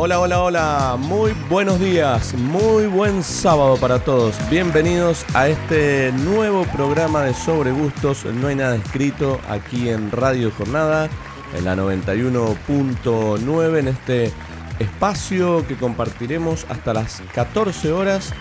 Hola, 0.00 0.20
hola, 0.20 0.42
hola, 0.42 0.96
muy 0.96 1.32
buenos 1.50 1.80
días, 1.80 2.32
muy 2.34 2.86
buen 2.86 3.24
sábado 3.24 3.76
para 3.78 3.98
todos. 3.98 4.36
Bienvenidos 4.48 5.26
a 5.34 5.48
este 5.48 6.12
nuevo 6.12 6.62
programa 6.66 7.24
de 7.24 7.34
Sobre 7.34 7.72
Gustos, 7.72 8.24
no 8.24 8.46
hay 8.46 8.54
nada 8.54 8.76
escrito 8.76 9.40
aquí 9.48 9.88
en 9.88 10.12
Radio 10.12 10.52
Jornada, 10.56 11.08
en 11.52 11.64
la 11.64 11.74
91.9, 11.74 13.76
en 13.76 13.88
este 13.88 14.30
espacio 14.78 15.66
que 15.66 15.74
compartiremos 15.74 16.64
hasta 16.68 16.94
las 16.94 17.20
14 17.34 17.90
horas 17.90 18.32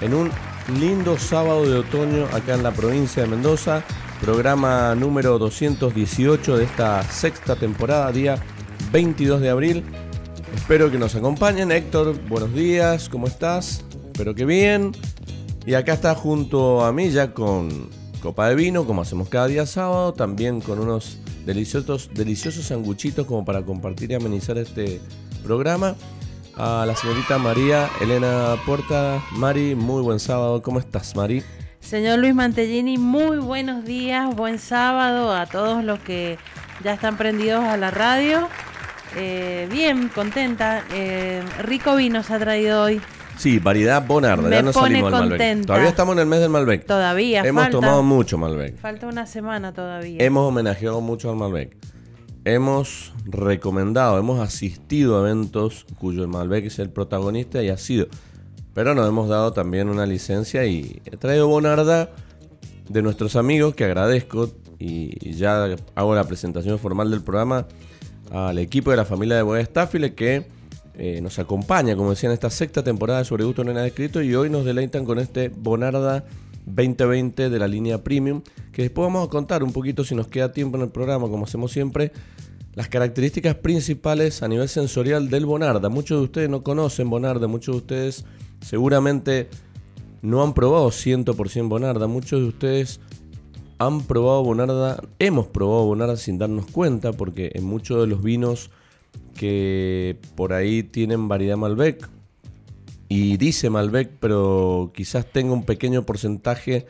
en 0.00 0.14
un 0.14 0.30
lindo 0.80 1.18
sábado 1.18 1.68
de 1.68 1.80
otoño 1.80 2.24
acá 2.32 2.54
en 2.54 2.62
la 2.62 2.70
provincia 2.70 3.22
de 3.22 3.28
Mendoza, 3.28 3.84
programa 4.22 4.94
número 4.94 5.38
218 5.38 6.56
de 6.56 6.64
esta 6.64 7.02
sexta 7.02 7.54
temporada, 7.54 8.10
día 8.12 8.38
22 8.92 9.42
de 9.42 9.50
abril. 9.50 9.84
Espero 10.54 10.90
que 10.90 10.98
nos 10.98 11.14
acompañen. 11.14 11.72
Héctor, 11.72 12.16
buenos 12.28 12.52
días, 12.54 13.08
¿cómo 13.08 13.26
estás? 13.26 13.84
Espero 14.12 14.34
que 14.34 14.44
bien. 14.44 14.92
Y 15.66 15.74
acá 15.74 15.94
está 15.94 16.14
junto 16.14 16.84
a 16.84 16.92
mí 16.92 17.10
ya 17.10 17.32
con 17.32 17.88
copa 18.20 18.48
de 18.48 18.54
vino, 18.54 18.84
como 18.84 19.02
hacemos 19.02 19.28
cada 19.28 19.46
día 19.46 19.66
sábado, 19.66 20.12
también 20.12 20.60
con 20.60 20.78
unos 20.78 21.18
deliciosos, 21.46 22.10
deliciosos 22.12 22.66
sanguchitos 22.66 23.26
como 23.26 23.44
para 23.44 23.62
compartir 23.62 24.10
y 24.10 24.14
amenizar 24.14 24.58
este 24.58 25.00
programa. 25.42 25.96
A 26.56 26.84
la 26.86 26.94
señorita 26.94 27.38
María 27.38 27.88
Elena 28.00 28.56
Puerta. 28.66 29.22
Mari, 29.32 29.74
muy 29.74 30.02
buen 30.02 30.20
sábado. 30.20 30.60
¿Cómo 30.62 30.78
estás, 30.78 31.16
Mari? 31.16 31.42
Señor 31.80 32.18
Luis 32.18 32.34
Mantellini, 32.34 32.98
muy 32.98 33.38
buenos 33.38 33.84
días, 33.84 34.34
buen 34.36 34.58
sábado 34.58 35.34
a 35.34 35.46
todos 35.46 35.82
los 35.82 35.98
que 35.98 36.38
ya 36.84 36.92
están 36.92 37.16
prendidos 37.16 37.64
a 37.64 37.76
la 37.76 37.90
radio. 37.90 38.48
Eh, 39.16 39.68
bien, 39.70 40.08
contenta. 40.08 40.84
Eh, 40.92 41.42
rico 41.62 41.96
vino 41.96 42.22
se 42.22 42.34
ha 42.34 42.38
traído 42.38 42.82
hoy. 42.82 43.00
Sí, 43.36 43.58
variedad 43.58 44.06
Bonarda. 44.06 44.48
Me 44.48 44.56
ya 44.56 44.62
no 44.62 44.72
pone 44.72 44.86
salimos 44.88 45.10
del 45.10 45.20
Malbec. 45.20 45.38
contenta. 45.38 45.66
Todavía 45.66 45.88
estamos 45.88 46.14
en 46.14 46.18
el 46.20 46.26
mes 46.26 46.40
del 46.40 46.50
Malbec. 46.50 46.86
Todavía 46.86 47.42
Hemos 47.44 47.62
falta, 47.64 47.78
tomado 47.78 48.02
mucho 48.02 48.38
Malbec. 48.38 48.76
falta 48.78 49.06
una 49.06 49.26
semana 49.26 49.72
todavía. 49.72 50.18
Hemos 50.22 50.48
homenajeado 50.48 51.00
mucho 51.00 51.30
al 51.30 51.36
Malbec. 51.36 51.76
Hemos 52.44 53.12
recomendado, 53.24 54.18
hemos 54.18 54.40
asistido 54.40 55.16
a 55.18 55.20
eventos 55.28 55.86
cuyo 55.98 56.22
el 56.22 56.28
Malbec 56.28 56.66
es 56.66 56.78
el 56.78 56.90
protagonista 56.90 57.62
y 57.62 57.68
ha 57.68 57.76
sido. 57.78 58.06
Pero 58.74 58.94
nos 58.94 59.08
hemos 59.08 59.28
dado 59.28 59.52
también 59.52 59.88
una 59.88 60.06
licencia 60.06 60.64
y 60.66 61.00
he 61.04 61.16
traído 61.16 61.46
Bonarda 61.48 62.10
de 62.88 63.02
nuestros 63.02 63.36
amigos 63.36 63.74
que 63.74 63.84
agradezco 63.84 64.50
y 64.78 65.32
ya 65.34 65.76
hago 65.94 66.14
la 66.14 66.24
presentación 66.24 66.78
formal 66.78 67.10
del 67.10 67.22
programa 67.22 67.66
al 68.30 68.58
equipo 68.58 68.90
de 68.90 68.96
la 68.96 69.04
familia 69.04 69.36
de 69.36 69.42
Bodega 69.42 69.64
Staffile 69.64 70.14
que 70.14 70.46
eh, 70.94 71.20
nos 71.22 71.38
acompaña, 71.38 71.96
como 71.96 72.10
decía, 72.10 72.28
en 72.28 72.34
esta 72.34 72.50
sexta 72.50 72.82
temporada 72.84 73.20
de 73.20 73.24
Sobre 73.24 73.44
Gusto 73.44 73.64
No 73.64 73.70
hay 73.70 73.74
nada 73.74 73.86
escrito 73.86 74.22
y 74.22 74.34
hoy 74.34 74.50
nos 74.50 74.64
deleitan 74.64 75.04
con 75.04 75.18
este 75.18 75.48
Bonarda 75.48 76.24
2020 76.66 77.50
de 77.50 77.58
la 77.58 77.66
línea 77.66 78.02
Premium, 78.04 78.42
que 78.72 78.82
después 78.82 79.06
vamos 79.06 79.26
a 79.26 79.30
contar 79.30 79.62
un 79.62 79.72
poquito, 79.72 80.04
si 80.04 80.14
nos 80.14 80.28
queda 80.28 80.52
tiempo 80.52 80.76
en 80.76 80.84
el 80.84 80.90
programa, 80.90 81.28
como 81.28 81.44
hacemos 81.44 81.72
siempre, 81.72 82.12
las 82.74 82.88
características 82.88 83.56
principales 83.56 84.42
a 84.42 84.48
nivel 84.48 84.68
sensorial 84.68 85.28
del 85.28 85.46
Bonarda. 85.46 85.88
Muchos 85.88 86.18
de 86.18 86.24
ustedes 86.24 86.50
no 86.50 86.62
conocen 86.62 87.10
Bonarda, 87.10 87.46
muchos 87.46 87.74
de 87.74 87.78
ustedes 87.78 88.24
seguramente 88.60 89.48
no 90.22 90.42
han 90.42 90.54
probado 90.54 90.88
100% 90.88 91.68
Bonarda, 91.68 92.06
muchos 92.06 92.40
de 92.40 92.46
ustedes 92.46 93.00
han 93.78 94.02
probado 94.02 94.42
Bonarda, 94.42 95.02
hemos 95.18 95.46
probado 95.46 95.84
Bonarda 95.84 96.16
sin 96.16 96.38
darnos 96.38 96.66
cuenta, 96.66 97.12
porque 97.12 97.52
en 97.54 97.64
muchos 97.64 98.00
de 98.00 98.06
los 98.06 98.22
vinos 98.22 98.70
que 99.36 100.16
por 100.34 100.52
ahí 100.52 100.82
tienen 100.82 101.28
variedad 101.28 101.56
Malbec, 101.56 102.08
y 103.14 103.36
dice 103.36 103.68
Malbec, 103.68 104.10
pero 104.20 104.90
quizás 104.94 105.26
tenga 105.26 105.52
un 105.52 105.64
pequeño 105.64 106.04
porcentaje 106.04 106.86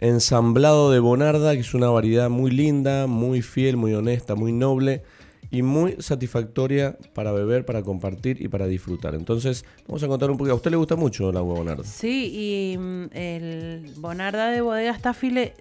ensamblado 0.00 0.90
de 0.90 0.98
Bonarda, 0.98 1.54
que 1.54 1.60
es 1.60 1.72
una 1.72 1.88
variedad 1.88 2.28
muy 2.28 2.50
linda, 2.50 3.06
muy 3.06 3.40
fiel, 3.40 3.78
muy 3.78 3.94
honesta, 3.94 4.34
muy 4.34 4.52
noble 4.52 5.02
y 5.50 5.62
muy 5.62 5.96
satisfactoria 5.98 6.98
para 7.14 7.32
beber, 7.32 7.64
para 7.64 7.82
compartir 7.82 8.42
y 8.42 8.48
para 8.48 8.66
disfrutar. 8.66 9.14
Entonces, 9.14 9.64
vamos 9.86 10.02
a 10.02 10.08
contar 10.08 10.30
un 10.30 10.36
poquito. 10.36 10.52
¿A 10.52 10.56
usted 10.56 10.70
le 10.70 10.76
gusta 10.76 10.96
mucho 10.96 11.30
el 11.30 11.36
agua 11.38 11.54
Bonarda? 11.54 11.84
Sí, 11.84 12.72
y 12.74 12.76
mm, 12.76 13.04
el 13.12 13.92
Bonarda 13.96 14.50
de 14.50 14.60
Bodega 14.60 14.94
Staffile 14.94 15.54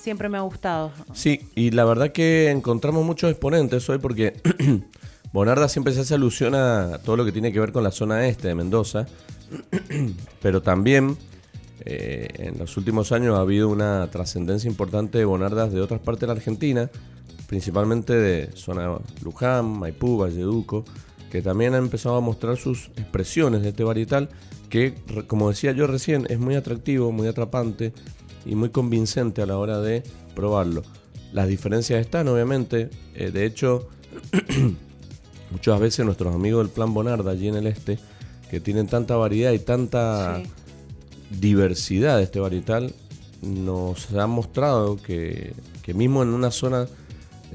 siempre 0.00 0.28
me 0.28 0.38
ha 0.38 0.40
gustado. 0.40 0.92
Sí, 1.12 1.48
y 1.54 1.70
la 1.70 1.84
verdad 1.84 2.12
que 2.12 2.50
encontramos 2.50 3.04
muchos 3.04 3.30
exponentes 3.30 3.88
hoy 3.88 3.98
porque 3.98 4.40
Bonarda 5.32 5.68
siempre 5.68 5.92
se 5.92 6.00
hace 6.00 6.14
alusión 6.14 6.54
a 6.56 6.98
todo 7.04 7.16
lo 7.16 7.24
que 7.24 7.32
tiene 7.32 7.52
que 7.52 7.60
ver 7.60 7.70
con 7.70 7.84
la 7.84 7.92
zona 7.92 8.26
este 8.26 8.48
de 8.48 8.54
Mendoza, 8.56 9.06
pero 10.42 10.60
también 10.62 11.16
eh, 11.84 12.28
en 12.34 12.58
los 12.58 12.76
últimos 12.76 13.12
años 13.12 13.38
ha 13.38 13.42
habido 13.42 13.68
una 13.68 14.10
trascendencia 14.10 14.68
importante 14.68 15.18
de 15.18 15.24
Bonardas 15.24 15.72
de 15.72 15.80
otras 15.80 16.00
partes 16.00 16.22
de 16.22 16.26
la 16.26 16.32
Argentina, 16.32 16.90
principalmente 17.46 18.14
de 18.14 18.50
zona 18.54 18.98
Luján, 19.22 19.66
Maipú, 19.66 20.18
Valleduco, 20.18 20.84
que 21.30 21.42
también 21.42 21.74
han 21.74 21.84
empezado 21.84 22.16
a 22.16 22.20
mostrar 22.20 22.56
sus 22.56 22.90
expresiones 22.96 23.62
de 23.62 23.68
este 23.68 23.84
varietal, 23.84 24.30
que 24.68 24.94
como 25.28 25.48
decía 25.48 25.72
yo 25.72 25.86
recién, 25.86 26.26
es 26.28 26.38
muy 26.38 26.56
atractivo, 26.56 27.12
muy 27.12 27.28
atrapante 27.28 27.92
y 28.44 28.54
muy 28.54 28.70
convincente 28.70 29.42
a 29.42 29.46
la 29.46 29.58
hora 29.58 29.80
de 29.80 30.02
probarlo. 30.34 30.82
Las 31.32 31.48
diferencias 31.48 32.00
están, 32.00 32.28
obviamente, 32.28 32.90
eh, 33.14 33.30
de 33.30 33.46
hecho, 33.46 33.88
muchas 35.50 35.80
veces 35.80 36.04
nuestros 36.04 36.34
amigos 36.34 36.64
del 36.64 36.72
Plan 36.72 36.92
Bonarda 36.94 37.30
allí 37.32 37.48
en 37.48 37.56
el 37.56 37.66
este, 37.66 37.98
que 38.50 38.60
tienen 38.60 38.86
tanta 38.86 39.16
variedad 39.16 39.52
y 39.52 39.58
tanta 39.58 40.40
Sí. 40.42 40.50
diversidad 41.38 42.16
de 42.18 42.24
este 42.24 42.40
varietal, 42.40 42.92
nos 43.42 44.12
ha 44.12 44.26
mostrado 44.26 44.96
que, 44.96 45.54
que 45.82 45.94
mismo 45.94 46.22
en 46.22 46.30
una 46.30 46.50
zona 46.50 46.86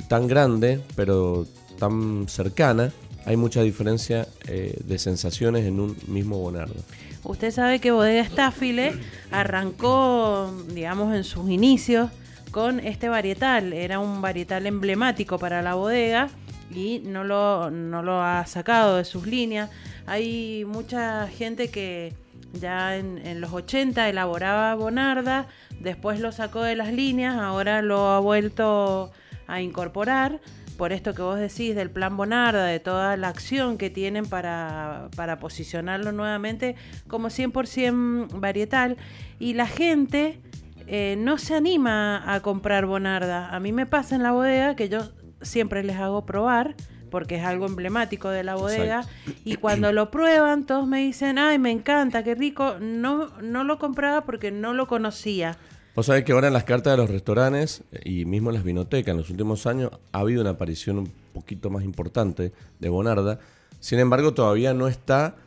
tan 0.07 0.28
grande, 0.28 0.81
pero 0.95 1.45
tan 1.78 2.28
cercana, 2.29 2.94
hay 3.25 3.38
mucha 3.38 3.62
diferencia 3.62 4.28
eh, 4.47 4.79
de 4.85 4.97
sensaciones 5.00 5.66
en 5.66 5.79
un 5.79 5.97
mismo 6.07 6.38
Bonarda. 6.40 6.79
Usted 7.25 7.52
sabe 7.52 7.80
que 7.80 7.91
Bodega 7.91 8.24
Staffile 8.24 8.94
arrancó, 9.31 10.53
digamos, 10.69 11.13
en 11.16 11.24
sus 11.24 11.50
inicios 11.50 12.12
con 12.52 12.80
este 12.80 13.09
varietal. 13.09 13.74
Era 13.74 14.00
un 14.00 14.22
varietal 14.22 14.66
emblemático 14.68 15.40
para 15.40 15.62
la 15.62 15.74
bodega 15.74 16.30
y 16.69 17.00
no 17.00 17.24
lo, 17.24 17.72
no 17.72 18.03
lo 18.03 18.22
ha 18.22 18.46
sacado 18.46 18.97
de 18.97 19.06
sus 19.06 19.25
líneas. 19.25 19.69
Hay 20.06 20.66
mucha 20.66 21.28
gente 21.28 21.69
que 21.69 22.13
ya 22.53 22.96
en, 22.96 23.18
en 23.25 23.42
los 23.42 23.52
80 23.52 24.07
elaboraba 24.07 24.75
Bonarda, 24.75 25.47
después 25.80 26.19
lo 26.19 26.31
sacó 26.31 26.62
de 26.62 26.75
las 26.75 26.94
líneas, 26.94 27.36
ahora 27.36 27.81
lo 27.81 28.12
ha 28.12 28.19
vuelto 28.19 29.12
a 29.48 29.62
incorporar 29.62 30.39
por 30.77 30.92
esto 30.92 31.13
que 31.13 31.22
vos 31.22 31.39
decís 31.39 31.75
del 31.75 31.89
plan 31.89 32.18
Bonarda, 32.18 32.66
de 32.66 32.80
toda 32.80 33.18
la 33.18 33.30
acción 33.30 33.77
que 33.77 33.89
tienen 33.89 34.25
para, 34.25 35.10
para 35.16 35.39
posicionarlo 35.39 36.12
nuevamente 36.12 36.75
como 37.07 37.30
100% 37.30 38.39
varietal. 38.39 38.98
Y 39.39 39.54
la 39.54 39.68
gente 39.68 40.39
eh, 40.88 41.16
no 41.18 41.38
se 41.38 41.56
anima 41.56 42.33
a 42.33 42.42
comprar 42.42 42.86
Bonarda. 42.86 43.50
A 43.56 43.60
mí 43.60 43.72
me 43.72 43.86
pasa 43.86 44.16
en 44.16 44.24
la 44.24 44.31
bodega 44.31 44.75
que 44.75 44.89
yo 44.89 45.12
siempre 45.42 45.83
les 45.83 45.98
hago 45.98 46.25
probar 46.25 46.75
porque 47.10 47.36
es 47.36 47.45
algo 47.45 47.66
emblemático 47.66 48.30
de 48.30 48.44
la 48.44 48.56
bodega 48.56 49.06
y 49.45 49.56
cuando 49.56 49.94
lo 49.94 50.12
prueban 50.12 50.66
todos 50.66 50.86
me 50.86 51.00
dicen, 51.00 51.38
ay, 51.38 51.57
me 51.60 51.72
encanta, 51.72 52.24
qué 52.24 52.36
rico, 52.36 52.75
no, 52.81 53.30
no 53.42 53.63
lo 53.63 53.80
compraba 53.80 54.25
porque 54.25 54.51
no 54.51 54.74
lo 54.74 54.88
conocía. 54.88 55.57
Vos 55.95 56.07
sabés 56.07 56.25
que 56.25 56.33
ahora 56.33 56.47
en 56.47 56.53
las 56.53 56.65
cartas 56.65 56.92
de 56.94 56.97
los 56.97 57.09
restaurantes 57.09 57.81
eh, 57.94 58.01
y 58.03 58.25
mismo 58.25 58.50
en 58.50 58.56
las 58.56 58.65
vinotecas 58.65 59.12
en 59.13 59.18
los 59.18 59.30
últimos 59.30 59.65
años 59.65 59.92
ha 60.12 60.19
habido 60.19 60.42
una 60.42 60.51
aparición 60.51 60.97
un 61.00 61.12
poquito 61.33 61.69
más 61.69 61.86
importante 61.86 62.51
de 62.80 62.89
Bonarda. 62.89 63.39
Sin 63.80 64.00
embargo, 64.00 64.33
todavía 64.33 64.74
no 64.74 64.89
está 64.89 65.38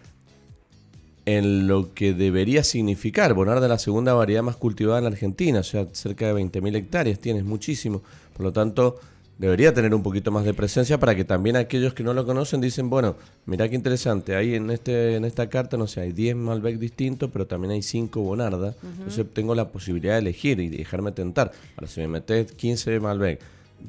en 1.26 1.68
lo 1.68 1.92
que 1.92 2.14
debería 2.14 2.64
significar. 2.64 3.34
Bonarda 3.34 3.66
es 3.66 3.70
la 3.70 3.78
segunda 3.78 4.14
variedad 4.14 4.42
más 4.42 4.56
cultivada 4.56 4.98
en 4.98 5.04
la 5.04 5.10
Argentina, 5.10 5.60
o 5.60 5.64
sea, 5.64 5.86
cerca 5.92 6.32
de 6.32 6.42
20.000 6.42 6.76
hectáreas, 6.76 7.18
tienes 7.18 7.44
muchísimo. 7.44 8.00
Por 8.32 8.46
lo 8.46 8.52
tanto, 8.52 8.98
debería 9.38 9.72
tener 9.72 9.94
un 9.94 10.02
poquito 10.02 10.30
más 10.30 10.44
de 10.44 10.52
presencia 10.52 10.98
para 10.98 11.14
que 11.14 11.24
también 11.24 11.56
aquellos 11.56 11.94
que 11.94 12.02
no 12.02 12.12
lo 12.12 12.26
conocen 12.26 12.60
dicen, 12.60 12.90
bueno, 12.90 13.16
mira 13.46 13.68
qué 13.68 13.76
interesante, 13.76 14.34
ahí 14.34 14.56
en 14.56 14.70
este 14.70 15.14
en 15.14 15.24
esta 15.24 15.48
carta, 15.48 15.76
no 15.76 15.86
sé, 15.86 16.00
hay 16.00 16.12
10 16.12 16.36
Malbec 16.36 16.78
distintos, 16.78 17.30
pero 17.32 17.46
también 17.46 17.72
hay 17.72 17.82
5 17.82 18.20
Bonarda. 18.20 18.74
Entonces 18.82 19.26
tengo 19.32 19.54
la 19.54 19.68
posibilidad 19.68 20.14
de 20.14 20.18
elegir 20.18 20.60
y 20.60 20.68
dejarme 20.68 21.12
tentar. 21.12 21.52
Ahora, 21.76 21.88
si 21.88 22.00
me 22.00 22.08
metes 22.08 22.52
15 22.52 23.00
Malbec, 23.00 23.40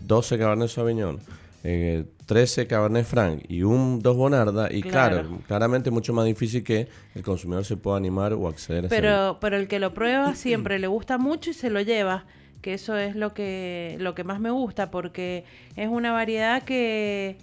12 0.07 0.37
Cabernet 0.37 0.69
Sauvignon, 0.69 1.19
eh, 1.63 2.05
13 2.27 2.67
Cabernet 2.67 3.05
Franc 3.05 3.43
y 3.49 3.63
un 3.63 4.01
2 4.01 4.15
Bonarda, 4.15 4.71
y 4.71 4.83
claro. 4.83 5.21
Claro. 5.21 5.41
claramente 5.47 5.89
mucho 5.89 6.13
más 6.13 6.25
difícil 6.25 6.63
que 6.63 6.87
el 7.15 7.23
consumidor 7.23 7.65
se 7.65 7.75
pueda 7.75 7.97
animar 7.97 8.33
o 8.33 8.47
acceder 8.47 8.83
a 8.83 8.87
ese 8.87 8.95
Pero, 8.95 9.39
pero 9.41 9.57
el 9.57 9.67
que 9.67 9.79
lo 9.79 9.95
prueba 9.95 10.35
siempre 10.35 10.77
le 10.77 10.85
gusta 10.85 11.17
mucho 11.17 11.49
y 11.49 11.53
se 11.53 11.71
lo 11.71 11.81
lleva, 11.81 12.25
que 12.61 12.73
eso 12.73 12.97
es 12.97 13.15
lo 13.15 13.33
que, 13.33 13.95
lo 13.99 14.15
que 14.15 14.23
más 14.23 14.39
me 14.39 14.51
gusta, 14.51 14.91
porque 14.91 15.45
es 15.75 15.87
una 15.87 16.11
variedad 16.11 16.63
que, 16.63 17.37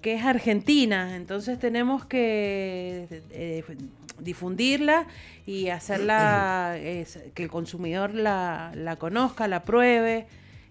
que 0.00 0.14
es 0.14 0.24
argentina, 0.24 1.16
entonces 1.16 1.58
tenemos 1.58 2.04
que 2.04 3.22
eh, 3.30 3.64
difundirla 4.20 5.06
y 5.46 5.68
hacerla, 5.68 6.76
que 7.34 7.42
el 7.42 7.50
consumidor 7.50 8.14
la, 8.14 8.72
la 8.74 8.96
conozca, 8.96 9.48
la 9.48 9.64
pruebe 9.64 10.26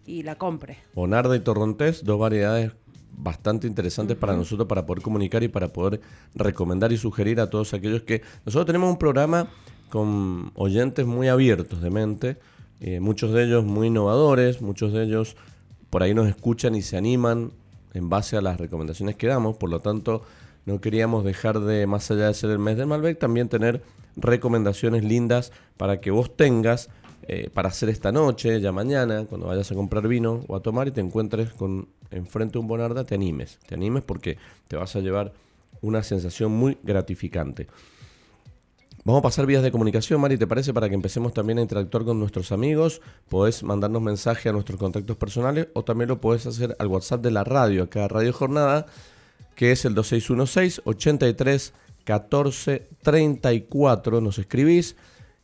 y 0.06 0.24
la 0.24 0.36
compre. 0.36 0.78
Bonarda 0.94 1.36
y 1.36 1.40
Torrontés, 1.40 2.04
dos 2.04 2.20
variedades 2.20 2.72
bastante 3.18 3.68
interesantes 3.68 4.16
para 4.16 4.36
nosotros 4.36 4.68
para 4.68 4.86
poder 4.86 5.02
comunicar 5.02 5.44
y 5.44 5.48
para 5.48 5.70
poder 5.70 6.00
recomendar 6.36 6.92
y 6.92 6.98
sugerir 6.98 7.40
a 7.40 7.50
todos 7.50 7.74
aquellos 7.74 8.04
que 8.04 8.22
nosotros 8.46 8.68
tenemos 8.68 8.90
un 8.90 9.00
programa 9.00 9.48
con 9.90 10.52
oyentes 10.56 11.06
muy 11.06 11.28
abiertos 11.28 11.82
de 11.82 11.90
mente, 11.90 12.38
eh, 12.80 13.00
muchos 13.00 13.34
de 13.34 13.44
ellos 13.44 13.66
muy 13.66 13.88
innovadores, 13.88 14.62
muchos 14.62 14.94
de 14.94 15.04
ellos 15.04 15.36
por 15.90 16.04
ahí 16.04 16.14
nos 16.14 16.28
escuchan 16.28 16.76
y 16.76 16.82
se 16.82 16.98
animan 16.98 17.52
en 17.94 18.10
base 18.10 18.38
a 18.38 18.42
las 18.42 18.60
recomendaciones 18.60 19.16
que 19.16 19.28
damos, 19.28 19.58
por 19.58 19.70
lo 19.70 19.80
tanto 19.80 20.24
no 20.66 20.82
queríamos 20.82 21.24
dejar 21.24 21.62
de, 21.62 21.88
más 21.88 22.12
allá 22.12 22.28
de 22.28 22.34
ser 22.34 22.50
el 22.50 22.60
mes 22.60 22.78
del 22.78 22.88
Malbec, 22.88 23.18
también 23.18 23.48
tener 23.48 23.82
recomendaciones 24.18 25.04
lindas 25.04 25.52
para 25.78 26.02
que 26.02 26.12
vos 26.12 26.36
tengas 26.36 26.90
eh, 27.30 27.50
para 27.54 27.70
hacer 27.70 27.90
esta 27.90 28.12
noche, 28.12 28.60
ya 28.62 28.72
mañana, 28.72 29.26
cuando 29.26 29.48
vayas 29.48 29.72
a 29.72 29.76
comprar 29.76 30.08
vino 30.08 30.44
o 30.48 30.56
a 30.56 30.62
tomar 30.62 30.88
y 30.88 30.92
te 30.92 31.02
encuentres 31.02 31.52
con 31.52 31.88
enfrente 32.12 32.58
un 32.58 32.68
Bonarda, 32.68 33.06
te 33.06 33.16
animes, 33.16 33.60
te 33.68 33.76
animes 33.76 34.04
porque 34.04 34.38
te 34.68 34.78
vas 34.78 34.96
a 34.96 35.00
llevar 35.00 35.34
una 35.82 36.04
sensación 36.04 36.52
muy 36.52 36.78
gratificante. 36.84 37.68
Vamos 39.08 39.20
a 39.20 39.24
pasar 39.24 39.46
vías 39.46 39.64
de 39.64 39.72
comunicación, 39.72 40.20
Mari, 40.20 40.38
¿te 40.38 40.48
parece? 40.48 40.74
Para 40.74 40.90
que 40.90 40.96
empecemos 40.96 41.34
también 41.34 41.60
a 41.60 41.62
interactuar 41.62 42.04
con 42.04 42.20
nuestros 42.20 42.52
amigos. 42.52 43.02
Podés 43.30 43.64
mandarnos 43.64 44.02
mensaje 44.02 44.50
a 44.50 44.52
nuestros 44.52 44.78
contactos 44.78 45.16
personales 45.16 45.70
o 45.76 45.86
también 45.86 46.10
lo 46.10 46.20
podés 46.20 46.46
hacer 46.46 46.76
al 46.78 46.88
WhatsApp 46.88 47.22
de 47.22 47.32
la 47.32 47.46
radio, 47.46 47.84
acá 47.84 48.10
Radio 48.10 48.34
Jornada, 48.34 48.86
que 49.56 49.72
es 49.72 49.86
el 49.86 49.96
2616 49.96 50.82
83 50.84 51.74
14 52.04 52.90
34. 53.02 54.20
Nos 54.20 54.40
escribís 54.40 54.98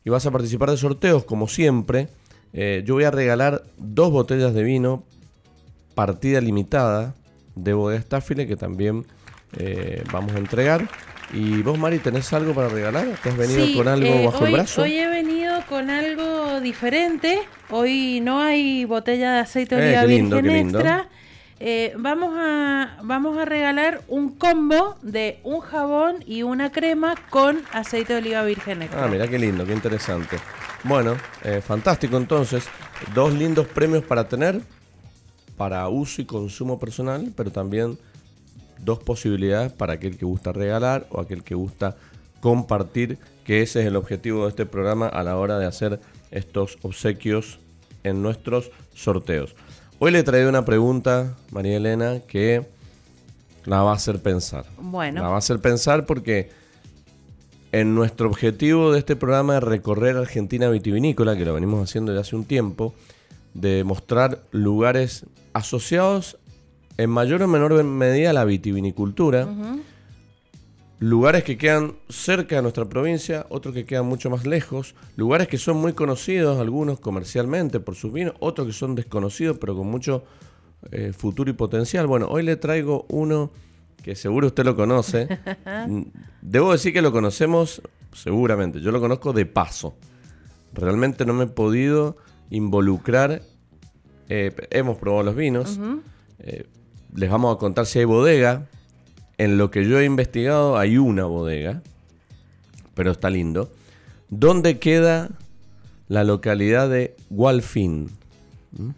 y 0.04 0.10
vas 0.10 0.26
a 0.26 0.32
participar 0.32 0.70
de 0.70 0.76
sorteos, 0.76 1.24
como 1.24 1.48
siempre. 1.48 2.10
Eh, 2.52 2.84
yo 2.86 2.96
voy 2.96 3.06
a 3.06 3.12
regalar 3.12 3.64
dos 3.78 4.12
botellas 4.12 4.54
de 4.54 4.64
vino, 4.64 5.06
partida 5.96 6.42
limitada, 6.42 7.16
de 7.56 7.72
Bodega 7.72 8.02
Staffile, 8.02 8.46
que 8.46 8.58
también 8.58 9.06
eh, 9.58 10.04
vamos 10.12 10.34
a 10.34 10.40
entregar. 10.40 10.90
Y 11.32 11.62
vos, 11.64 11.78
Mari, 11.80 12.00
¿tenés 12.00 12.32
algo 12.34 12.54
para 12.54 12.70
regalar? 12.70 13.08
¿Te 13.22 13.30
has 13.30 13.38
venido 13.38 13.66
Sí, 13.66 13.76
con 13.76 13.88
algo 13.88 14.06
eh, 14.08 14.26
bajo 14.26 14.40
hoy, 14.40 14.46
el 14.48 14.52
brazo? 14.54 14.82
Hoy 14.84 15.00
he 15.00 15.08
venido 15.08 15.54
con 15.68 15.90
algo 15.90 16.60
diferente. 16.62 17.40
Hoy 17.70 18.20
no 18.22 18.40
hay 18.42 18.86
botella 18.86 19.34
de 19.34 19.40
aceite 19.40 19.76
de 19.76 19.82
Eh, 19.94 19.98
oliva 20.00 20.06
lindo, 20.06 20.42
virgen 20.42 20.70
extra. 20.70 21.08
Eh, 21.60 21.94
vamos, 21.98 22.36
a, 22.38 22.98
vamos 23.04 23.38
a 23.38 23.46
regalar 23.46 24.02
un 24.10 24.36
combo 24.36 24.96
de 25.02 25.40
un 25.44 25.62
jabón 25.62 26.18
y 26.28 26.44
una 26.44 26.72
crema 26.72 27.16
con 27.30 27.62
aceite 27.72 28.14
de 28.14 28.20
oliva 28.20 28.44
virgen 28.44 28.82
extra. 28.82 29.06
Ah, 29.06 29.08
mira 29.08 29.28
qué 29.28 29.40
lindo, 29.40 29.66
qué 29.66 29.74
interesante. 29.74 30.38
Bueno, 30.84 31.16
fantástico 31.66 32.18
entonces. 32.18 32.66
Dos 33.16 33.34
lindos 33.34 33.66
premios 33.68 34.04
para 34.04 34.28
tener, 34.28 34.62
para 35.58 35.88
uso 35.88 36.22
y 36.22 36.26
consumo 36.26 36.78
personal, 36.80 37.32
pero 37.36 37.50
también 37.52 37.98
dos 38.84 39.00
posibilidades 39.00 39.72
para 39.72 39.94
aquel 39.94 40.18
que 40.18 40.26
gusta 40.26 40.52
regalar 40.52 41.08
o 41.10 41.20
aquel 41.20 41.44
que 41.44 41.56
gusta 41.56 41.96
compartir, 42.40 43.18
que 43.46 43.62
ese 43.62 43.82
es 43.82 43.88
el 43.88 43.96
objetivo 43.96 44.44
de 44.44 44.50
este 44.50 44.66
programa 44.66 45.08
a 45.08 45.24
la 45.24 45.38
hora 45.38 45.58
de 45.60 45.66
hacer 45.66 46.00
estos 46.32 46.78
obsequios 46.82 47.60
en 48.04 48.22
nuestros 48.22 48.72
sorteos. 48.94 49.56
Hoy 50.00 50.12
le 50.12 50.24
traído 50.24 50.50
una 50.50 50.66
pregunta, 50.66 51.38
María 51.52 51.78
Elena, 51.78 52.20
que 52.28 52.68
la 53.66 53.82
va 53.82 53.92
a 53.92 53.96
hacer 53.96 54.22
pensar. 54.22 54.66
Bueno. 54.78 55.22
La 55.22 55.30
va 55.30 55.36
a 55.36 55.40
hacer 55.40 55.60
pensar 55.60 56.06
porque 56.06 56.52
en 57.72 57.96
nuestro 57.96 58.28
objetivo 58.28 58.92
de 58.92 59.00
este 59.00 59.16
programa 59.16 59.56
de 59.56 59.60
recorrer 59.62 60.18
Argentina 60.18 60.70
vitivinícola, 60.70 61.38
que 61.38 61.46
lo 61.46 61.54
venimos 61.54 61.82
haciendo 61.82 62.12
desde 62.12 62.22
hace 62.22 62.36
un 62.36 62.46
tiempo, 62.46 62.94
de 63.54 63.84
mostrar 63.84 64.44
lugares 64.52 65.26
asociados 65.54 66.38
en 66.98 67.10
mayor 67.10 67.42
o 67.44 67.48
menor 67.48 67.84
medida 67.84 68.34
la 68.34 68.46
vitivinicultura, 68.46 69.48
lugares 71.00 71.44
que 71.44 71.58
quedan 71.58 71.96
cerca 72.10 72.56
de 72.58 72.62
nuestra 72.62 72.86
provincia, 72.86 73.46
otros 73.50 73.74
que 73.74 73.86
quedan 73.86 74.06
mucho 74.06 74.30
más 74.30 74.46
lejos, 74.46 74.96
lugares 75.16 75.48
que 75.48 75.58
son 75.58 75.78
muy 75.78 75.94
conocidos, 75.94 76.60
algunos 76.60 77.00
comercialmente 77.00 77.80
por 77.80 77.96
sus 77.96 78.14
vinos, 78.14 78.36
otros 78.40 78.68
que 78.68 78.74
son 78.74 78.96
desconocidos 78.96 79.58
pero 79.60 79.76
con 79.76 79.88
mucho 79.88 80.24
eh, 80.92 81.12
futuro 81.14 81.50
y 81.50 81.54
potencial. 81.54 82.08
Bueno, 82.08 82.28
hoy 82.30 82.44
le 82.44 82.56
traigo 82.56 83.06
uno 83.10 83.52
que 84.02 84.16
seguro 84.16 84.48
usted 84.48 84.64
lo 84.66 84.76
conoce. 84.76 85.28
Mm, 85.88 86.04
Debo 86.42 86.72
decir 86.72 86.94
que 86.94 87.02
lo 87.02 87.12
conocemos 87.12 87.82
seguramente, 88.14 88.80
yo 88.80 88.92
lo 88.92 89.02
conozco 89.02 89.34
de 89.34 89.46
paso. 89.46 89.96
Realmente 90.74 91.26
no 91.26 91.34
me 91.34 91.46
he 91.46 91.48
podido 91.48 92.16
involucrar. 92.50 93.42
eh, 94.30 94.52
hemos 94.70 94.98
probado 94.98 95.24
los 95.24 95.36
vinos. 95.36 95.78
Eh, 96.40 96.66
les 97.16 97.30
vamos 97.30 97.56
a 97.56 97.60
contar 97.60 97.86
si 97.86 98.00
hay 98.00 98.06
bodega. 98.06 98.68
En 99.38 99.58
lo 99.58 99.72
que 99.72 99.88
yo 99.88 100.00
he 100.00 100.06
investigado 100.06 100.78
hay 100.78 100.98
una 100.98 101.26
bodega, 101.26 101.82
pero 102.94 103.12
está 103.12 103.30
lindo. 103.30 103.72
¿Dónde 104.30 104.78
queda 104.80 105.30
la 106.08 106.24
localidad 106.24 106.90
de 106.90 107.16
Walfin? 107.32 108.12
¿Mm? 108.72 108.90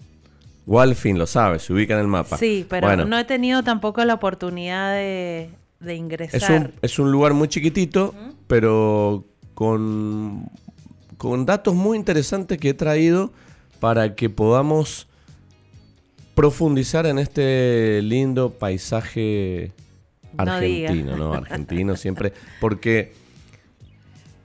Walfin, 0.67 1.17
lo 1.17 1.27
sabes, 1.27 1.63
se 1.63 1.73
ubica 1.73 1.93
en 1.93 2.01
el 2.01 2.07
mapa. 2.07 2.37
Sí, 2.37 2.65
pero 2.67 2.87
Bueno, 2.87 3.05
no 3.05 3.17
he 3.17 3.23
tenido 3.23 3.63
tampoco 3.63 4.03
la 4.03 4.15
oportunidad 4.15 4.93
de, 4.93 5.49
de 5.79 5.95
ingresar. 5.95 6.41
es 6.41 6.49
un, 6.49 6.71
es 6.81 6.99
un 6.99 7.11
lugar 7.11 7.33
muy 7.33 7.47
chiquitito, 7.47 8.13
pero 8.47 9.23
con, 9.53 10.49
con 11.17 11.45
datos 11.45 11.75
muy 11.75 11.97
interesantes 11.97 12.57
que 12.57 12.69
he 12.69 12.73
traído 12.73 13.31
para 13.79 14.15
que 14.15 14.29
podamos 14.29 15.07
profundizar 16.35 17.05
en 17.05 17.17
este 17.19 18.01
lindo 18.03 18.51
paisaje 18.51 19.71
No 20.37 20.43
argentino, 20.87 21.17
¿no? 21.17 21.33
Argentino 21.33 21.95
siempre, 21.95 22.33
porque 22.59 23.13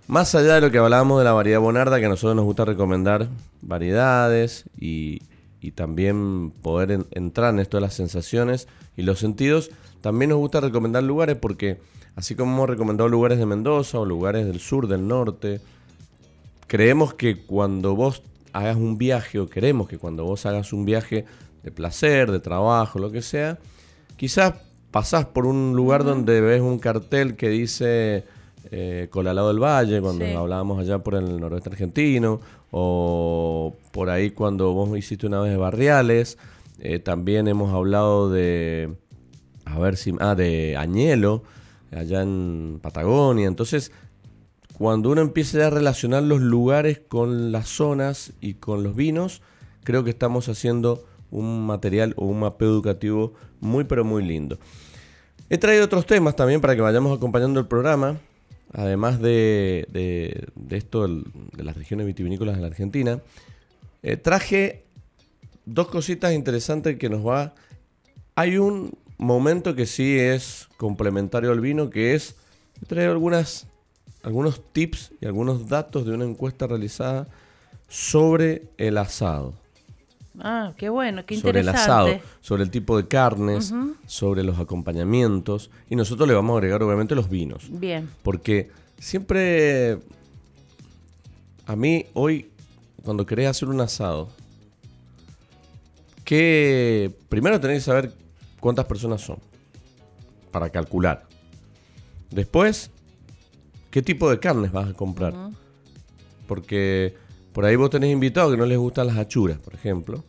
más 0.06 0.34
allá 0.34 0.54
de 0.54 0.60
lo 0.60 0.70
que 0.70 0.78
hablábamos 0.78 1.18
de 1.18 1.24
la 1.24 1.32
variedad 1.32 1.60
bonarda, 1.60 1.98
que 2.00 2.06
a 2.06 2.08
nosotros 2.08 2.34
nos 2.36 2.44
gusta 2.44 2.64
recomendar 2.64 3.28
variedades 3.62 4.64
y, 4.80 5.22
y 5.60 5.72
también 5.72 6.52
poder 6.62 6.90
en- 6.92 7.06
entrar 7.12 7.52
en 7.54 7.60
esto 7.60 7.76
de 7.76 7.82
las 7.82 7.94
sensaciones 7.94 8.66
y 8.96 9.02
los 9.02 9.18
sentidos, 9.18 9.70
también 10.00 10.30
nos 10.30 10.38
gusta 10.38 10.60
recomendar 10.60 11.02
lugares 11.02 11.36
porque 11.36 11.78
así 12.16 12.34
como 12.34 12.54
hemos 12.54 12.70
recomendado 12.70 13.08
lugares 13.08 13.38
de 13.38 13.46
Mendoza 13.46 13.98
o 14.00 14.04
lugares 14.04 14.46
del 14.46 14.58
sur, 14.60 14.88
del 14.88 15.06
norte, 15.06 15.60
creemos 16.66 17.14
que 17.14 17.42
cuando 17.42 17.94
vos 17.94 18.22
hagas 18.52 18.76
un 18.76 18.98
viaje 18.98 19.38
o 19.38 19.48
queremos 19.48 19.88
que 19.88 19.98
cuando 19.98 20.24
vos 20.24 20.44
hagas 20.46 20.72
un 20.72 20.84
viaje 20.84 21.24
de 21.62 21.70
placer, 21.70 22.30
de 22.30 22.40
trabajo, 22.40 22.98
lo 22.98 23.10
que 23.10 23.22
sea, 23.22 23.58
quizás 24.16 24.54
pasás 24.90 25.24
por 25.26 25.46
un 25.46 25.74
lugar 25.76 26.04
donde 26.04 26.40
ves 26.40 26.60
un 26.60 26.78
cartel 26.78 27.36
que 27.36 27.48
dice 27.48 28.24
eh, 28.72 29.08
Colalado 29.10 29.48
del 29.48 29.58
Valle, 29.62 30.00
cuando 30.00 30.24
Sí. 30.24 30.32
hablábamos 30.32 30.78
allá 30.78 30.98
por 30.98 31.14
el 31.14 31.40
noroeste 31.40 31.70
argentino, 31.70 32.40
o 32.70 33.74
por 33.92 34.10
ahí 34.10 34.30
cuando 34.30 34.72
vos 34.72 34.96
hiciste 34.98 35.26
una 35.26 35.40
vez 35.40 35.50
de 35.52 35.56
Barriales, 35.56 36.38
eh, 36.78 36.98
también 36.98 37.48
hemos 37.48 37.72
hablado 37.74 38.30
de, 38.30 38.94
a 39.64 39.78
ver 39.78 39.96
si, 39.96 40.14
ah, 40.20 40.34
de 40.34 40.76
Añelo, 40.76 41.42
allá 41.90 42.22
en 42.22 42.78
Patagonia, 42.82 43.48
entonces 43.48 43.92
cuando 44.78 45.10
uno 45.10 45.20
empieza 45.20 45.66
a 45.66 45.70
relacionar 45.70 46.22
los 46.22 46.40
lugares 46.40 47.00
con 47.06 47.52
las 47.52 47.68
zonas 47.68 48.32
y 48.40 48.54
con 48.54 48.82
los 48.82 48.94
vinos, 48.96 49.42
creo 49.84 50.04
que 50.04 50.10
estamos 50.10 50.48
haciendo 50.48 51.04
un 51.30 51.66
material 51.66 52.14
o 52.16 52.26
un 52.26 52.40
mapeo 52.40 52.68
educativo 52.68 53.34
muy 53.60 53.84
pero 53.84 54.04
muy 54.04 54.24
lindo. 54.24 54.58
He 55.48 55.58
traído 55.58 55.84
otros 55.84 56.06
temas 56.06 56.36
también 56.36 56.60
para 56.60 56.74
que 56.76 56.80
vayamos 56.82 57.16
acompañando 57.16 57.58
el 57.60 57.66
programa. 57.66 58.18
además 58.72 59.20
de, 59.20 59.86
de- 59.90 60.76
esto 60.76 61.06
de 61.08 61.64
las 61.64 61.76
regiones 61.76 62.06
vitivinícolas 62.06 62.54
de 62.56 62.60
la 62.62 62.68
Argentina, 62.68 63.20
eh, 64.02 64.16
traje 64.16 64.84
dos 65.64 65.88
cositas 65.88 66.32
interesantes 66.32 66.96
que 66.98 67.08
nos 67.08 67.26
va... 67.26 67.54
Hay 68.36 68.56
un 68.58 68.92
momento 69.18 69.74
que 69.74 69.86
sí 69.86 70.18
es 70.18 70.68
complementario 70.76 71.50
al 71.52 71.60
vino, 71.60 71.90
que 71.90 72.14
es... 72.14 72.36
Traigo 72.86 73.12
algunas, 73.12 73.66
algunos 74.22 74.62
tips 74.72 75.12
y 75.20 75.26
algunos 75.26 75.68
datos 75.68 76.06
de 76.06 76.12
una 76.12 76.24
encuesta 76.24 76.66
realizada 76.66 77.26
sobre 77.88 78.62
el 78.78 78.96
asado. 78.96 79.54
Ah, 80.38 80.72
qué 80.76 80.88
bueno, 80.88 81.26
qué 81.26 81.36
sobre 81.36 81.60
el 81.60 81.66
interesante. 81.66 82.14
asado, 82.14 82.20
sobre 82.40 82.62
el 82.62 82.70
tipo 82.70 82.96
de 82.96 83.08
carnes, 83.08 83.74
sobre 84.06 84.44
los 84.44 84.58
acompañamientos. 84.58 85.70
Y 85.88 85.96
nosotros 85.96 86.28
le 86.28 86.34
vamos 86.34 86.54
a 86.54 86.58
agregar 86.58 86.82
obviamente 86.82 87.14
los 87.14 87.28
vinos. 87.28 87.64
Bien. 87.68 88.08
Porque 88.22 88.70
siempre 88.98 89.98
a 91.66 91.76
mí 91.76 92.06
hoy, 92.14 92.50
cuando 93.02 93.26
querés 93.26 93.48
hacer 93.48 93.68
un 93.68 93.80
asado, 93.80 94.28
que 96.24 97.12
primero 97.28 97.60
tenés 97.60 97.78
que 97.78 97.84
saber 97.84 98.12
cuántas 98.60 98.86
personas 98.86 99.20
son 99.20 99.38
para 100.50 100.70
calcular. 100.70 101.26
Después, 102.30 102.90
qué 103.90 104.02
tipo 104.02 104.30
de 104.30 104.38
carnes 104.38 104.70
vas 104.72 104.90
a 104.90 104.94
comprar. 104.94 105.34
Porque 106.46 107.14
por 107.52 107.64
ahí 107.64 107.76
vos 107.76 107.90
tenés 107.90 108.10
invitados 108.12 108.52
que 108.52 108.56
no 108.58 108.66
les 108.66 108.78
gustan 108.78 109.06
las 109.08 109.16
achuras, 109.16 109.58
por 109.58 109.74
ejemplo. 109.74 110.22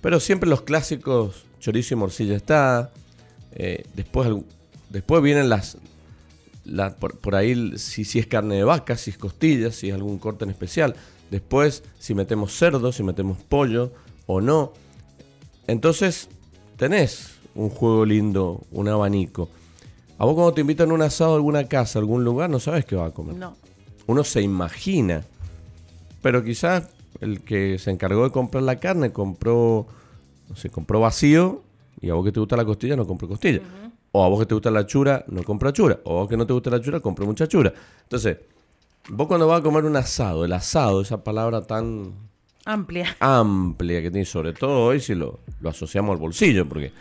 Pero 0.00 0.20
siempre 0.20 0.48
los 0.48 0.62
clásicos, 0.62 1.44
chorizo 1.60 1.94
y 1.94 1.96
morcilla 1.96 2.36
está. 2.36 2.90
eh, 3.52 3.84
después, 3.94 4.28
después 4.90 5.22
vienen 5.22 5.48
las, 5.48 5.78
la- 6.64 6.94
por, 6.96 7.18
por 7.18 7.34
ahí 7.34 7.76
si, 7.78 8.04
si 8.04 8.18
es 8.18 8.26
carne 8.26 8.56
de 8.56 8.64
vaca, 8.64 8.96
si 8.96 9.10
es 9.10 9.18
costilla, 9.18 9.72
si 9.72 9.88
es 9.88 9.94
algún 9.94 10.18
corte 10.18 10.44
en 10.44 10.50
especial. 10.50 10.94
Después 11.30 11.82
si 11.98 12.14
metemos 12.14 12.56
cerdo, 12.56 12.92
si 12.92 13.02
metemos 13.02 13.38
pollo 13.38 13.92
o 14.26 14.40
no. 14.40 14.72
Entonces 15.66 16.28
tenés 16.76 17.32
un 17.54 17.70
juego 17.70 18.04
lindo, 18.04 18.62
un 18.70 18.88
abanico. 18.88 19.48
A 20.18 20.24
vos 20.24 20.34
cuando 20.34 20.54
te 20.54 20.60
invitan 20.60 20.90
a 20.90 20.94
un 20.94 21.02
asado 21.02 21.32
a 21.32 21.36
alguna 21.36 21.64
casa, 21.68 21.98
a 21.98 22.00
algún 22.00 22.24
lugar, 22.24 22.48
no 22.50 22.60
sabes 22.60 22.84
qué 22.84 22.96
va 22.96 23.06
a 23.06 23.10
comer. 23.10 23.36
No. 23.36 23.56
Uno 24.06 24.24
se 24.24 24.40
imagina. 24.42 25.24
Pero 26.22 26.42
quizás 26.44 26.88
el 27.20 27.42
que 27.42 27.78
se 27.78 27.90
encargó 27.90 28.24
de 28.24 28.30
comprar 28.30 28.62
la 28.62 28.80
carne 28.80 29.12
compró, 29.12 29.86
no 30.48 30.56
sé, 30.56 30.70
compró 30.70 31.00
vacío 31.00 31.62
y 32.00 32.10
a 32.10 32.14
vos 32.14 32.24
que 32.24 32.32
te 32.32 32.40
gusta 32.40 32.56
la 32.56 32.64
costilla 32.64 32.96
no 32.96 33.06
compró 33.06 33.28
costilla. 33.28 33.60
O 34.12 34.24
a 34.24 34.28
vos 34.28 34.40
que 34.40 34.46
te 34.46 34.54
gusta 34.54 34.70
la 34.70 34.86
chura 34.86 35.24
no 35.28 35.42
compra 35.42 35.72
chura. 35.72 36.00
O 36.04 36.18
a 36.18 36.20
vos 36.20 36.28
que 36.28 36.36
no 36.36 36.46
te 36.46 36.52
gusta 36.52 36.70
la 36.70 36.80
chura 36.80 37.00
compró 37.00 37.26
mucha 37.26 37.46
chura. 37.46 37.72
Entonces, 38.02 38.38
vos 39.10 39.26
cuando 39.26 39.46
vas 39.46 39.60
a 39.60 39.62
comer 39.62 39.84
un 39.84 39.96
asado, 39.96 40.44
el 40.44 40.52
asado, 40.52 41.00
esa 41.00 41.22
palabra 41.22 41.62
tan 41.62 42.14
Amplia. 42.64 43.16
amplia 43.20 44.02
que 44.02 44.10
tiene, 44.10 44.26
sobre 44.26 44.52
todo 44.52 44.84
hoy 44.84 45.00
si 45.00 45.14
lo, 45.14 45.40
lo 45.60 45.70
asociamos 45.70 46.12
al 46.12 46.18
bolsillo, 46.18 46.68
porque 46.68 46.92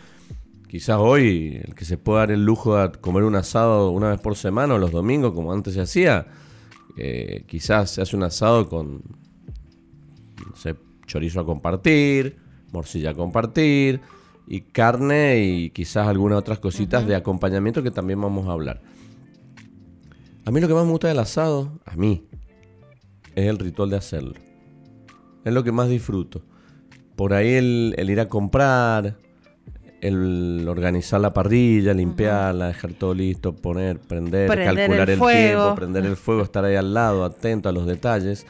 quizás 0.70 0.98
hoy 0.98 1.62
el 1.62 1.76
que 1.76 1.84
se 1.84 1.98
puede 1.98 2.20
dar 2.20 2.32
el 2.32 2.46
lujo 2.46 2.78
de 2.78 2.92
comer 3.00 3.24
un 3.24 3.36
asado 3.36 3.90
una 3.92 4.10
vez 4.10 4.20
por 4.20 4.38
semana 4.38 4.76
o 4.76 4.78
los 4.78 4.92
domingos 4.92 5.34
como 5.34 5.52
antes 5.52 5.74
se 5.74 5.82
hacía, 5.82 6.28
eh, 6.98 7.44
quizás 7.48 7.92
se 7.92 8.02
hace 8.02 8.16
un 8.16 8.24
asado 8.24 8.68
con 8.68 9.04
no 10.50 10.56
sé, 10.56 10.76
chorizo 11.06 11.40
a 11.40 11.46
compartir, 11.46 12.38
morcilla 12.72 13.12
a 13.12 13.14
compartir 13.14 14.02
y 14.48 14.62
carne 14.62 15.40
y 15.40 15.70
quizás 15.72 16.08
algunas 16.08 16.40
otras 16.40 16.60
cositas 16.60 17.06
de 17.06 17.16
acompañamiento 17.16 17.84
que 17.84 17.92
también 17.92 18.22
vamos 18.22 18.48
a 18.48 18.52
hablar. 18.52 18.82
A 20.46 20.52
mí 20.52 20.62
lo 20.62 20.68
que 20.68 20.74
más 20.74 20.86
me 20.86 20.92
gusta 20.92 21.10
del 21.10 21.20
asado, 21.20 21.80
a 21.86 21.96
mí, 21.96 22.26
es 23.36 23.48
el 23.48 23.60
ritual 23.60 23.90
de 23.90 23.98
hacerlo. 23.98 24.34
Es 25.44 25.54
lo 25.54 25.64
que 25.64 25.72
más 25.72 25.90
disfruto. 25.90 26.42
Por 27.16 27.34
ahí 27.34 27.54
el, 27.54 27.94
el 27.98 28.10
ir 28.10 28.20
a 28.20 28.30
comprar, 28.30 29.18
el 30.02 30.66
organizar 30.70 31.20
la 31.22 31.34
parrilla, 31.34 31.94
limpiarla, 31.94 32.68
dejar 32.68 32.94
todo 32.94 33.14
listo, 33.14 33.56
poner, 33.56 34.00
prender, 34.00 34.48
Prender 34.48 34.76
calcular 34.76 35.10
el 35.10 35.20
tiempo, 35.20 35.76
prender 35.76 36.06
el 36.06 36.16
fuego, 36.16 36.44
estar 36.44 36.64
ahí 36.66 36.76
al 36.76 36.94
lado, 36.94 37.24
atento 37.26 37.68
a 37.70 37.72
los 37.72 37.86
detalles. 37.88 38.46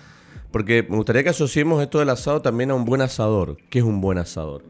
Porque 0.51 0.85
me 0.89 0.95
gustaría 0.97 1.23
que 1.23 1.29
asociemos 1.29 1.81
esto 1.81 1.99
del 1.99 2.09
asado 2.09 2.41
también 2.41 2.71
a 2.71 2.75
un 2.75 2.85
buen 2.85 3.01
asador. 3.01 3.57
¿Qué 3.69 3.79
es 3.79 3.85
un 3.85 4.01
buen 4.01 4.17
asador? 4.17 4.63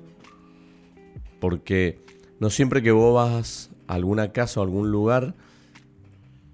Porque 1.40 2.00
no 2.40 2.50
siempre 2.50 2.82
que 2.82 2.92
vos 2.92 3.14
vas 3.16 3.70
a 3.88 3.94
alguna 3.96 4.32
casa 4.32 4.60
o 4.60 4.64
algún 4.64 4.92
lugar, 4.92 5.36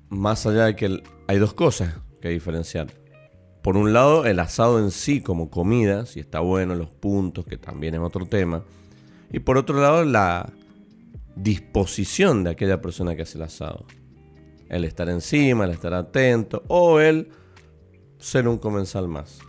más 0.09 0.45
allá 0.45 0.65
de 0.65 0.75
que 0.75 0.85
el- 0.85 1.03
hay 1.27 1.37
dos 1.39 1.53
cosas 1.53 1.95
que 2.21 2.29
diferenciar. 2.29 2.87
Por 3.61 3.77
un 3.77 3.93
lado, 3.93 4.25
el 4.25 4.39
asado 4.39 4.79
en 4.79 4.91
sí 4.91 5.21
como 5.21 5.49
comida, 5.49 6.05
si 6.05 6.19
está 6.19 6.41
bueno, 6.41 6.75
los 6.75 6.89
puntos, 6.89 7.45
que 7.45 7.57
también 7.57 7.93
es 7.95 8.01
otro 8.01 8.25
tema. 8.25 8.63
Y 9.33 9.39
por 9.39 9.57
otro 9.57 9.81
lado, 9.81 10.05
la 10.05 10.49
disposición 11.35 12.43
de 12.43 12.51
aquella 12.51 12.81
persona 12.81 13.15
que 13.15 13.23
hace 13.23 13.37
el 13.37 13.43
asado. 13.43 13.85
El 14.69 14.85
estar 14.85 15.09
encima, 15.09 15.65
el 15.65 15.71
estar 15.71 15.93
atento, 15.93 16.63
o 16.67 16.99
el 16.99 17.29
ser 18.19 18.47
un 18.47 18.57
comensal 18.57 19.07
más. 19.07 19.39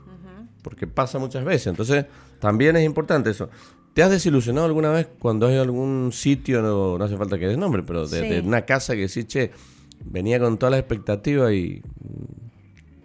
Porque 0.62 0.86
pasa 0.86 1.18
muchas 1.18 1.44
veces. 1.44 1.66
Entonces, 1.68 2.06
también 2.40 2.74
es 2.76 2.84
importante 2.84 3.30
eso. 3.30 3.50
¿Te 3.92 4.02
has 4.02 4.10
desilusionado 4.10 4.66
alguna 4.66 4.90
vez 4.90 5.06
cuando 5.18 5.46
hay 5.46 5.56
algún 5.56 6.10
sitio, 6.12 6.62
no, 6.62 6.98
no 6.98 7.04
hace 7.04 7.16
falta 7.16 7.38
que 7.38 7.46
des 7.46 7.58
nombre, 7.58 7.82
pero 7.82 8.08
de, 8.08 8.20
Sí. 8.22 8.28
de 8.28 8.40
una 8.40 8.62
casa 8.62 8.94
que 8.96 9.08
sí, 9.08 9.24
che, 9.24 9.52
venía 10.04 10.40
con 10.40 10.58
toda 10.58 10.70
la 10.70 10.78
expectativa 10.78 11.52
y... 11.52 11.80
mm, 12.00 12.44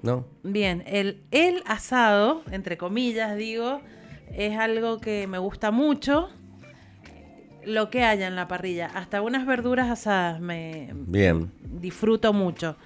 No, 0.01 0.25
Bien, 0.43 0.83
el, 0.88 1.21
el 1.31 1.62
asado, 1.65 2.41
entre 2.51 2.77
comillas 2.77 3.36
digo, 3.36 3.81
es 4.33 4.57
algo 4.57 5.00
que 5.00 5.27
me 5.27 5.38
gusta 5.38 5.69
mucho. 5.71 6.29
Lo 7.66 7.89
que 7.89 8.04
haya 8.04 8.28
en 8.28 8.36
la 8.36 8.48
parrilla, 8.48 8.88
hasta 8.88 9.22
unas 9.22 9.46
verduras 9.46 9.89
asadas 9.89 10.39
me 10.39 10.89
bien. 10.94 11.51
disfruto 11.63 12.34
mucho. 12.34 12.78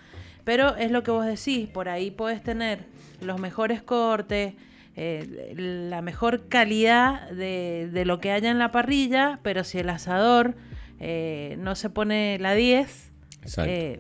Pero 0.43 0.75
es 0.75 0.91
lo 0.91 1.03
que 1.03 1.11
vos 1.11 1.25
decís, 1.25 1.67
por 1.69 1.87
ahí 1.87 2.11
puedes 2.11 2.43
tener 2.43 2.85
los 3.21 3.39
mejores 3.39 3.81
cortes, 3.81 4.55
eh, 4.95 5.53
la 5.89 6.01
mejor 6.01 6.47
calidad 6.49 7.29
de, 7.31 7.89
de 7.91 8.05
lo 8.05 8.19
que 8.19 8.31
haya 8.31 8.51
en 8.51 8.59
la 8.59 8.71
parrilla, 8.71 9.39
pero 9.41 9.63
si 9.63 9.79
el 9.79 9.89
asador 9.89 10.55
eh, 10.99 11.55
no 11.59 11.75
se 11.75 11.89
pone 11.89 12.37
la 12.39 12.53
10, 12.55 13.11
Exacto. 13.41 13.71
eh, 13.71 13.99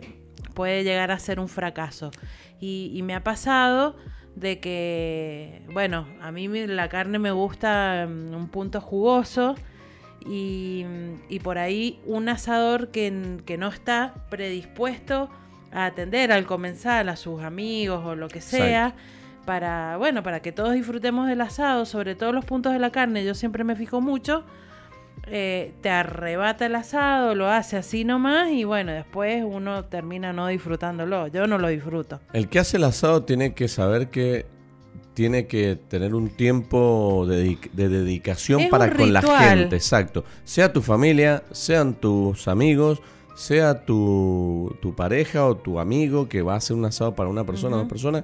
puede 0.53 0.83
llegar 0.83 1.11
a 1.11 1.19
ser 1.19 1.39
un 1.39 1.47
fracaso. 1.47 2.11
Y, 2.59 2.91
y 2.93 3.01
me 3.03 3.15
ha 3.15 3.23
pasado 3.23 3.95
de 4.35 4.59
que, 4.59 5.61
bueno, 5.71 6.07
a 6.21 6.31
mí 6.31 6.47
la 6.67 6.89
carne 6.89 7.19
me 7.19 7.31
gusta 7.31 8.05
mm, 8.09 8.33
un 8.33 8.49
punto 8.49 8.81
jugoso 8.81 9.55
y, 10.27 10.85
y 11.29 11.39
por 11.39 11.57
ahí 11.57 11.99
un 12.05 12.29
asador 12.29 12.89
que, 12.89 13.37
que 13.45 13.57
no 13.57 13.67
está 13.67 14.13
predispuesto 14.29 15.29
a 15.71 15.85
atender 15.85 16.31
al 16.31 16.45
comensal, 16.45 17.09
a 17.09 17.15
sus 17.15 17.41
amigos 17.41 18.05
o 18.05 18.15
lo 18.15 18.27
que 18.27 18.41
sea, 18.41 18.95
para, 19.45 19.97
bueno, 19.97 20.23
para 20.23 20.41
que 20.41 20.51
todos 20.51 20.73
disfrutemos 20.73 21.27
del 21.27 21.41
asado, 21.41 21.85
sobre 21.85 22.15
todo 22.15 22.31
los 22.31 22.45
puntos 22.45 22.73
de 22.73 22.79
la 22.79 22.91
carne, 22.91 23.25
yo 23.25 23.33
siempre 23.33 23.63
me 23.63 23.75
fijo 23.75 23.99
mucho, 23.99 24.45
eh, 25.27 25.73
te 25.81 25.89
arrebata 25.89 26.65
el 26.65 26.75
asado, 26.75 27.33
lo 27.33 27.49
hace 27.49 27.77
así 27.77 28.03
nomás 28.03 28.49
y 28.51 28.65
bueno, 28.65 28.91
después 28.91 29.43
uno 29.45 29.85
termina 29.85 30.33
no 30.33 30.47
disfrutándolo. 30.47 31.27
Yo 31.27 31.47
no 31.47 31.57
lo 31.57 31.69
disfruto. 31.69 32.19
El 32.33 32.49
que 32.49 32.59
hace 32.59 32.77
el 32.77 32.83
asado 32.83 33.23
tiene 33.23 33.53
que 33.53 33.67
saber 33.67 34.09
que 34.09 34.45
tiene 35.13 35.45
que 35.47 35.75
tener 35.75 36.15
un 36.15 36.29
tiempo 36.29 37.25
de, 37.27 37.45
dedic- 37.45 37.71
de 37.71 37.89
dedicación 37.89 38.61
Es 38.61 38.69
para 38.69 38.85
con 38.91 39.13
la 39.13 39.21
gente, 39.21 39.75
exacto. 39.75 40.23
Sea 40.43 40.73
tu 40.73 40.81
familia, 40.81 41.43
sean 41.51 41.93
tus 41.93 42.47
amigos, 42.47 43.01
sea 43.35 43.85
tu, 43.85 44.75
tu 44.81 44.95
pareja 44.95 45.45
o 45.45 45.55
tu 45.57 45.79
amigo 45.79 46.27
que 46.29 46.41
va 46.41 46.53
a 46.53 46.57
hacer 46.57 46.75
un 46.75 46.85
asado 46.85 47.13
para 47.15 47.29
una 47.29 47.43
persona 47.45 47.75
o 47.75 47.79
dos 47.79 47.87
personas, 47.89 48.23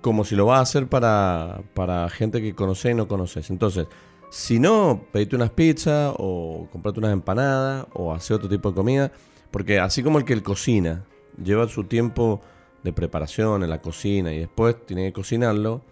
como 0.00 0.24
si 0.24 0.34
lo 0.34 0.46
va 0.46 0.58
a 0.58 0.62
hacer 0.62 0.86
para, 0.86 1.60
para 1.74 2.08
gente 2.08 2.40
que 2.40 2.54
conoces 2.54 2.92
y 2.92 2.94
no 2.94 3.06
conoces. 3.06 3.50
Entonces, 3.50 3.86
si 4.30 4.58
no, 4.58 5.02
pedite 5.12 5.36
unas 5.36 5.50
pizzas 5.50 6.14
o 6.16 6.68
comprate 6.72 7.00
unas 7.00 7.12
empanadas 7.12 7.86
o 7.92 8.12
hacer 8.12 8.36
otro 8.36 8.48
tipo 8.48 8.70
de 8.70 8.74
comida, 8.76 9.12
porque 9.50 9.78
así 9.80 10.02
como 10.02 10.18
el 10.18 10.24
que 10.24 10.32
el 10.32 10.42
cocina 10.42 11.04
lleva 11.42 11.68
su 11.68 11.84
tiempo 11.84 12.40
de 12.84 12.92
preparación 12.92 13.62
en 13.62 13.70
la 13.70 13.80
cocina 13.82 14.32
y 14.32 14.38
después 14.38 14.76
tiene 14.86 15.04
que 15.06 15.12
cocinarlo, 15.12 15.82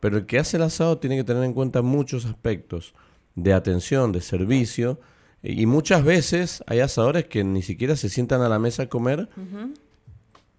pero 0.00 0.16
el 0.16 0.26
que 0.26 0.38
hace 0.38 0.56
el 0.56 0.62
asado 0.64 0.98
tiene 0.98 1.16
que 1.16 1.24
tener 1.24 1.44
en 1.44 1.52
cuenta 1.52 1.82
muchos 1.82 2.24
aspectos 2.26 2.94
de 3.34 3.52
atención, 3.52 4.12
de 4.12 4.20
servicio, 4.20 4.98
y 5.42 5.66
muchas 5.66 6.04
veces 6.04 6.62
hay 6.66 6.80
asadores 6.80 7.24
que 7.26 7.42
ni 7.44 7.62
siquiera 7.62 7.96
se 7.96 8.08
sientan 8.08 8.42
a 8.42 8.48
la 8.48 8.58
mesa 8.58 8.84
a 8.84 8.88
comer 8.88 9.28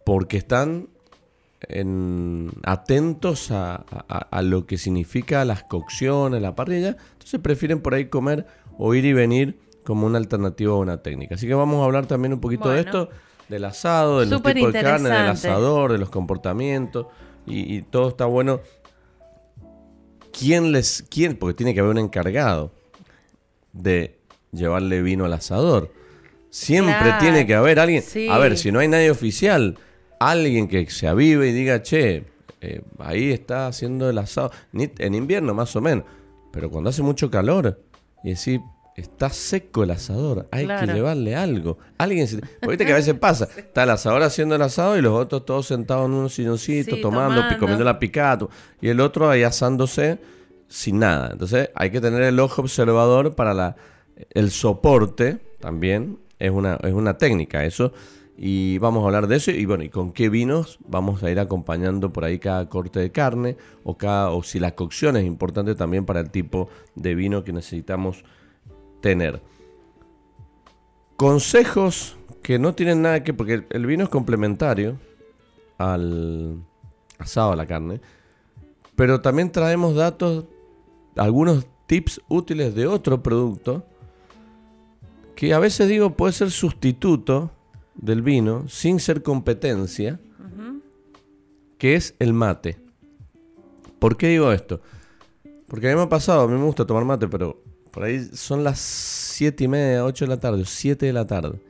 porque 0.05 0.37
están 0.37 0.89
en- 1.69 2.51
atentos 2.63 3.51
a, 3.51 3.75
a- 4.09 4.17
a 4.31 4.41
lo 4.41 4.65
que 4.65 4.77
significa 4.77 5.45
las 5.45 5.63
cocciones, 5.63 6.41
la 6.41 6.55
parrilla, 6.55 6.97
entonces 7.13 7.39
prefieren 7.39 7.79
por 7.79 7.93
ahí 7.93 8.05
comer 8.05 8.45
o 8.77 8.93
ir 8.93 9.05
y 9.05 9.13
venir 9.13 9.59
como 9.85 10.05
una 10.05 10.17
alternativa 10.17 10.73
o 10.73 10.79
una 10.79 11.01
técnica. 11.01 11.35
Así 11.35 11.47
que 11.47 11.53
vamos 11.53 11.81
a 11.81 11.85
hablar 11.85 12.05
también 12.05 12.33
un 12.33 12.39
poquito 12.41 12.69
de 12.69 12.81
esto 12.81 13.09
del 13.49 13.65
asado, 13.65 14.19
de 14.21 14.25
los 14.27 14.37
Súper 14.39 14.55
tipos 14.55 14.73
de 14.73 14.81
carne, 14.81 15.09
del 15.09 15.27
asador, 15.29 15.91
de 15.91 15.97
los 15.97 16.09
comportamientos, 16.09 17.07
y, 17.45 17.77
y 17.77 17.81
todo 17.81 18.09
está 18.09 18.25
bueno. 18.25 18.61
¿Quién 20.37 20.71
les, 20.71 21.03
quién? 21.09 21.37
Porque 21.37 21.53
tiene 21.55 21.73
que 21.73 21.79
haber 21.79 21.91
un 21.91 21.99
encargado 21.99 22.71
de 23.71 24.17
llevarle 24.51 25.01
vino 25.01 25.25
al 25.25 25.33
asador. 25.33 25.91
Siempre 26.49 26.95
Claro, 26.95 27.17
tiene 27.19 27.45
que 27.45 27.55
haber 27.55 27.79
alguien. 27.79 28.01
sí. 28.01 28.27
A 28.29 28.37
ver, 28.37 28.57
si 28.57 28.71
no 28.71 28.79
hay 28.79 28.87
nadie 28.87 29.11
oficial, 29.11 29.77
alguien 30.19 30.67
que 30.67 30.89
se 30.89 31.07
avive 31.07 31.49
y 31.49 31.51
diga, 31.51 31.81
che, 31.81 32.25
eh, 32.61 32.81
ahí 32.99 33.31
está 33.31 33.67
haciendo 33.67 34.09
el 34.09 34.17
asado. 34.17 34.51
En 34.73 35.15
invierno 35.15 35.53
más 35.53 35.75
o 35.75 35.81
menos. 35.81 36.05
Pero 36.51 36.69
cuando 36.69 36.89
hace 36.91 37.01
mucho 37.01 37.29
calor 37.31 37.79
y 38.23 38.29
decir, 38.29 38.61
está 38.95 39.29
seco 39.29 39.83
el 39.83 39.91
asador, 39.91 40.47
hay 40.51 40.67
que 40.67 40.87
llevarle 40.87 41.35
algo. 41.35 41.77
Alguien 41.97 42.27
se... 42.27 42.37
Porque 42.61 42.67
viste 42.69 42.85
que 42.85 42.93
a 42.93 42.95
veces 42.95 43.15
pasa, 43.15 43.47
está 43.55 43.83
el 43.83 43.89
asador 43.89 44.21
haciendo 44.23 44.55
el 44.55 44.61
asado 44.61 44.97
y 44.97 45.01
los 45.01 45.13
otros 45.13 45.45
todos 45.45 45.67
sentados 45.67 46.05
en 46.05 46.13
unos 46.13 46.33
silloncitos, 46.33 46.95
Sí, 46.95 47.01
tomando, 47.01 47.35
tomando. 47.35 47.59
comiendo 47.59 47.83
la 47.83 47.99
picada. 47.99 48.47
Y 48.81 48.89
el 48.89 48.99
otro 48.99 49.29
ahí 49.29 49.43
asándose 49.43 50.19
sin 50.67 50.99
nada. 50.99 51.29
Entonces 51.31 51.69
hay 51.75 51.89
que 51.91 52.01
tener 52.01 52.23
el 52.23 52.39
ojo 52.39 52.61
observador 52.61 53.35
para 53.35 53.53
la, 53.53 53.75
el 54.31 54.51
soporte 54.51 55.39
también. 55.59 56.19
Es 56.39 56.51
una, 56.51 56.75
es 56.83 56.93
una 56.93 57.17
técnica 57.17 57.65
eso. 57.65 57.93
Y 58.35 58.79
vamos 58.79 59.03
a 59.03 59.05
hablar 59.05 59.27
de 59.27 59.35
eso. 59.35 59.51
Y 59.51 59.65
bueno, 59.65 59.83
y 59.83 59.89
con 59.89 60.11
qué 60.11 60.29
vinos 60.29 60.79
vamos 60.87 61.21
a 61.23 61.29
ir 61.29 61.39
acompañando 61.39 62.11
por 62.11 62.25
ahí 62.25 62.39
cada 62.39 62.67
corte 62.69 62.99
de 62.99 63.11
carne. 63.11 63.57
O, 63.83 63.97
cada, 63.97 64.31
o 64.31 64.41
si 64.43 64.59
la 64.59 64.73
cocción 64.75 65.15
es 65.17 65.25
importante 65.25 65.75
también 65.75 66.05
para 66.05 66.19
el 66.19 66.31
tipo 66.31 66.69
de 66.95 67.15
vino 67.15 67.43
que 67.43 67.53
necesitamos 67.53 68.23
tener. 69.03 69.41
Consejos 71.17 72.17
que 72.41 72.57
no 72.57 72.73
tienen 72.73 73.01
nada 73.01 73.21
que... 73.21 73.33
Porque 73.33 73.55
el, 73.55 73.67
el 73.69 73.85
vino 73.85 74.05
es 74.05 74.09
complementario 74.09 74.97
al 75.77 76.63
asado, 77.19 77.51
a 77.51 77.55
la 77.57 77.65
carne. 77.65 77.99
Pero 78.95 79.19
también 79.19 79.51
traemos 79.51 79.95
datos, 79.95 80.45
algunos 81.17 81.67
tips 81.85 82.21
útiles 82.29 82.73
de 82.75 82.87
otro 82.87 83.21
producto 83.21 83.85
que 85.35 85.53
a 85.53 85.59
veces 85.59 85.89
digo 85.89 86.15
puede 86.15 86.31
ser 86.31 86.49
sustituto 86.49 87.51
del 87.95 88.21
vino 88.21 88.69
sin 88.69 89.01
ser 89.01 89.21
competencia, 89.21 90.19
que 91.77 91.95
es 91.95 92.15
el 92.19 92.31
mate. 92.31 92.79
¿Por 93.99 94.15
qué 94.15 94.29
digo 94.29 94.53
esto? 94.53 94.79
Porque 95.67 95.89
a 95.89 95.91
mí 95.91 95.97
me 95.97 96.03
ha 96.03 96.09
pasado, 96.09 96.43
a 96.43 96.47
mí 96.47 96.53
me 96.53 96.63
gusta 96.63 96.85
tomar 96.85 97.03
mate, 97.03 97.27
pero 97.27 97.61
por 97.93 98.03
ahí 98.05 98.27
son 98.33 98.63
las 98.63 98.79
7 98.79 99.65
y 99.65 99.67
media, 99.67 100.03
8 100.03 100.25
de 100.25 100.29
la 100.29 100.39
tarde, 100.39 100.63
7 100.65 101.05
de 101.05 101.13
la 101.13 101.27
tarde. 101.27 101.61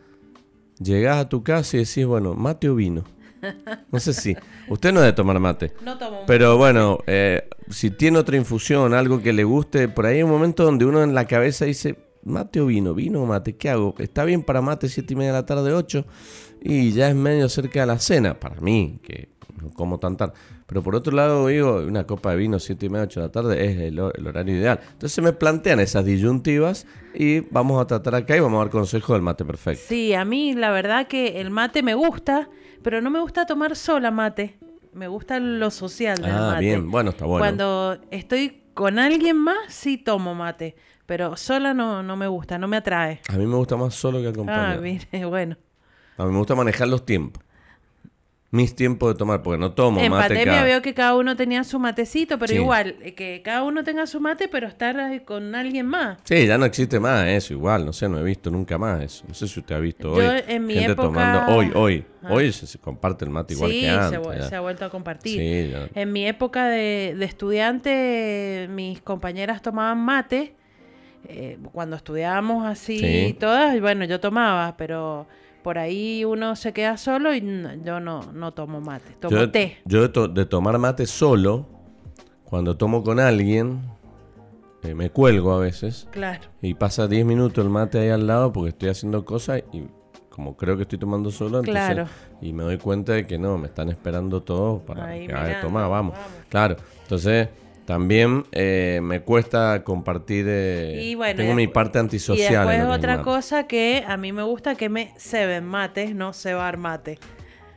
Llegás 0.79 1.17
a 1.17 1.27
tu 1.27 1.43
casa 1.43 1.75
y 1.75 1.81
decís, 1.81 2.05
bueno, 2.05 2.33
mate 2.33 2.69
o 2.69 2.75
vino. 2.75 3.03
No 3.91 3.99
sé 3.99 4.13
si. 4.13 4.33
Usted 4.69 4.93
no 4.93 5.01
debe 5.01 5.11
tomar 5.11 5.37
mate. 5.37 5.73
No 5.83 5.97
tomo 5.97 6.21
Pero 6.25 6.57
bueno, 6.57 6.99
eh, 7.07 7.49
si 7.69 7.91
tiene 7.91 8.19
otra 8.19 8.37
infusión, 8.37 8.93
algo 8.93 9.21
que 9.21 9.33
le 9.33 9.43
guste, 9.43 9.89
por 9.89 10.05
ahí 10.05 10.17
hay 10.17 10.23
un 10.23 10.31
momento 10.31 10.63
donde 10.63 10.85
uno 10.85 11.03
en 11.03 11.13
la 11.13 11.25
cabeza 11.25 11.65
dice, 11.65 11.97
mate 12.23 12.61
o 12.61 12.67
vino, 12.67 12.93
vino 12.93 13.21
o 13.21 13.25
mate, 13.25 13.57
¿qué 13.57 13.69
hago? 13.69 13.93
Está 13.97 14.23
bien 14.23 14.43
para 14.43 14.61
mate, 14.61 14.87
siete 14.87 15.13
y 15.13 15.17
media 15.17 15.33
de 15.33 15.39
la 15.39 15.45
tarde, 15.45 15.73
8, 15.73 16.05
y 16.61 16.93
ya 16.93 17.09
es 17.09 17.15
medio 17.15 17.49
cerca 17.49 17.81
de 17.81 17.87
la 17.87 17.99
cena, 17.99 18.39
para 18.39 18.61
mí, 18.61 19.01
que 19.03 19.27
no 19.61 19.71
como 19.71 19.99
tan 19.99 20.15
tarde. 20.15 20.35
Pero 20.67 20.81
por 20.81 20.95
otro 20.95 21.15
lado, 21.15 21.47
digo, 21.47 21.77
una 21.77 22.05
copa 22.05 22.31
de 22.31 22.37
vino, 22.37 22.59
siete 22.59 22.85
y 22.85 22.89
media, 22.89 23.03
8 23.05 23.19
de 23.21 23.25
la 23.27 23.31
tarde, 23.31 23.65
es 23.65 23.77
el, 23.79 23.99
hor- 23.99 24.13
el 24.17 24.25
horario 24.27 24.55
ideal. 24.55 24.79
Entonces 24.83 25.11
se 25.11 25.21
me 25.21 25.33
plantean 25.33 25.79
esas 25.79 26.05
disyuntivas 26.05 26.87
y 27.13 27.41
vamos 27.41 27.81
a 27.81 27.87
tratar 27.87 28.15
acá 28.15 28.35
y 28.37 28.39
vamos 28.39 28.57
a 28.57 28.63
dar 28.65 28.69
consejo 28.71 29.13
del 29.13 29.21
mate 29.21 29.43
perfecto. 29.45 29.83
Sí, 29.87 30.13
a 30.13 30.23
mí 30.25 30.53
la 30.53 30.71
verdad 30.71 31.07
que 31.07 31.41
el 31.41 31.49
mate 31.51 31.83
me 31.83 31.93
gusta, 31.95 32.49
pero 32.81 33.01
no 33.01 33.09
me 33.09 33.19
gusta 33.19 33.45
tomar 33.45 33.75
sola 33.75 34.09
mate. 34.11 34.57
Me 34.93 35.07
gusta 35.07 35.39
lo 35.39 35.71
social 35.71 36.21
del 36.21 36.31
Ah, 36.31 36.47
mate. 36.53 36.59
bien, 36.65 36.89
bueno, 36.91 37.09
está 37.11 37.25
bueno. 37.25 37.39
Cuando 37.41 37.97
estoy 38.11 38.63
con 38.73 38.99
alguien 38.99 39.37
más, 39.37 39.57
sí 39.69 39.97
tomo 39.97 40.33
mate. 40.35 40.75
Pero 41.05 41.35
sola 41.35 41.73
no, 41.73 42.01
no 42.01 42.15
me 42.15 42.27
gusta, 42.27 42.57
no 42.57 42.67
me 42.69 42.77
atrae. 42.77 43.19
A 43.27 43.33
mí 43.37 43.45
me 43.45 43.55
gusta 43.57 43.75
más 43.75 43.93
solo 43.93 44.21
que 44.21 44.29
acompañado. 44.29 44.77
Ah, 44.77 44.81
mire, 44.81 45.25
bueno. 45.25 45.57
A 46.17 46.25
mí 46.25 46.31
me 46.31 46.37
gusta 46.37 46.55
manejar 46.55 46.87
los 46.87 47.05
tiempos. 47.05 47.42
Mis 48.55 48.75
tiempos 48.75 49.11
de 49.11 49.17
tomar, 49.17 49.41
porque 49.41 49.57
no 49.59 49.71
tomo 49.71 49.99
en 49.99 50.11
mate 50.11 50.27
pandemia 50.27 50.53
cada- 50.53 50.63
veo 50.65 50.81
que 50.83 50.93
cada 50.93 51.15
uno 51.15 51.35
tenía 51.35 51.63
su 51.63 51.79
matecito, 51.79 52.37
pero 52.37 52.49
Sí. 52.53 52.59
igual, 52.59 52.95
eh, 53.01 53.15
que 53.15 53.41
cada 53.43 53.63
uno 53.63 53.83
tenga 53.83 54.05
su 54.05 54.19
mate, 54.21 54.47
pero 54.47 54.67
estar 54.67 54.95
eh, 55.11 55.23
con 55.25 55.55
alguien 55.55 55.87
más. 55.87 56.19
Sí, 56.23 56.45
ya 56.45 56.59
no 56.59 56.65
existe 56.65 56.99
más 56.99 57.25
eso, 57.27 57.53
igual, 57.53 57.83
no 57.83 57.91
sé, 57.93 58.07
no 58.07 58.19
he 58.19 58.23
visto 58.23 58.51
nunca 58.51 58.77
más 58.77 59.01
eso. 59.01 59.25
No 59.27 59.33
sé 59.33 59.47
si 59.47 59.59
usted 59.59 59.73
ha 59.75 59.79
visto 59.79 60.15
Yo 60.15 60.31
hoy 60.31 60.41
en 60.47 60.65
mi 60.67 60.75
gente 60.75 60.91
época- 60.91 61.07
tomando 61.07 61.55
hoy, 61.55 61.71
hoy. 61.73 62.05
Ah. 62.21 62.27
Hoy 62.31 62.51
se, 62.53 62.67
se 62.67 62.77
comparte 62.77 63.25
el 63.25 63.31
mate 63.31 63.55
igual 63.55 63.71
sí, 63.71 63.79
que 63.81 63.85
se, 63.87 63.91
antes. 63.91 64.19
vu- 64.19 64.33
ya. 64.37 64.47
se 64.47 64.55
ha 64.55 64.59
vuelto 64.61 64.85
a 64.85 64.89
compartir. 64.91 65.39
Sí, 65.39 65.71
ya. 65.71 65.89
En 65.99 66.11
mi 66.13 66.25
época 66.27 66.67
de, 66.67 67.15
de 67.17 67.25
estudiante, 67.25 68.67
mis 68.69 69.01
compañeras 69.01 69.61
tomaban 69.61 69.97
mate. 69.99 70.53
eh, 71.27 71.57
cuando 71.71 71.95
estudiábamos 71.95 72.65
así 72.65 72.99
Sí. 72.99 73.37
todas, 73.39 73.79
bueno, 73.79 74.03
yo 74.03 74.19
tomaba, 74.19 74.75
pero 74.75 75.25
por 75.63 75.77
ahí 75.79 76.25
uno 76.25 76.55
se 76.55 76.73
queda 76.73 76.97
solo 76.97 77.33
y 77.33 77.41
yo 77.83 77.99
no, 77.99 78.31
no 78.33 78.51
tomo 78.53 78.81
mate, 78.81 79.13
tomo 79.19 79.35
Yo, 79.37 79.49
té. 79.51 79.77
yo 79.85 80.01
de, 80.03 80.09
to- 80.09 80.27
de 80.27 80.45
tomar 80.45 80.77
mate 80.77 81.05
solo, 81.05 81.65
cuando 82.43 82.75
tomo 82.77 83.03
con 83.03 83.19
alguien, 83.19 83.81
eh, 84.83 84.93
me 84.93 85.09
cuelgo 85.09 85.53
a 85.53 85.59
veces 85.59 86.07
Claro. 86.11 86.41
y 86.61 86.73
pasa 86.73 87.07
10 87.07 87.25
minutos 87.25 87.63
el 87.63 87.69
mate 87.71 87.99
ahí 87.99 88.09
al 88.09 88.27
lado 88.27 88.51
porque 88.53 88.69
estoy 88.69 88.89
haciendo 88.89 89.23
cosas 89.25 89.63
y 89.71 89.83
como 90.29 90.57
creo 90.57 90.75
que 90.75 90.81
estoy 90.83 90.97
tomando 90.99 91.29
solo, 91.31 91.59
entonces, 91.59 91.93
Claro. 91.93 92.07
y 92.41 92.53
me 92.53 92.63
doy 92.63 92.77
cuenta 92.79 93.13
de 93.13 93.25
que 93.27 93.37
no, 93.37 93.57
me 93.57 93.67
están 93.67 93.89
esperando 93.89 94.41
todos 94.41 94.81
para 94.81 95.05
Ahí 95.05 95.21
que 95.27 95.33
mirando, 95.33 95.59
tomar, 95.61 95.89
vamos. 95.89 96.13
vamos. 96.15 96.29
Claro, 96.49 96.75
entonces 97.03 97.49
también 97.85 98.45
eh, 98.51 98.99
me 99.03 99.21
cuesta 99.21 99.83
compartir, 99.83 100.45
eh, 100.47 101.01
Y 101.03 101.15
bueno, 101.15 101.35
tengo 101.37 101.51
y 101.51 101.55
mi 101.55 101.67
despu- 101.67 101.73
parte 101.73 101.97
Y 101.97 102.01
antisocial. 102.01 102.63
en 102.69 102.77
después 102.79 102.97
otra 102.97 103.13
mate. 103.17 103.23
cosa 103.25 103.67
que 103.67 104.03
a 104.07 104.15
mí 104.17 104.31
me 104.31 104.43
gusta 104.43 104.75
que 104.75 104.89
me 104.89 105.13
ceben 105.17 105.65
mate, 105.65 106.13
no 106.13 106.33
cebar 106.33 106.77
mate. 106.77 107.19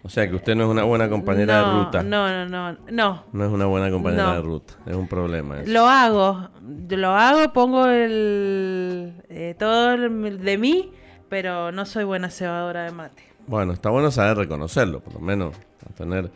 O 0.02 0.08
sea 0.08 0.28
que 0.28 0.36
usted 0.36 0.54
no 0.54 0.62
es 0.64 0.70
una 0.70 0.84
buena 0.84 1.08
compañera 1.08 1.62
no, 1.62 1.66
de 1.78 1.84
ruta. 1.84 2.02
No, 2.04 2.28
no, 2.28 2.48
no, 2.48 2.78
no. 2.92 3.24
No 3.32 3.44
es 3.44 3.50
una 3.50 3.66
buena 3.66 3.90
compañera 3.90 4.22
No. 4.26 4.34
de 4.34 4.42
ruta, 4.42 4.74
es 4.86 4.94
un 4.94 5.08
problema. 5.08 5.60
eso. 5.62 5.72
Lo 5.72 5.88
hago, 5.88 6.48
lo 6.90 7.10
hago, 7.10 7.52
pongo 7.52 7.86
el 7.88 9.14
eh, 9.28 9.56
todo 9.58 9.94
el- 9.94 10.38
de 10.44 10.58
mí, 10.58 10.92
pero 11.28 11.72
no 11.72 11.84
soy 11.86 12.04
buena 12.04 12.30
cebadora 12.30 12.84
de 12.84 12.92
mate. 12.92 13.24
Bueno, 13.48 13.72
está 13.72 13.90
bueno 13.90 14.12
saber 14.12 14.36
reconocerlo, 14.36 15.00
por 15.00 15.14
lo 15.14 15.20
menos, 15.20 15.56
a 15.88 15.92
tener 15.94 16.30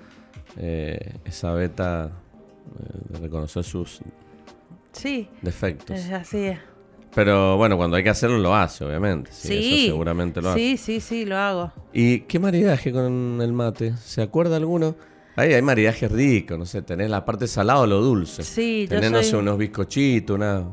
eh, 0.57 1.15
esa 1.25 1.53
beta 1.53 2.11
eh, 2.11 2.11
de 3.09 3.19
reconocer 3.19 3.65
sus 3.65 4.01
Sí, 4.93 5.29
defectos. 5.43 5.99
es 5.99 6.13
así. 6.13 6.39
es. 6.47 6.59
Pero 7.15 7.57
bueno, 7.57 7.77
cuando 7.77 7.97
hay 7.97 8.05
que 8.05 8.11
hacerlo 8.11 8.39
lo 8.39 8.55
hace, 8.55 8.85
obviamente. 8.85 9.33
Sí, 9.33 9.49
Sí, 9.49 9.83
eso 9.85 9.93
seguramente 9.93 10.41
lo 10.41 10.51
hace. 10.51 10.59
sí, 10.61 10.77
sí, 10.77 11.01
sí, 11.01 11.25
lo 11.25 11.37
hago. 11.37 11.73
¿Y 11.93 12.21
qué 12.21 12.39
maridaje 12.39 12.93
con 12.93 13.41
el 13.43 13.53
mate? 13.53 13.97
¿Se 13.97 14.23
acuerda 14.23 14.57
alguno? 14.57 14.95
Ahí 15.37 15.53
hay 15.53 15.63
maridaje 15.63 16.07
rico, 16.09 16.57
no 16.57 16.67
sé, 16.67 16.83
tenés 16.83 17.09
la 17.11 17.25
parte 17.25 17.47
salada 17.49 17.81
o 17.81 17.87
lo 17.87 18.01
dulce. 18.01 18.43
Sí, 18.43 18.83
yo 18.89 18.97
tenés, 18.97 19.11
no 19.11 19.19
soy- 19.23 19.31
sé, 19.31 19.37
unos 19.37 19.59
bizcochitos, 19.59 20.37
una... 20.37 20.69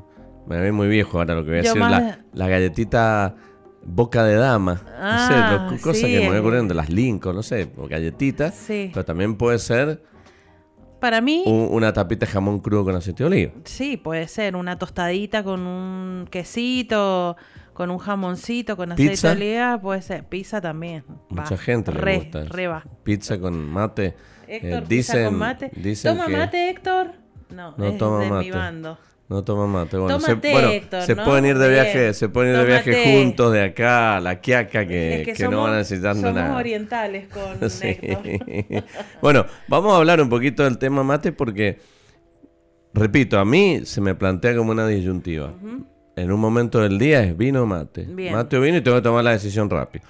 Me 0.48 0.60
ve 0.62 0.72
muy 0.72 0.88
viejo 0.88 1.18
ahora 1.20 1.36
lo 1.36 1.44
que 1.44 1.50
voy 1.50 1.60
a 1.60 1.64
Yo 1.64 1.70
decir. 1.74 1.80
más- 1.82 1.92
La, 1.92 2.20
la 2.34 2.48
galletita 2.48 3.36
boca 3.84 4.24
de 4.24 4.36
dama. 4.36 4.76
no 4.86 4.92
Ah, 5.00 5.28
sé, 5.70 5.76
lo- 5.76 5.82
cosas 5.82 5.98
sí, 6.02 6.08
que 6.08 6.20
me 6.22 6.30
voy 6.30 6.38
ocurriendo, 6.38 6.74
las 6.74 6.90
Lincoln, 6.90 7.36
no 7.36 7.44
sé, 7.44 7.70
galletitas. 7.90 8.56
Sí. 8.56 8.90
Pero 8.94 9.06
también 9.06 9.36
puede 9.36 9.60
ser 9.60 10.04
Para 11.00 11.22
mí, 11.22 11.44
un- 11.46 11.68
una 11.72 11.94
tapita 11.94 12.26
de 12.26 12.32
jamón 12.32 12.60
crudo 12.60 12.84
con 12.86 12.96
aceite 12.96 13.24
de 13.24 13.28
oliva. 13.28 13.52
sí, 13.66 13.98
puede 13.98 14.28
ser 14.28 14.56
una 14.56 14.78
tostadita 14.80 15.44
con 15.44 15.62
un 15.68 16.28
quesito, 16.32 17.36
con 17.74 17.92
un 17.92 18.00
jamoncito, 18.00 18.76
con 18.76 18.92
aceite 18.92 19.12
¿Pizza? 19.12 19.30
de 19.30 19.36
oliva, 19.36 19.80
puede 19.80 20.02
ser. 20.02 20.24
Pizza 20.26 20.60
también. 20.62 21.04
Mucha 21.30 21.52
Va, 21.52 21.58
gente 21.58 21.92
le 21.92 22.00
re, 22.02 22.16
gusta. 22.18 22.44
re 22.46 22.68
va. 22.68 22.84
Pizza 23.04 23.40
con 23.40 23.58
mate. 23.70 24.16
Héctor, 24.48 24.84
Eh, 24.84 24.86
pizza 24.88 25.24
con 25.26 25.36
mate. 25.38 25.72
dicen 25.76 26.14
¿Toma 26.16 26.28
que 26.28 26.38
mate, 26.38 26.70
Héctor? 26.70 27.12
No, 27.50 27.76
No 27.78 27.86
es 27.86 27.98
toma 27.98 28.20
de 28.20 28.26
mi 28.26 28.32
mate. 28.32 28.52
bando. 28.52 28.98
No 29.30 29.44
toma 29.44 29.68
mate. 29.68 29.98
Bueno, 29.98 30.20
se, 30.22 30.28
Tómate, 30.28 30.52
bueno, 30.54 30.70
Héctor, 30.70 31.02
se 31.02 31.16
¿no? 31.16 31.26
pueden 31.26 31.46
ir 31.46 31.58
de 31.58 31.70
viaje, 31.70 32.13
se 32.13 32.30
pueden 32.30 32.54
ir 32.54 32.60
de 32.60 32.66
viaje 32.66 33.04
juntos 33.13 33.52
de 33.52 33.62
acá 33.62 34.16
a 34.18 34.20
la 34.22 34.40
quiaca 34.40 34.88
que, 34.88 35.16
Es 35.22 35.26
que, 35.26 35.34
que 35.34 35.44
somos, 35.44 35.52
no 35.52 35.63
van 35.63 35.74
a 35.74 35.78
necesitar 35.80 36.16
somos 36.16 36.34
nada. 36.34 36.56
orientales 36.56 37.28
con 37.28 37.70
Sí. 37.70 37.88
Héctor. 38.02 38.84
bueno, 39.22 39.46
vamos 39.68 39.94
a 39.94 39.98
hablar 39.98 40.22
un 40.22 40.30
poquito 40.30 40.63
del 40.63 40.78
tema 40.78 41.04
mate 41.04 41.34
porque, 41.34 41.78
repito, 42.94 43.38
a 43.38 43.44
mí 43.44 43.82
se 43.84 44.00
me 44.00 44.16
plantea 44.16 44.56
como 44.56 44.72
una 44.72 44.88
disyuntiva. 44.88 45.54
En 46.16 46.32
un 46.32 46.40
momento 46.40 46.80
del 46.80 46.98
día 46.98 47.22
es 47.24 47.36
vino 47.36 47.63
o 47.63 47.66
mate. 47.66 48.06
Bien. 48.10 48.34
Mate 48.34 48.58
o 48.58 48.62
vino 48.62 48.78
y 48.78 48.82
tengo 48.82 48.96
que 48.98 49.04
tomar 49.04 49.26
la 49.26 49.32
decisión 49.32 49.70
rápido. 49.70 50.06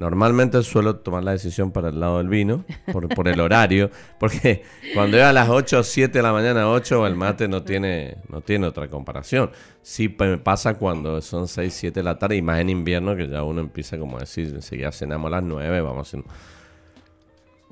Normalmente 0.00 0.62
suelo 0.62 0.96
tomar 0.96 1.22
la 1.22 1.32
decisión 1.32 1.72
para 1.72 1.90
el 1.90 2.00
lado 2.00 2.16
del 2.16 2.28
vino, 2.30 2.64
por, 2.90 3.06
por 3.14 3.28
el 3.28 3.38
horario, 3.38 3.90
porque 4.18 4.62
cuando 4.94 5.18
es 5.18 5.24
a 5.24 5.34
las 5.34 5.50
8 5.50 5.80
o 5.80 5.82
7 5.82 6.10
de 6.10 6.22
la 6.22 6.32
mañana, 6.32 6.70
8, 6.70 7.06
el 7.06 7.16
mate 7.16 7.48
no 7.48 7.64
tiene, 7.64 8.16
no 8.30 8.40
tiene 8.40 8.66
otra 8.66 8.88
comparación. 8.88 9.50
Sí 9.82 10.16
me 10.18 10.38
pasa 10.38 10.72
cuando 10.78 11.20
son 11.20 11.46
6, 11.46 11.74
7 11.74 12.00
de 12.00 12.02
la 12.02 12.18
tarde 12.18 12.36
y 12.36 12.40
más 12.40 12.60
en 12.60 12.70
invierno, 12.70 13.14
que 13.14 13.28
ya 13.28 13.42
uno 13.42 13.60
empieza 13.60 13.98
como 13.98 14.16
a 14.16 14.20
decir, 14.20 14.46
enseguida 14.54 14.90
cenamos 14.90 15.26
a 15.26 15.36
las 15.36 15.42
9, 15.42 15.82
vamos 15.82 16.14
a 16.14 16.18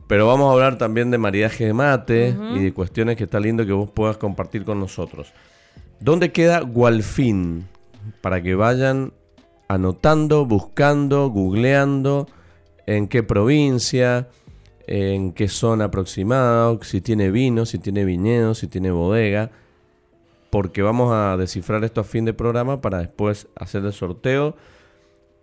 Pero 0.07 0.27
vamos 0.27 0.51
a 0.51 0.53
hablar 0.53 0.77
también 0.77 1.11
de 1.11 1.17
maridaje 1.17 1.65
de 1.65 1.73
mate 1.73 2.37
y 2.55 2.59
de 2.59 2.75
cuestiones 2.75 3.17
que 3.17 3.25
está 3.25 3.41
lindo 3.41 3.65
que 3.65 3.73
vos 3.73 3.91
puedas 3.91 4.19
compartir 4.19 4.67
con 4.67 4.79
nosotros. 4.79 5.33
¿Dónde 5.99 6.31
queda 6.31 6.61
Gualfín? 6.61 7.69
Para 8.21 8.43
que 8.43 8.55
vayan 8.55 9.15
anotando, 9.69 10.47
buscando, 10.47 11.29
googleando 11.29 12.27
en 12.87 13.07
qué 13.07 13.23
provincia, 13.23 14.29
en 14.87 15.33
qué 15.33 15.49
zona 15.49 15.85
aproximado, 15.85 16.83
si 16.83 17.03
tiene 17.03 17.31
vino, 17.31 17.67
si 17.67 17.79
tiene 17.79 18.07
viñedo, 18.07 18.55
si 18.55 18.67
tiene 18.67 18.91
bodega, 18.91 19.51
porque 20.49 20.81
vamos 20.81 21.13
a 21.13 21.37
descifrar 21.37 21.85
esto 21.85 22.01
a 22.01 22.05
fin 22.05 22.25
de 22.25 22.33
programa 22.33 22.81
para 22.81 22.99
después 22.99 23.49
hacer 23.55 23.85
el 23.85 23.93
sorteo, 23.93 24.57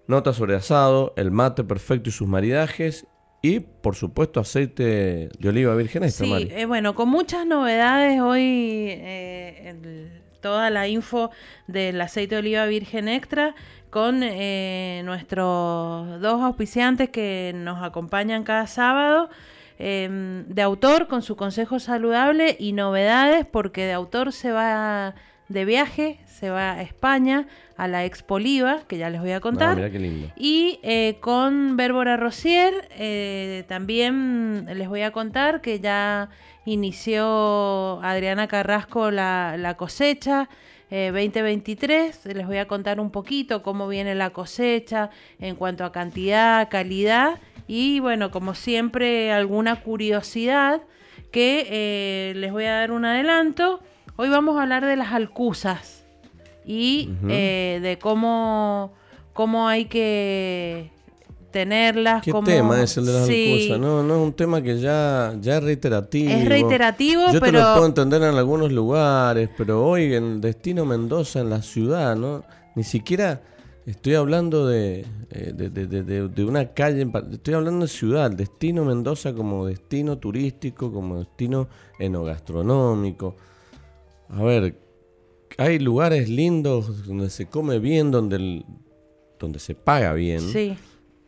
notas 0.08 0.38
sobre 0.38 0.56
asado, 0.56 1.14
el 1.16 1.30
mate 1.30 1.64
perfecto 1.64 2.10
y 2.10 2.12
sus 2.12 2.28
maridajes 2.28 3.06
y 3.44 3.60
por 3.60 3.96
supuesto 3.96 4.40
aceite 4.40 5.30
de 5.38 5.50
oliva 5.50 5.76
virgen 5.76 6.10
Sí, 6.10 6.50
eh, 6.50 6.66
bueno, 6.66 6.96
con 6.96 7.10
muchas 7.10 7.46
novedades 7.46 8.20
hoy, 8.20 8.88
eh, 8.90 10.10
toda 10.42 10.72
la 10.72 10.88
info 10.88 11.30
del 11.68 12.02
aceite 12.02 12.34
de 12.36 12.40
oliva 12.40 12.66
virgen 12.66 13.08
extra 13.08 13.54
con 13.96 14.24
eh, 14.24 15.04
nuestros 15.06 16.20
dos 16.20 16.42
auspiciantes 16.42 17.10
que 17.10 17.54
nos 17.56 17.82
acompañan 17.82 18.44
cada 18.44 18.68
sábado. 18.68 19.30
Em, 19.80 20.46
de 20.48 20.62
autor 20.62 21.08
con 21.08 21.22
su 21.22 21.38
consejo 21.38 21.80
saludable 21.80 22.58
y 22.60 22.74
novedades 22.74 23.46
porque 23.46 23.86
de 23.86 23.94
autor 23.94 24.34
se 24.34 24.52
va 24.52 25.16
de 25.48 25.64
viaje, 25.64 26.20
se 26.26 26.50
va 26.50 26.74
a 26.74 26.82
España, 26.82 27.48
a 27.78 27.88
la 27.88 28.04
Expoliva, 28.04 28.82
que 28.86 28.98
ya 28.98 29.10
les 29.10 29.22
voy 29.22 29.32
a 29.32 29.40
contar. 29.40 29.80
Ah, 29.80 29.88
lindo. 29.88 30.30
Y 30.36 30.78
eh, 30.84 31.16
con 31.22 31.78
Bérbora 31.78 32.18
Rosier 32.18 32.90
eh, 32.98 33.64
también 33.70 34.68
les 34.74 34.90
voy 34.90 35.04
a 35.04 35.12
contar 35.12 35.62
que 35.62 35.80
ya 35.80 36.28
inició 36.66 38.02
Adriana 38.04 38.50
Carrasco 38.50 39.10
la, 39.10 39.56
la 39.58 39.76
cosecha. 39.76 40.50
2023. 41.12 42.26
Eh, 42.26 42.34
Les 42.34 42.48
voy 42.48 42.58
a 42.58 42.68
contar 42.68 43.00
un 43.00 43.12
poquito 43.12 43.62
cómo 43.64 43.88
viene 43.88 44.16
la 44.16 44.32
cosecha 44.32 45.10
en 45.40 45.56
cuanto 45.56 45.84
a 45.84 45.92
cantidad, 45.92 46.70
calidad 46.70 47.40
y 47.68 48.00
bueno, 48.00 48.32
como 48.32 48.54
siempre, 48.54 49.32
alguna 49.32 49.82
curiosidad 49.82 50.82
que 51.32 51.68
eh, 51.70 52.34
les 52.36 52.52
voy 52.52 52.66
a 52.66 52.74
dar 52.74 52.92
un 52.92 53.06
adelanto. 53.06 53.82
Hoy 54.16 54.30
vamos 54.30 54.58
a 54.58 54.64
hablar 54.64 54.86
de 54.86 54.96
las 54.96 55.12
alcusas 55.12 56.06
y 56.66 57.10
eh, 57.28 57.80
de 57.82 57.98
cómo, 58.00 58.94
cómo 59.34 59.68
hay 59.68 59.86
que 59.86 60.92
tenerlas. 61.56 62.22
¿Qué 62.22 62.34
tema 62.44 62.84
es 62.84 62.98
el 62.98 63.06
de 63.06 63.14
las 63.14 63.28
sí. 63.28 63.72
No, 63.80 64.04
no 64.04 64.16
es 64.16 64.22
un 64.22 64.34
tema 64.34 64.62
que 64.62 64.78
ya, 64.78 65.34
ya 65.40 65.56
es 65.56 65.64
reiterativo. 65.64 66.30
Es 66.30 66.50
reiterativo, 66.50 67.32
Yo 67.32 67.40
pero... 67.40 67.60
te 67.60 67.64
lo 67.64 67.74
puedo 67.76 67.86
entender 67.86 68.24
en 68.24 68.36
algunos 68.36 68.74
lugares, 68.74 69.50
pero 69.58 69.88
hoy 69.88 70.14
en 70.16 70.42
Destino 70.42 70.84
Mendoza, 70.84 71.40
en 71.40 71.50
la 71.50 71.62
ciudad, 71.62 72.18
¿no? 72.18 72.44
Ni 72.76 72.84
siquiera 72.84 73.42
estoy 73.86 74.16
hablando 74.16 74.68
de, 74.68 75.06
eh, 75.30 75.54
de, 75.54 76.44
una 76.44 76.74
calle, 76.74 77.10
estoy 77.32 77.54
hablando 77.54 77.86
de 77.86 77.90
ciudad, 77.90 78.30
Destino 78.32 78.84
Mendoza 78.84 79.34
como 79.34 79.66
destino 79.66 80.18
turístico, 80.18 80.92
como 80.92 81.20
destino 81.20 81.70
enogastronómico. 82.00 83.38
A 84.28 84.44
ver, 84.44 84.78
hay 85.58 85.80
lugares 85.80 86.28
lindos 86.28 87.08
donde 87.08 87.30
se 87.30 87.46
come 87.46 87.80
bien, 87.80 88.12
donde, 88.12 88.66
donde 89.40 89.60
se 89.60 89.74
paga 89.74 90.12
bien. 90.12 90.42
Sí 90.42 90.76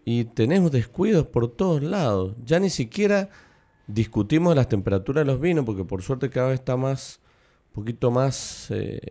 y 0.10 0.24
tenemos 0.24 0.72
descuidos 0.72 1.28
por 1.28 1.50
todos 1.50 1.84
lados. 1.84 2.34
Ya 2.46 2.62
ni 2.62 2.70
siquiera 2.70 3.28
discutimos 3.88 4.56
las 4.56 4.70
temperaturas 4.70 5.26
de 5.26 5.34
los 5.34 5.42
vinos, 5.42 5.66
porque 5.66 5.84
por 5.84 6.02
suerte 6.02 6.30
cada 6.30 6.48
vez 6.48 6.62
está 6.62 6.78
más, 6.78 7.20
un 7.68 7.82
poquito 7.82 8.10
más 8.10 8.68
eh, 8.72 9.02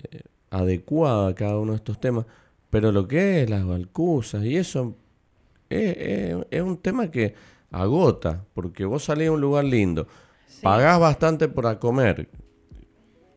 adecuada 0.49 1.35
cada 1.35 1.59
uno 1.59 1.73
de 1.73 1.77
estos 1.77 2.01
temas. 2.01 2.25
Pero 2.71 2.93
lo 2.93 3.07
que 3.07 3.43
es 3.43 3.51
las 3.51 3.67
balcusas 3.67 4.43
y 4.47 4.57
eso 4.57 4.97
es, 5.69 6.63
un 6.63 6.79
tema 6.79 7.11
que 7.11 7.35
agota, 7.71 8.47
porque 8.55 8.87
vos 8.87 9.05
salís 9.05 9.29
a 9.29 9.33
un 9.33 9.41
lugar 9.43 9.67
lindo, 9.67 10.07
pagás 10.63 10.99
bastante 10.99 11.47
para 11.47 11.79
comer. 11.79 12.27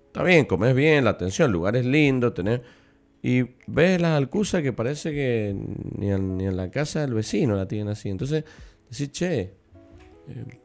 Está 0.08 0.24
bien, 0.24 0.45
comés 0.45 0.74
bien, 0.74 1.04
la 1.04 1.10
atención, 1.10 1.48
el 1.48 1.52
lugar 1.52 1.76
es 1.76 1.86
lindo, 1.86 2.32
tenés 2.32 2.62
y 3.22 3.44
ves 3.68 4.02
las 4.02 4.18
alcusas 4.18 4.62
que 4.62 4.72
parece 4.72 5.12
que 5.12 5.56
ni, 5.98 6.12
en 6.12 6.56
la 6.56 6.72
casa 6.72 7.02
del 7.02 7.14
vecino 7.14 7.56
la 7.56 7.68
tienen 7.68 7.90
así. 7.90 8.10
Entonces, 8.10 8.46
decís, 8.90 9.12
che, 9.12 9.40
eh, 9.42 9.52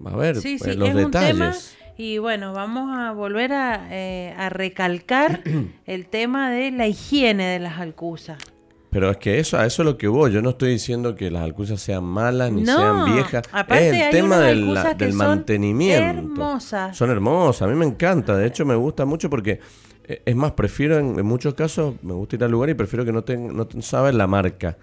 a 0.05 0.17
ver, 0.17 0.37
pues, 0.41 0.77
los 0.77 0.95
detalles. 0.95 1.77
y 1.97 2.19
bueno, 2.19 2.53
vamos 2.53 2.97
a 2.97 3.13
volver 3.13 3.53
a, 3.53 3.89
eh, 3.91 4.35
a 4.37 4.51
recalcar 4.51 5.43
el 5.87 6.07
tema 6.07 6.51
de 6.51 6.71
la 6.71 6.87
higiene 6.87 7.45
de 7.45 7.59
las 7.59 7.81
alcusas. 7.81 8.39
Pero 8.95 9.11
es 9.11 9.17
que 9.17 9.41
eso, 9.41 9.59
a 9.59 9.67
eso 9.67 9.83
es 9.83 9.87
lo 9.87 9.99
que 9.99 10.07
voy. 10.07 10.31
Yo 10.31 10.41
no 10.41 10.51
estoy 10.51 10.71
diciendo 10.71 11.17
que 11.17 11.29
las 11.29 11.43
alcusas 11.43 11.81
sean 11.81 12.05
malas 12.05 12.53
ni 12.53 12.65
sean 12.65 13.13
viejas. 13.13 13.43
es 13.71 13.93
el 13.93 14.11
tema 14.13 14.39
del, 14.39 14.73
del 14.97 15.13
mantenimiento. 15.15 16.21
Hermosas. 16.21 16.97
Son 16.97 17.11
hermosas. 17.11 17.63
A 17.63 17.67
mí 17.67 17.75
me 17.77 17.87
encanta. 17.87 18.37
De 18.37 18.47
hecho, 18.47 18.65
me 18.65 18.77
gusta 18.77 19.05
mucho 19.05 19.29
porque 19.29 19.59
es 20.07 20.37
más, 20.37 20.53
prefiero 20.53 20.99
en, 20.99 21.25
muchos 21.25 21.55
casos, 21.55 21.95
me 22.03 22.13
gusta 22.13 22.37
ir 22.37 22.45
al 22.45 22.51
lugar 22.51 22.71
y 22.71 22.75
prefiero 22.75 23.05
que 23.05 23.13
no, 23.13 23.25
tenga 23.25 23.53
no 23.53 23.83
sabes 23.83 24.15
la 24.15 24.27
marca. 24.27 24.77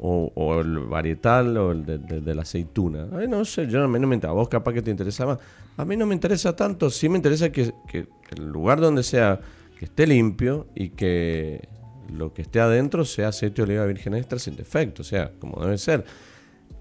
O, 0.00 0.60
el 0.60 0.78
varietal 0.78 1.56
o 1.56 1.72
el 1.72 1.84
de, 1.84 2.34
la 2.34 2.42
aceituna. 2.42 3.08
Ay, 3.12 3.26
no 3.26 3.44
sé, 3.44 3.66
yo 3.66 3.82
a 3.82 3.88
mí 3.88 3.98
no 3.98 4.06
me 4.06 4.14
interesa. 4.14 4.30
A 4.30 4.34
vos 4.34 4.48
capaz 4.48 4.72
que 4.72 4.80
te 4.80 4.92
interesa. 4.92 5.36
A 5.76 5.84
mí 5.84 5.96
no 5.96 6.06
me 6.06 6.14
interesa 6.14 6.54
tanto. 6.54 6.88
Sí 6.88 7.08
me 7.08 7.16
interesa 7.16 7.50
que, 7.50 7.72
el 7.92 8.46
lugar 8.46 8.80
donde 8.80 9.02
sea, 9.02 9.40
que 9.76 9.86
esté 9.86 10.06
limpio 10.06 10.68
y 10.76 10.90
que 10.90 11.68
lo 12.16 12.32
que 12.32 12.42
esté 12.42 12.60
adentro 12.60 13.04
sea 13.04 13.28
aceite 13.28 13.56
de 13.56 13.62
oliva 13.64 13.86
virgen 13.86 14.14
extra 14.14 14.38
sin 14.38 14.54
defecto. 14.54 15.02
O 15.02 15.04
sea, 15.04 15.32
como 15.40 15.60
debe 15.64 15.78
ser. 15.78 16.04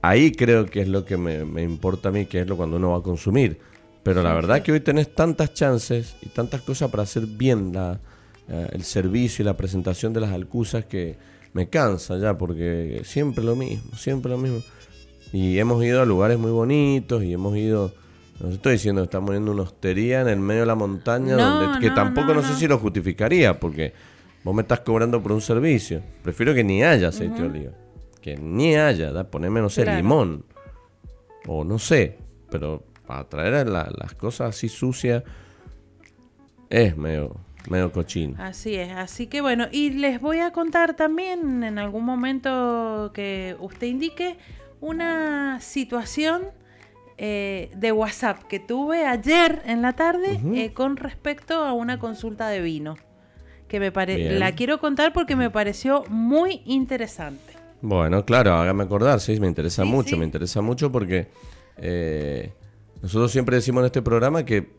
Ahí 0.04 0.32
creo 0.32 0.68
que 0.68 0.82
es 0.82 0.88
lo 0.88 1.04
que 1.04 1.18
me, 1.18 1.44
me 1.44 1.64
importa 1.64 2.10
a 2.10 2.12
mí, 2.12 2.28
que 2.28 2.42
es 2.42 2.48
lo 2.48 2.56
cuando 2.56 2.78
uno 2.78 2.92
va 2.92 2.98
a 2.98 3.02
consumir. 3.02 3.58
Pero 4.08 4.24
la 4.24 4.34
verdad 4.34 4.62
que 4.62 4.72
hoy 4.72 4.80
tenés 4.80 5.14
tantas 5.14 5.54
chances 5.54 6.16
y 6.22 6.30
tantas 6.30 6.62
cosas 6.62 6.90
para 6.90 7.04
hacer 7.04 7.28
bien 7.28 7.74
la, 7.74 8.00
eh, 8.48 8.70
el 8.72 8.84
servicio 8.84 9.44
y 9.44 9.46
la 9.46 9.58
presentación 9.58 10.14
de 10.14 10.22
las 10.22 10.32
alcusas 10.32 10.86
que 10.86 11.18
me 11.52 11.68
cansa 11.68 12.18
ya, 12.18 12.38
porque 12.38 13.02
siempre 13.04 13.44
lo 13.44 13.58
mismo, 13.58 13.98
siempre 13.98 14.32
lo 14.32 14.38
mismo. 14.38 14.62
Y 15.34 15.60
hemos 15.60 15.84
ido 15.84 16.02
a 16.02 16.06
lugares 16.06 16.40
muy 16.40 16.52
bonitos 16.52 17.22
y 17.22 17.34
hemos 17.34 17.58
ido... 17.58 17.94
No 18.40 18.48
estoy 18.48 18.74
diciendo 18.74 19.02
que 19.02 19.08
estamos 19.08 19.34
yendo 19.34 19.52
una 19.52 19.64
hostería 19.64 20.22
en 20.22 20.30
el 20.30 20.40
medio 20.40 20.62
de 20.62 20.68
la 20.68 20.76
montaña, 20.76 21.36
donde, 21.36 21.82
que 21.82 21.94
tampoco 21.94 22.34
no, 22.34 22.42
sé 22.42 22.56
si 22.56 22.66
lo 22.66 22.78
justificaría, 22.78 23.60
porque 23.60 23.92
vos 24.42 24.56
me 24.56 24.62
estás 24.62 24.80
cobrando 24.80 25.22
por 25.22 25.34
un 25.34 25.42
servicio. 25.42 26.02
Prefiero 26.24 26.54
que 26.54 26.64
ni 26.64 26.82
haya 26.82 27.10
aceite 27.10 27.42
de 27.42 27.48
oliva. 27.50 27.72
Que 28.22 28.38
ni 28.38 28.78
haya, 28.78 29.12
da, 29.12 29.26
poneme, 29.26 29.60
no 29.60 29.68
sé, 29.68 29.86
limón. 29.86 30.46
O 31.46 31.66
no 31.66 31.78
sé, 31.78 32.20
pero 32.50 32.86
para 33.08 33.24
traer 33.24 33.68
las 33.68 34.14
cosas 34.16 34.50
así 34.50 34.70
sucias 34.70 35.24
es 36.70 36.98
medio, 36.98 37.38
medio 37.70 37.92
cochino. 37.92 38.36
Así 38.40 38.76
es, 38.76 38.92
así 38.92 39.28
que 39.28 39.42
bueno, 39.42 39.68
y 39.72 39.92
les 39.92 40.22
voy 40.22 40.40
a 40.40 40.52
contar 40.52 40.96
también 40.96 41.64
en 41.64 41.80
algún 41.80 42.04
momento 42.06 43.12
que 43.14 43.56
usted 43.60 43.88
indique 43.88 44.38
una 44.82 45.60
situación 45.62 46.44
eh, 47.18 47.72
de 47.76 47.92
WhatsApp 47.92 48.44
que 48.44 48.60
tuve 48.60 49.06
ayer 49.06 49.64
en 49.66 49.82
la 49.82 49.94
tarde 49.94 50.40
eh, 50.54 50.74
con 50.74 50.98
respecto 50.98 51.64
a 51.64 51.74
una 51.74 51.98
consulta 52.00 52.50
de 52.50 52.62
vino. 52.62 52.96
Que 53.68 53.82
me 53.82 53.92
pare 53.92 54.40
la 54.40 54.54
quiero 54.54 54.80
contar 54.80 55.12
porque 55.12 55.36
me 55.36 55.50
pareció 55.50 56.06
muy 56.08 56.62
interesante. 56.66 57.54
Bueno, 57.82 58.24
claro, 58.24 58.54
hágame 58.54 58.84
acordar, 58.84 59.20
sí, 59.20 59.40
me 59.40 59.48
interesa 59.48 59.84
mucho, 59.84 60.16
me 60.16 60.24
interesa 60.24 60.62
mucho 60.62 60.90
porque 60.90 61.28
eh, 61.78 62.54
nosotros 63.02 63.32
siempre 63.32 63.56
decimos 63.56 63.82
en 63.82 63.86
este 63.88 64.02
programa 64.02 64.46
que 64.46 64.72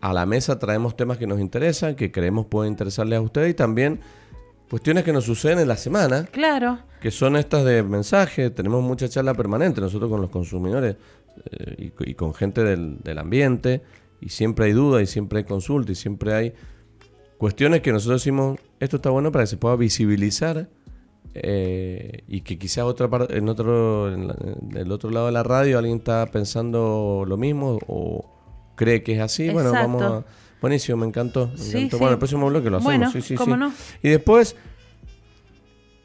a 0.00 0.12
la 0.12 0.26
mesa 0.26 0.58
traemos 0.58 0.96
temas 0.96 1.18
que 1.18 1.26
nos 1.26 1.40
interesan, 1.40 1.94
que 1.94 2.12
creemos 2.12 2.46
pueden 2.46 2.72
interesarles 2.72 3.18
a 3.18 3.22
ustedes 3.22 3.50
y 3.50 3.54
también 3.54 4.00
cuestiones 4.68 5.04
que 5.04 5.12
nos 5.12 5.24
suceden 5.24 5.58
en 5.60 5.68
la 5.68 5.76
semana. 5.76 6.26
Claro. 6.30 6.78
Que 7.00 7.10
son 7.10 7.36
estas 7.36 7.64
de 7.64 7.82
mensaje. 7.82 8.50
Tenemos 8.50 8.82
mucha 8.82 9.08
charla 9.08 9.34
permanente 9.34 9.80
nosotros 9.80 10.10
con 10.10 10.20
los 10.20 10.30
consumidores 10.30 10.96
eh, 11.50 11.92
y, 12.00 12.14
con 12.14 12.34
gente 12.34 12.62
del, 12.62 12.98
del, 12.98 13.18
ambiente. 13.18 13.82
Y 14.20 14.28
siempre 14.28 14.66
hay 14.66 14.72
dudas 14.72 15.02
y 15.02 15.06
siempre 15.06 15.38
hay 15.38 15.44
consulta 15.44 15.92
y 15.92 15.94
siempre 15.94 16.34
hay 16.34 16.54
cuestiones 17.38 17.80
que 17.80 17.92
nosotros 17.92 18.22
decimos, 18.22 18.58
esto 18.80 18.96
está 18.96 19.10
bueno 19.10 19.32
para 19.32 19.44
que 19.44 19.48
se 19.48 19.56
pueda 19.56 19.76
visibilizar 19.76 20.68
eh, 21.34 22.22
y 22.28 22.42
que 22.42 22.58
quizás 22.58 22.84
otra 22.84 23.08
parte, 23.08 23.36
en 23.36 23.48
otro, 23.48 24.12
en, 24.12 24.32
el 24.76 24.92
otro 24.92 25.10
lado 25.10 25.26
de 25.26 25.32
la 25.32 25.42
radio 25.42 25.78
alguien 25.78 25.98
está 25.98 26.26
pensando 26.26 27.24
lo 27.26 27.36
mismo 27.36 27.78
o 27.88 28.24
cree 28.76 29.02
que 29.02 29.14
es 29.14 29.20
así. 29.20 29.50
Bueno, 29.50 29.72
vamos 29.72 30.02
a... 30.02 30.24
Buenísimo, 30.60 30.96
me 30.98 31.06
encantó. 31.06 31.50
Bueno, 31.98 32.12
el 32.12 32.18
próximo 32.18 32.46
bloque 32.46 32.70
lo 32.70 32.78
hacemos. 32.78 33.12
sí, 33.12 33.20
sí, 33.20 33.34
¿cómo 33.34 33.56
No? 33.56 33.72
Y 34.02 34.08
después, 34.08 34.56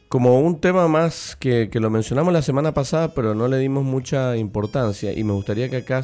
como 0.09 0.41
un 0.41 0.59
tema 0.59 0.87
más 0.87 1.37
que, 1.37 1.69
que, 1.71 1.79
lo 1.79 1.89
mencionamos 1.89 2.33
la 2.33 2.41
semana 2.41 2.73
pasada, 2.73 3.13
pero 3.13 3.35
no 3.35 3.47
le 3.47 3.57
dimos 3.57 3.85
mucha 3.85 4.35
importancia, 4.35 5.13
y 5.13 5.23
me 5.23 5.31
gustaría 5.31 5.69
que 5.69 5.77
acá, 5.77 6.03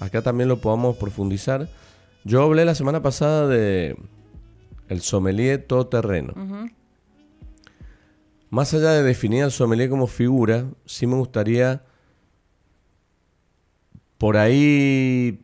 acá 0.00 0.22
también 0.22 0.48
lo 0.48 0.60
podamos 0.60 0.96
profundizar. 0.96 1.68
Yo 2.24 2.42
hablé 2.42 2.64
la 2.64 2.74
semana 2.74 3.02
pasada 3.02 3.46
de 3.46 3.96
el 4.88 5.00
sommelier 5.00 5.64
todoterreno. 5.64 6.34
Más 8.52 8.74
allá 8.74 8.90
de 8.90 9.02
definir 9.02 9.44
al 9.44 9.50
sommelier 9.50 9.88
como 9.88 10.06
figura, 10.06 10.66
sí 10.84 11.06
me 11.06 11.16
gustaría 11.16 11.86
por 14.18 14.36
ahí, 14.36 15.40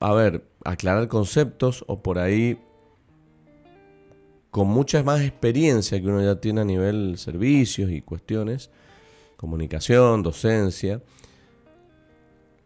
a 0.00 0.12
ver, 0.12 0.44
aclarar 0.64 1.06
conceptos 1.06 1.84
o 1.86 2.02
por 2.02 2.18
ahí 2.18 2.58
con 4.50 4.66
mucha 4.66 5.04
más 5.04 5.20
experiencia 5.20 6.00
que 6.00 6.08
uno 6.08 6.20
ya 6.20 6.40
tiene 6.40 6.62
a 6.62 6.64
nivel 6.64 7.16
servicios 7.16 7.92
y 7.92 8.02
cuestiones, 8.02 8.70
comunicación, 9.36 10.24
docencia. 10.24 11.00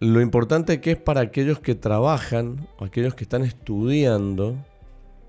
Lo 0.00 0.22
importante 0.22 0.80
que 0.80 0.92
es 0.92 0.98
para 0.98 1.20
aquellos 1.20 1.60
que 1.60 1.74
trabajan 1.74 2.66
o 2.78 2.86
aquellos 2.86 3.14
que 3.14 3.24
están 3.24 3.42
estudiando 3.42 4.56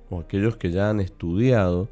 o 0.10 0.22
aquellos 0.22 0.56
que 0.56 0.72
ya 0.72 0.90
han 0.90 1.02
estudiado 1.02 1.90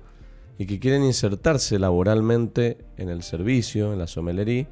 y 0.58 0.65
que 0.65 0.80
quieren 0.80 1.04
insertarse 1.04 1.80
laboralmente 1.80 2.78
en 2.98 3.10
el 3.10 3.24
servicio, 3.24 3.94
en 3.94 4.00
la 4.00 4.08
somelería, 4.08 4.68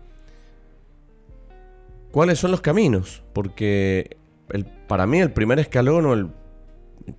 ¿cuáles 2.11 2.39
son 2.39 2.51
los 2.51 2.61
caminos? 2.61 3.23
Porque 3.33 4.17
el, 4.49 4.65
para 4.65 5.05
mí 5.05 5.19
el 5.19 5.31
primer 5.31 5.59
escalón 5.59 6.05
o 6.05 6.13
el 6.13 6.29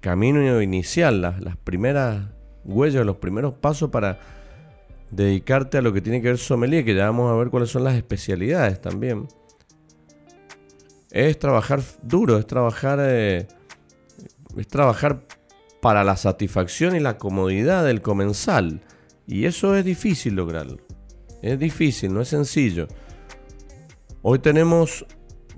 camino 0.00 0.62
inicial, 0.62 1.20
las, 1.20 1.40
las 1.40 1.57
primeras 1.57 2.29
huellas, 2.64 3.05
los 3.05 3.16
primeros 3.16 3.55
pasos 3.55 3.90
para 3.90 4.18
dedicarte 5.11 5.79
a 5.79 5.83
lo 5.83 5.92
que 5.92 6.00
tiene 6.00 6.20
que 6.22 6.29
ver 6.29 6.38
sommelier, 6.38 6.85
que 6.85 6.94
ya 6.94 7.07
vamos 7.07 7.31
a 7.31 7.35
ver 7.37 7.50
cuáles 7.50 7.70
son 7.70 7.85
las 7.85 7.94
especialidades 7.94 8.81
también, 8.81 9.29
es 11.11 11.38
trabajar 11.38 11.81
duro, 12.03 12.38
es 12.38 12.46
trabajar, 12.46 12.98
eh, 13.03 13.46
es 14.57 14.68
trabajar 14.68 15.20
para 15.85 16.03
la 16.03 16.16
satisfacción 16.16 16.97
y 16.97 17.01
la 17.01 17.18
comodidad 17.18 17.85
del 17.85 18.01
comensal. 18.01 18.81
Y 19.27 19.44
eso 19.44 19.77
es 19.77 19.85
difícil 19.85 20.35
lograrlo. 20.35 20.79
Es 21.42 21.59
difícil, 21.59 22.14
no 22.14 22.23
es 22.23 22.29
sencillo. 22.29 22.88
Hoy 24.23 24.38
tenemos 24.38 25.05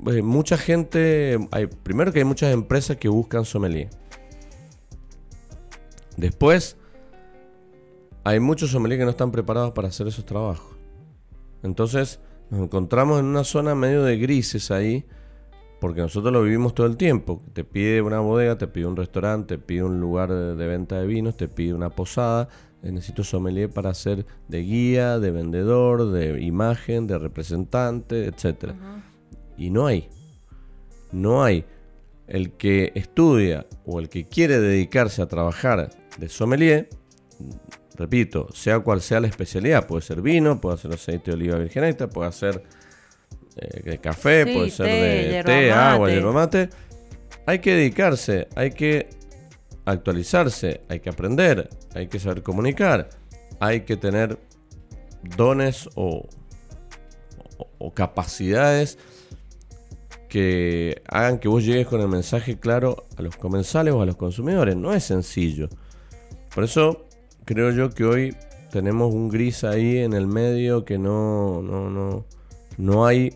eh, 0.08 0.22
mucha 0.22 0.58
gente, 0.58 1.38
hay, 1.52 1.66
primero 1.68 2.12
que 2.12 2.18
hay 2.18 2.24
muchas 2.24 2.52
empresas 2.52 2.96
que 2.96 3.08
buscan 3.08 3.44
sommelier. 3.44 3.88
Después, 6.16 6.76
hay 8.24 8.40
muchos 8.40 8.72
sommeliers 8.72 8.98
que 8.98 9.04
no 9.04 9.12
están 9.12 9.30
preparados 9.30 9.74
para 9.74 9.86
hacer 9.86 10.08
esos 10.08 10.26
trabajos. 10.26 10.76
Entonces, 11.62 12.18
nos 12.50 12.62
encontramos 12.62 13.20
en 13.20 13.26
una 13.26 13.44
zona 13.44 13.76
medio 13.76 14.02
de 14.02 14.18
grises 14.18 14.72
ahí, 14.72 15.06
porque 15.80 16.00
nosotros 16.00 16.32
lo 16.32 16.42
vivimos 16.42 16.74
todo 16.74 16.86
el 16.86 16.96
tiempo. 16.96 17.42
Te 17.52 17.64
pide 17.64 18.00
una 18.00 18.20
bodega, 18.20 18.56
te 18.56 18.66
pide 18.66 18.86
un 18.86 18.96
restaurante, 18.96 19.56
te 19.56 19.62
pide 19.62 19.82
un 19.82 20.00
lugar 20.00 20.32
de, 20.32 20.66
venta 20.66 21.00
de 21.00 21.06
vinos, 21.06 21.36
te 21.36 21.48
pide 21.48 21.74
una 21.74 21.90
posada. 21.90 22.48
Eh, 22.82 22.90
necesito 22.92 23.24
sommelier 23.24 23.70
para 23.70 23.92
ser 23.92 24.24
de 24.48 24.62
guía, 24.62 25.18
de 25.18 25.30
vendedor, 25.30 26.10
de 26.10 26.42
imagen, 26.42 27.06
de 27.06 27.18
representante, 27.18 28.26
etc. 28.26 28.72
Y 29.58 29.70
no 29.70 29.86
hay. 29.86 30.08
No 31.12 31.44
hay. 31.44 31.64
El 32.26 32.52
que 32.52 32.92
estudia 32.94 33.66
o 33.84 34.00
el 34.00 34.08
que 34.08 34.26
quiere 34.26 34.58
dedicarse 34.58 35.22
a 35.22 35.26
trabajar 35.26 35.90
de 36.18 36.28
sommelier, 36.28 36.88
repito, 37.94 38.48
sea 38.52 38.80
cual 38.80 39.00
sea 39.00 39.20
la 39.20 39.28
especialidad, 39.28 39.86
puede 39.86 40.02
ser 40.02 40.22
vino, 40.22 40.60
puede 40.60 40.78
ser 40.78 40.92
aceite 40.92 41.30
de 41.30 41.36
oliva 41.36 41.58
virgen 41.58 41.84
extra, 41.84 42.08
puede 42.08 42.32
ser 42.32 42.64
de 43.56 43.98
café, 43.98 44.44
puede 44.44 44.70
ser 44.70 44.86
de 44.86 45.42
té, 45.44 45.72
agua, 45.72 46.10
hierba 46.10 46.32
mate. 46.32 46.68
Hay 47.46 47.60
que 47.60 47.74
dedicarse, 47.74 48.48
hay 48.54 48.70
que 48.70 49.08
actualizarse, 49.84 50.82
hay 50.88 51.00
que 51.00 51.08
aprender, 51.08 51.70
hay 51.94 52.08
que 52.08 52.18
saber 52.18 52.42
comunicar, 52.42 53.08
hay 53.60 53.82
que 53.82 53.96
tener 53.96 54.38
dones 55.36 55.88
o, 55.94 56.28
o, 57.78 57.94
capacidades 57.94 58.98
que 60.28 61.02
hagan 61.08 61.38
que 61.38 61.48
vos 61.48 61.64
llegues 61.64 61.86
con 61.86 62.00
el 62.00 62.08
mensaje 62.08 62.58
claro 62.58 63.06
a 63.16 63.22
los 63.22 63.36
comensales 63.36 63.94
o 63.94 64.02
a 64.02 64.06
los 64.06 64.16
consumidores. 64.16 64.76
No 64.76 64.92
es 64.92 65.04
sencillo. 65.04 65.68
Por 66.54 66.64
eso 66.64 67.06
creo 67.44 67.70
yo 67.70 67.90
que 67.90 68.04
hoy 68.04 68.36
tenemos 68.70 69.14
un 69.14 69.28
gris 69.28 69.64
ahí 69.64 69.98
en 69.98 70.12
el 70.12 70.26
medio 70.26 70.84
que 70.84 70.98
no, 70.98 71.62
no, 71.62 71.88
no, 71.88 72.26
no 72.76 73.06
hay 73.06 73.32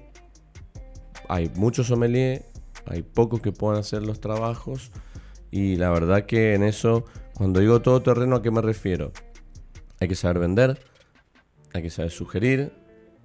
hay 1.30 1.48
muchos 1.54 1.86
sommeliers, 1.86 2.42
hay 2.86 3.02
pocos 3.02 3.40
que 3.40 3.52
puedan 3.52 3.78
hacer 3.78 4.02
los 4.02 4.20
trabajos 4.20 4.90
y 5.52 5.76
la 5.76 5.90
verdad 5.90 6.26
que 6.26 6.54
en 6.54 6.64
eso, 6.64 7.04
cuando 7.34 7.60
digo 7.60 7.80
todo 7.82 8.02
terreno, 8.02 8.34
¿a 8.34 8.42
qué 8.42 8.50
me 8.50 8.60
refiero? 8.60 9.12
Hay 10.00 10.08
que 10.08 10.16
saber 10.16 10.40
vender, 10.40 10.80
hay 11.72 11.82
que 11.82 11.90
saber 11.90 12.10
sugerir, 12.10 12.72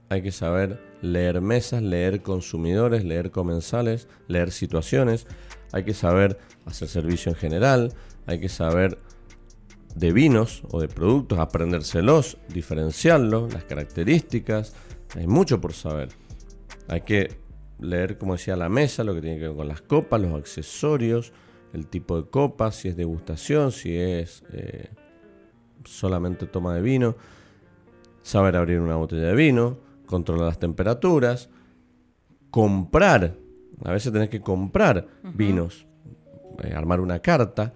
hay 0.09 0.21
que 0.21 0.31
saber 0.31 0.79
leer 1.01 1.41
mesas, 1.41 1.81
leer 1.81 2.21
consumidores, 2.21 3.03
leer 3.03 3.31
comensales, 3.31 4.07
leer 4.27 4.51
situaciones, 4.51 5.25
hay 5.71 5.83
que 5.83 5.95
saber 5.95 6.37
hacer 6.67 6.87
servicio 6.87 7.31
en 7.31 7.37
general, 7.37 7.93
hay 8.27 8.39
que 8.39 8.49
saber 8.49 8.99
de 9.95 10.13
vinos 10.13 10.61
o 10.69 10.79
de 10.79 10.89
productos, 10.89 11.39
aprendérselos, 11.39 12.37
diferenciarlos, 12.49 13.51
las 13.51 13.63
características, 13.63 14.73
hay 15.15 15.25
mucho 15.25 15.59
por 15.59 15.73
saber. 15.73 16.09
Hay 16.87 17.01
que 17.01 17.44
leer, 17.79 18.17
como 18.17 18.33
decía, 18.33 18.55
la 18.55 18.69
mesa, 18.69 19.03
lo 19.03 19.13
que 19.13 19.21
tiene 19.21 19.37
que 19.37 19.47
ver 19.47 19.55
con 19.55 19.67
las 19.67 19.81
copas, 19.81 20.21
los 20.21 20.33
accesorios, 20.33 21.33
el 21.73 21.87
tipo 21.87 22.21
de 22.21 22.29
copa, 22.29 22.71
si 22.71 22.87
es 22.87 22.95
degustación, 22.95 23.71
si 23.71 23.95
es 23.97 24.43
eh, 24.53 24.89
solamente 25.83 26.45
toma 26.45 26.73
de 26.73 26.81
vino, 26.81 27.15
saber 28.21 28.55
abrir 28.55 28.79
una 28.79 28.95
botella 28.95 29.27
de 29.27 29.35
vino, 29.35 29.77
controlar 30.05 30.47
las 30.47 30.59
temperaturas, 30.59 31.49
comprar, 32.49 33.35
a 33.83 33.91
veces 33.91 34.13
tenés 34.13 34.29
que 34.29 34.41
comprar 34.41 35.07
vinos, 35.23 35.85
eh, 36.63 36.73
armar 36.73 37.01
una 37.01 37.19
carta, 37.19 37.73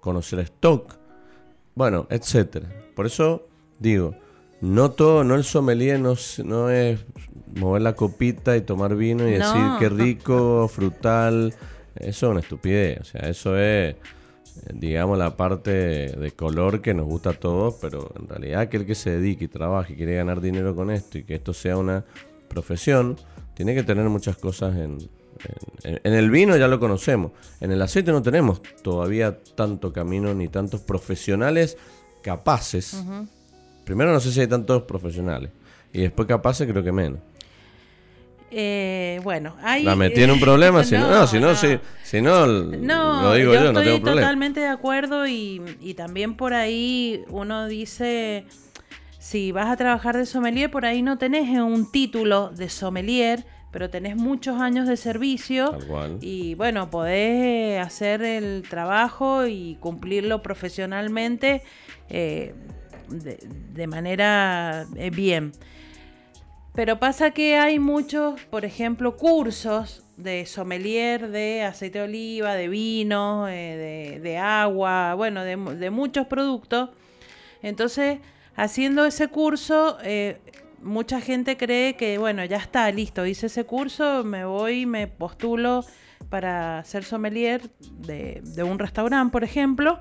conocer 0.00 0.40
stock, 0.40 0.96
bueno, 1.74 2.06
etcétera. 2.10 2.68
Por 2.94 3.06
eso 3.06 3.46
digo, 3.78 4.16
no 4.60 4.90
todo, 4.92 5.24
no 5.24 5.34
el 5.34 5.44
sommelier 5.44 6.00
no, 6.00 6.14
no 6.44 6.70
es 6.70 7.04
mover 7.54 7.82
la 7.82 7.94
copita 7.94 8.56
y 8.56 8.62
tomar 8.62 8.96
vino 8.96 9.28
y 9.28 9.32
decir 9.32 9.62
qué 9.78 9.88
rico, 9.88 10.68
frutal. 10.68 11.54
Eso 11.96 12.26
es 12.26 12.30
una 12.30 12.40
estupidez. 12.40 13.00
O 13.00 13.04
sea, 13.04 13.28
eso 13.28 13.58
es, 13.58 13.96
digamos, 14.72 15.18
la 15.18 15.36
parte 15.36 15.70
de 15.70 16.30
color 16.32 16.80
que 16.80 16.94
nos 16.94 17.06
gusta 17.06 17.30
a 17.30 17.34
todos, 17.34 17.74
pero 17.80 18.12
en 18.18 18.28
realidad 18.28 18.60
aquel 18.60 18.86
que 18.86 18.94
se 18.94 19.10
dedique 19.10 19.44
y 19.44 19.48
trabaje 19.48 19.92
y 19.92 19.96
quiere 19.96 20.16
ganar 20.16 20.40
dinero 20.40 20.74
con 20.74 20.90
esto 20.90 21.18
y 21.18 21.24
que 21.24 21.36
esto 21.36 21.52
sea 21.52 21.76
una 21.76 22.04
profesión, 22.48 23.16
tiene 23.54 23.74
que 23.74 23.82
tener 23.82 24.08
muchas 24.08 24.36
cosas 24.36 24.76
en, 24.76 24.98
en, 25.82 26.12
el 26.12 26.30
vino 26.30 26.56
ya 26.56 26.68
lo 26.68 26.80
conocemos. 26.80 27.32
En 27.60 27.70
el 27.70 27.82
aceite 27.82 28.12
no 28.12 28.22
tenemos 28.22 28.62
todavía 28.82 29.38
tanto 29.54 29.92
camino 29.92 30.34
ni 30.34 30.48
tantos 30.48 30.80
profesionales 30.80 31.76
capaces. 32.22 33.04
Primero 33.84 34.12
no 34.12 34.20
sé 34.20 34.32
si 34.32 34.40
hay 34.40 34.46
tantos 34.46 34.82
profesionales. 34.82 35.50
Y 35.92 36.02
después 36.02 36.26
capaces 36.26 36.68
creo 36.68 36.82
que 36.82 36.92
menos. 36.92 37.20
Eh, 38.50 39.20
bueno, 39.24 39.56
ahí... 39.62 39.82
La 39.82 39.96
metí 39.96 40.22
en 40.22 40.30
un 40.30 40.40
problema, 40.40 40.84
si 40.84 40.94
no, 40.98 41.26
si 41.26 41.40
no, 41.40 41.54
Si, 41.54 42.20
no, 42.20 42.46
lo 42.46 43.34
digo 43.34 43.54
yo, 43.54 43.72
no 43.72 43.80
tengo 43.80 43.82
problema. 43.82 43.96
Estoy 43.96 44.14
totalmente 44.14 44.60
de 44.60 44.68
acuerdo 44.68 45.26
y, 45.26 45.60
y 45.80 45.94
también 45.94 46.36
por 46.36 46.54
ahí 46.54 47.24
uno 47.28 47.66
dice, 47.66 48.46
si 49.18 49.52
vas 49.52 49.68
a 49.68 49.76
trabajar 49.76 50.16
de 50.16 50.26
sommelier, 50.26 50.70
por 50.70 50.84
ahí 50.84 51.02
no 51.02 51.18
tenés 51.18 51.48
un 51.58 51.90
título 51.90 52.50
de 52.50 52.68
sommelier, 52.68 53.44
pero 53.74 53.90
tenés 53.90 54.14
muchos 54.14 54.60
años 54.60 54.86
de 54.86 54.96
servicio 54.96 55.76
y 56.20 56.54
bueno, 56.54 56.90
podés 56.90 57.84
hacer 57.84 58.22
el 58.22 58.62
trabajo 58.70 59.48
y 59.48 59.78
cumplirlo 59.80 60.42
profesionalmente 60.42 61.62
eh, 62.08 62.54
de, 63.08 63.86
manera 63.86 64.86
eh, 64.96 65.10
bien. 65.10 65.52
Pero 66.74 66.98
pasa 66.98 67.30
que 67.30 67.56
hay 67.56 67.78
muchos, 67.78 68.40
por 68.50 68.64
ejemplo, 68.64 69.16
cursos 69.16 70.02
de 70.16 70.44
sommelier, 70.44 71.28
de 71.30 71.62
aceite 71.62 71.98
de 72.00 72.04
oliva, 72.04 72.54
de 72.54 72.68
vino, 72.68 73.48
eh, 73.48 74.18
de, 74.20 74.38
agua, 74.38 75.14
bueno, 75.14 75.44
de, 75.44 75.90
muchos 75.90 76.26
productos. 76.26 76.90
Entonces, 77.62 78.18
haciendo 78.56 79.06
ese 79.06 79.28
curso, 79.28 79.98
eh, 80.02 80.40
mucha 80.82 81.20
gente 81.20 81.56
cree 81.56 81.94
que, 81.94 82.18
bueno, 82.18 82.44
ya 82.44 82.56
está, 82.56 82.90
listo, 82.90 83.24
hice 83.24 83.46
ese 83.46 83.64
curso, 83.64 84.24
me 84.24 84.44
voy, 84.44 84.84
me 84.84 85.06
postulo 85.06 85.84
para 86.28 86.82
ser 86.84 87.04
sommelier 87.04 87.70
de, 87.92 88.40
de 88.42 88.62
un 88.64 88.80
restaurante, 88.80 89.30
por 89.30 89.44
ejemplo, 89.44 90.00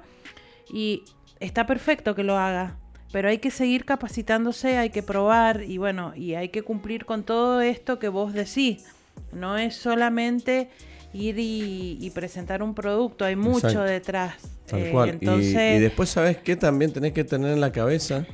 y 0.72 1.04
está 1.40 1.68
perfecto 1.68 2.16
que 2.16 2.24
lo 2.24 2.38
haga, 2.38 2.78
pero 3.14 3.30
hay 3.30 3.38
que 3.38 3.52
seguir 3.52 3.86
capacitándose, 3.86 4.78
hay 4.78 4.90
que 4.90 5.04
probar 5.04 5.62
y 5.62 5.78
bueno, 5.78 6.14
y 6.16 6.34
hay 6.34 6.50
que 6.50 6.64
cumplir 6.64 7.06
con 7.06 7.22
todo 7.22 7.62
esto 7.62 8.00
que 8.00 8.08
vos 8.08 8.34
decís. 8.34 8.86
No 9.32 9.56
es 9.56 9.76
solamente 9.76 10.72
ir 11.14 11.36
y, 11.38 12.12
presentar 12.16 12.64
un 12.64 12.74
producto, 12.74 13.24
hay 13.24 13.36
mucho 13.36 13.84
detrás. 13.84 14.38
Tal 14.66 14.80
eh, 14.82 14.92
cual. 14.92 15.20
y, 15.22 15.54
después, 15.80 16.10
¿sabes 16.10 16.38
qué? 16.38 16.56
También 16.56 16.92
tenés 16.92 17.14
que 17.14 17.24
tener 17.24 17.54
en 17.54 17.62
la 17.62 17.72
cabeza 17.72 18.26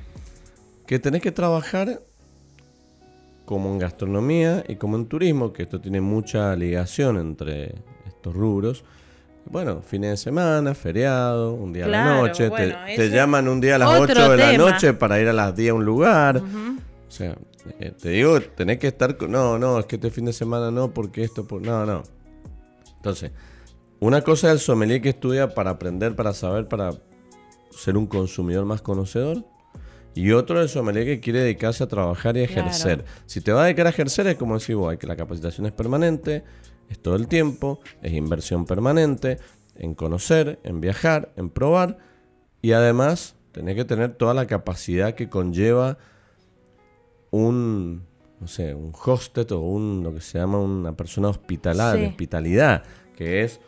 que 0.88 0.98
tenés 0.98 1.22
que 1.22 1.34
trabajar 1.34 2.00
como 3.44 3.74
en 3.74 3.80
gastronomía 3.80 4.64
y 4.66 4.78
como 4.78 4.96
en 4.96 5.08
turismo, 5.08 5.52
que 5.52 5.64
esto 5.64 5.82
tiene 5.82 6.00
mucha 6.00 6.56
ligación 6.56 7.18
entre 7.18 7.76
estos 8.08 8.34
rubros. 8.34 8.86
Bueno, 9.50 9.82
fines 9.82 10.12
de 10.12 10.18
semana, 10.18 10.76
feriado, 10.76 11.54
un 11.54 11.74
día 11.74 11.86
a 11.86 11.88
la 11.88 12.14
noche, 12.14 12.52
te, 12.96 13.10
llaman 13.10 13.48
un 13.48 13.60
día 13.60 13.76
a 13.76 13.78
las 13.80 14.00
8 14.00 14.32
de 14.32 14.38
la 14.38 14.58
noche 14.58 14.94
para 14.94 15.20
ir 15.20 15.28
a 15.28 15.34
las 15.34 15.56
10 15.56 15.72
a 15.72 15.74
un 15.74 15.86
lugar. 15.86 16.38
O 16.38 17.12
sea, 17.12 17.36
eh, 17.80 17.92
te 18.00 18.10
digo, 18.10 18.40
tenés 18.42 18.78
que 18.78 18.88
estar 18.88 19.18
con... 19.18 19.32
No, 19.32 19.58
no, 19.58 19.80
es 19.80 19.86
que 19.88 19.96
este 19.96 20.12
fin 20.12 20.26
de 20.26 20.34
semana 20.34 20.70
no, 20.70 20.94
porque 20.94 21.24
esto... 21.24 21.48
Por... 21.48 21.64
No, 21.64 21.84
no. 21.84 22.04
Entonces, 22.98 23.32
una 24.00 24.22
cosa 24.22 24.48
es 24.48 24.54
el 24.54 24.60
sommelier 24.60 25.02
que 25.02 25.10
estudia 25.10 25.56
para 25.56 25.72
aprender, 25.72 26.16
para 26.16 26.34
saber, 26.34 26.68
para 26.68 26.92
ser 27.72 27.98
un 27.98 28.06
consumidor 28.06 28.66
más 28.66 28.84
conocedor. 28.84 29.44
Y 30.14 30.32
otro 30.32 30.60
es 30.60 30.64
el 30.64 30.70
sommelier 30.70 31.06
que 31.06 31.20
quiere 31.20 31.40
dedicarse 31.40 31.84
a 31.84 31.88
trabajar 31.88 32.38
y 32.38 32.42
a 32.42 32.44
ejercer. 32.44 33.04
Si 33.26 33.42
te 33.42 33.52
va 33.52 33.64
a 33.64 33.66
dedicar 33.66 33.88
a 33.88 33.90
ejercer 33.90 34.28
es 34.28 34.36
como 34.36 34.56
decir, 34.56 34.78
hay 34.88 34.98
que 34.98 35.08
la 35.08 35.16
capacitación 35.16 35.66
es 35.66 35.72
permanente, 35.72 36.44
es 36.90 37.00
todo 37.00 37.16
el 37.16 37.28
tiempo, 37.28 37.80
es 38.02 38.14
inversión 38.14 38.66
permanente 38.66 39.38
en 39.76 39.96
conocer, 39.96 40.60
en 40.64 40.82
viajar, 40.82 41.32
en 41.38 41.50
probar 41.50 41.98
y 42.62 42.74
además 42.74 43.36
tenés 43.52 43.76
que 43.76 43.86
tener 43.86 44.14
toda 44.16 44.34
la 44.34 44.48
capacidad 44.48 45.14
que 45.14 45.30
conlleva 45.30 45.98
un, 47.32 48.04
no 48.40 48.48
sé, 48.48 48.74
un 48.74 48.92
hosted 48.94 49.52
o 49.52 49.60
un, 49.60 50.04
lo 50.04 50.14
que 50.14 50.22
se 50.22 50.40
llama 50.40 50.60
una 50.60 50.94
persona 50.96 51.30
hospitalaria, 51.30 52.10
hospitalidad, 52.10 52.84
que 53.16 53.44
es 53.44 53.60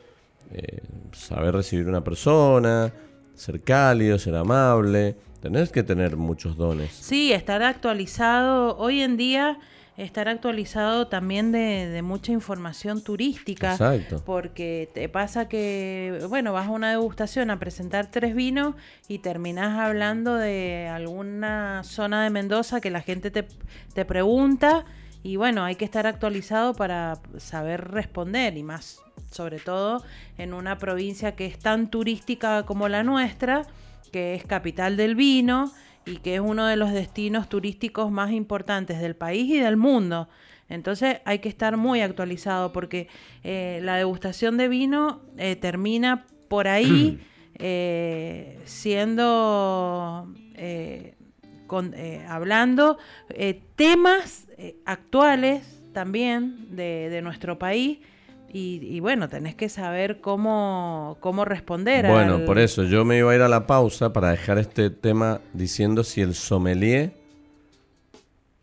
eh, 0.52 0.82
saber 1.14 1.54
recibir 1.56 1.88
una 1.88 2.04
persona, 2.04 2.94
ser 3.36 3.62
cálido, 3.62 4.20
ser 4.20 4.36
amable, 4.36 5.16
tenés 5.40 5.72
que 5.72 5.84
tener 5.84 6.18
muchos 6.18 6.58
dones. 6.58 6.92
Sí, 6.92 7.32
estar 7.32 7.64
actualizado. 7.64 8.78
Hoy 8.78 9.02
en 9.02 9.18
día 9.18 9.60
estar 9.98 10.28
actualizado 10.28 11.08
también 11.08 11.52
de, 11.52 12.02
mucha 12.04 12.32
información 12.32 13.04
turística. 13.04 13.74
Exacto. 13.74 14.22
Porque 14.26 14.90
te 14.94 15.10
pasa 15.10 15.48
que, 15.48 16.26
bueno, 16.30 16.54
vas 16.54 16.68
a 16.68 16.72
una 16.72 16.92
degustación 16.92 17.52
a 17.52 17.60
presentar 17.60 18.10
tres 18.10 18.36
vinos 18.36 18.76
y 19.08 19.20
terminas 19.20 19.78
hablando 19.80 20.36
de 20.36 20.88
alguna 20.88 21.84
zona 21.84 22.24
de 22.24 22.30
Mendoza 22.30 22.82
que 22.82 22.90
la 22.90 23.02
gente 23.02 23.32
te, 23.32 23.46
te 23.94 24.06
pregunta 24.06 24.86
y 25.24 25.36
bueno, 25.36 25.64
hay 25.64 25.76
que 25.76 25.86
estar 25.86 26.08
actualizado 26.08 26.74
para 26.74 27.20
saber 27.38 27.92
responder 27.92 28.58
y 28.58 28.64
más, 28.64 29.02
sobre 29.30 29.60
todo 29.60 30.04
en 30.38 30.54
una 30.54 30.78
provincia 30.78 31.36
que 31.36 31.46
es 31.46 31.60
tan 31.60 31.92
turística 31.92 32.64
como 32.64 32.90
la 32.90 33.04
nuestra, 33.04 33.68
que 34.12 34.34
es 34.34 34.46
capital 34.46 34.98
del 34.98 35.16
vino 35.16 35.72
y 36.06 36.18
que 36.18 36.36
es 36.36 36.42
uno 36.42 36.66
de 36.66 36.76
los 36.76 36.92
destinos 36.92 37.50
turísticos 37.50 38.12
más 38.12 38.32
importantes 38.32 39.00
del 39.00 39.16
país 39.16 39.50
y 39.50 39.60
del 39.60 39.78
mundo. 39.78 40.30
Entonces 40.70 41.20
hay 41.26 41.40
que 41.40 41.50
estar 41.50 41.78
muy 41.78 42.02
actualizado 42.02 42.72
porque 42.72 43.08
eh, 43.44 43.80
la 43.84 43.96
degustación 43.98 44.58
de 44.58 44.68
vino 44.68 45.22
eh, 45.38 45.56
termina 45.56 46.26
por 46.48 46.68
ahí 46.68 47.20
eh, 47.60 48.60
siendo, 48.64 50.28
hablando 52.28 52.98
temas 53.76 54.48
actuales 54.86 55.84
también 55.94 56.76
de, 56.76 57.10
de 57.10 57.22
nuestro 57.22 57.60
país 57.60 58.00
y, 58.54 59.00
bueno, 59.00 59.30
tenés 59.30 59.56
que 59.56 59.70
saber 59.70 60.20
cómo, 60.20 61.18
cómo 61.20 61.46
responder. 61.46 62.08
Bueno, 62.08 62.46
por 62.46 62.60
eso 62.60 62.84
yo 62.84 63.06
me 63.06 63.18
iba 63.18 63.32
a 63.32 63.36
ir 63.36 63.42
a 63.42 63.50
la 63.50 63.68
pausa 63.68 64.14
para 64.14 64.32
dejar 64.32 64.58
este 64.58 64.90
tema 64.90 65.42
diciendo 65.54 66.04
si 66.04 66.22
el 66.22 66.34
sommelier 66.34 67.14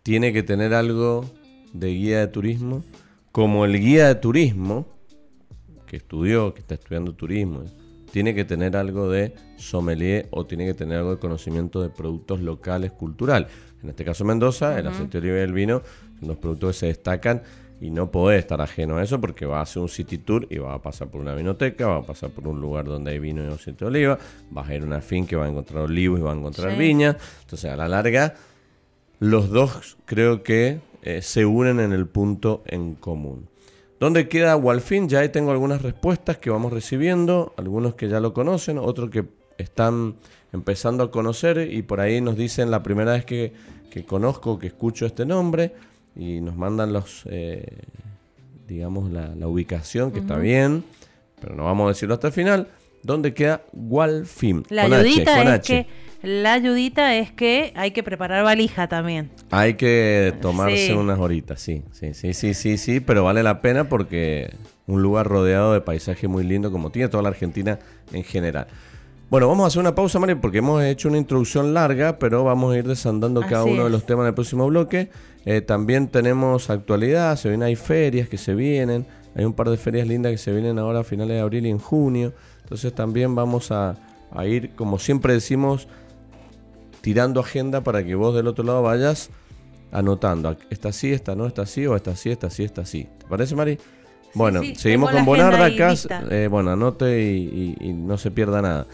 tiene 0.03 0.33
que 0.33 0.43
tener 0.43 0.75
algo 0.75 1.25
de 1.73 1.89
guía 1.89 2.21
de 2.21 2.29
turismo, 2.29 2.85
como 3.33 3.65
el 3.65 3.79
guía 3.81 4.09
de 4.09 4.15
turismo 4.15 4.87
que 5.87 5.97
estudió, 5.97 6.55
que 6.55 6.61
está 6.61 6.75
estudiando 6.75 7.15
turismo, 7.15 7.65
tiene 8.11 8.35
que 8.35 8.45
tener 8.45 8.77
algo 8.77 9.11
de 9.11 9.35
sommelier 9.57 10.29
o 10.31 10.47
tiene 10.47 10.67
que 10.67 10.75
tener 10.75 10.99
algo 10.99 11.11
de 11.13 11.19
conocimiento 11.19 11.83
de 11.83 11.91
productos 11.91 12.41
locales, 12.41 12.93
cultural. 12.93 13.49
En 13.83 13.91
este 13.91 14.05
caso 14.05 14.25
Mendoza, 14.25 14.79
el 14.79 14.87
aceite 14.87 15.21
de 15.21 15.29
oliva 15.29 15.39
y 15.39 15.43
el 15.43 15.53
vino, 15.53 15.83
son 16.19 16.29
los 16.29 16.39
productos 16.39 16.71
que 16.71 16.79
se 16.81 16.87
destacan 16.87 17.43
y 17.81 17.91
no 17.91 18.11
podés 18.11 18.41
estar 18.41 18.61
ajeno 18.61 18.97
a 18.97 19.03
eso 19.03 19.21
porque 19.21 19.47
va 19.47 19.59
a 19.61 19.63
hacer 19.63 19.83
un 19.83 19.89
city 19.89 20.19
tour 20.19 20.47
y 20.51 20.59
va 20.59 20.75
a 20.75 20.83
pasar 20.83 21.09
por 21.09 21.21
una 21.21 21.35
vinoteca, 21.35 21.87
va 21.87 21.97
a 21.99 22.03
pasar 22.03 22.31
por 22.31 22.49
un 22.49 22.61
lugar 22.61 22.87
donde 22.87 23.13
hay 23.13 23.19
vino 23.19 23.45
y 23.45 23.53
aceite 23.53 23.85
de 23.85 23.89
oliva, 23.89 24.19
vas 24.51 24.69
a 24.69 24.75
ir 24.75 24.83
a 24.83 24.87
una 24.87 25.01
finca 25.01 25.31
que 25.31 25.37
va 25.37 25.47
a 25.47 25.49
encontrar 25.49 25.85
olivos 25.85 26.19
y 26.19 26.23
va 26.23 26.33
a 26.33 26.37
encontrar 26.37 26.77
viñas. 26.77 27.17
Entonces, 27.43 27.71
a 27.71 27.77
la 27.77 27.87
larga, 27.89 28.35
los 29.21 29.51
dos 29.51 29.97
creo 30.07 30.43
que 30.43 30.81
eh, 31.03 31.23
se 31.23 31.45
unen 31.47 31.81
en 31.81 31.93
el 31.93 32.07
punto 32.07 32.63
en 32.67 32.95
común. 32.95 33.49
¿Dónde 34.01 34.29
queda 34.29 34.57
Walfin? 34.57 35.09
Ya 35.09 35.21
ahí 35.21 35.29
tengo 35.29 35.51
algunas 35.51 35.83
respuestas 35.83 36.39
que 36.39 36.51
vamos 36.51 36.73
recibiendo, 36.73 37.53
algunos 37.57 37.95
que 37.95 38.09
ya 38.09 38.21
lo 38.21 38.33
conocen, 38.33 38.79
otros 38.79 39.11
que 39.11 39.25
están 39.59 40.17
empezando 40.53 41.05
a 41.05 41.11
conocer 41.11 41.69
y 41.73 41.83
por 41.83 42.01
ahí 42.01 42.21
nos 42.21 42.37
dicen 42.37 42.71
la 42.71 42.83
primera 42.83 43.13
vez 43.13 43.25
que, 43.25 43.53
que 43.91 44.05
conozco, 44.05 44.59
que 44.59 44.69
escucho 44.69 45.05
este 45.05 45.27
nombre 45.27 45.73
y 46.19 46.41
nos 46.41 46.57
mandan 46.57 46.93
los, 46.93 47.23
eh, 47.31 47.65
digamos, 48.67 49.11
la, 49.11 49.47
ubicación, 49.47 50.11
que 50.11 50.19
está 50.19 50.37
bien, 50.37 50.85
pero 51.41 51.55
no 51.55 51.65
vamos 51.65 51.87
a 51.87 51.89
decirlo 51.89 52.15
hasta 52.15 52.27
el 52.27 52.33
final. 52.33 52.69
¿Dónde 53.05 53.33
queda 53.33 53.63
Walfim? 53.73 54.65
La 54.69 54.83
ayudita 54.83 55.55
es 55.55 55.61
que 55.63 55.87
la 56.23 56.55
ayudita 56.55 57.15
es 57.15 57.31
que 57.31 57.73
hay 57.77 57.93
que 57.93 58.03
preparar 58.03 58.43
valija 58.43 58.89
también. 58.89 59.31
Hay 59.51 59.75
que 59.75 60.35
tomarse 60.43 60.93
unas 60.95 61.21
horitas, 61.21 61.61
sí, 61.61 61.85
sí, 61.93 62.13
sí, 62.13 62.35
sí, 62.35 62.55
sí, 62.55 62.77
sí, 62.77 62.99
pero 62.99 63.23
vale 63.23 63.45
la 63.45 63.61
pena 63.61 63.89
porque 63.89 64.51
un 64.89 65.01
lugar 65.01 65.27
rodeado 65.27 65.73
de 65.73 65.81
paisaje 65.81 66.27
muy 66.27 66.43
lindo 66.43 66.73
como 66.73 66.91
tiene 66.91 67.09
toda 67.09 67.23
la 67.23 67.29
Argentina 67.29 67.79
en 68.13 68.25
general. 68.25 68.67
Bueno, 69.31 69.47
vamos 69.47 69.65
a 69.65 69.67
hacer 69.67 69.81
una 69.81 69.95
pausa, 69.95 70.19
Mari, 70.19 70.37
porque 70.37 70.59
hemos 70.59 70.83
hecho 70.83 71.09
una 71.09 71.19
introducción 71.19 71.75
larga, 71.75 72.19
pero 72.19 72.45
vamos 72.45 72.73
a 72.73 72.79
ir 72.79 72.89
desandando 72.89 73.43
cada 73.43 73.65
uno 73.65 73.85
de 73.85 73.91
los 73.91 74.07
temas 74.07 74.25
del 74.25 74.33
próximo 74.33 74.67
bloque. 74.69 75.11
Eh, 75.45 75.61
también 75.61 76.09
tenemos 76.09 76.71
actualidad, 76.71 77.37
se 77.37 77.51
vienen, 77.51 77.67
hay 77.67 77.77
ferias 77.77 78.31
que 78.31 78.39
se 78.39 78.55
vienen, 78.55 79.07
hay 79.35 79.45
un 79.45 79.53
par 79.53 79.69
de 79.69 79.77
ferias 79.77 80.09
lindas 80.09 80.33
que 80.33 80.39
se 80.39 80.51
vienen 80.53 80.79
ahora 80.79 81.01
a 81.01 81.05
finales 81.05 81.37
de 81.37 81.41
abril 81.41 81.67
y 81.67 81.69
en 81.69 81.79
junio. 81.79 82.33
Entonces 82.63 82.95
también 82.95 83.35
vamos 83.35 83.71
a, 83.71 83.97
ir, 84.47 84.71
como 84.77 84.99
siempre 84.99 85.35
decimos, 85.35 85.89
tirando 87.03 87.41
agenda 87.41 87.83
para 87.83 88.03
que 88.07 88.15
vos 88.15 88.35
del 88.35 88.47
otro 88.47 88.65
lado 88.65 88.81
vayas 88.81 89.29
anotando. 89.93 90.57
Esta 90.71 90.91
sí, 90.91 91.13
esta 91.13 91.35
no, 91.35 91.47
esta 91.47 91.67
sí, 91.67 91.87
o 91.87 91.97
esta 91.97 92.17
sí, 92.17 92.31
esta 92.31 92.49
sí, 92.49 92.65
esta 92.65 92.87
sí. 92.87 93.07
¿Te 93.19 93.27
parece, 93.27 93.55
Mari? 93.55 93.79
Bueno, 94.33 94.63
seguimos 94.75 95.11
con 95.11 95.27
Bonarda 95.27 95.67
acá. 95.67 95.95
Eh, 96.31 96.49
bueno, 96.51 96.71
anote 96.71 97.23
y, 97.23 97.93
no 97.93 98.17
se 98.17 98.31
pierda 98.31 98.63
nada. 98.63 98.87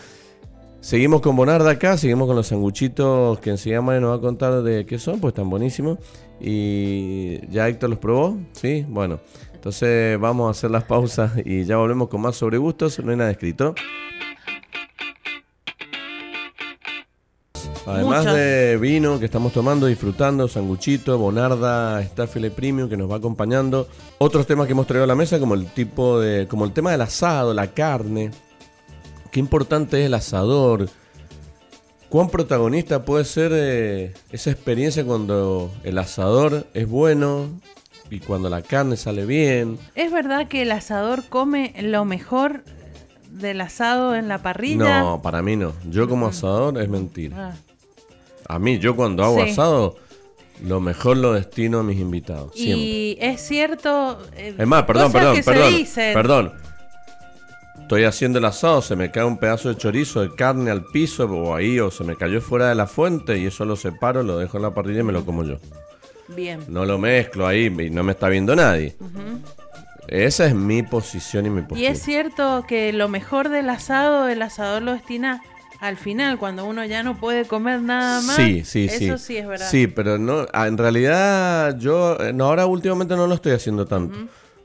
Seguimos 0.84 1.22
con 1.22 1.34
Bonarda 1.34 1.70
acá, 1.70 1.96
seguimos 1.96 2.26
con 2.26 2.36
los 2.36 2.48
sanguchitos 2.48 3.38
que 3.38 3.48
enseguida 3.48 3.80
Mari 3.80 4.02
nos 4.02 4.10
va 4.10 4.16
a 4.16 4.20
contar 4.20 4.62
de 4.62 4.84
qué 4.84 4.98
son, 4.98 5.18
pues 5.18 5.32
están 5.32 5.48
buenísimos. 5.48 5.98
Y 6.38 7.40
ya 7.48 7.66
Héctor 7.70 7.88
los 7.88 7.98
probó, 7.98 8.36
¿sí? 8.52 8.84
Bueno, 8.86 9.18
entonces 9.54 10.20
vamos 10.20 10.48
a 10.48 10.50
hacer 10.50 10.70
las 10.70 10.84
pausas 10.84 11.32
y 11.42 11.64
ya 11.64 11.78
volvemos 11.78 12.08
con 12.08 12.20
más 12.20 12.36
sobre 12.36 12.58
gustos. 12.58 12.98
No 12.98 13.12
hay 13.12 13.16
nada 13.16 13.30
escrito. 13.30 13.74
Además 17.86 18.26
de 18.26 18.76
vino 18.78 19.18
que 19.18 19.24
estamos 19.24 19.54
tomando, 19.54 19.86
disfrutando, 19.86 20.48
sanguchito, 20.48 21.16
bonarda, 21.16 22.02
Staffile 22.02 22.50
Premium 22.50 22.90
que 22.90 22.98
nos 22.98 23.10
va 23.10 23.16
acompañando. 23.16 23.88
Otros 24.18 24.46
temas 24.46 24.66
que 24.66 24.72
hemos 24.72 24.86
traído 24.86 25.04
a 25.04 25.06
la 25.06 25.14
mesa, 25.14 25.38
como 25.40 25.54
el 25.54 25.64
tipo 25.64 26.20
de. 26.20 26.46
como 26.46 26.66
el 26.66 26.72
tema 26.72 26.90
del 26.90 27.00
asado, 27.00 27.54
la 27.54 27.68
carne. 27.68 28.32
Qué 29.35 29.40
importante 29.40 29.98
es 30.00 30.06
el 30.06 30.14
asador. 30.14 30.88
¿Cuán 32.08 32.28
protagonista 32.30 33.04
puede 33.04 33.24
ser 33.24 33.50
eh, 33.52 34.14
esa 34.30 34.52
experiencia 34.52 35.04
cuando 35.04 35.72
el 35.82 35.98
asador 35.98 36.68
es 36.72 36.88
bueno 36.88 37.48
y 38.10 38.20
cuando 38.20 38.48
la 38.48 38.62
carne 38.62 38.96
sale 38.96 39.26
bien? 39.26 39.76
¿Es 39.96 40.12
verdad 40.12 40.46
que 40.46 40.62
el 40.62 40.70
asador 40.70 41.24
come 41.28 41.74
lo 41.82 42.04
mejor 42.04 42.62
del 43.28 43.60
asado 43.60 44.14
en 44.14 44.28
la 44.28 44.38
parrilla? 44.40 45.00
No, 45.00 45.20
para 45.20 45.42
mí 45.42 45.56
no. 45.56 45.72
Yo 45.90 46.08
como 46.08 46.28
asador 46.28 46.80
es 46.80 46.88
mentira. 46.88 47.56
Ah. 48.46 48.54
A 48.54 48.60
mí, 48.60 48.78
yo 48.78 48.94
cuando 48.94 49.24
hago 49.24 49.42
Sí. 49.42 49.50
asado, 49.50 49.96
lo 50.62 50.78
mejor 50.78 51.16
lo 51.16 51.32
destino 51.32 51.80
a 51.80 51.82
mis 51.82 51.98
invitados. 51.98 52.52
Siempre. 52.54 52.87
Y 52.87 53.18
es 53.20 53.40
cierto. 53.40 54.20
eh, 54.37 54.54
Es 54.56 54.66
más, 54.68 54.85
perdón, 54.85 55.10
perdón, 55.10 55.40
perdón. 55.44 55.74
Perdón. 55.96 56.52
Estoy 57.85 58.04
haciendo 58.04 58.38
el 58.38 58.46
asado, 58.46 58.80
se 58.80 58.96
me 58.96 59.10
cae 59.10 59.24
un 59.24 59.37
pedazo 59.37 59.68
de 59.68 59.76
chorizo 59.76 60.22
de 60.22 60.35
carne 60.35 60.70
al 60.70 60.87
piso 60.87 61.26
o 61.26 61.54
ahí, 61.54 61.78
o 61.80 61.90
se 61.90 62.02
me 62.02 62.16
cayó 62.16 62.40
fuera 62.40 62.70
de 62.70 62.74
la 62.74 62.87
fuente 62.87 63.38
y 63.38 63.44
eso 63.44 63.66
lo 63.66 63.76
separo, 63.76 64.22
lo 64.22 64.38
dejo 64.38 64.56
en 64.56 64.62
la 64.62 64.72
parrilla 64.72 65.00
y 65.00 65.02
me 65.02 65.12
lo 65.12 65.26
como 65.26 65.44
yo. 65.44 65.58
Bien. 66.28 66.60
No 66.68 66.87
lo 66.87 66.96
mezclo 66.98 67.46
ahí 67.46 67.66
y 67.66 67.90
no 67.90 68.02
me 68.02 68.12
está 68.12 68.30
viendo 68.30 68.56
nadie. 68.56 68.96
Esa 70.08 70.46
es 70.46 70.54
mi 70.54 70.82
posición 70.82 71.44
y 71.44 71.50
mi 71.50 71.60
Y 71.60 71.64
postura. 71.64 71.90
es 71.90 72.02
cierto 72.02 72.64
que 72.66 72.90
lo 72.94 73.08
mejor 73.10 73.50
del 73.50 73.68
asado, 73.68 74.28
el 74.28 74.40
asador 74.40 74.80
lo 74.80 74.92
destina 74.94 75.42
al 75.80 75.98
final, 75.98 76.38
cuando 76.38 76.64
uno 76.64 76.87
ya 76.87 77.02
no 77.02 77.20
puede 77.20 77.44
comer 77.44 77.82
nada 77.82 78.22
más. 78.22 78.37
Sí, 78.37 78.64
sí, 78.64 78.88
sí. 78.88 79.04
Eso 79.04 79.18
sí 79.18 79.37
es 79.37 79.46
verdad. 79.46 79.68
Sí, 79.70 79.88
pero 79.88 80.16
no, 80.16 80.46
ah, 80.54 80.68
en 80.68 80.78
realidad 80.78 81.76
yo 81.78 82.16
eh, 82.18 82.32
no, 82.32 82.46
ahora 82.46 82.64
últimamente 82.64 83.14
no 83.14 83.26
lo 83.26 83.35
estoy 83.35 83.52
haciendo 83.52 83.85
tanto. 83.85 84.16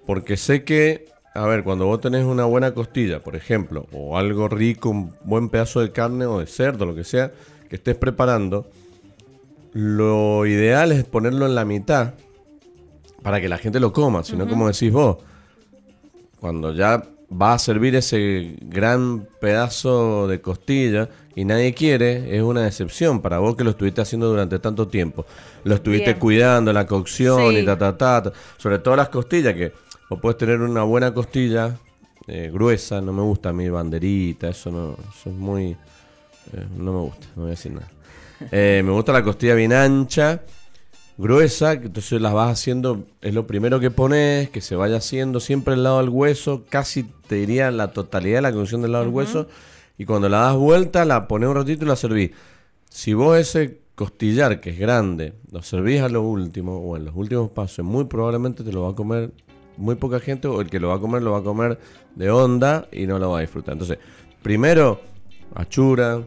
Porque 0.05 0.37
sé 0.37 0.63
que, 0.63 1.05
a 1.39 1.45
ver, 1.45 1.63
cuando 1.63 1.85
vos 1.85 2.01
tenés 2.01 2.25
una 2.25 2.43
buena 2.43 2.73
costilla, 2.73 3.23
por 3.23 3.33
ejemplo, 3.37 3.87
o 3.93 4.17
algo 4.17 4.49
rico, 4.49 4.89
un 4.89 5.13
buen 5.23 5.47
pedazo 5.47 5.79
de 5.79 5.93
carne 5.93 6.25
o 6.25 6.39
de 6.39 6.47
cerdo, 6.47 6.85
lo 6.85 6.93
que 6.93 7.05
sea, 7.05 7.31
que 7.69 7.77
estés 7.77 7.95
preparando, 7.95 8.69
lo 9.71 10.45
ideal 10.45 10.91
es 10.91 11.05
ponerlo 11.05 11.45
en 11.45 11.55
la 11.55 11.63
mitad 11.63 12.15
para 13.23 13.39
que 13.39 13.47
la 13.47 13.57
gente 13.57 13.79
lo 13.79 13.93
coma, 13.93 14.25
sino 14.25 14.49
como 14.49 14.67
decís 14.67 14.91
vos, 14.91 15.17
cuando 16.41 16.73
ya 16.73 17.03
va 17.31 17.53
a 17.53 17.59
servir 17.59 17.95
ese 17.95 18.57
gran 18.61 19.25
pedazo 19.39 20.27
de 20.27 20.41
costilla 20.41 21.07
y 21.35 21.45
nadie 21.45 21.73
quiere, 21.73 22.35
es 22.35 22.43
una 22.43 22.63
decepción 22.63 23.21
para 23.21 23.39
vos 23.39 23.55
que 23.55 23.63
lo 23.63 23.69
estuviste 23.69 24.01
haciendo 24.01 24.27
durante 24.27 24.59
tanto 24.59 24.89
tiempo. 24.89 25.25
Lo 25.63 25.75
estuviste 25.75 26.09
Bien. 26.11 26.19
cuidando, 26.19 26.73
la 26.73 26.85
cocción 26.85 27.53
Sí. 27.53 27.59
y 27.59 27.65
ta, 27.65 27.77
ta, 27.77 27.97
ta, 27.97 28.23
ta. 28.23 28.33
Sobre 28.57 28.79
todo 28.79 28.97
las 28.97 29.07
costillas, 29.07 29.53
que 29.53 29.71
vos 30.09 30.19
puedes 30.19 30.37
tener 30.37 30.61
una 30.61 30.83
buena 30.83 31.13
costilla 31.13 31.77
eh, 32.27 32.49
gruesa, 32.53 33.01
no 33.01 33.13
me 33.13 33.21
gusta 33.21 33.49
a 33.49 33.53
mí 33.53 33.69
banderita, 33.69 34.49
eso 34.49 34.71
no, 34.71 34.93
eso 34.93 35.29
es 35.29 35.35
muy... 35.35 35.71
eh, 36.53 36.65
no 36.77 36.93
me 36.93 36.99
gusta, 36.99 37.27
no 37.35 37.43
voy 37.43 37.47
a 37.47 37.51
decir 37.51 37.71
nada. 37.71 37.89
Eh, 38.51 38.81
me 38.85 38.91
gusta 38.91 39.11
la 39.11 39.23
costilla 39.23 39.55
bien 39.55 39.73
ancha, 39.73 40.41
gruesa, 41.17 41.79
que 41.79 41.87
entonces 41.87 42.21
las 42.21 42.33
vas 42.33 42.51
haciendo, 42.51 43.03
es 43.21 43.33
lo 43.33 43.45
primero 43.47 43.79
que 43.79 43.91
pones, 43.91 44.49
que 44.49 44.61
se 44.61 44.75
vaya 44.75 44.97
haciendo 44.97 45.39
siempre 45.39 45.73
al 45.73 45.83
lado 45.83 45.99
del 45.99 46.09
hueso, 46.09 46.65
casi 46.69 47.03
te 47.03 47.35
diría 47.35 47.71
la 47.71 47.91
totalidad 47.91 48.37
de 48.37 48.41
la 48.43 48.53
cocción 48.53 48.81
del 48.81 48.93
lado 48.93 49.05
del 49.05 49.13
hueso, 49.13 49.47
y 49.97 50.05
cuando 50.05 50.29
la 50.29 50.39
das 50.39 50.55
vuelta, 50.55 51.03
la 51.03 51.27
pones 51.27 51.49
un 51.49 51.55
ratito 51.55 51.83
y 51.83 51.87
la 51.87 51.95
servís. 51.95 52.31
Si 52.89 53.13
vos 53.13 53.37
ese 53.37 53.79
costillar, 53.95 54.61
que 54.61 54.69
es 54.69 54.79
grande, 54.79 55.33
lo 55.51 55.61
servís 55.61 56.01
a 56.01 56.07
lo 56.09 56.21
último, 56.21 56.77
o 56.77 56.95
en 56.95 57.05
los 57.05 57.15
últimos 57.15 57.49
pasos, 57.49 57.83
muy 57.83 58.05
probablemente 58.05 58.63
te 58.63 58.71
lo 58.71 58.83
va 58.83 58.91
a 58.91 58.95
comer 58.95 59.31
muy 59.79 59.95
poca 59.95 60.19
gente, 60.19 60.47
o 60.47 60.61
el 60.61 60.69
que 60.69 60.79
lo 60.79 60.89
va 60.89 60.95
a 60.95 60.99
comer 60.99 61.21
lo 61.21 61.31
va 61.31 61.39
a 61.39 61.43
comer 61.43 61.79
de 62.15 62.29
onda 62.29 62.87
y 62.91 63.07
no 63.07 63.17
lo 63.17 63.31
va 63.31 63.39
a 63.39 63.41
disfrutar. 63.41 63.73
Entonces, 63.73 63.97
primero, 64.43 65.01
achura, 65.55 66.21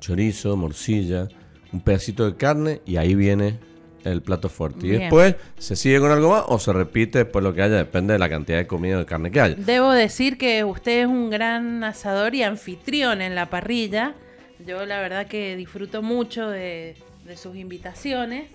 chorizo, 0.00 0.56
morcilla, 0.56 1.28
un 1.72 1.80
pedacito 1.80 2.26
de 2.26 2.36
carne 2.36 2.82
y 2.84 2.96
ahí 2.96 3.14
viene 3.14 3.58
el 4.04 4.22
plato 4.22 4.48
fuerte. 4.48 4.86
Y 4.86 4.90
después 4.90 5.36
se 5.58 5.76
sigue 5.76 6.00
con 6.00 6.10
algo 6.10 6.30
más 6.30 6.44
o 6.48 6.58
se 6.58 6.72
repite 6.72 7.18
después 7.18 7.42
lo 7.44 7.54
que 7.54 7.62
haya, 7.62 7.76
depende 7.76 8.14
de 8.14 8.18
la 8.18 8.28
cantidad 8.28 8.58
de 8.58 8.66
comida 8.66 8.98
de 8.98 9.06
carne 9.06 9.30
que 9.30 9.40
haya. 9.40 9.54
Debo 9.54 9.92
decir 9.92 10.38
que 10.38 10.64
usted 10.64 11.02
es 11.02 11.06
un 11.06 11.30
gran 11.30 11.84
asador 11.84 12.34
y 12.34 12.42
anfitrión 12.42 13.20
en 13.20 13.34
la 13.34 13.50
parrilla. 13.50 14.14
Yo 14.66 14.84
la 14.86 15.00
verdad 15.00 15.26
que 15.26 15.56
disfruto 15.56 16.02
mucho 16.02 16.48
de, 16.48 16.96
de 17.24 17.36
sus 17.36 17.56
invitaciones. 17.56 18.46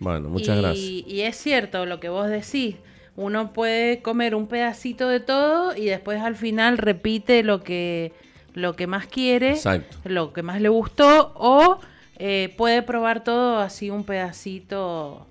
Bueno, 0.00 0.28
muchas 0.28 0.58
y, 0.58 0.60
gracias. 0.60 0.84
Y 1.08 1.20
es 1.22 1.36
cierto 1.36 1.86
lo 1.86 2.00
que 2.00 2.08
vos 2.08 2.28
decís. 2.28 2.76
Uno 3.16 3.52
puede 3.52 4.02
comer 4.02 4.34
un 4.34 4.46
pedacito 4.46 5.08
de 5.08 5.20
todo 5.20 5.74
y 5.76 5.86
después 5.86 6.20
al 6.20 6.36
final 6.36 6.76
repite 6.78 7.42
lo 7.42 7.62
que, 7.62 8.12
lo 8.54 8.76
que 8.76 8.86
más 8.86 9.06
quiere, 9.06 9.50
Exacto. 9.50 9.96
lo 10.04 10.32
que 10.32 10.42
más 10.42 10.60
le 10.60 10.68
gustó, 10.68 11.32
o 11.34 11.78
eh, 12.18 12.54
puede 12.58 12.82
probar 12.82 13.24
todo 13.24 13.58
así 13.58 13.88
un 13.90 14.04
pedacito. 14.04 15.26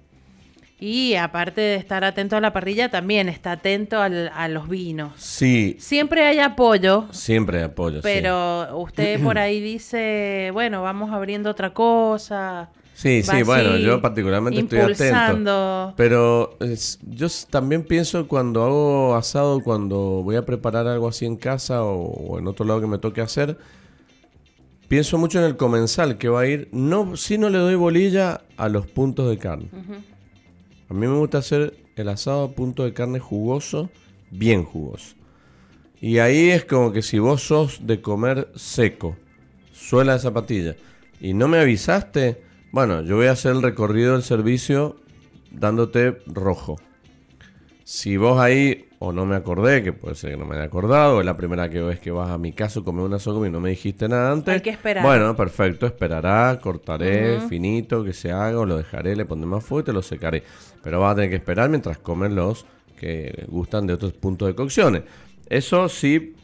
Y 0.80 1.16
aparte 1.16 1.62
de 1.62 1.76
estar 1.76 2.04
atento 2.04 2.36
a 2.36 2.42
la 2.42 2.52
parrilla, 2.52 2.90
también 2.90 3.30
está 3.30 3.54
atento 3.54 4.02
al- 4.02 4.30
a 4.36 4.48
los 4.50 4.68
vinos. 4.68 5.14
Sí, 5.16 5.78
Siempre 5.80 6.26
hay 6.26 6.40
apoyo, 6.40 7.08
siempre 7.12 7.64
apoyo. 7.64 7.98
sí. 7.98 8.02
pero 8.04 8.78
usted 8.78 9.22
por 9.24 9.38
ahí 9.40 9.62
dice, 9.62 10.50
bueno, 10.54 10.82
vamos 10.82 11.12
abriendo 11.12 11.50
otra 11.50 11.70
cosa. 11.74 12.70
Sí, 12.96 13.22
sí, 13.24 13.44
bueno, 13.44 13.72
yo 13.78 14.02
particularmente 14.02 14.62
estoy 14.62 14.80
atento. 14.94 15.34
Pero 15.98 16.56
es- 16.62 16.98
yo 17.04 17.28
también 17.50 17.84
pienso 17.84 18.28
cuando 18.28 18.64
hago 18.64 19.16
asado, 19.16 19.62
cuando 19.62 19.98
voy 20.24 20.38
a 20.38 20.46
preparar 20.46 20.88
algo 20.88 21.08
así 21.10 21.26
en 21.26 21.36
casa 21.36 21.84
o, 21.84 22.06
o 22.06 22.40
en 22.40 22.48
otro 22.48 22.66
lado 22.66 22.80
que 22.82 22.88
me 22.88 22.98
toque 22.98 23.20
hacer, 23.22 23.58
pienso 24.88 25.18
mucho 25.18 25.40
en 25.40 25.46
el 25.46 25.58
comensal 25.58 26.18
que 26.18 26.30
va 26.30 26.42
a 26.42 26.48
ir. 26.48 26.70
No, 26.72 27.18
si 27.18 27.38
no 27.38 27.50
le 27.50 27.58
doy 27.58 27.76
bolilla 27.76 28.42
a 28.58 28.70
los 28.70 28.88
puntos 28.88 29.30
de 29.30 29.38
carne. 29.38 29.68
A 30.90 30.94
mí 30.94 31.08
me 31.08 31.18
gusta 31.18 31.40
hacer 31.40 31.76
el 31.96 32.10
asado 32.10 32.44
a 32.44 32.52
punto 32.52 32.84
de 32.86 32.94
carne 32.94 33.20
jugoso, 33.20 33.90
bien 34.32 34.64
jugoso. 34.64 35.16
Y 36.00 36.20
ahí 36.20 36.50
es 36.50 36.66
como 36.66 36.92
que 36.92 37.02
si 37.02 37.20
vos 37.20 37.42
sos 37.42 37.86
de 37.88 38.02
comer 38.02 38.50
seco, 38.56 39.18
suela 39.74 40.14
de 40.14 40.20
zapatilla, 40.20 40.76
y 41.20 41.34
no 41.34 41.48
me 41.48 41.58
avisaste, 41.60 42.42
bueno, 42.76 43.02
yo 43.04 43.16
voy 43.16 43.28
a 43.28 43.32
hacer 43.32 43.54
el 43.54 43.62
recorrido 43.62 44.12
del 44.12 44.22
servicio 44.22 44.98
dándote 45.50 46.18
rojo. 46.26 46.76
Si 47.86 48.18
vos 48.18 48.38
ahí, 48.38 48.90
o 49.00 49.14
no 49.14 49.26
me 49.26 49.38
acordé, 49.38 49.82
que 49.82 49.94
puede 49.94 50.16
ser 50.16 50.32
que 50.32 50.38
no 50.38 50.44
me 50.44 50.58
haya 50.58 50.66
acordado, 50.66 51.16
o 51.16 51.20
es 51.22 51.26
la 51.26 51.38
primera 51.38 51.70
que 51.70 51.80
ves 51.80 52.02
que 52.02 52.12
vas 52.12 52.30
a 52.30 52.38
mi 52.38 52.52
casa 52.52 52.82
a 52.82 52.84
comer 52.84 53.06
una 53.06 53.18
sopa 53.18 53.48
y 53.48 53.50
no 53.50 53.62
me 53.62 53.70
dijiste 53.70 54.10
nada 54.10 54.34
antes. 54.34 54.56
Hay 54.56 54.60
que 54.60 54.72
esperar. 54.72 55.06
Bueno, 55.06 55.34
perfecto, 55.38 55.86
esperará, 55.86 56.60
cortaré 56.62 57.40
finito, 57.48 58.04
que 58.04 58.12
se 58.12 58.34
haga, 58.34 58.60
o 58.60 58.66
lo 58.66 58.76
dejaré, 58.76 59.16
le 59.16 59.24
pondré 59.24 59.48
más 59.48 59.64
fuego 59.64 59.80
y 59.80 59.84
te 59.86 59.94
lo 59.94 60.02
secaré. 60.02 60.44
Pero 60.84 61.00
vas 61.00 61.14
a 61.14 61.16
tener 61.16 61.30
que 61.30 61.38
esperar 61.38 61.70
mientras 61.70 61.98
comen 62.00 62.36
los 62.36 62.66
que 63.00 63.46
gustan 63.48 63.88
de 63.88 63.94
otros 63.94 64.12
puntos 64.12 64.50
de 64.50 64.56
cocciones. 64.56 65.04
Eso 65.48 65.88
sí, 65.88 66.36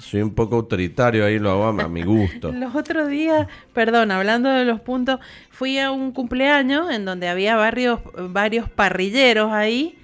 soy 0.00 0.22
un 0.22 0.34
poco 0.34 0.56
autoritario, 0.56 1.24
ahí 1.24 1.38
lo 1.38 1.50
hago 1.50 1.82
a, 1.82 1.88
mi 1.88 2.02
gusto. 2.02 2.50
Los 2.52 2.74
otros 2.74 3.08
días, 3.08 3.46
perdón, 3.72 4.10
hablando 4.10 4.48
de 4.48 4.64
los 4.64 4.80
puntos, 4.80 5.20
fui 5.50 5.78
a 5.78 5.90
un 5.90 6.12
cumpleaños 6.12 6.90
en 6.90 7.04
donde 7.04 7.28
había 7.28 7.56
varios, 7.56 8.00
varios 8.30 8.68
parrilleros 8.68 9.52
ahí 9.52 9.98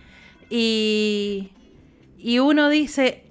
y, 0.51 1.51
y 2.18 2.38
uno 2.38 2.68
dice, 2.68 3.24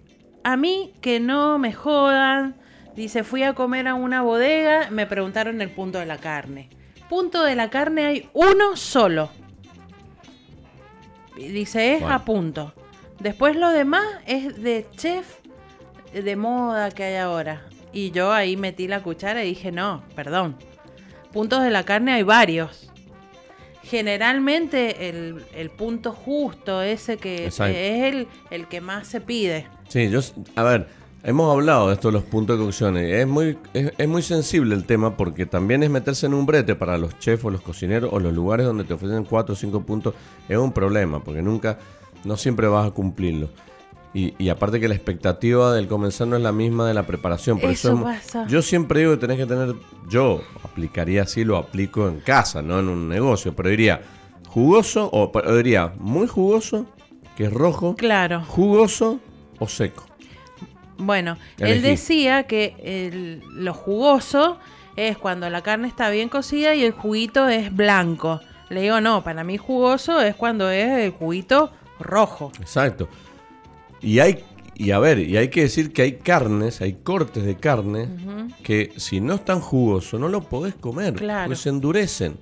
a 0.43 0.57
mí 0.57 0.93
que 1.01 1.19
no 1.19 1.57
me 1.59 1.71
jodan, 1.71 2.55
dice, 2.95 3.23
fui 3.23 3.43
a 3.43 3.53
comer 3.53 3.87
a 3.87 3.93
una 3.95 4.21
bodega, 4.21 4.89
me 4.89 5.05
preguntaron 5.05 5.61
el 5.61 5.69
punto 5.69 5.99
de 5.99 6.05
la 6.05 6.17
carne. 6.17 6.69
Punto 7.09 7.43
de 7.43 7.55
la 7.55 7.69
carne 7.69 8.05
hay 8.05 8.29
uno 8.33 8.75
solo. 8.75 9.29
Y 11.37 11.47
dice, 11.49 11.93
es 11.93 12.01
Bueno. 12.01 12.15
a 12.15 12.25
punto. 12.25 12.73
Después 13.19 13.55
lo 13.55 13.69
demás 13.69 14.05
es 14.25 14.61
de 14.61 14.87
chef 14.95 15.44
de 16.23 16.35
moda 16.35 16.91
que 16.91 17.03
hay 17.03 17.15
ahora. 17.15 17.61
Y 17.93 18.11
yo 18.11 18.31
ahí 18.31 18.57
metí 18.57 18.87
la 18.87 19.01
cuchara 19.01 19.43
y 19.43 19.49
dije, 19.49 19.71
no, 19.71 20.03
perdón. 20.15 20.55
Puntos 21.31 21.63
de 21.63 21.69
la 21.69 21.83
carne 21.83 22.13
hay 22.13 22.23
varios. 22.23 22.89
Generalmente 23.83 25.09
el, 25.09 25.45
el 25.53 25.69
punto 25.69 26.11
justo, 26.11 26.81
ese 26.81 27.17
que 27.17 27.45
Exacto. 27.45 27.77
es 27.77 28.13
el, 28.13 28.27
el 28.49 28.67
que 28.67 28.81
más 28.81 29.07
se 29.07 29.21
pide. 29.21 29.67
Sí, 29.87 30.09
yo, 30.09 30.21
a 30.55 30.63
ver, 30.63 30.87
hemos 31.23 31.51
hablado 31.51 31.89
de 31.89 31.93
esto 31.93 32.09
los 32.09 32.23
puntos 32.23 32.57
de 32.57 32.65
cocción. 32.65 32.97
Es 32.97 33.27
muy, 33.27 33.57
es, 33.73 33.93
es 33.97 34.07
muy 34.07 34.23
sensible 34.23 34.73
el 34.75 34.85
tema 34.85 35.15
porque 35.15 35.45
también 35.45 35.83
es 35.83 35.89
meterse 35.89 36.25
en 36.25 36.33
un 36.33 36.45
brete 36.45 36.75
para 36.75 36.97
los 36.97 37.19
chefs 37.19 37.45
o 37.45 37.49
los 37.51 37.61
cocineros 37.61 38.09
o 38.11 38.19
los 38.19 38.33
lugares 38.33 38.65
donde 38.65 38.83
te 38.85 38.93
ofrecen 38.93 39.23
4 39.23 39.53
o 39.53 39.55
5 39.55 39.81
puntos. 39.83 40.15
Es 40.49 40.57
un 40.57 40.71
problema 40.71 41.23
porque 41.23 41.41
nunca, 41.41 41.77
no 42.23 42.37
siempre 42.37 42.67
vas 42.67 42.87
a 42.87 42.91
cumplirlo. 42.91 43.49
Y, 44.15 44.33
y 44.39 44.47
aparte 44.49 44.79
que 44.79 44.87
la 44.87 44.95
expectativa 44.95 45.73
del 45.73 45.87
comensal 45.87 46.29
no 46.29 46.37
es 46.37 46.41
la 46.41 46.53
misma 46.53 46.87
de 46.87 46.93
la 46.93 47.03
preparación. 47.05 47.59
Por 47.59 47.69
eso, 47.69 47.89
Eso 47.93 48.03
pasa. 48.03 48.47
yo 48.47 48.61
siempre 48.61 49.01
digo 49.01 49.11
que 49.11 49.17
tenés 49.17 49.37
que 49.37 49.45
tener, 49.45 49.75
yo 50.09 50.41
aplicaría 50.63 51.23
así, 51.23 51.43
lo 51.43 51.57
aplico 51.57 52.07
en 52.07 52.21
casa, 52.21 52.61
no 52.61 52.79
en 52.79 52.87
un 52.87 53.09
negocio, 53.09 53.53
pero 53.53 53.67
diría 53.69 54.01
jugoso 54.47 55.09
o, 55.11 55.29
o 55.33 55.55
diría 55.57 55.93
muy 55.99 56.27
jugoso, 56.27 56.85
que 57.35 57.43
es 57.47 57.53
rojo, 57.53 57.95
Claro. 57.97 58.41
jugoso 58.47 59.19
o 59.59 59.67
seco. 59.67 60.05
Bueno, 60.97 61.37
él 61.57 61.81
decía 61.81 62.43
que 62.43 62.73
el- 62.81 63.41
lo 63.53 63.73
jugoso 63.73 64.57
es 64.95 65.17
cuando 65.17 65.49
la 65.49 65.61
carne 65.61 65.89
está 65.89 66.09
bien 66.09 66.29
cocida 66.29 66.73
y 66.73 66.83
el 66.85 66.93
juguito 66.93 67.49
es 67.49 67.75
blanco. 67.75 68.39
Le 68.69 68.81
digo, 68.83 69.01
no, 69.01 69.23
para 69.25 69.43
mí 69.43 69.57
jugoso 69.57 70.21
es 70.21 70.35
cuando 70.35 70.69
es 70.71 70.87
el 71.05 71.11
juguito 71.11 71.69
rojo. 71.99 72.51
Exacto. 72.61 73.09
Y 74.01 74.19
hay, 74.19 74.43
y 74.75 74.91
a 74.91 74.99
ver, 74.99 75.19
y 75.19 75.37
hay 75.37 75.47
que 75.49 75.61
decir 75.61 75.91
que 75.93 76.01
hay 76.03 76.13
carnes, 76.13 76.81
hay 76.81 76.93
cortes 76.93 77.43
de 77.45 77.55
carne 77.55 78.07
que 78.63 78.91
si 78.97 79.21
no 79.21 79.35
están 79.35 79.59
jugosos 79.61 80.19
no 80.19 80.27
lo 80.29 80.41
podés 80.41 80.75
comer, 80.75 81.13
Claro. 81.15 81.47
porque 81.47 81.61
se 81.61 81.69
endurecen. 81.69 82.37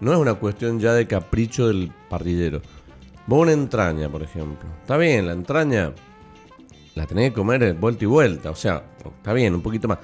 No 0.00 0.12
es 0.12 0.18
una 0.18 0.34
cuestión 0.34 0.78
ya 0.78 0.92
de 0.94 1.06
capricho 1.06 1.66
del 1.68 1.90
parrillero. 2.08 2.62
Vos 3.26 3.42
una 3.42 3.52
entraña, 3.52 4.08
por 4.08 4.22
ejemplo. 4.22 4.68
Está 4.80 4.96
bien, 4.96 5.26
la 5.26 5.32
entraña 5.32 5.92
la 6.94 7.06
tenés 7.06 7.30
que 7.30 7.34
comer 7.34 7.74
vuelta 7.74 8.04
y 8.04 8.06
vuelta. 8.06 8.50
O 8.50 8.54
sea, 8.54 8.84
está 9.18 9.32
bien, 9.32 9.54
un 9.54 9.60
poquito 9.62 9.88
más. 9.88 9.98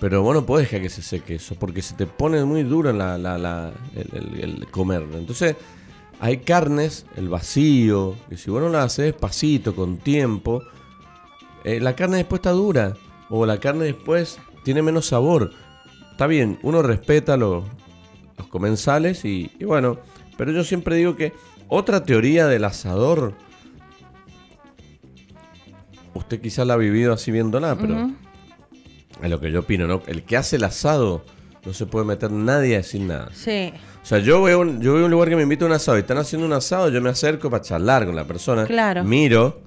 Pero 0.00 0.22
vos 0.22 0.34
no 0.34 0.44
podés 0.44 0.66
dejar 0.68 0.82
que 0.82 0.90
se 0.90 1.02
seque 1.02 1.36
eso, 1.36 1.54
porque 1.54 1.80
se 1.82 1.94
te 1.94 2.06
pone 2.06 2.42
muy 2.44 2.62
duro 2.62 2.90
en 2.90 2.98
la, 2.98 3.16
la- 3.16 3.38
la- 3.38 3.72
el, 3.94 4.08
el- 4.40 4.40
el 4.60 4.66
comerlo. 4.70 5.16
Entonces, 5.18 5.54
hay 6.20 6.38
carnes, 6.38 7.06
el 7.16 7.28
vacío, 7.28 8.16
que 8.28 8.36
si 8.36 8.50
vos 8.50 8.62
no 8.62 8.68
la 8.68 8.84
haces 8.84 9.06
despacito, 9.06 9.74
con 9.74 9.98
tiempo, 9.98 10.62
eh, 11.64 11.80
la 11.80 11.96
carne 11.96 12.18
después 12.18 12.38
está 12.40 12.50
dura. 12.50 12.94
O 13.30 13.46
la 13.46 13.58
carne 13.58 13.84
después 13.86 14.38
tiene 14.64 14.82
menos 14.82 15.06
sabor. 15.06 15.50
Está 16.10 16.26
bien, 16.26 16.58
uno 16.62 16.82
respeta 16.82 17.36
los, 17.36 17.64
los 18.38 18.46
comensales 18.48 19.24
y, 19.24 19.50
y 19.58 19.64
bueno, 19.64 19.98
pero 20.36 20.52
yo 20.52 20.62
siempre 20.62 20.96
digo 20.96 21.16
que 21.16 21.32
otra 21.68 22.04
teoría 22.04 22.46
del 22.46 22.64
asador, 22.64 23.34
usted 26.14 26.40
quizás 26.40 26.66
la 26.66 26.74
ha 26.74 26.76
vivido 26.76 27.12
así 27.12 27.30
viéndola, 27.30 27.76
pero 27.76 28.10
es 29.22 29.30
lo 29.30 29.40
que 29.40 29.50
yo 29.50 29.60
opino, 29.60 29.86
¿no? 29.86 30.02
El 30.06 30.22
que 30.22 30.36
hace 30.36 30.56
el 30.56 30.64
asado 30.64 31.24
no 31.64 31.72
se 31.72 31.86
puede 31.86 32.04
meter 32.04 32.30
nadie 32.30 32.74
a 32.74 32.78
decir 32.78 33.00
nada. 33.00 33.30
Sí. 33.32 33.72
O 34.04 34.06
sea, 34.06 34.18
yo 34.18 34.42
veo, 34.42 34.60
un, 34.60 34.82
yo 34.82 34.92
veo 34.92 35.06
un 35.06 35.10
lugar 35.10 35.30
que 35.30 35.36
me 35.36 35.44
invita 35.44 35.64
a 35.64 35.68
un 35.68 35.72
asado 35.72 35.96
y 35.96 36.00
están 36.02 36.18
haciendo 36.18 36.46
un 36.46 36.52
asado, 36.52 36.90
yo 36.90 37.00
me 37.00 37.08
acerco 37.08 37.48
para 37.48 37.62
charlar 37.64 38.04
con 38.04 38.14
la 38.14 38.24
persona. 38.24 38.66
Claro. 38.66 39.02
Miro. 39.02 39.62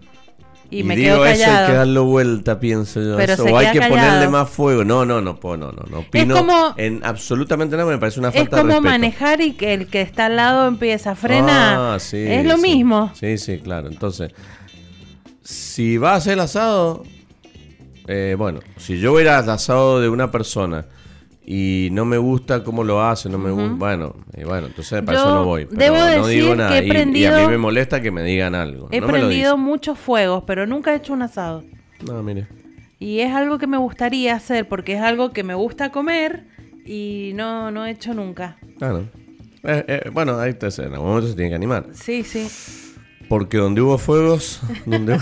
Y, 0.70 0.82
Y, 0.82 0.84
me 0.84 0.96
digo, 0.96 1.16
quedo 1.16 1.26
eso 1.26 1.32
hay 1.32 1.38
que 1.40 1.46
callado. 1.56 1.74
darlo 1.76 2.04
vuelta, 2.06 2.60
pienso 2.60 3.02
yo. 3.02 3.18
Pero 3.18 3.34
eso, 3.34 3.46
o 3.46 3.58
hay 3.58 3.72
que 3.72 3.80
callado. 3.80 3.96
ponerle 3.96 4.28
más 4.30 4.48
fuego. 4.48 4.84
No, 4.84 5.06
no, 5.08 5.22
no 5.22 5.40
no, 5.42 5.58
no, 5.58 5.72
no. 5.90 6.00
Opino 6.00 6.36
como- 6.36 6.76
en 6.78 7.04
absolutamente 7.04 7.76
nada, 7.78 7.90
me 7.90 7.98
parece 7.98 8.20
una 8.20 8.30
Es 8.30 8.36
falta 8.36 8.58
de 8.58 8.62
como 8.62 8.74
respeto. 8.74 8.90
manejar 8.92 9.42
y 9.42 9.54
que 9.54 9.74
el 9.74 9.88
que 9.88 10.02
está 10.02 10.28
al 10.28 10.36
lado 10.36 10.68
empieza 10.68 11.12
a 11.12 11.16
frenar. 11.16 11.78
Ah, 11.96 11.98
sí, 12.00 12.18
es 12.18 12.46
lo 12.46 12.58
sí. 12.58 12.62
mismo. 12.62 13.12
Sí, 13.16 13.40
sí, 13.40 13.58
claro. 13.58 13.88
Entonces, 13.88 14.34
si 15.42 15.98
va 15.98 16.12
a 16.12 16.16
hacer 16.18 16.34
el 16.34 16.42
asado, 16.42 17.04
eh, 18.08 18.36
bueno, 18.38 18.60
si 18.78 19.00
yo 19.00 19.14
voy 19.14 19.26
al 19.26 19.50
asado 19.50 20.00
de 20.02 20.10
una 20.10 20.30
persona 20.30 20.86
y 21.50 21.88
no 21.94 22.04
me 22.04 22.18
gusta 22.18 22.62
cómo 22.64 22.84
lo 22.84 23.02
hace, 23.02 23.30
no 23.30 23.38
me 23.38 23.50
gusta, 23.52 23.74
bueno, 23.76 24.16
y 24.38 24.44
bueno, 24.44 24.68
entonces 24.68 25.02
para 25.02 25.18
Yo 25.18 25.24
eso 25.24 25.34
no 25.36 25.46
voy. 25.46 25.66
Pero 25.66 25.80
debo 25.80 25.96
no 25.96 26.06
decir 26.28 26.42
digo 26.42 26.50
que 26.52 26.56
nada. 26.58 26.78
he 26.78 26.84
Y- 26.84 26.88
y, 26.88 26.90
a 26.90 26.94
prendido- 26.94 27.40
mí 27.42 27.48
me 27.48 27.58
molesta 27.58 28.02
que 28.02 28.12
me 28.12 28.22
digan 28.24 28.54
algo. 28.54 28.90
He 28.92 29.00
no 29.00 29.08
prendido 29.08 29.56
muchos 29.58 29.98
fuegos, 29.98 30.44
pero 30.46 30.68
nunca 30.68 30.92
he 30.94 30.98
hecho 30.98 31.14
un 31.14 31.22
asado. 31.22 31.64
No, 32.06 32.22
mire. 32.22 32.48
Y 33.00 33.20
es 33.22 33.34
algo 33.34 33.58
que 33.60 33.68
me 33.68 33.78
gustaría 33.78 34.36
hacer 34.36 34.68
porque 34.68 34.94
es 34.96 35.02
algo 35.02 35.32
que 35.32 35.44
me 35.44 35.54
gusta 35.54 35.92
comer 35.92 36.46
y 36.86 37.32
no, 37.36 37.72
no 37.72 37.86
he 37.86 37.92
hecho 37.92 38.14
nunca. 38.14 38.58
Claro. 38.78 39.06
Eh, 39.64 39.84
eh, 39.88 40.10
bueno, 40.12 40.38
ahí 40.40 40.50
está, 40.52 40.68
en 40.84 40.94
algún 40.94 41.08
momento 41.10 41.30
se 41.30 41.36
tiene 41.36 41.50
que 41.50 41.56
animar. 41.56 41.86
Sí, 41.94 42.24
sí. 42.24 42.48
Porque 43.30 43.58
donde 43.58 43.82
hubo 43.82 43.98
fuegos, 43.98 44.62
donde 44.86 45.18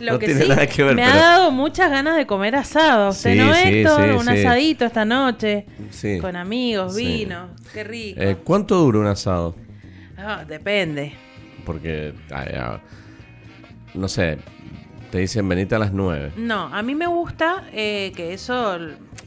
Lo 0.00 0.12
No 0.14 0.18
que 0.18 0.26
tiene 0.26 0.42
sí, 0.42 0.48
nada 0.48 0.66
que 0.66 0.82
ver, 0.82 0.94
me 0.96 1.02
pero- 1.02 1.14
ha 1.14 1.18
dado 1.18 1.50
muchas 1.50 1.90
ganas 1.90 2.16
de 2.16 2.26
comer 2.26 2.56
asado. 2.56 3.10
¿Usted 3.10 3.32
Sí, 3.34 3.38
no, 3.38 3.54
sí, 3.54 3.60
Héctor? 3.68 4.10
un 4.12 4.28
asadito 4.28 4.84
esta 4.86 5.04
noche. 5.04 5.66
Sí. 5.90 6.18
Con 6.18 6.36
amigos, 6.36 6.96
vino. 6.96 7.50
Qué 7.74 7.84
rico. 7.84 8.20
Eh, 8.20 8.36
¿Cuánto 8.42 8.76
dura 8.76 8.98
un 9.00 9.06
asado? 9.06 9.54
Ah, 10.16 10.44
depende. 10.48 11.12
Porque, 11.66 12.14
ay, 12.30 12.48
ah, 12.56 12.80
no 13.94 14.08
sé, 14.08 14.38
te 15.10 15.18
dicen 15.18 15.48
venite 15.48 15.74
a 15.74 15.78
las 15.78 15.92
9. 15.92 16.32
No, 16.36 16.74
a 16.74 16.82
mí 16.82 16.94
me 16.94 17.06
gusta 17.06 17.64
eh, 17.72 18.12
que 18.14 18.32
eso 18.32 18.78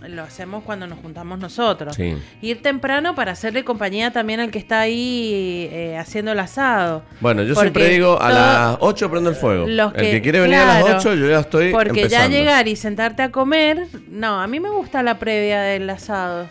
lo 0.02 0.22
hacemos 0.22 0.64
cuando 0.64 0.88
nos 0.88 1.00
juntamos 1.00 1.40
nosotros. 1.40 1.96
Sí. 1.96 2.18
Ir 2.42 2.62
temprano 2.62 3.16
para 3.16 3.34
hacerle 3.34 3.64
compañía 3.64 4.12
también 4.12 4.40
al 4.40 4.52
que 4.52 4.60
está 4.60 4.82
ahí 4.82 5.70
eh, 5.72 5.98
haciendo 5.98 6.32
el 6.32 6.40
asado. 6.40 7.04
Bueno, 7.20 7.44
yo 7.44 7.54
Porque 7.54 7.70
siempre 7.70 7.90
digo 7.90 8.20
a 8.22 8.32
las 8.32 8.78
8 8.80 9.12
prendo 9.12 9.30
el 9.30 9.36
fuego. 9.36 9.66
Los 9.68 9.94
el 9.96 10.12
que 10.12 10.22
quiere 10.22 10.40
venir 10.40 10.58
a 10.58 10.82
las 10.82 10.96
8, 10.98 11.16
yo 11.16 11.28
ya 11.28 11.40
estoy 11.40 11.72
Porque 11.72 12.08
ya 12.08 12.28
llegar 12.28 12.68
y 12.68 12.76
sentarte 12.76 13.22
a 13.22 13.32
comer, 13.32 13.88
no, 14.10 14.40
a 14.40 14.48
mí 14.48 14.60
me 14.60 14.70
gusta 14.70 15.04
la 15.04 15.20
previa 15.20 15.62
del 15.62 15.90
asado. 15.90 16.48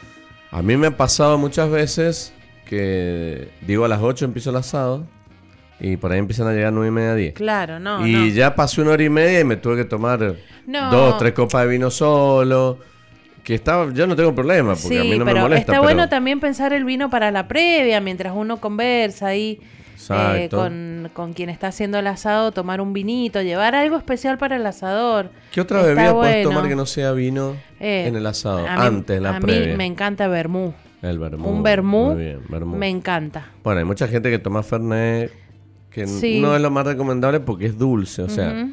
A 0.50 0.62
mí 0.62 0.76
me 0.76 0.88
ha 0.88 0.96
pasado 0.96 1.38
muchas 1.38 1.70
veces 1.70 2.34
que 2.66 3.48
digo 3.62 3.84
a 3.84 3.88
las 3.88 4.00
8 4.02 4.26
empiezo 4.26 4.50
el 4.50 4.56
asado 4.56 5.06
y 5.84 5.96
por 5.96 6.12
ahí 6.12 6.20
empiezan 6.20 6.46
a 6.46 6.52
llegar 6.52 6.72
9 6.72 6.88
y 6.88 6.90
media, 6.92 7.14
10. 7.16 7.34
Claro, 7.34 7.80
no, 7.80 8.06
y 8.06 8.12
no. 8.12 8.26
ya 8.28 8.54
pasé 8.54 8.80
una 8.82 8.92
hora 8.92 9.02
y 9.02 9.10
media 9.10 9.40
y 9.40 9.44
me 9.44 9.56
tuve 9.56 9.76
que 9.76 9.84
tomar 9.84 10.36
No. 10.66 10.90
dos, 10.92 11.18
tres 11.18 11.32
copas 11.32 11.62
de 11.64 11.68
vino 11.72 11.90
solo. 11.90 12.78
Que 13.42 13.56
estaba, 13.56 13.92
yo 13.92 14.06
no 14.06 14.14
tengo 14.14 14.32
problema 14.32 14.74
porque 14.76 14.86
sí, 14.88 14.96
a 14.98 15.02
mí 15.02 15.18
no 15.18 15.24
pero 15.24 15.34
me 15.38 15.42
molesta. 15.42 15.60
está 15.60 15.72
pero- 15.72 15.82
bueno 15.82 16.08
también 16.08 16.38
pensar 16.38 16.72
el 16.72 16.84
vino 16.84 17.10
para 17.10 17.32
la 17.32 17.48
previa, 17.48 18.00
mientras 18.00 18.32
uno 18.36 18.58
conversa 18.58 19.26
ahí 19.26 19.58
eh, 20.10 20.48
con, 20.48 21.10
con 21.12 21.32
quien 21.32 21.48
está 21.50 21.66
haciendo 21.66 21.98
el 21.98 22.06
asado, 22.06 22.52
tomar 22.52 22.80
un 22.80 22.92
vinito, 22.92 23.42
llevar 23.42 23.74
algo 23.74 23.96
especial 23.96 24.38
para 24.38 24.54
el 24.54 24.64
asador. 24.64 25.30
¿Qué 25.50 25.60
otra 25.60 25.80
Está 25.80 25.92
bebida 25.92 26.14
puedes 26.14 26.44
tomar 26.44 26.68
que 26.68 26.76
no 26.76 26.86
sea 26.86 27.10
vino 27.10 27.56
Eh, 27.80 28.04
en 28.06 28.14
el 28.14 28.26
asado? 28.28 28.58
a 28.58 28.76
mí- 28.76 28.86
antes, 28.86 29.16
en 29.16 29.22
la 29.24 29.36
a 29.36 29.40
previa. 29.40 29.70
mí 29.72 29.76
me 29.76 29.86
encanta 29.86 30.28
vermú. 30.28 30.72
El 31.02 31.18
vermú. 31.18 31.48
Un 31.48 31.62
vermú 31.64 32.12
Muy 32.12 32.22
bien, 32.22 32.40
vermú. 32.48 32.76
me 32.76 32.88
encanta. 32.88 33.46
Bueno, 33.64 33.80
hay 33.80 33.84
mucha 33.84 34.06
gente 34.06 34.30
que 34.30 34.38
toma 34.38 34.62
Fernet 34.62 35.32
que 35.94 36.06
Sí. 36.06 36.40
no 36.40 36.54
es 36.56 36.62
lo 36.62 36.70
más 36.70 36.86
recomendable 36.86 37.40
porque 37.40 37.66
es 37.66 37.78
dulce, 37.78 38.22
o 38.22 38.28
sea, 38.28 38.68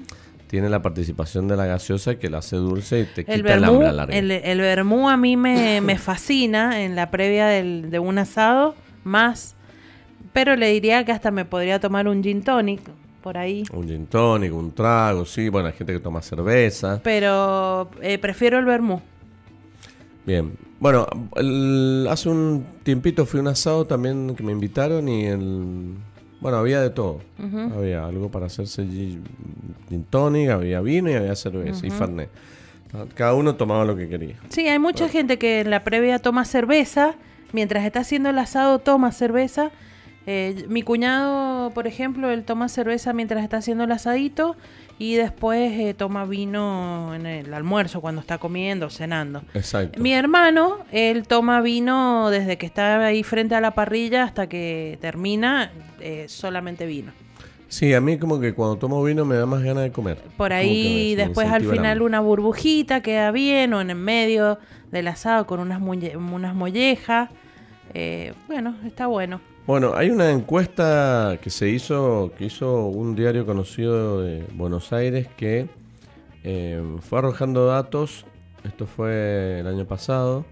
tiene 0.47 0.69
la 0.69 0.81
participación 0.81 1.47
de 1.47 1.55
la 1.57 1.65
gaseosa 1.65 2.15
que 2.15 2.29
la 2.29 2.39
hace 2.39 2.55
dulce 2.55 3.01
y 3.01 3.05
te 3.05 3.21
El 3.31 3.41
quita 3.41 3.53
el 3.55 3.63
hambre 3.63 3.87
a 3.87 3.91
la 3.91 3.97
larga. 4.05 4.17
el, 4.17 4.31
el 4.31 4.59
vermú 4.59 5.09
a 5.09 5.17
mí 5.17 5.37
me, 5.37 5.79
me 5.81 5.97
fascina 5.97 6.81
en 6.83 6.95
la 6.95 7.11
previa 7.11 7.45
del- 7.47 7.91
de 7.91 7.99
un 7.99 8.17
asado, 8.17 8.75
más. 9.03 9.55
Pero 10.33 10.55
le 10.55 10.71
diría 10.71 11.03
que 11.05 11.11
hasta 11.11 11.31
me 11.31 11.45
podría 11.45 11.79
tomar 11.79 12.07
un 12.07 12.23
gin 12.23 12.41
tonic 12.43 12.81
por 13.21 13.37
ahí. 13.37 13.63
Un 13.73 13.87
gin 13.87 14.05
tonic, 14.07 14.53
un 14.53 14.71
trago, 14.71 15.25
sí, 15.25 15.49
bueno, 15.49 15.67
hay 15.67 15.73
gente 15.73 15.91
que 15.93 15.99
toma 15.99 16.21
cerveza. 16.21 16.99
Pero 17.03 17.89
eh, 18.01 18.17
prefiero 18.17 18.57
el 18.59 18.65
vermú. 18.65 19.01
Bien. 20.25 20.53
Bueno, 20.79 21.07
el- 21.35 22.07
hace 22.09 22.29
un 22.29 22.65
tiempito 22.83 23.25
fui 23.25 23.39
a 23.39 23.41
un 23.41 23.47
asado 23.49 23.85
también 23.85 24.33
que 24.35 24.43
me 24.43 24.51
invitaron 24.51 25.09
y 25.09 25.25
el... 25.25 25.95
Bueno, 26.41 26.57
había 26.57 26.81
de 26.81 26.89
todo. 26.89 27.19
Había 27.75 28.05
algo 28.05 28.29
para 28.29 28.45
hacerse 28.45 28.85
gin, 28.85 30.05
tonic, 30.09 30.49
había 30.49 30.81
vino 30.81 31.09
y 31.09 31.13
había 31.13 31.35
cerveza 31.35 31.85
y 31.85 31.89
fernet. 31.89 32.29
Cada 33.13 33.33
uno 33.33 33.55
tomaba 33.55 33.85
lo 33.85 33.95
que 33.95 34.07
quería. 34.07 34.35
Sí, 34.49 34.67
hay 34.67 34.79
mucha 34.79 35.09
gente 35.09 35.37
que 35.37 35.61
en 35.61 35.69
la 35.69 35.83
previa 35.83 36.19
toma 36.19 36.45
cerveza, 36.45 37.15
mientras 37.51 37.85
está 37.85 37.99
haciendo 37.99 38.29
el 38.29 38.37
asado 38.39 38.79
toma 38.79 39.11
cerveza. 39.11 39.71
Eh, 40.25 40.65
mi 40.69 40.81
cuñado, 40.81 41.71
por 41.71 41.87
ejemplo, 41.87 42.29
él 42.29 42.43
toma 42.43 42.69
cerveza 42.69 43.13
mientras 43.13 43.43
está 43.43 43.57
haciendo 43.57 43.83
el 43.83 43.91
asadito 43.91 44.55
y 44.99 45.15
después 45.15 45.71
eh, 45.79 45.93
toma 45.93 46.25
vino 46.25 47.15
en 47.15 47.25
el 47.25 47.53
almuerzo 47.53 48.01
cuando 48.01 48.19
está 48.19 48.37
comiendo, 48.37 48.89
cenando. 48.89 49.41
Exacto. 49.53 49.99
Mi 49.99 50.13
hermano, 50.13 50.79
él 50.91 51.25
toma 51.25 51.61
vino 51.61 52.29
desde 52.29 52.57
que 52.57 52.65
está 52.65 53.05
ahí 53.05 53.23
frente 53.23 53.55
a 53.55 53.61
la 53.61 53.71
parrilla 53.71 54.23
hasta 54.23 54.47
que 54.47 54.97
termina, 55.01 55.71
eh, 56.01 56.25
solamente 56.27 56.85
vino. 56.85 57.13
Sí, 57.69 57.93
a 57.93 58.01
mí 58.01 58.17
como 58.17 58.39
que 58.41 58.53
cuando 58.53 58.77
tomo 58.77 59.01
vino 59.01 59.23
me 59.23 59.35
da 59.35 59.45
más 59.45 59.63
ganas 59.63 59.83
de 59.83 59.91
comer. 59.91 60.17
Por 60.35 60.51
ahí 60.51 61.15
después 61.15 61.47
al 61.47 61.63
final 61.63 62.01
una 62.01 62.19
burbujita 62.19 63.01
queda 63.01 63.31
bien 63.31 63.73
o 63.73 63.79
en 63.79 63.91
el 63.91 63.95
medio 63.95 64.59
del 64.91 65.07
asado 65.07 65.45
con 65.45 65.59
unas, 65.61 65.79
unas 65.81 66.55
mollejas. 66.55 67.29
Eh, 67.93 68.33
bueno, 68.47 68.75
está 68.85 69.07
bueno. 69.07 69.39
Bueno, 69.69 69.93
hay 69.93 70.09
una 70.09 70.31
encuesta 70.31 71.37
que 71.43 71.51
se 71.51 71.69
hizo, 71.69 72.31
que 72.35 72.45
hizo 72.45 72.87
un 72.87 73.13
diario 73.13 73.45
conocido 73.45 74.19
de 74.19 74.43
Buenos 74.55 74.91
Aires 74.91 75.27
que 75.37 75.69
eh, 76.43 76.81
fue 77.01 77.19
arrojando 77.19 77.67
datos. 77.67 78.25
Esto 78.63 78.87
fue 78.87 79.59
el 79.59 79.67
año 79.67 79.85
pasado. 79.85 80.43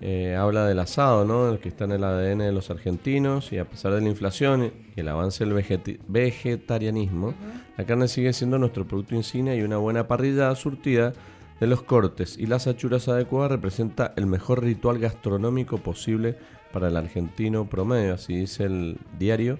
Eh, 0.00 0.36
habla 0.36 0.64
del 0.64 0.78
asado, 0.78 1.26
¿no? 1.26 1.50
El 1.50 1.58
que 1.58 1.68
está 1.68 1.84
en 1.84 1.92
el 1.92 2.02
ADN 2.02 2.38
de 2.38 2.52
los 2.52 2.70
argentinos 2.70 3.52
y 3.52 3.58
a 3.58 3.66
pesar 3.66 3.92
de 3.92 4.00
la 4.00 4.08
inflación 4.08 4.72
y 4.96 5.00
el 5.00 5.08
avance 5.08 5.44
del 5.44 5.62
vegetarianismo, 6.08 7.34
la 7.76 7.84
carne 7.84 8.08
sigue 8.08 8.32
siendo 8.32 8.58
nuestro 8.58 8.88
producto 8.88 9.14
insignia 9.14 9.54
y 9.54 9.60
una 9.60 9.76
buena 9.76 10.08
parrilla 10.08 10.54
surtida 10.54 11.12
de 11.60 11.66
los 11.66 11.82
cortes 11.82 12.38
y 12.38 12.46
las 12.46 12.66
achuras 12.66 13.06
adecuadas 13.06 13.50
representa 13.50 14.14
el 14.16 14.24
mejor 14.24 14.62
ritual 14.64 14.98
gastronómico 14.98 15.76
posible 15.76 16.38
para 16.72 16.88
el 16.88 16.96
argentino 16.96 17.68
promedio, 17.68 18.14
así 18.14 18.34
dice 18.34 18.64
el 18.64 18.98
diario. 19.18 19.58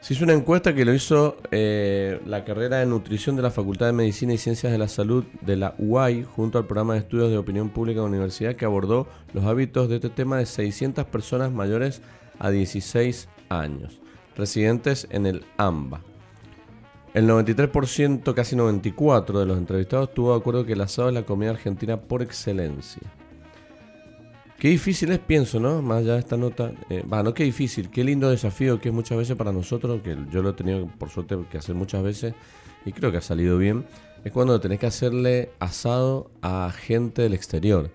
Se 0.00 0.14
hizo 0.14 0.24
una 0.24 0.32
encuesta 0.32 0.74
que 0.74 0.84
lo 0.84 0.94
hizo 0.94 1.38
eh, 1.50 2.20
la 2.24 2.44
carrera 2.44 2.78
de 2.78 2.86
nutrición 2.86 3.34
de 3.34 3.42
la 3.42 3.50
Facultad 3.50 3.86
de 3.86 3.92
Medicina 3.92 4.32
y 4.32 4.38
Ciencias 4.38 4.70
de 4.70 4.78
la 4.78 4.86
Salud 4.86 5.24
de 5.40 5.56
la 5.56 5.74
UAI 5.78 6.22
junto 6.22 6.58
al 6.58 6.66
programa 6.66 6.94
de 6.94 7.00
estudios 7.00 7.30
de 7.30 7.38
opinión 7.38 7.70
pública 7.70 8.00
de 8.00 8.04
la 8.04 8.10
universidad 8.10 8.54
que 8.54 8.64
abordó 8.64 9.08
los 9.32 9.44
hábitos 9.44 9.88
de 9.88 9.96
este 9.96 10.08
tema 10.08 10.38
de 10.38 10.46
600 10.46 11.04
personas 11.06 11.50
mayores 11.50 12.00
a 12.38 12.50
16 12.50 13.28
años, 13.48 14.00
residentes 14.36 15.08
en 15.10 15.26
el 15.26 15.44
AMBA. 15.56 16.00
El 17.14 17.28
93%, 17.28 18.34
casi 18.34 18.54
94% 18.54 19.40
de 19.40 19.46
los 19.46 19.58
entrevistados 19.58 20.10
estuvo 20.10 20.32
de 20.32 20.38
acuerdo 20.38 20.64
que 20.64 20.74
el 20.74 20.80
asado 20.80 21.08
es 21.08 21.14
la 21.14 21.24
comida 21.24 21.50
argentina 21.50 21.96
por 21.96 22.22
excelencia. 22.22 23.02
Qué 24.58 24.68
difícil 24.68 25.12
es, 25.12 25.20
pienso, 25.20 25.60
¿no? 25.60 25.82
Más 25.82 25.98
allá 25.98 26.14
de 26.14 26.18
esta 26.18 26.36
nota. 26.36 26.72
Eh, 26.90 27.04
Va, 27.10 27.22
no 27.22 27.32
qué 27.32 27.44
difícil, 27.44 27.90
qué 27.90 28.02
lindo 28.02 28.28
desafío 28.28 28.80
que 28.80 28.88
es 28.88 28.94
muchas 28.94 29.16
veces 29.16 29.36
para 29.36 29.52
nosotros, 29.52 30.00
que 30.02 30.16
yo 30.32 30.42
lo 30.42 30.50
he 30.50 30.52
tenido 30.52 30.86
por 30.98 31.10
suerte 31.10 31.36
que 31.50 31.58
hacer 31.58 31.76
muchas 31.76 32.02
veces 32.02 32.34
y 32.84 32.92
creo 32.92 33.12
que 33.12 33.18
ha 33.18 33.22
salido 33.22 33.56
bien. 33.56 33.84
Es 34.24 34.32
cuando 34.32 34.58
tenés 34.60 34.80
que 34.80 34.86
hacerle 34.86 35.50
asado 35.60 36.30
a 36.42 36.72
gente 36.76 37.22
del 37.22 37.34
exterior. 37.34 37.90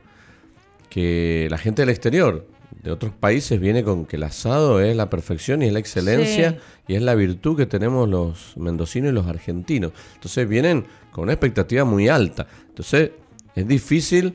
Que 0.90 1.48
la 1.52 1.58
gente 1.58 1.82
del 1.82 1.90
exterior, 1.90 2.48
de 2.82 2.92
otros 2.92 3.12
países, 3.12 3.60
viene 3.60 3.84
con 3.84 4.06
que 4.06 4.16
el 4.16 4.24
asado 4.24 4.80
es 4.80 4.96
la 4.96 5.10
perfección 5.10 5.64
y 5.64 5.66
es 5.66 5.74
la 5.74 5.80
excelencia 5.80 6.52
Sí. 6.52 6.58
y 6.88 6.96
es 6.96 7.02
la 7.02 7.16
virtud 7.16 7.58
que 7.58 7.66
tenemos 7.66 8.08
los 8.08 8.56
mendocinos 8.56 9.12
y 9.12 9.14
los 9.16 9.28
argentinos. 9.28 9.92
Entonces 10.14 10.48
vienen 10.48 10.86
con 11.12 11.24
una 11.24 11.34
expectativa 11.34 11.84
muy 11.84 12.08
alta. 12.08 12.48
Entonces 12.70 13.12
es 13.54 13.68
difícil 13.68 14.34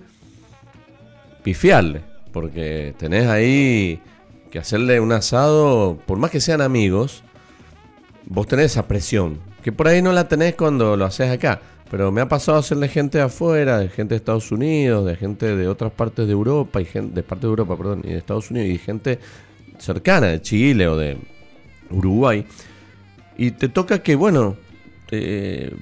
pifiarle, 1.43 2.03
porque 2.33 2.95
tenés 2.99 3.27
ahí 3.27 4.01
que 4.51 4.59
hacerle 4.59 5.01
un 5.01 5.13
asado, 5.13 5.99
por 6.07 6.19
más 6.19 6.31
que 6.31 6.41
sean 6.41 6.61
amigos, 6.61 7.23
vos 8.27 8.47
tenés 8.47 8.73
esa 8.73 8.87
presión, 8.87 9.39
que 9.63 9.73
por 9.73 9.89
ahí 9.89 10.03
no 10.03 10.13
la 10.13 10.29
tenés 10.29 10.55
cuando 10.55 10.97
lo 10.97 11.05
haces 11.05 11.31
acá. 11.31 11.61
Pero 11.91 12.13
me 12.13 12.21
ha 12.21 12.29
pasado 12.29 12.59
hacerle 12.59 12.89
gente 12.89 13.19
de 13.19 13.25
afuera, 13.25 13.79
de 13.79 13.89
gente 13.89 14.15
de 14.15 14.17
Estados 14.17 14.53
Unidos, 14.53 15.07
de 15.07 15.17
gente 15.17 15.57
de 15.57 15.69
otras 15.69 15.91
partes 15.91 16.27
de 16.27 16.33
Europa, 16.33 16.81
y 16.83 16.85
gente, 16.85 17.15
de 17.15 17.23
parte 17.23 17.47
de 17.47 17.51
Europa, 17.51 17.77
perdón, 17.77 18.03
y 18.05 18.09
de 18.09 18.19
Estados 18.19 18.51
Unidos, 18.51 18.69
y 18.69 18.79
gente 18.79 19.19
cercana, 19.79 20.27
de 20.27 20.43
Chile 20.43 20.87
o 20.87 20.97
de 20.97 21.17
Uruguay. 21.91 22.45
Y 23.39 23.53
te 23.53 23.69
toca 23.69 24.03
que, 24.03 24.17
bueno, 24.17 24.57
eh, 25.11 25.75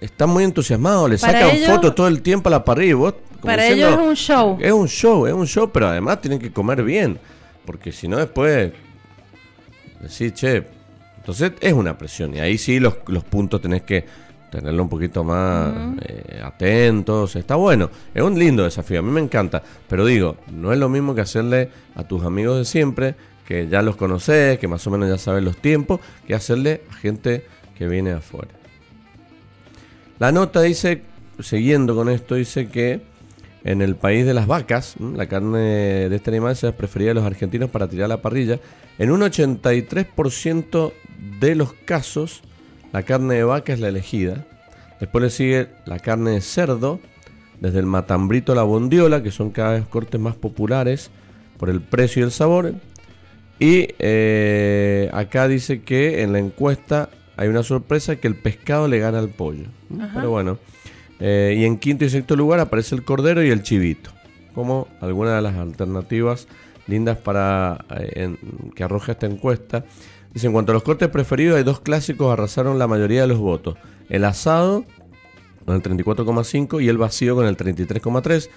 están 0.00 0.30
muy 0.30 0.44
entusiasmados, 0.44 1.08
le 1.10 1.18
sacan 1.18 1.50
ellos- 1.50 1.68
fotos 1.70 1.94
todo 1.94 2.08
el 2.08 2.22
tiempo 2.22 2.48
a 2.48 2.52
la 2.52 2.64
parrilla. 2.64 2.90
y 2.90 2.94
vos, 2.94 3.14
como 3.40 3.42
Para 3.42 3.62
diciendo, 3.64 3.86
ellos 3.88 4.00
es 4.00 4.08
un 4.08 4.14
show. 4.16 4.58
Es 4.60 4.72
un 4.72 4.88
show, 4.88 5.26
es 5.26 5.32
un 5.32 5.46
show, 5.46 5.70
pero 5.72 5.88
además 5.88 6.20
tienen 6.20 6.38
que 6.38 6.50
comer 6.52 6.82
bien. 6.82 7.18
Porque 7.64 7.92
si 7.92 8.08
no, 8.08 8.16
después. 8.18 8.72
Decir, 10.00 10.32
che. 10.34 10.64
Entonces 11.18 11.52
es 11.60 11.72
una 11.72 11.98
presión. 11.98 12.34
Y 12.34 12.38
ahí 12.40 12.58
sí 12.58 12.78
los, 12.78 12.94
los 13.08 13.24
puntos 13.24 13.60
tenés 13.60 13.82
que 13.82 14.04
tenerlo 14.50 14.82
un 14.84 14.88
poquito 14.88 15.24
más 15.24 15.74
eh, 16.02 16.40
atentos. 16.44 17.34
Está 17.34 17.56
bueno. 17.56 17.90
Es 18.14 18.22
un 18.22 18.38
lindo 18.38 18.62
desafío. 18.64 19.00
A 19.00 19.02
mí 19.02 19.10
me 19.10 19.20
encanta. 19.20 19.62
Pero 19.88 20.06
digo, 20.06 20.36
no 20.52 20.72
es 20.72 20.78
lo 20.78 20.88
mismo 20.88 21.14
que 21.14 21.22
hacerle 21.22 21.70
a 21.96 22.04
tus 22.04 22.24
amigos 22.24 22.58
de 22.58 22.64
siempre, 22.64 23.16
que 23.46 23.66
ya 23.68 23.82
los 23.82 23.96
conoces, 23.96 24.58
que 24.58 24.68
más 24.68 24.86
o 24.86 24.90
menos 24.90 25.08
ya 25.08 25.18
sabes 25.18 25.42
los 25.42 25.56
tiempos, 25.56 26.00
que 26.26 26.34
hacerle 26.34 26.82
a 26.90 26.94
gente 26.94 27.44
que 27.76 27.88
viene 27.88 28.12
afuera. 28.12 28.48
La 30.18 30.32
nota 30.32 30.62
dice, 30.62 31.02
siguiendo 31.40 31.94
con 31.94 32.08
esto, 32.08 32.36
dice 32.36 32.68
que 32.68 33.00
en 33.64 33.82
el 33.82 33.96
país 33.96 34.24
de 34.24 34.32
las 34.32 34.46
vacas, 34.46 34.94
la 34.98 35.26
carne 35.26 35.58
de 36.08 36.16
este 36.16 36.30
animal 36.30 36.56
se 36.56 36.72
preferida 36.72 37.08
de 37.08 37.14
los 37.14 37.24
argentinos 37.24 37.68
para 37.68 37.88
tirar 37.88 38.06
a 38.06 38.08
la 38.08 38.22
parrilla. 38.22 38.60
En 38.98 39.10
un 39.10 39.20
83% 39.20 40.92
de 41.40 41.54
los 41.54 41.72
casos, 41.72 42.42
la 42.92 43.02
carne 43.02 43.34
de 43.34 43.44
vaca 43.44 43.72
es 43.72 43.80
la 43.80 43.88
elegida. 43.88 44.46
Después 45.00 45.22
le 45.22 45.30
sigue 45.30 45.68
la 45.84 45.98
carne 45.98 46.30
de 46.30 46.40
cerdo, 46.40 47.00
desde 47.60 47.80
el 47.80 47.86
matambrito 47.86 48.52
a 48.52 48.54
la 48.54 48.62
bondiola, 48.62 49.22
que 49.22 49.30
son 49.30 49.50
cada 49.50 49.72
vez 49.72 49.86
cortes 49.86 50.20
más 50.20 50.36
populares 50.36 51.10
por 51.58 51.68
el 51.68 51.82
precio 51.82 52.20
y 52.20 52.24
el 52.24 52.30
sabor. 52.30 52.72
Y 53.58 53.88
eh, 53.98 55.10
acá 55.12 55.48
dice 55.48 55.82
que 55.82 56.22
en 56.22 56.32
la 56.32 56.38
encuesta 56.38 57.10
hay 57.36 57.48
una 57.48 57.62
sorpresa 57.62 58.16
que 58.16 58.28
el 58.28 58.34
pescado 58.36 58.88
le 58.88 58.98
gana 58.98 59.18
al 59.18 59.28
pollo. 59.28 59.66
Pero 60.14 60.30
bueno. 60.30 60.58
Eh, 61.20 61.56
y 61.58 61.64
en 61.64 61.78
quinto 61.78 62.04
y 62.04 62.10
sexto 62.10 62.36
lugar 62.36 62.60
aparece 62.60 62.94
el 62.94 63.02
cordero 63.04 63.42
y 63.42 63.50
el 63.50 63.62
chivito. 63.62 64.10
Como 64.54 64.88
algunas 65.00 65.34
de 65.36 65.42
las 65.42 65.56
alternativas 65.56 66.46
lindas 66.86 67.18
para 67.18 67.84
eh, 67.98 68.12
en- 68.16 68.70
que 68.72 68.84
arroja 68.84 69.12
esta 69.12 69.26
encuesta. 69.26 69.84
Dice, 70.32 70.46
en 70.46 70.52
cuanto 70.52 70.72
a 70.72 70.74
los 70.74 70.82
cortes 70.82 71.08
preferidos, 71.08 71.56
hay 71.56 71.62
dos 71.64 71.80
clásicos 71.80 72.30
arrasaron 72.32 72.78
la 72.78 72.86
mayoría 72.86 73.22
de 73.22 73.26
los 73.28 73.38
votos. 73.38 73.76
El 74.10 74.24
asado 74.24 74.84
con 75.64 75.74
el 75.76 75.82
34,5 75.82 76.82
y 76.82 76.88
el 76.88 76.98
vacío 76.98 77.34
con 77.34 77.46
el 77.46 77.56
33,3. 77.56 78.48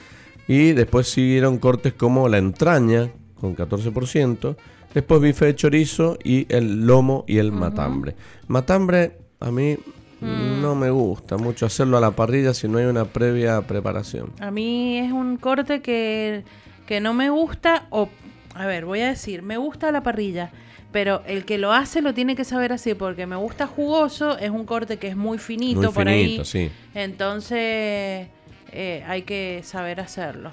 Y 0.47 0.73
después 0.73 1.07
siguieron 1.07 1.57
cortes 1.59 1.93
como 1.93 2.27
la 2.27 2.37
entraña 2.37 3.09
con 3.35 3.55
14%. 3.55 4.55
Después 4.93 5.21
bife 5.21 5.45
de 5.45 5.55
chorizo 5.55 6.17
y 6.23 6.47
el 6.53 6.85
lomo 6.87 7.23
y 7.27 7.37
el 7.37 7.51
matambre. 7.51 8.15
Matambre 8.47 9.17
a 9.39 9.51
mí 9.51 9.77
no 10.21 10.75
me 10.75 10.89
gusta 10.89 11.37
mucho 11.37 11.65
hacerlo 11.65 11.97
a 11.97 12.01
la 12.01 12.11
parrilla 12.11 12.53
si 12.53 12.67
no 12.67 12.77
hay 12.79 12.85
una 12.85 13.05
previa 13.05 13.61
preparación. 13.61 14.31
A 14.39 14.51
mí 14.51 14.97
es 14.97 15.11
un 15.11 15.37
corte 15.37 15.81
que, 15.81 16.43
que 16.85 16.99
no 16.99 17.13
me 17.13 17.29
gusta, 17.29 17.85
o, 17.89 18.09
a 18.55 18.65
ver, 18.65 18.85
voy 18.85 19.01
a 19.01 19.07
decir, 19.07 19.43
me 19.43 19.57
gusta 19.57 19.91
la 19.91 20.03
parrilla, 20.03 20.51
pero 20.91 21.21
el 21.27 21.45
que 21.45 21.57
lo 21.57 21.71
hace 21.71 22.01
lo 22.01 22.13
tiene 22.13 22.35
que 22.35 22.43
saber 22.43 22.73
así, 22.73 22.95
porque 22.95 23.27
me 23.27 23.35
gusta 23.35 23.67
jugoso, 23.67 24.37
es 24.39 24.49
un 24.49 24.65
corte 24.65 24.97
que 24.97 25.07
es 25.07 25.15
muy 25.15 25.37
finito 25.37 25.81
Muy 25.83 25.91
por 25.93 26.07
finito, 26.07 26.41
ahí. 26.41 26.45
sí. 26.45 26.71
Entonces, 26.95 28.27
eh, 28.71 29.03
hay 29.07 29.21
que 29.21 29.61
saber 29.63 30.01
hacerlo. 30.01 30.49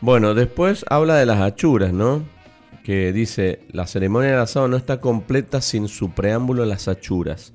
Bueno, 0.00 0.34
después 0.34 0.84
habla 0.88 1.16
de 1.16 1.26
las 1.26 1.40
achuras, 1.40 1.92
¿no? 1.92 2.22
Que 2.84 3.12
dice, 3.12 3.60
la 3.72 3.88
ceremonia 3.88 4.30
del 4.30 4.40
asado 4.40 4.68
no 4.68 4.76
está 4.76 5.00
completa 5.00 5.60
sin 5.60 5.88
su 5.88 6.10
preámbulo 6.10 6.64
las 6.66 6.86
achuras. 6.86 7.52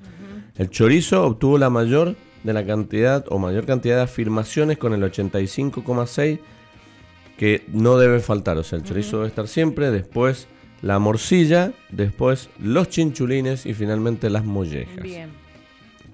El 0.56 0.68
chorizo 0.68 1.24
obtuvo 1.24 1.56
la 1.56 1.70
mayor 1.70 2.16
de 2.42 2.52
la 2.52 2.66
cantidad 2.66 3.24
o 3.30 3.38
mayor 3.38 3.64
cantidad 3.64 3.96
de 3.96 4.02
afirmaciones 4.02 4.76
con 4.76 4.92
el 4.92 5.02
85,6 5.02 6.40
que 7.38 7.64
no 7.68 7.96
debe 7.96 8.20
faltar, 8.20 8.58
o 8.58 8.62
sea, 8.62 8.78
el 8.78 8.84
chorizo 8.84 9.16
debe 9.16 9.28
estar 9.28 9.48
siempre, 9.48 9.90
después 9.90 10.46
la 10.82 10.98
morcilla, 10.98 11.72
después 11.90 12.50
los 12.58 12.88
chinchulines 12.88 13.64
y 13.64 13.72
finalmente 13.72 14.28
las 14.28 14.44
mollejas. 14.44 15.02
Bien. 15.02 15.30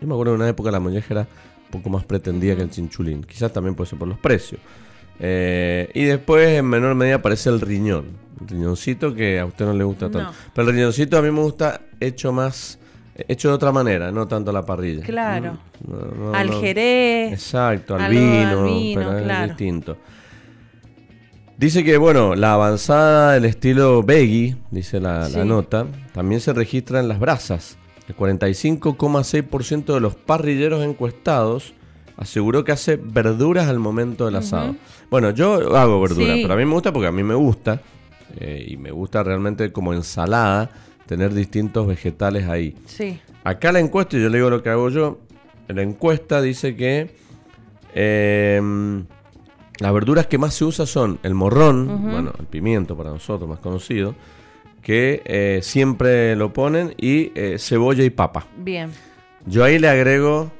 Yo 0.00 0.06
me 0.06 0.14
acuerdo 0.14 0.32
de 0.32 0.36
una 0.36 0.48
época 0.48 0.70
la 0.70 0.78
molleja 0.78 1.14
era 1.14 1.28
un 1.64 1.70
poco 1.70 1.90
más 1.90 2.04
pretendida 2.04 2.54
que 2.54 2.62
el 2.62 2.70
chinchulín. 2.70 3.24
Quizás 3.24 3.52
también 3.52 3.74
puede 3.74 3.90
ser 3.90 3.98
por 3.98 4.08
los 4.08 4.18
precios. 4.18 4.60
Eh, 5.20 5.90
y 5.94 6.04
después 6.04 6.48
en 6.48 6.66
menor 6.66 6.94
medida 6.94 7.16
aparece 7.16 7.48
el 7.48 7.60
riñón. 7.60 8.06
El 8.40 8.48
riñoncito 8.48 9.14
que 9.14 9.40
a 9.40 9.46
usted 9.46 9.64
no 9.64 9.72
le 9.72 9.84
gusta 9.84 10.10
tanto. 10.10 10.30
No. 10.30 10.36
Pero 10.54 10.68
el 10.68 10.74
riñoncito 10.74 11.16
a 11.16 11.22
mí 11.22 11.30
me 11.30 11.40
gusta 11.40 11.80
hecho 12.00 12.32
más, 12.32 12.78
hecho 13.28 13.48
de 13.48 13.54
otra 13.54 13.72
manera, 13.72 14.12
no 14.12 14.28
tanto 14.28 14.50
a 14.50 14.52
la 14.52 14.64
parrilla. 14.64 15.02
Claro. 15.02 15.58
No, 15.86 15.96
no, 15.96 16.34
al 16.34 16.52
jerez. 16.60 17.32
Exacto, 17.32 17.94
al 17.96 18.10
vino, 18.10 18.68
pero 18.94 19.18
es 19.18 19.48
distinto. 19.48 19.96
Dice 21.56 21.82
que, 21.82 21.96
bueno, 21.96 22.34
la 22.34 22.52
avanzada 22.52 23.32
del 23.32 23.46
estilo 23.46 24.02
Veggie, 24.02 24.56
dice 24.70 25.00
la, 25.00 25.26
la 25.30 25.44
nota, 25.46 25.86
también 26.12 26.42
se 26.42 26.52
registra 26.52 27.00
en 27.00 27.08
las 27.08 27.18
brasas. 27.18 27.78
El 28.08 28.14
45,6% 28.14 29.94
de 29.94 30.00
los 30.00 30.14
parrilleros 30.14 30.84
encuestados 30.84 31.72
aseguró 32.16 32.64
que 32.64 32.72
hace 32.72 32.96
verduras 32.96 33.68
al 33.68 33.78
momento 33.78 34.26
del 34.26 34.36
asado. 34.36 34.74
Bueno, 35.10 35.30
yo 35.30 35.76
hago 35.76 36.00
verduras, 36.00 36.36
Sí. 36.36 36.42
pero 36.42 36.54
a 36.54 36.56
mí 36.56 36.64
me 36.64 36.72
gusta 36.72 36.92
porque 36.92 37.06
a 37.08 37.12
mí 37.12 37.22
me 37.22 37.34
gusta, 37.34 37.80
eh, 38.38 38.66
y 38.68 38.76
me 38.76 38.90
gusta 38.90 39.22
realmente 39.22 39.70
como 39.72 39.92
ensalada, 39.94 40.70
tener 41.06 41.32
distintos 41.34 41.86
vegetales 41.86 42.48
ahí. 42.48 42.74
Sí. 42.86 43.20
Acá 43.44 43.70
la 43.72 43.78
encuesta, 43.80 44.16
y 44.16 44.22
yo 44.22 44.28
le 44.28 44.38
digo 44.38 44.50
lo 44.50 44.62
que 44.62 44.70
hago 44.70 44.88
yo, 44.88 45.18
la 45.68 45.82
encuesta 45.82 46.40
dice 46.42 46.74
que 46.74 47.14
eh, 47.94 48.60
las 49.78 49.92
verduras 49.92 50.26
que 50.26 50.38
más 50.38 50.54
se 50.54 50.64
usa 50.64 50.86
son 50.86 51.18
el 51.22 51.34
morrón, 51.34 52.10
bueno, 52.10 52.32
el 52.38 52.46
pimiento 52.46 52.96
para 52.96 53.10
nosotros, 53.10 53.48
más 53.48 53.58
conocido, 53.60 54.14
que 54.82 55.22
eh, 55.24 55.60
siempre 55.62 56.34
lo 56.36 56.52
ponen, 56.52 56.94
y 56.96 57.32
eh, 57.34 57.56
cebolla 57.58 58.02
y 58.04 58.10
papa. 58.10 58.46
Bien. 58.56 58.90
Yo 59.44 59.62
ahí 59.64 59.78
le 59.78 59.88
agrego, 59.88 60.50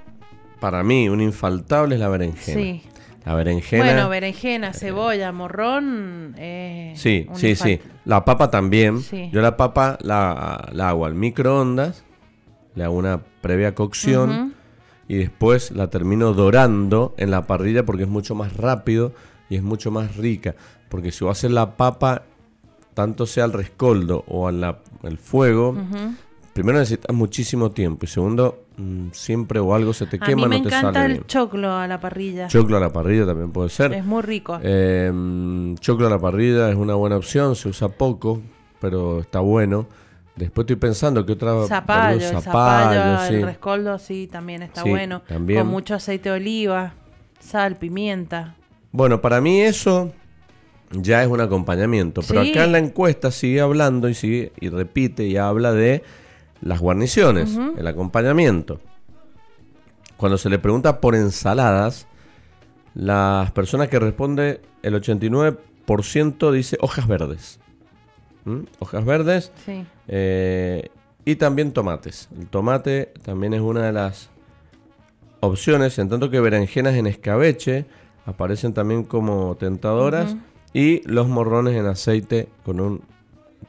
para 0.61 0.83
mí, 0.83 1.09
un 1.09 1.21
infaltable 1.21 1.95
es 1.95 2.01
la 2.01 2.09
berenjena. 2.09 2.61
Sí. 2.61 2.83
La 3.25 3.35
berenjena. 3.35 3.85
Bueno, 3.85 4.09
berenjena, 4.09 4.73
cebolla, 4.73 5.33
morrón. 5.33 6.35
eh, 6.39 6.93
Sí, 6.97 7.27
sí, 7.35 7.57
sí. 7.57 7.81
La 8.05 8.25
papa 8.25 8.51
también. 8.51 9.01
Sí. 9.01 9.31
Yo 9.33 9.41
la 9.43 9.57
papa 9.57 9.99
la, 10.01 10.69
la 10.73 10.91
hago 10.91 11.07
al 11.07 11.15
microondas, 11.15 12.05
le 12.77 12.85
hago 12.85 12.95
una 12.95 13.21
previa 13.41 13.75
cocción 13.75 14.55
y 15.09 15.17
después 15.17 15.73
la 15.73 15.89
termino 15.91 16.33
dorando 16.35 17.15
en 17.17 17.31
la 17.33 17.47
parrilla 17.49 17.85
porque 17.85 18.05
es 18.05 18.09
mucho 18.09 18.35
más 18.37 18.57
rápido 18.57 19.13
y 19.49 19.57
es 19.57 19.63
mucho 19.65 19.91
más 19.91 20.17
rica. 20.17 20.55
Porque 20.89 21.11
si 21.11 21.25
vos 21.25 21.37
haces 21.39 21.51
la 21.51 21.77
papa, 21.77 22.23
tanto 22.95 23.27
sea 23.27 23.43
al 23.45 23.53
rescoldo 23.53 24.25
o 24.29 24.47
al 24.47 24.77
fuego. 25.21 25.77
Primero 26.57 26.79
necesitas 26.79 27.15
muchísimo 27.15 27.71
tiempo 27.71 28.05
y 28.05 28.09
segundo, 28.09 28.65
mm, 28.79 29.09
siempre 29.13 29.61
o 29.61 29.75
algo 29.75 29.93
se 29.93 30.07
te 30.07 30.17
A 30.17 30.21
mí 30.21 30.27
quema, 30.27 30.49
me 30.49 30.57
no 30.57 30.63
te 30.63 30.69
encanta 30.69 30.93
sale 30.95 31.07
el 31.07 31.13
bien. 31.13 31.27
choclo 31.27 31.73
a 31.73 31.87
la 31.87 32.01
parrilla. 32.01 32.49
Choclo 32.49 32.77
a 32.79 32.81
la 32.81 32.91
parrilla 32.93 33.27
también 33.27 33.53
puede 33.53 33.69
ser. 33.69 33.93
Es 33.93 34.05
muy 34.05 34.23
rico. 34.23 34.59
Eh, 34.63 35.75
choclo 35.81 36.07
a 36.07 36.11
la 36.11 36.19
parrilla 36.19 36.71
es 36.71 36.77
una 36.77 36.95
buena 36.95 37.17
opción, 37.17 37.55
se 37.57 37.69
usa 37.69 37.89
poco, 37.89 38.41
pero 38.81 39.21
está 39.21 39.41
bueno. 39.41 39.87
Después 40.35 40.65
estoy 40.65 40.77
pensando 40.77 41.25
que 41.25 41.33
otra... 41.33 41.67
Zapallo, 41.67 42.19
verdura- 42.19 42.39
el 42.39 42.43
zapallo, 42.45 43.29
sí. 43.29 43.35
el 43.35 43.43
rescoldo, 43.43 43.99
sí, 43.99 44.29
también 44.31 44.63
está 44.63 44.83
Sí, 44.83 44.91
bueno. 44.91 45.23
también. 45.29 45.61
Con 45.61 45.69
mucho 45.69 45.95
aceite 45.95 46.29
de 46.31 46.37
oliva, 46.37 46.95
sal, 47.39 47.77
pimienta. 47.77 48.55
Bueno, 48.93 49.21
para 49.21 49.41
mí 49.41 49.61
eso 49.61 50.13
ya 50.91 51.23
es 51.23 51.29
un 51.29 51.41
acompañamiento. 51.41 52.21
Pero 52.27 52.43
Sí. 52.45 52.51
acá 52.51 52.65
en 52.65 52.73
la 52.73 52.79
encuesta 52.79 53.31
sigue 53.31 53.61
hablando 53.61 54.09
y 54.09 54.15
sigue 54.15 54.53
y 54.61 54.69
repite 54.69 55.27
y 55.27 55.37
habla 55.37 55.73
de 55.73 56.03
las 56.61 56.81
guarniciones, 56.81 57.59
el 57.77 57.87
acompañamiento. 57.87 58.81
Cuando 60.17 60.39
se 60.39 60.49
le 60.49 60.59
pregunta 60.59 61.01
por 61.01 61.15
ensaladas, 61.15 62.07
las 62.95 63.51
personas 63.53 63.89
que 63.89 63.99
responde, 63.99 64.61
el 64.83 64.95
89% 64.95 66.51
dice 66.53 66.79
hojas 66.81 67.07
verdes. 67.07 67.61
¿Mm? 68.45 68.61
Hojas 68.79 69.05
verdes 69.05 69.53
Sí. 69.65 69.85
eh, 70.09 70.89
y 71.25 71.37
también 71.37 71.73
tomates. 71.73 72.29
El 72.39 72.47
tomate 72.47 73.13
también 73.23 73.53
es 73.55 73.61
una 73.61 73.83
de 73.85 73.93
las 73.93 74.31
opciones, 75.41 75.99
en 75.99 76.09
tanto 76.09 76.31
que 76.31 76.41
berenjenas 76.41 76.95
en 76.95 77.07
escabeche 77.07 77.85
aparecen 78.25 78.73
también 78.73 79.05
como 79.05 79.57
tentadoras 79.57 80.37
y 80.73 81.03
los 81.09 81.29
morrones 81.29 81.75
en 81.77 81.87
aceite 81.87 82.49
con 82.65 82.81
un 82.81 83.03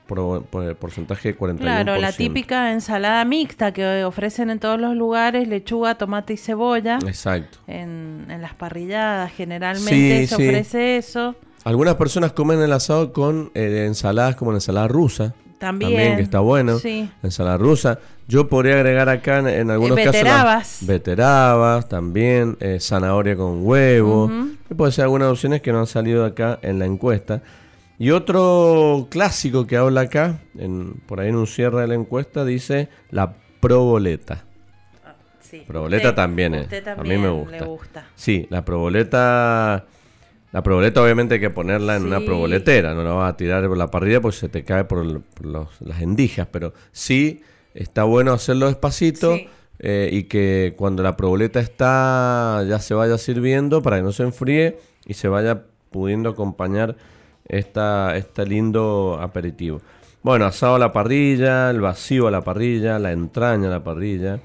por- 0.05 0.43
porcentaje 0.77 1.33
de 1.33 1.37
41%. 1.37 1.57
Claro, 1.57 1.97
la 1.97 2.11
típica 2.11 2.71
ensalada 2.71 3.23
mixta 3.25 3.71
que 3.73 4.03
ofrecen 4.05 4.49
en 4.49 4.59
todos 4.59 4.79
los 4.79 4.95
lugares, 4.95 5.47
lechuga, 5.47 5.95
tomate 5.95 6.33
y 6.33 6.37
cebolla. 6.37 6.99
Exacto. 7.05 7.59
En, 7.67 8.25
en 8.29 8.41
las 8.41 8.53
parrilladas 8.53 9.31
generalmente 9.33 10.21
Sí, 10.21 10.27
se 10.27 10.35
sí. 10.35 10.47
ofrece 10.47 10.97
eso. 10.97 11.35
Algunas 11.63 11.95
personas 11.95 12.31
comen 12.31 12.61
el 12.61 12.71
asado 12.71 13.11
con 13.11 13.51
eh, 13.53 13.83
ensaladas 13.85 14.35
como 14.37 14.51
la 14.51 14.57
ensalada 14.57 14.87
rusa. 14.87 15.33
También. 15.59 16.15
que 16.17 16.21
está 16.21 16.39
bueno. 16.39 16.77
Sí. 16.77 17.09
La 17.23 17.27
ensalada 17.27 17.57
rusa. 17.57 17.99
Yo 18.27 18.47
podría 18.47 18.75
agregar 18.75 19.09
acá 19.09 19.39
en, 19.39 19.47
en 19.47 19.71
algunos 19.71 19.97
casos. 19.97 20.13
las 20.13 20.21
beterabas. 20.23 20.77
Beterabas 20.81 21.89
también. 21.89 22.57
eh, 22.59 22.77
zanahoria 22.79 23.35
con 23.35 23.65
huevo. 23.65 24.31
Y 24.69 24.73
puede 24.75 24.91
ser 24.91 25.05
algunas 25.05 25.29
opciones 25.29 25.61
que 25.61 25.71
no 25.71 25.79
han 25.79 25.87
salido 25.87 26.25
acá 26.25 26.59
en 26.61 26.77
la 26.79 26.85
encuesta. 26.85 27.41
Y 27.99 28.11
otro 28.11 29.07
clásico 29.09 29.65
que 29.65 29.75
habla 29.77 30.01
acá, 30.01 30.39
en, 30.57 30.93
por 31.07 31.19
ahí 31.19 31.29
en 31.29 31.35
un 31.35 31.47
cierre 31.47 31.81
de 31.81 31.87
la 31.87 31.95
encuesta, 31.95 32.45
dice 32.45 32.89
la 33.09 33.33
proboleta. 33.59 34.43
Sí. 35.39 35.63
Proboleta 35.65 36.09
Usted- 36.09 36.15
también 36.15 36.53
usted 36.55 36.85
A 36.87 36.91
mí 36.91 36.97
también 36.97 37.21
me 37.21 37.29
gusta. 37.29 37.51
le 37.57 37.65
gusta. 37.65 38.05
Sí, 38.15 38.45
la 38.49 38.63
proboleta. 38.65 39.85
La 40.51 40.63
proboleta 40.63 41.01
obviamente 41.01 41.35
hay 41.35 41.39
que 41.41 41.49
ponerla 41.49 41.95
en 41.97 42.03
una 42.05 42.19
proboletera, 42.21 42.93
no 42.93 43.03
la 43.03 43.11
vas 43.11 43.33
a 43.33 43.37
tirar 43.37 43.67
por 43.67 43.77
la 43.77 43.87
parrilla 43.91 44.21
porque 44.21 44.37
se 44.37 44.49
te 44.49 44.63
cae 44.63 44.83
por, 44.85 45.03
el- 45.05 45.19
por 45.19 45.45
los- 45.45 45.81
las 45.81 46.01
endijas, 46.01 46.47
pero 46.51 46.73
sí 46.91 47.41
está 47.73 48.03
bueno 48.03 48.31
hacerlo 48.33 48.67
despacito 48.67 49.35
Sí. 49.35 49.47
eh, 49.79 50.09
y 50.11 50.23
que 50.23 50.73
cuando 50.77 51.03
la 51.03 51.15
proboleta 51.17 51.59
está 51.59 52.63
ya 52.67 52.79
se 52.79 52.93
vaya 52.93 53.17
sirviendo 53.17 53.81
para 53.81 53.97
que 53.97 54.03
no 54.03 54.11
se 54.11 54.23
enfríe 54.23 54.77
y 55.05 55.13
se 55.15 55.27
vaya 55.27 55.63
pudiendo 55.91 56.29
acompañar 56.29 56.95
esta, 57.47 58.15
este 58.15 58.45
lindo 58.45 59.17
aperitivo. 59.21 59.81
Bueno, 60.23 60.45
asado 60.45 60.75
a 60.75 60.79
la 60.79 60.91
parrilla, 60.91 61.69
el 61.69 61.79
vacío 61.79 62.27
a 62.27 62.31
la 62.31 62.41
parrilla, 62.41 62.99
la 62.99 63.11
entraña 63.11 63.67
a 63.67 63.71
la 63.71 63.83
parrilla, 63.83 64.39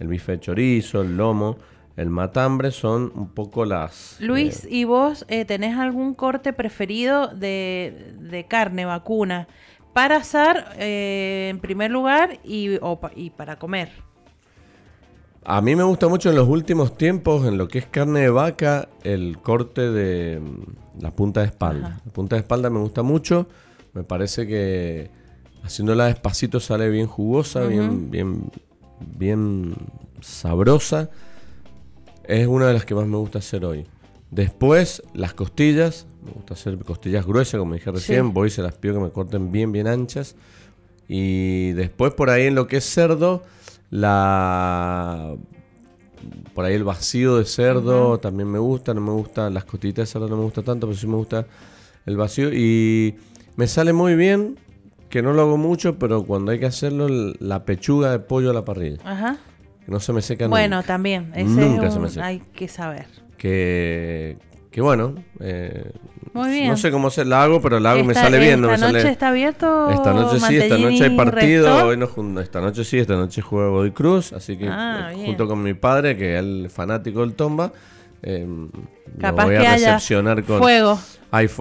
el 0.00 0.08
bife 0.08 0.32
de 0.32 0.40
chorizo, 0.40 1.02
el 1.02 1.16
lomo, 1.16 1.58
el 1.96 2.10
matambre 2.10 2.70
son 2.70 3.12
un 3.14 3.28
poco 3.28 3.64
las... 3.64 4.16
Luis, 4.20 4.64
eh, 4.64 4.68
¿y 4.70 4.84
vos 4.84 5.26
eh, 5.28 5.44
tenés 5.44 5.76
algún 5.76 6.14
corte 6.14 6.52
preferido 6.52 7.28
de, 7.28 8.14
de 8.18 8.46
carne 8.46 8.84
vacuna? 8.84 9.48
Para 9.92 10.18
asar 10.18 10.74
eh, 10.78 11.48
en 11.50 11.58
primer 11.58 11.90
lugar 11.90 12.38
y, 12.44 12.76
o 12.80 13.00
y 13.16 13.30
para 13.30 13.58
comer. 13.58 13.90
A 15.50 15.62
mí 15.62 15.74
me 15.74 15.82
gusta 15.82 16.08
mucho 16.08 16.28
en 16.28 16.36
los 16.36 16.46
últimos 16.46 16.98
tiempos, 16.98 17.46
en 17.46 17.56
lo 17.56 17.68
que 17.68 17.78
es 17.78 17.86
carne 17.86 18.20
de 18.20 18.28
vaca, 18.28 18.90
el 19.02 19.38
corte 19.38 19.90
de 19.90 20.40
mm, 20.40 21.00
la 21.00 21.10
punta 21.10 21.40
de 21.40 21.46
espalda. 21.46 22.02
La 22.04 22.12
punta 22.12 22.36
de 22.36 22.40
espalda 22.40 22.68
me 22.68 22.80
gusta 22.80 23.02
mucho. 23.02 23.48
Me 23.94 24.02
parece 24.02 24.46
que 24.46 25.10
haciéndola 25.62 26.04
despacito 26.04 26.60
sale 26.60 26.90
bien 26.90 27.06
jugosa, 27.06 27.64
bien, 27.64 28.10
bien, 28.10 28.50
bien 29.00 29.74
sabrosa. 30.20 31.08
Es 32.24 32.46
una 32.46 32.66
de 32.66 32.74
las 32.74 32.84
que 32.84 32.94
más 32.94 33.06
me 33.06 33.16
gusta 33.16 33.38
hacer 33.38 33.64
hoy. 33.64 33.86
Después, 34.30 35.02
las 35.14 35.32
costillas. 35.32 36.06
Me 36.26 36.32
gusta 36.32 36.52
hacer 36.52 36.76
costillas 36.80 37.24
gruesas, 37.24 37.58
como 37.58 37.72
dije 37.72 37.90
recién. 37.90 38.26
Sí. 38.26 38.32
Voy 38.34 38.48
y 38.48 38.50
se 38.50 38.60
las 38.60 38.74
pido 38.74 38.96
que 38.96 39.00
me 39.00 39.10
corten 39.12 39.50
bien, 39.50 39.72
bien 39.72 39.86
anchas. 39.86 40.36
Y 41.08 41.72
después, 41.72 42.12
por 42.12 42.28
ahí 42.28 42.48
en 42.48 42.54
lo 42.54 42.66
que 42.66 42.76
es 42.76 42.84
cerdo, 42.84 43.44
la. 43.90 45.34
Por 46.54 46.64
ahí 46.64 46.74
el 46.74 46.84
vacío 46.84 47.36
de 47.38 47.44
cerdo 47.44 48.18
también 48.18 48.50
me 48.50 48.58
gusta. 48.58 48.92
No 48.94 49.00
me 49.00 49.12
gusta. 49.12 49.50
Las 49.50 49.64
costillitas 49.64 50.08
de 50.08 50.12
cerdo 50.12 50.28
no 50.28 50.36
me 50.36 50.42
gusta 50.42 50.62
tanto, 50.62 50.86
pero 50.86 50.98
sí 50.98 51.06
me 51.06 51.16
gusta 51.16 51.46
el 52.06 52.16
vacío. 52.16 52.52
Y 52.52 53.16
me 53.56 53.66
sale 53.66 53.92
muy 53.92 54.14
bien, 54.16 54.58
que 55.08 55.22
no 55.22 55.32
lo 55.32 55.42
hago 55.42 55.56
mucho, 55.56 55.98
pero 55.98 56.24
cuando 56.24 56.50
hay 56.52 56.58
que 56.58 56.66
hacerlo, 56.66 57.06
la 57.38 57.64
pechuga 57.64 58.10
de 58.10 58.18
pollo 58.18 58.50
a 58.50 58.54
la 58.54 58.64
parrilla. 58.64 58.98
Ajá. 59.04 59.36
Que 59.84 59.92
no 59.92 60.00
se 60.00 60.12
me 60.12 60.20
seca 60.22 60.48
Bueno, 60.48 60.76
nunca. 60.76 60.88
también. 60.88 61.30
Ese 61.34 61.44
Nunca 61.44 61.86
es 61.86 61.92
se 61.94 61.98
me 62.00 62.06
un- 62.06 62.10
seca. 62.10 62.26
hay 62.26 62.40
que 62.40 62.68
saber. 62.68 63.06
que, 63.38 64.36
que 64.72 64.80
bueno, 64.80 65.14
eh, 65.38 65.92
Muy 66.32 66.50
bien. 66.50 66.68
no 66.68 66.76
sé 66.76 66.90
cómo 66.90 67.10
se 67.10 67.24
la 67.24 67.42
hago, 67.42 67.60
pero 67.60 67.80
la 67.80 67.92
hago 67.92 68.00
y 68.00 68.04
me 68.04 68.14
sale 68.14 68.38
bien. 68.38 68.60
No 68.60 68.68
me 68.68 68.74
¿Esta 68.74 68.86
noche 68.88 69.00
sale... 69.00 69.12
está 69.12 69.28
abierto? 69.28 69.90
Esta 69.90 70.12
noche 70.12 70.40
sí, 70.40 70.56
esta 70.56 70.78
noche 70.78 71.04
hay 71.04 71.16
partido. 71.16 71.86
Hoy 71.86 71.96
no 71.96 72.40
esta 72.40 72.60
noche 72.60 72.84
sí, 72.84 72.98
esta 72.98 73.14
noche 73.14 73.42
juega 73.42 73.68
Godoy 73.68 73.90
Cruz. 73.92 74.32
Así 74.32 74.56
que 74.56 74.68
Ah, 74.68 75.12
eh, 75.12 75.22
junto 75.26 75.46
con 75.46 75.62
mi 75.62 75.74
padre, 75.74 76.16
que 76.16 76.34
es 76.34 76.40
el 76.40 76.70
fanático 76.70 77.20
del 77.20 77.34
Tomba, 77.34 77.72
eh, 78.22 78.46
lo 78.46 79.20
Capaz 79.20 79.44
voy 79.46 79.56
que 79.58 79.66
a 79.66 79.72
haya 79.72 79.86
recepcionar 79.94 80.42
con. 80.44 80.58
fuego. 80.58 80.98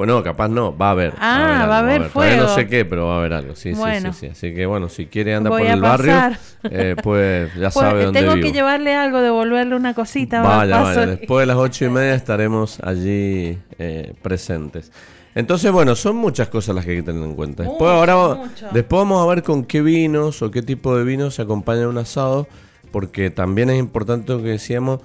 No, 0.06 0.24
capaz 0.24 0.48
no, 0.48 0.78
va 0.78 0.88
a 0.88 0.92
haber. 0.92 1.14
Ah, 1.20 1.66
va 1.70 1.78
a 1.78 1.80
haber 1.80 2.10
Todavía 2.10 2.38
no 2.38 2.44
fuego. 2.44 2.56
sé 2.56 2.68
qué, 2.68 2.86
pero 2.86 3.08
va 3.08 3.16
a 3.16 3.20
haber 3.20 3.34
algo. 3.34 3.56
Sí, 3.56 3.74
sí, 3.74 3.80
Bueno. 3.80 4.14
sí, 4.14 4.20
sí. 4.22 4.28
Así 4.28 4.54
que 4.56 4.66
bueno, 4.66 4.88
si 4.90 5.08
quiere 5.08 5.36
andar 5.36 5.52
Voy 5.52 5.64
por 5.64 5.72
el 5.72 5.82
barrio, 5.82 6.16
eh, 6.64 6.96
pues 7.04 7.54
ya 7.56 7.60
Pues, 7.72 7.74
sabe 7.74 8.06
dónde 8.06 8.20
tengo 8.22 8.34
vivo. 8.36 8.46
que 8.48 8.54
llevarle 8.54 8.96
algo, 8.96 9.20
devolverle 9.20 9.76
una 9.76 9.94
cosita. 9.94 10.42
va, 10.42 10.58
Vaya, 10.58 10.82
vaya. 10.82 11.06
Después 11.08 11.42
de 11.42 11.46
las 11.48 11.58
ocho 11.58 11.84
y 11.86 11.90
media 11.90 12.16
estaremos 12.16 12.80
allí 12.82 13.58
eh, 13.78 14.14
presentes. 14.22 14.92
Entonces, 15.36 15.72
bueno, 15.72 15.96
son 15.96 16.16
muchas 16.16 16.48
cosas 16.48 16.74
las 16.74 16.86
que 16.86 16.92
hay 16.92 16.98
que 16.98 17.04
tener 17.04 17.22
en 17.24 17.36
cuenta. 17.36 17.64
Después, 17.64 17.82
Mucho, 17.82 17.90
ahora, 17.92 18.16
va- 18.16 18.36
mucho. 18.36 18.68
después 18.72 19.00
vamos 19.02 19.22
a 19.24 19.28
ver 19.30 19.44
con 19.44 19.66
qué 19.66 19.82
vinos 19.82 20.42
o 20.42 20.50
qué 20.50 20.62
tipo 20.62 20.98
de 20.98 21.04
vinos 21.04 21.36
se 21.36 21.42
acompaña 21.44 21.88
un 21.90 21.98
asado, 21.98 22.48
porque 22.92 23.30
también 23.32 23.70
es 23.70 23.78
importante 23.78 24.32
lo 24.34 24.42
que 24.42 24.50
decíamos. 24.50 25.02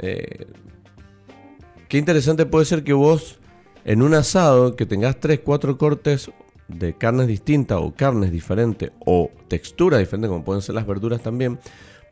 eh, 0.00 0.46
qué 1.88 1.98
interesante 1.98 2.46
puede 2.46 2.66
ser 2.66 2.84
que 2.84 2.92
vos, 2.92 3.38
en 3.84 4.02
un 4.02 4.14
asado, 4.14 4.76
que 4.76 4.86
tengas 4.86 5.18
tres, 5.18 5.40
cuatro 5.40 5.78
cortes 5.78 6.30
de 6.68 6.92
carnes 6.94 7.26
distintas 7.26 7.78
o 7.80 7.94
carnes 7.94 8.30
diferentes 8.30 8.92
o 9.04 9.30
textura 9.48 9.98
diferente, 9.98 10.28
como 10.28 10.44
pueden 10.44 10.62
ser 10.62 10.74
las 10.74 10.86
verduras 10.86 11.22
también, 11.22 11.58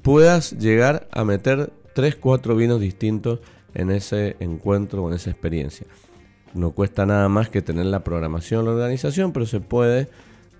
puedas 0.03 0.53
llegar 0.53 1.07
a 1.13 1.25
meter 1.25 1.73
tres, 1.95 2.17
cuatro 2.17 2.57
vinos 2.57 2.81
distintos 2.81 3.41
en 3.75 3.91
ese 3.91 4.37
encuentro 4.41 5.05
o 5.05 5.09
en 5.09 5.15
esa 5.15 5.31
experiencia. 5.31 5.87
No 6.55 6.71
cuesta 6.71 7.05
nada 7.05 7.29
más 7.29 7.51
que 7.51 7.61
tener 7.61 7.85
la 7.87 8.03
programación, 8.03 8.65
la 8.65 8.71
organización, 8.71 9.33
pero 9.33 9.45
se 9.45 9.61
puede 9.61 10.09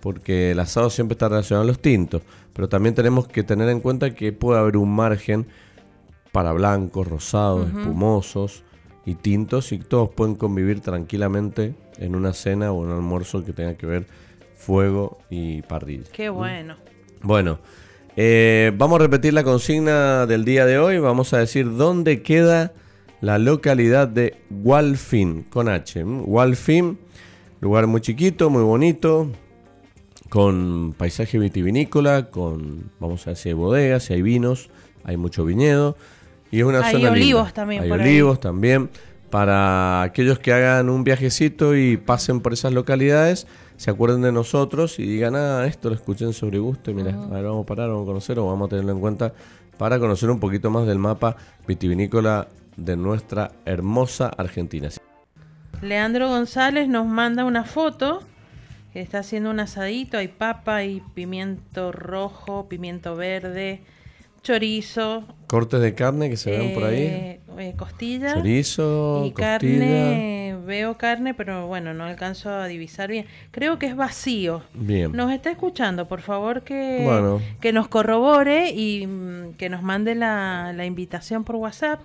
porque 0.01 0.51
el 0.51 0.61
asado 0.61 0.91
siempre 0.91 1.15
está 1.15 1.29
relacionado 1.29 1.65
a 1.65 1.67
los 1.67 1.81
tintos. 1.81 2.21
Pero 2.53 2.69
también 2.69 2.95
tenemos 2.95 3.27
que 3.27 3.43
tener 3.43 3.71
en 3.71 3.81
cuenta 3.81 4.15
que 4.15 4.33
puede 4.33 4.61
haber 4.61 4.77
un 4.77 4.95
margen 4.95 5.47
para 6.33 6.53
blancos, 6.53 7.09
rosados, 7.09 7.69
espumosos 7.69 8.63
y 9.07 9.15
tintos 9.15 9.73
y 9.73 9.79
todos 9.79 10.11
pueden 10.11 10.35
convivir 10.35 10.81
tranquilamente 10.81 11.75
en 11.99 12.17
una 12.17 12.33
cena 12.35 12.73
o 12.73 12.75
un 12.75 12.91
almuerzo 12.91 13.45
que 13.45 13.53
tenga 13.53 13.77
que 13.77 13.87
ver 13.87 14.07
fuego 14.57 15.19
y 15.31 15.63
parrilla. 15.63 16.11
Qué 16.13 16.29
bueno. 16.29 16.77
Bueno, 17.23 17.61
eh, 18.17 18.73
vamos 18.77 18.99
a 18.99 19.05
repetir 19.05 19.33
la 19.33 19.45
consigna 19.45 20.27
del 20.27 20.45
día 20.45 20.67
de 20.67 20.79
hoy. 20.79 20.99
Vamos 20.99 21.33
a 21.33 21.39
decir 21.39 21.77
dónde 21.77 22.23
queda 22.23 22.73
la 23.21 23.39
localidad 23.39 24.09
de 24.09 24.37
Walfin, 24.51 25.45
con 25.45 25.69
H. 25.69 26.03
Walfin, 26.05 26.99
lugar 27.61 27.87
muy 27.87 28.01
chiquito, 28.01 28.51
muy 28.51 28.63
bonito, 28.63 29.31
con 30.29 30.95
paisaje 30.99 31.39
vitivinícola, 31.39 32.31
con, 32.31 32.91
vamos 32.99 33.27
a 33.27 33.31
ver 33.31 33.37
si 33.37 33.51
hay 33.51 33.55
bodegas, 33.55 34.05
si 34.05 34.15
hay 34.15 34.23
vinos, 34.23 34.69
hay 35.05 35.17
mucho 35.17 35.45
viñedo. 35.45 35.97
Y 36.51 36.61
es 36.61 36.65
una 36.65 36.85
Hay 36.85 36.95
zona 36.95 37.11
olivos 37.11 37.45
linda. 37.47 37.53
también 37.55 37.83
Hay 37.83 37.89
por 37.89 38.01
ahí. 38.01 38.09
olivos 38.09 38.41
también. 38.41 38.91
Para 39.31 40.03
aquellos 40.03 40.39
que 40.39 40.53
hagan 40.53 40.89
un 40.89 41.03
viajecito 41.03 41.77
y 41.77 41.97
pasen 41.97 42.41
por 42.41 42.53
esas 42.53 42.73
localidades, 42.73 43.47
se 43.77 43.91
acuerden 43.91 44.23
de 44.23 44.33
nosotros 44.33 44.99
y 44.99 45.07
digan, 45.07 45.35
ah, 45.35 45.67
esto 45.67 45.89
lo 45.89 45.97
escuché 45.97 46.25
en 46.25 46.33
sobre 46.33 46.59
gusto, 46.59 46.91
y 46.91 46.95
mira, 46.95 47.11
a 47.11 47.27
ver, 47.29 47.45
vamos 47.45 47.65
a 47.65 47.67
parar, 47.67 47.89
vamos 47.89 48.05
a 48.05 48.07
conocer 48.07 48.39
o 48.39 48.47
vamos 48.47 48.67
a 48.67 48.71
tenerlo 48.71 48.93
en 48.93 49.01
cuenta 49.01 49.33
para 49.77 49.99
conocer 49.99 50.31
un 50.31 50.39
poquito 50.39 50.71
más 50.71 50.87
del 50.87 50.99
mapa 50.99 51.37
vitivinícola 51.67 52.47
de 52.77 52.97
nuestra 52.97 53.51
hermosa 53.65 54.29
Argentina. 54.29 54.89
Leandro 55.83 56.29
González 56.29 56.89
nos 56.89 57.07
manda 57.07 57.45
una 57.45 57.65
foto 57.65 58.23
Está 58.97 59.19
haciendo 59.19 59.51
un 59.51 59.61
asadito, 59.61 60.17
hay 60.17 60.29
papa, 60.29 60.77
hay 60.77 61.03
pimiento 61.15 61.93
rojo, 61.93 62.67
pimiento 62.67 63.15
verde, 63.15 63.83
chorizo. 64.47 65.25
Cortes 65.49 65.81
de 65.81 65.95
carne 65.95 66.31
que 66.31 66.37
se 66.37 66.51
ven 66.51 66.75
por 66.75 66.85
ahí. 66.85 67.03
eh, 67.03 67.41
eh, 67.59 67.75
costilla. 67.77 68.35
Chorizo, 68.35 69.25
y 69.27 69.31
costilla. 69.33 69.59
carne, 69.59 70.57
veo 70.65 70.97
carne, 70.99 71.35
pero 71.35 71.67
bueno, 71.67 71.95
no 71.95 72.05
alcanzo 72.05 72.51
a 72.51 72.67
divisar 72.67 73.11
bien. 73.11 73.27
Creo 73.51 73.79
que 73.79 73.87
es 73.87 73.97
vacío. 73.97 74.63
Bien. 74.75 75.13
Nos 75.13 75.33
está 75.33 75.51
escuchando, 75.51 76.07
por 76.09 76.21
favor 76.21 76.63
que, 76.63 77.03
Bueno. 77.05 77.41
que 77.61 77.73
nos 77.73 77.89
corrobore 77.89 78.71
y 78.71 79.07
mm, 79.07 79.55
que 79.55 79.69
nos 79.69 79.83
mande 79.83 80.15
la, 80.15 80.73
la 80.75 80.85
invitación 80.87 81.45
por 81.45 81.57
WhatsApp. 81.57 82.01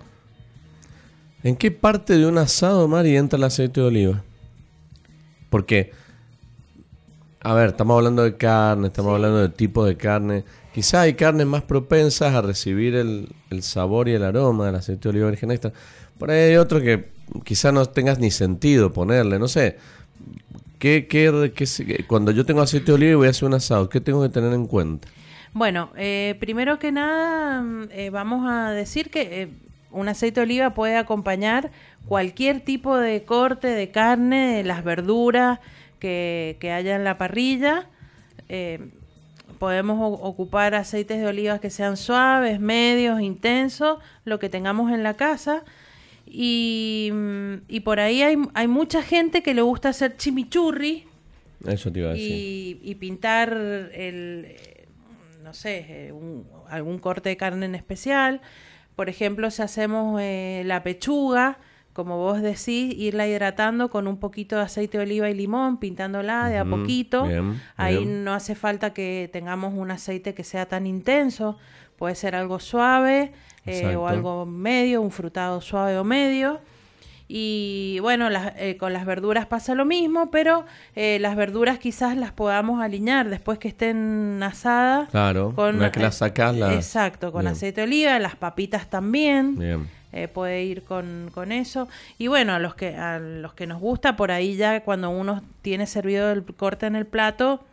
¿En 1.44 1.56
qué 1.56 1.70
parte 1.70 2.16
de 2.16 2.26
un 2.26 2.38
asado, 2.38 2.86
Mari, 2.88 3.16
entra 3.16 3.36
el 3.36 3.44
aceite 3.44 3.80
de 3.80 3.86
oliva? 3.86 4.22
Porque, 5.50 5.90
a 7.40 7.52
ver, 7.54 7.70
estamos 7.70 7.96
hablando 7.96 8.22
de 8.22 8.36
carne, 8.36 8.86
estamos 8.88 9.12
hablando 9.14 9.38
de 9.40 9.48
tipo 9.48 9.84
de 9.84 9.96
carne. 9.96 10.44
Quizá 10.72 11.02
hay 11.02 11.14
carnes 11.14 11.46
más 11.46 11.62
propensas 11.62 12.34
a 12.34 12.40
recibir 12.40 12.94
el, 12.94 13.28
sabor 13.62 14.08
y 14.08 14.12
el 14.12 14.24
aroma 14.24 14.66
del 14.66 14.76
aceite 14.76 15.02
de 15.02 15.08
oliva 15.10 15.28
virgen 15.28 15.50
extra. 15.50 15.72
Por 16.18 16.30
ahí 16.30 16.50
hay 16.50 16.56
otro 16.56 16.80
que 16.80 17.10
quizá 17.44 17.72
no 17.72 17.84
tengas 17.84 18.18
ni 18.18 18.30
sentido 18.30 18.90
ponerle, 18.92 19.38
no 19.38 19.48
sé. 19.48 19.76
¿Qué, 20.78 21.06
qué, 21.06 21.52
cuando 22.08 22.32
yo 22.32 22.46
tengo 22.46 22.62
aceite 22.62 22.86
de 22.86 22.92
oliva 22.94 23.12
y 23.12 23.14
voy 23.14 23.26
a 23.26 23.30
hacer 23.30 23.46
un 23.46 23.54
asado, 23.54 23.88
¿qué 23.88 24.00
tengo 24.00 24.22
que 24.22 24.30
tener 24.30 24.52
en 24.54 24.66
cuenta? 24.66 25.08
Bueno, 25.52 25.90
eh, 25.96 26.36
primero 26.40 26.78
que 26.78 26.90
nada, 26.90 27.60
mm, 27.60 27.88
eh, 27.92 28.10
vamos 28.10 28.50
a 28.50 28.70
decir 28.70 29.10
que 29.10 29.42
eh, 29.42 29.48
un 29.90 30.08
aceite 30.08 30.40
de 30.40 30.44
oliva 30.44 30.70
puede 30.70 30.96
acompañar 30.96 31.70
cualquier 32.06 32.60
tipo 32.60 32.96
de 32.96 33.24
corte 33.24 33.68
de 33.68 33.90
carne, 33.90 34.56
de 34.56 34.64
las 34.64 34.82
verduras 34.82 35.60
que, 35.98 36.56
que 36.60 36.72
haya 36.72 36.96
en 36.96 37.04
la 37.04 37.18
parrilla. 37.18 37.88
Podemos 39.62 40.18
ocupar 40.20 40.74
aceites 40.74 41.20
de 41.20 41.26
oliva 41.28 41.60
que 41.60 41.70
sean 41.70 41.96
suaves, 41.96 42.58
medios, 42.58 43.20
intensos, 43.20 44.00
lo 44.24 44.40
que 44.40 44.48
tengamos 44.48 44.90
en 44.90 45.04
la 45.04 45.14
casa. 45.14 45.62
Y, 46.26 47.12
y 47.68 47.78
por 47.80 48.00
ahí 48.00 48.22
hay, 48.22 48.36
hay 48.54 48.66
mucha 48.66 49.04
gente 49.04 49.40
que 49.44 49.54
le 49.54 49.62
gusta 49.62 49.90
hacer 49.90 50.16
chimichurri 50.16 51.04
Eso 51.64 51.92
te 51.92 52.00
iba 52.00 52.08
a 52.10 52.12
decir. 52.14 52.32
y, 52.32 52.80
y 52.82 52.94
pintar 52.96 53.52
el, 53.52 54.56
no 55.44 55.54
sé, 55.54 55.86
eh, 55.88 56.12
un- 56.12 56.44
algún 56.68 56.98
corte 56.98 57.28
de 57.28 57.36
carne 57.36 57.66
en 57.66 57.76
especial. 57.76 58.40
Por 58.96 59.08
ejemplo, 59.08 59.48
si 59.52 59.62
hacemos 59.62 60.20
eh, 60.20 60.64
la 60.66 60.82
pechuga, 60.82 61.58
como 61.92 62.16
vos 62.18 62.40
decís, 62.40 62.94
irla 62.96 63.26
hidratando 63.28 63.90
con 63.90 64.06
un 64.06 64.16
poquito 64.18 64.56
de 64.56 64.62
aceite 64.62 64.98
de 64.98 65.04
oliva 65.04 65.28
y 65.30 65.34
limón, 65.34 65.76
pintándola 65.78 66.48
de 66.48 66.58
a 66.58 66.64
poquito. 66.64 67.26
bien, 67.26 67.60
Ahí 67.76 67.98
bien. 67.98 68.24
no 68.24 68.32
hace 68.34 68.54
falta 68.54 68.92
que 68.94 69.28
tengamos 69.32 69.74
un 69.74 69.90
aceite 69.90 70.34
que 70.34 70.44
sea 70.44 70.66
tan 70.66 70.86
intenso. 70.86 71.58
Puede 71.98 72.14
ser 72.14 72.34
algo 72.34 72.58
suave 72.60 73.32
eh, 73.66 73.94
o 73.94 74.08
algo 74.08 74.44
medio, 74.46 75.00
un 75.02 75.10
frutado 75.10 75.60
suave 75.60 75.96
o 75.98 76.04
medio. 76.04 76.60
Y 77.28 77.98
bueno, 78.02 78.28
las- 78.28 78.52
eh, 78.56 78.76
con 78.76 78.92
las 78.92 79.06
verduras 79.06 79.46
pasa 79.46 79.74
lo 79.74 79.84
mismo, 79.84 80.30
pero 80.30 80.64
eh, 80.96 81.18
las 81.20 81.36
verduras 81.36 81.78
quizás 81.78 82.16
las 82.16 82.32
podamos 82.32 82.82
alinear 82.82 83.30
después 83.30 83.58
que 83.58 83.68
estén 83.68 84.40
asadas. 84.42 85.08
Claro, 85.10 85.54
una 85.56 85.84
vez 85.84 85.92
que 85.92 86.00
las 86.00 86.20
Exacto, 86.74 87.32
con 87.32 87.42
Bien. 87.42 87.52
aceite 87.52 87.80
de 87.82 87.86
oliva, 87.86 88.18
las 88.18 88.36
papitas 88.36 88.90
también. 88.90 89.56
Bien. 89.58 89.88
Eh, 90.12 90.28
puede 90.28 90.62
ir 90.64 90.82
con, 90.82 91.30
con 91.34 91.52
eso. 91.52 91.88
Y 92.18 92.28
bueno, 92.28 92.52
a 92.54 92.58
los, 92.58 92.74
que, 92.74 92.94
a 92.96 93.18
los 93.18 93.54
que 93.54 93.66
nos 93.66 93.80
gusta, 93.80 94.16
por 94.16 94.30
ahí 94.30 94.56
ya 94.56 94.82
cuando 94.84 95.10
uno 95.10 95.42
tiene 95.62 95.86
servido 95.86 96.30
el 96.30 96.44
corte 96.44 96.86
en 96.86 96.96
el 96.96 97.06
plato, 97.06 97.64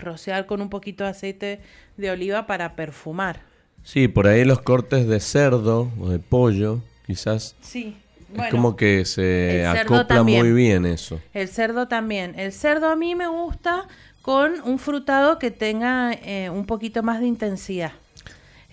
rociar 0.00 0.46
con 0.46 0.60
un 0.60 0.70
poquito 0.70 1.04
de 1.04 1.10
aceite 1.10 1.60
de 1.96 2.10
oliva 2.10 2.46
para 2.46 2.74
perfumar. 2.74 3.40
Sí, 3.82 4.08
por 4.08 4.26
ahí 4.26 4.44
los 4.44 4.60
cortes 4.60 5.06
de 5.06 5.20
cerdo 5.20 5.90
o 6.00 6.08
de 6.08 6.18
pollo, 6.18 6.80
quizás 7.06 7.54
Sí, 7.60 7.96
es 8.36 8.50
como 8.50 8.76
que 8.76 9.04
se 9.04 9.66
acopla 9.66 10.06
también. 10.06 10.40
muy 10.40 10.52
bien 10.52 10.86
eso. 10.86 11.20
El 11.32 11.48
cerdo 11.48 11.86
también. 11.86 12.38
El 12.38 12.52
cerdo 12.52 12.88
a 12.88 12.96
mí 12.96 13.14
me 13.14 13.28
gusta 13.28 13.86
con 14.22 14.54
un 14.64 14.78
frutado 14.78 15.38
que 15.38 15.50
tenga 15.50 16.12
eh, 16.12 16.48
un 16.50 16.64
poquito 16.64 17.02
más 17.02 17.20
de 17.20 17.26
intensidad. 17.26 17.92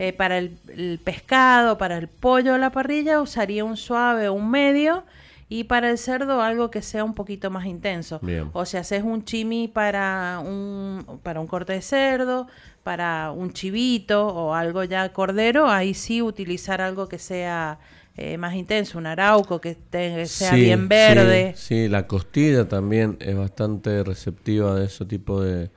Eh, 0.03 0.13
para 0.13 0.39
el, 0.39 0.57
el 0.75 0.99
pescado, 1.03 1.77
para 1.77 1.95
el 1.99 2.07
pollo 2.07 2.55
a 2.55 2.57
la 2.57 2.71
parrilla 2.71 3.21
usaría 3.21 3.63
un 3.63 3.77
suave 3.77 4.29
o 4.29 4.33
un 4.33 4.49
medio 4.49 5.03
y 5.47 5.65
para 5.65 5.91
el 5.91 5.99
cerdo 5.99 6.41
algo 6.41 6.71
que 6.71 6.81
sea 6.81 7.03
un 7.03 7.13
poquito 7.13 7.51
más 7.51 7.67
intenso. 7.67 8.17
Bien. 8.23 8.49
O 8.53 8.65
si 8.65 8.77
haces 8.77 9.03
un 9.03 9.23
chimi 9.25 9.67
para 9.67 10.41
un, 10.43 11.19
para 11.21 11.39
un 11.39 11.45
corte 11.45 11.73
de 11.73 11.83
cerdo, 11.83 12.47
para 12.81 13.31
un 13.31 13.53
chivito 13.53 14.25
o 14.25 14.55
algo 14.55 14.83
ya 14.85 15.13
cordero, 15.13 15.67
ahí 15.69 15.93
sí 15.93 16.23
utilizar 16.23 16.81
algo 16.81 17.07
que 17.07 17.19
sea 17.19 17.77
eh, 18.17 18.37
más 18.39 18.55
intenso, 18.55 18.97
un 18.97 19.05
arauco 19.05 19.61
que 19.61 19.75
te- 19.75 20.25
sea 20.25 20.55
Sí, 20.55 20.61
bien 20.63 20.87
verde. 20.89 21.53
Sí, 21.55 21.67
sí, 21.83 21.87
la 21.89 22.07
costilla 22.07 22.67
también 22.67 23.17
es 23.19 23.35
bastante 23.37 24.03
receptiva 24.03 24.73
de 24.73 24.85
ese 24.87 25.05
tipo 25.05 25.41
de, 25.41 25.69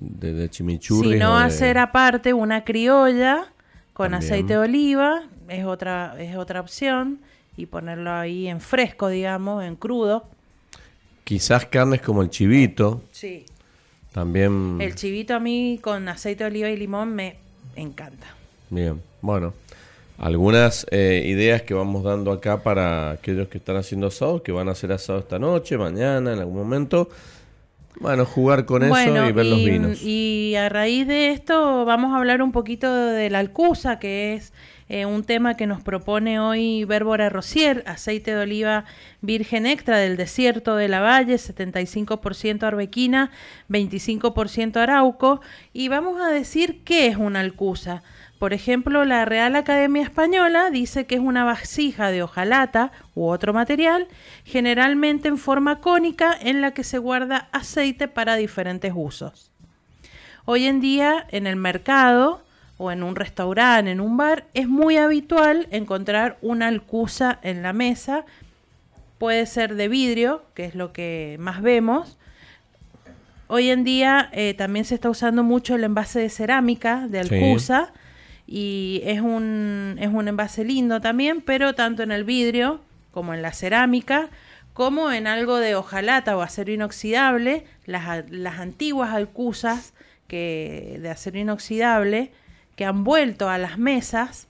de, 0.00 0.32
de 0.32 0.48
chimichurri. 0.48 1.12
Si 1.14 1.18
no 1.18 1.34
o 1.34 1.38
de- 1.38 1.44
hacer 1.44 1.78
aparte 1.78 2.32
una 2.32 2.64
criolla 2.64 3.46
con 3.92 4.10
También. 4.12 4.32
aceite 4.32 4.52
de 4.54 4.58
oliva 4.58 5.22
es 5.48 5.64
otra 5.64 6.16
es 6.18 6.34
otra 6.36 6.60
opción 6.60 7.18
y 7.56 7.66
ponerlo 7.66 8.10
ahí 8.12 8.48
en 8.48 8.60
fresco, 8.60 9.08
digamos, 9.08 9.62
en 9.64 9.76
crudo. 9.76 10.24
Quizás 11.24 11.66
carnes 11.66 12.00
como 12.00 12.22
el 12.22 12.30
chivito, 12.30 13.02
Sí. 13.12 13.44
también... 14.12 14.78
El 14.80 14.94
chivito 14.94 15.34
a 15.34 15.40
mí 15.40 15.78
con 15.82 16.08
aceite 16.08 16.44
de 16.44 16.50
oliva 16.50 16.68
y 16.70 16.76
limón 16.76 17.14
me 17.14 17.36
encanta. 17.76 18.26
Bien, 18.70 19.00
bueno, 19.20 19.52
algunas 20.18 20.86
eh, 20.90 21.22
ideas 21.26 21.62
que 21.62 21.74
vamos 21.74 22.02
dando 22.02 22.32
acá 22.32 22.62
para 22.62 23.10
aquellos 23.12 23.48
que 23.48 23.58
están 23.58 23.76
haciendo 23.76 24.06
asados, 24.08 24.42
que 24.42 24.52
van 24.52 24.68
a 24.68 24.72
hacer 24.72 24.90
asado 24.92 25.18
esta 25.20 25.38
noche, 25.38 25.76
mañana, 25.76 26.32
en 26.32 26.38
algún 26.38 26.56
momento. 26.56 27.08
Bueno, 28.00 28.24
jugar 28.24 28.64
con 28.64 28.82
eso 28.82 29.28
y 29.28 29.32
ver 29.32 29.46
los 29.46 29.58
vinos. 29.58 30.02
y 30.02 30.54
a 30.56 30.70
raíz 30.70 31.06
de 31.06 31.30
esto 31.30 31.84
vamos 31.84 32.14
a 32.14 32.16
hablar 32.16 32.40
un 32.40 32.50
poquito 32.50 32.92
de 32.92 33.28
la 33.28 33.40
alcusa, 33.40 33.98
que 33.98 34.32
es 34.34 34.54
eh, 34.88 35.04
un 35.04 35.22
tema 35.22 35.54
que 35.54 35.66
nos 35.66 35.82
propone 35.82 36.40
hoy 36.40 36.84
Bérbora 36.84 37.28
Rosier, 37.28 37.84
aceite 37.86 38.34
de 38.34 38.40
oliva 38.40 38.86
virgen 39.20 39.66
extra 39.66 39.98
del 39.98 40.16
desierto 40.16 40.76
de 40.76 40.88
la 40.88 41.00
Valle, 41.00 41.34
75% 41.36 42.62
arbequina, 42.62 43.30
25% 43.68 44.78
arauco, 44.78 45.42
y 45.74 45.88
vamos 45.88 46.20
a 46.20 46.28
decir 46.28 46.80
qué 46.84 47.06
es 47.06 47.16
una 47.16 47.40
alcusa. 47.40 48.02
Por 48.40 48.54
ejemplo, 48.54 49.04
la 49.04 49.26
Real 49.26 49.54
Academia 49.54 50.02
Española 50.02 50.70
dice 50.70 51.04
que 51.04 51.16
es 51.16 51.20
una 51.20 51.44
vasija 51.44 52.10
de 52.10 52.22
hojalata 52.22 52.90
u 53.14 53.26
otro 53.26 53.52
material, 53.52 54.08
generalmente 54.46 55.28
en 55.28 55.36
forma 55.36 55.80
cónica, 55.80 56.34
en 56.40 56.62
la 56.62 56.70
que 56.70 56.82
se 56.82 56.96
guarda 56.96 57.50
aceite 57.52 58.08
para 58.08 58.36
diferentes 58.36 58.94
usos. 58.96 59.50
Hoy 60.46 60.64
en 60.64 60.80
día, 60.80 61.26
en 61.28 61.46
el 61.46 61.56
mercado 61.56 62.42
o 62.78 62.90
en 62.90 63.02
un 63.02 63.14
restaurante, 63.14 63.90
en 63.90 64.00
un 64.00 64.16
bar, 64.16 64.46
es 64.54 64.66
muy 64.66 64.96
habitual 64.96 65.68
encontrar 65.70 66.38
una 66.40 66.68
alcusa 66.68 67.40
en 67.42 67.62
la 67.62 67.74
mesa. 67.74 68.24
Puede 69.18 69.44
ser 69.44 69.74
de 69.74 69.88
vidrio, 69.88 70.44
que 70.54 70.64
es 70.64 70.74
lo 70.74 70.94
que 70.94 71.36
más 71.38 71.60
vemos. 71.60 72.16
Hoy 73.48 73.68
en 73.68 73.84
día 73.84 74.30
eh, 74.32 74.54
también 74.54 74.86
se 74.86 74.94
está 74.94 75.10
usando 75.10 75.42
mucho 75.42 75.74
el 75.74 75.84
envase 75.84 76.20
de 76.20 76.30
cerámica 76.30 77.06
de 77.06 77.24
Sí. 77.24 77.90
Y 78.52 79.00
es 79.04 79.20
un, 79.20 79.96
es 80.00 80.08
un 80.08 80.26
envase 80.26 80.64
lindo 80.64 81.00
también, 81.00 81.40
pero 81.40 81.76
tanto 81.76 82.02
en 82.02 82.10
el 82.10 82.24
vidrio 82.24 82.80
como 83.12 83.32
en 83.32 83.42
la 83.42 83.52
cerámica, 83.52 84.28
como 84.72 85.12
en 85.12 85.28
algo 85.28 85.58
de 85.58 85.76
hojalata 85.76 86.36
o 86.36 86.40
acero 86.42 86.72
inoxidable, 86.72 87.64
las, 87.86 88.28
las 88.28 88.58
antiguas 88.58 89.10
alcusas 89.10 89.94
que, 90.26 90.98
de 91.00 91.10
acero 91.10 91.38
inoxidable 91.38 92.32
que 92.74 92.84
han 92.84 93.04
vuelto 93.04 93.48
a 93.48 93.56
las 93.56 93.78
mesas, 93.78 94.48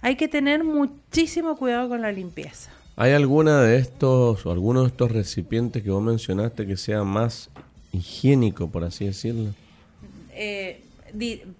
hay 0.00 0.16
que 0.16 0.28
tener 0.28 0.64
muchísimo 0.64 1.56
cuidado 1.56 1.90
con 1.90 2.00
la 2.00 2.12
limpieza. 2.12 2.70
¿Hay 2.96 3.12
alguna 3.12 3.60
de 3.60 3.76
estos 3.76 4.46
o 4.46 4.50
alguno 4.50 4.80
de 4.80 4.86
estos 4.86 5.12
recipientes 5.12 5.82
que 5.82 5.90
vos 5.90 6.02
mencionaste 6.02 6.66
que 6.66 6.78
sea 6.78 7.04
más 7.04 7.50
higiénico, 7.92 8.70
por 8.70 8.84
así 8.84 9.04
decirlo? 9.04 9.50
Eh, 10.32 10.80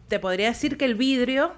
te 0.08 0.18
podría 0.18 0.48
decir 0.48 0.78
que 0.78 0.86
el 0.86 0.94
vidrio, 0.94 1.52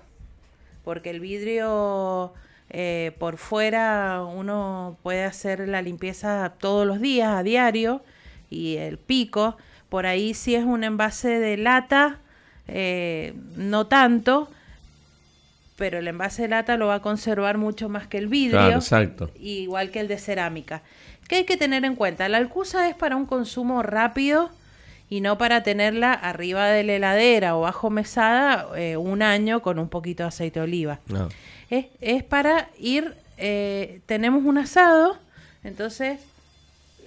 porque 0.89 1.11
el 1.11 1.21
vidrio 1.21 2.33
eh, 2.71 3.13
por 3.19 3.37
fuera 3.37 4.23
uno 4.25 4.97
puede 5.03 5.23
hacer 5.23 5.69
la 5.69 5.83
limpieza 5.83 6.55
todos 6.59 6.87
los 6.87 6.99
días, 6.99 7.29
a 7.29 7.43
diario, 7.43 8.03
y 8.49 8.77
el 8.77 8.97
pico, 8.97 9.59
por 9.91 10.07
ahí 10.07 10.33
si 10.33 10.55
es 10.55 10.65
un 10.65 10.85
envase 10.85 11.41
de 11.41 11.59
lata, 11.59 12.21
eh, 12.69 13.35
no 13.55 13.87
tanto, 13.87 14.49
pero 15.77 15.99
el 15.99 16.09
envase 16.09 16.41
de 16.45 16.49
lata 16.49 16.79
lo 16.79 16.87
va 16.87 16.95
a 16.95 17.03
conservar 17.03 17.59
mucho 17.59 17.91
más 17.91 18.07
que 18.07 18.17
el 18.17 18.29
vidrio, 18.29 18.59
Claro, 18.59 18.77
exacto. 18.77 19.31
igual 19.39 19.91
que 19.91 20.01
el 20.01 20.09
de 20.09 20.17
cerámica. 20.17 20.81
¿Qué 21.29 21.37
hay 21.37 21.45
que 21.45 21.59
tener 21.59 21.85
en 21.85 21.97
cuenta? 21.97 22.31
La 22.31 22.39
alcusa 22.39 22.89
es 22.89 22.95
para 22.95 23.15
un 23.15 23.27
consumo 23.27 23.83
rápido 23.83 24.49
y 25.11 25.21
no 25.21 25.39
para 25.39 25.63
tenerla 25.63 26.13
arriba 26.13 26.67
de 26.67 26.85
la 26.85 26.95
heladera 26.95 27.57
o 27.57 27.63
bajo 27.63 27.91
mesada 27.91 28.69
eh, 28.77 28.97
un 28.97 29.23
año 29.23 29.63
con 29.63 29.79
un 29.79 29.89
poquito 29.89 30.23
de 30.25 30.29
aceite 30.29 30.61
de 30.61 30.65
oliva. 30.65 31.01
No. 31.07 31.29
Es, 31.71 31.87
es 32.01 32.23
para 32.25 32.69
ir, 32.79 33.15
eh, 33.37 34.01
tenemos 34.07 34.45
un 34.45 34.59
asado, 34.59 35.19
entonces 35.65 36.21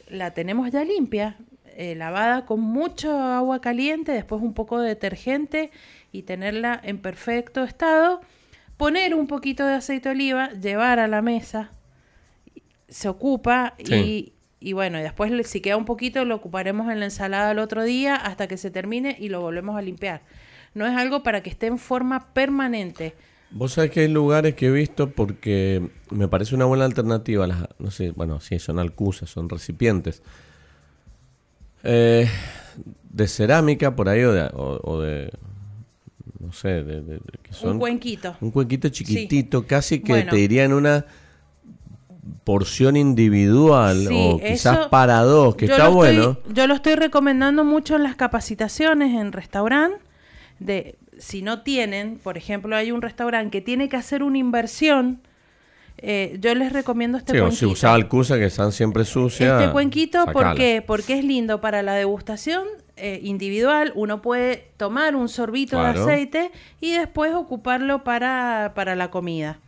la 0.10 0.32
tenemos 0.32 0.72
ya 0.72 0.84
limpia, 0.84 1.36
eh, 1.78 1.96
lavada 1.96 2.46
con 2.46 2.60
mucho 2.60 3.18
agua 3.18 3.62
caliente, 3.62 4.12
después 4.12 4.42
un 4.42 4.54
poco 4.54 4.80
de 4.80 4.90
detergente 4.90 5.72
y 6.12 6.24
tenerla 6.24 6.80
en 6.84 6.98
perfecto 6.98 7.64
estado. 7.64 8.22
Poner 8.78 9.14
un 9.14 9.28
poquito 9.28 9.66
de 9.66 9.76
aceite 9.76 10.10
de 10.10 10.16
oliva, 10.16 10.50
llevar 10.54 11.00
a 11.00 11.08
la 11.08 11.22
mesa, 11.22 11.70
se 12.90 13.08
ocupa 13.08 13.76
Sí. 13.78 13.94
y, 13.94 14.34
y 14.62 14.74
bueno, 14.74 14.98
y 15.00 15.02
después 15.02 15.32
si 15.48 15.60
queda 15.60 15.76
un 15.76 15.86
poquito 15.86 16.24
lo 16.24 16.36
ocuparemos 16.36 16.90
en 16.92 17.00
la 17.00 17.06
ensalada 17.06 17.52
el 17.52 17.60
otro 17.60 17.84
día 17.84 18.16
hasta 18.16 18.48
que 18.48 18.56
se 18.58 18.72
termine 18.72 19.18
y 19.20 19.28
lo 19.30 19.42
volvemos 19.42 19.76
a 19.76 19.82
limpiar. 19.82 20.22
No 20.74 20.86
es 20.88 20.96
algo 20.96 21.24
para 21.24 21.42
que 21.44 21.50
esté 21.50 21.68
en 21.68 21.78
forma 21.78 22.32
permanente. 22.34 23.14
Vos 23.50 23.74
sabés 23.74 23.92
que 23.92 24.00
hay 24.02 24.08
lugares 24.08 24.56
que 24.56 24.68
he 24.68 24.72
visto 24.72 25.10
porque 25.10 25.90
me 26.12 26.30
parece 26.30 26.56
una 26.56 26.64
buena 26.66 26.86
alternativa. 26.86 27.46
Las, 27.48 27.68
no 27.80 27.92
sé, 27.92 28.12
bueno, 28.12 28.40
sí, 28.40 28.60
son 28.60 28.80
alcusas, 28.80 29.30
son 29.30 29.50
recipientes. 29.50 30.22
Eh, 31.84 32.30
de 33.10 33.28
cerámica 33.28 33.96
por 33.96 34.08
ahí 34.08 34.22
o 34.24 34.32
de, 34.32 34.44
o, 34.54 34.80
o 34.84 35.02
de 35.02 35.32
no 36.40 36.54
sé, 36.54 36.70
de, 36.70 37.02
de- 37.02 37.02
de- 37.02 37.20
que 37.44 37.54
son 37.54 37.72
un 37.74 37.80
cuenquito. 37.80 38.36
un 38.40 38.52
cuenquito 38.52 38.88
chiquitito, 38.90 39.66
casi 39.68 40.00
que 40.00 40.14
Bueno. 40.14 40.32
te 40.32 40.38
diría 40.38 40.64
en 40.64 40.74
una 40.74 41.06
porción 42.44 42.96
individual 42.98 44.06
Sí, 44.08 44.14
o 44.16 44.38
quizás 44.40 44.80
eso- 44.80 44.90
para 44.90 45.22
dos, 45.22 45.56
que 45.56 45.66
está 45.66 45.88
bueno. 45.88 46.32
Estoy, 46.32 46.54
yo 46.54 46.68
lo 46.68 46.74
estoy 46.76 46.96
recomendando 46.96 47.64
mucho 47.64 47.96
en 47.96 48.04
las 48.04 48.16
capacitaciones 48.16 49.16
en 49.20 49.32
restaurante. 49.32 49.98
De, 50.60 50.96
si 51.18 51.42
no 51.42 51.62
tienen, 51.64 52.20
por 52.22 52.38
ejemplo, 52.38 52.76
hay 52.76 52.92
un 52.92 53.02
restaurante 53.02 53.50
que 53.52 53.62
tiene 53.62 53.90
que 53.90 53.98
hacer 53.98 54.22
una 54.22 54.38
inversión, 54.38 55.22
eh, 55.98 56.38
yo 56.40 56.54
les 56.56 56.72
recomiendo 56.74 57.18
este 57.18 57.34
Sí, 57.34 57.40
o 57.40 57.44
si 57.52 57.58
cuenquito. 57.58 57.70
usaba 57.72 57.96
alcusa 57.96 58.38
que 58.38 58.46
están 58.46 58.72
siempre 58.72 59.04
sucias. 59.06 59.60
Este 59.62 59.72
cuenquito, 59.72 60.26
¿por 60.28 60.56
qué? 60.56 60.84
Porque 60.86 61.18
es 61.18 61.24
lindo 61.26 61.62
para 61.62 61.82
la 61.84 61.94
degustación 61.94 62.66
eh, 62.98 63.20
individual. 63.24 63.92
Uno 63.96 64.22
puede 64.22 64.70
tomar 64.78 65.16
un 65.16 65.28
sorbito 65.30 65.78
Claro. 65.80 66.06
de 66.06 66.12
aceite 66.14 66.52
y 66.80 66.92
después 66.94 67.34
ocuparlo 67.34 68.04
para, 68.04 68.74
para 68.76 68.96
la 68.96 69.10
comida. 69.10 69.60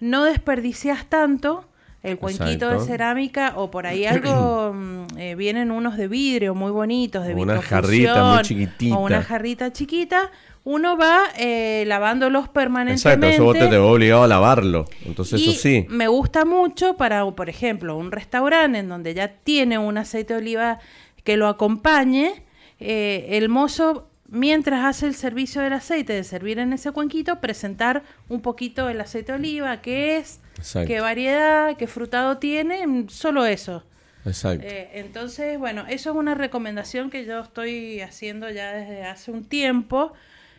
No 0.00 0.24
desperdicias 0.24 1.06
tanto 1.06 1.64
el 2.04 2.18
cuenquito 2.18 2.66
Exacto. 2.66 2.80
de 2.80 2.86
cerámica 2.86 3.52
o 3.56 3.70
por 3.72 3.86
ahí 3.88 4.06
algo, 4.06 4.72
mm, 4.72 5.18
eh, 5.18 5.34
vienen 5.34 5.72
unos 5.72 5.96
de 5.96 6.06
vidrio 6.06 6.54
muy 6.54 6.70
bonitos, 6.70 7.26
de 7.26 7.34
O 7.34 7.38
una 7.38 7.60
jarrita 7.60 8.24
muy 8.34 8.42
chiquitita. 8.42 8.96
O 8.96 9.00
una 9.00 9.22
jarrita 9.22 9.72
chiquita. 9.72 10.30
Uno 10.66 10.96
va 10.96 11.24
eh, 11.36 11.84
lavándolos 11.86 12.44
Exacto, 12.44 12.54
permanentemente. 12.54 13.34
eso 13.34 13.44
vos 13.44 13.52
te, 13.58 13.66
te 13.68 13.76
obligado 13.76 14.22
a 14.22 14.28
lavarlo. 14.28 14.86
Entonces, 15.04 15.38
Y 15.40 15.50
eso 15.50 15.60
sí. 15.60 15.86
me 15.90 16.08
gusta 16.08 16.46
mucho 16.46 16.96
para, 16.96 17.30
por 17.32 17.50
ejemplo, 17.50 17.96
un 17.98 18.10
restaurante 18.12 18.78
en 18.78 18.88
donde 18.88 19.12
ya 19.12 19.28
tiene 19.28 19.76
un 19.76 19.98
aceite 19.98 20.32
de 20.34 20.38
oliva 20.40 20.78
que 21.22 21.36
lo 21.36 21.48
acompañe. 21.48 22.44
eh, 22.80 23.26
el 23.32 23.48
mozo, 23.50 24.08
mientras 24.28 24.84
hace 24.84 25.06
el 25.06 25.14
servicio 25.14 25.60
del 25.62 25.74
aceite, 25.74 26.12
de 26.14 26.24
servir 26.24 26.58
en 26.58 26.72
ese 26.72 26.92
cuenquito, 26.92 27.40
presentar 27.40 28.02
un 28.30 28.40
poquito 28.40 28.88
el 28.88 29.00
aceite 29.02 29.32
de 29.32 29.38
oliva, 29.38 29.80
qué 29.82 30.16
es, 30.16 30.40
Exacto. 30.56 30.88
qué 30.88 31.00
variedad, 31.00 31.76
qué 31.76 31.86
frutado 31.86 32.38
tiene, 32.38 32.86
mm, 32.86 33.08
solo 33.08 33.46
eso. 33.46 33.84
Exacto. 34.24 34.66
Eh, 34.66 34.90
entonces, 34.94 35.58
bueno, 35.58 35.84
eso 35.88 36.10
es 36.10 36.16
una 36.16 36.34
recomendación 36.34 37.10
que 37.10 37.26
yo 37.26 37.40
estoy 37.40 38.00
haciendo 38.00 38.48
ya 38.50 38.72
desde 38.72 39.04
hace 39.04 39.30
un 39.30 39.44
tiempo 39.44 40.12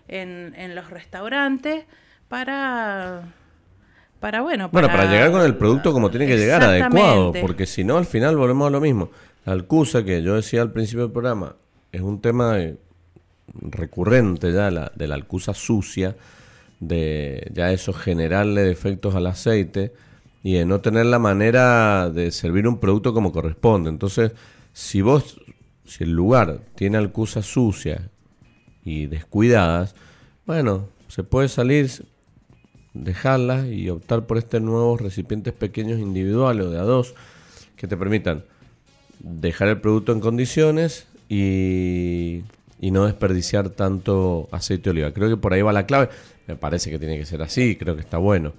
en, 0.07 0.53
en 0.55 0.75
los 0.75 0.89
restaurantes 0.89 1.85
para, 2.27 3.23
para 4.19 4.41
bueno, 4.41 4.69
Bueno, 4.69 4.87
para 4.87 5.09
llegar 5.09 5.31
con 5.31 5.41
el 5.41 5.55
producto 5.55 5.93
como 5.93 6.09
tiene 6.09 6.27
que 6.27 6.37
llegar, 6.37 6.63
adecuado, 6.63 7.33
porque 7.41 7.65
si 7.65 7.83
no, 7.83 7.97
al 7.97 8.05
final 8.05 8.35
volvemos 8.37 8.67
a 8.67 8.71
lo 8.71 8.81
mismo. 8.81 9.09
La 9.45 9.53
alcusa, 9.53 10.03
que 10.03 10.21
yo 10.23 10.35
decía 10.35 10.61
al 10.61 10.71
principio 10.71 11.03
del 11.03 11.11
programa, 11.11 11.55
es 11.91 12.01
un 12.01 12.19
tema 12.19 12.59
eh, 12.59 12.77
recurrente 13.61 14.51
ya, 14.51 14.71
la, 14.71 14.91
de 14.95 15.07
la 15.07 15.15
alcusa 15.15 15.53
sucia, 15.53 16.15
de 16.79 17.49
ya 17.53 17.71
eso 17.71 17.93
generarle 17.93 18.61
defectos 18.61 19.15
al 19.15 19.27
aceite 19.27 19.93
y 20.43 20.53
de 20.53 20.65
no 20.65 20.81
tener 20.81 21.07
la 21.07 21.19
manera 21.19 22.09
de 22.09 22.31
servir 22.31 22.67
un 22.67 22.79
producto 22.79 23.13
como 23.13 23.31
corresponde. 23.31 23.89
Entonces, 23.89 24.33
si 24.73 25.01
vos, 25.01 25.39
si 25.85 26.03
el 26.03 26.11
lugar 26.11 26.59
tiene 26.75 26.97
alcusa 26.97 27.41
sucia 27.41 28.09
y 28.83 29.07
descuidadas, 29.07 29.95
bueno, 30.45 30.89
se 31.07 31.23
puede 31.23 31.47
salir, 31.47 31.89
dejarlas 32.93 33.67
y 33.67 33.89
optar 33.89 34.27
por 34.27 34.37
estos 34.37 34.61
nuevos 34.61 35.01
recipientes 35.01 35.53
pequeños 35.53 35.99
individuales 35.99 36.67
o 36.67 36.69
de 36.69 36.77
a 36.77 36.83
dos 36.83 37.15
que 37.75 37.87
te 37.87 37.97
permitan 37.97 38.43
dejar 39.19 39.69
el 39.69 39.81
producto 39.81 40.11
en 40.11 40.19
condiciones 40.19 41.07
y, 41.27 42.43
y 42.79 42.91
no 42.91 43.05
desperdiciar 43.05 43.69
tanto 43.69 44.47
aceite 44.51 44.83
de 44.83 44.89
oliva. 44.91 45.11
Creo 45.11 45.29
que 45.29 45.37
por 45.37 45.53
ahí 45.53 45.61
va 45.61 45.73
la 45.73 45.85
clave. 45.85 46.09
Me 46.47 46.55
parece 46.55 46.91
que 46.91 46.99
tiene 46.99 47.17
que 47.17 47.25
ser 47.25 47.41
así, 47.41 47.75
creo 47.75 47.95
que 47.95 48.01
está 48.01 48.17
bueno. 48.17 48.53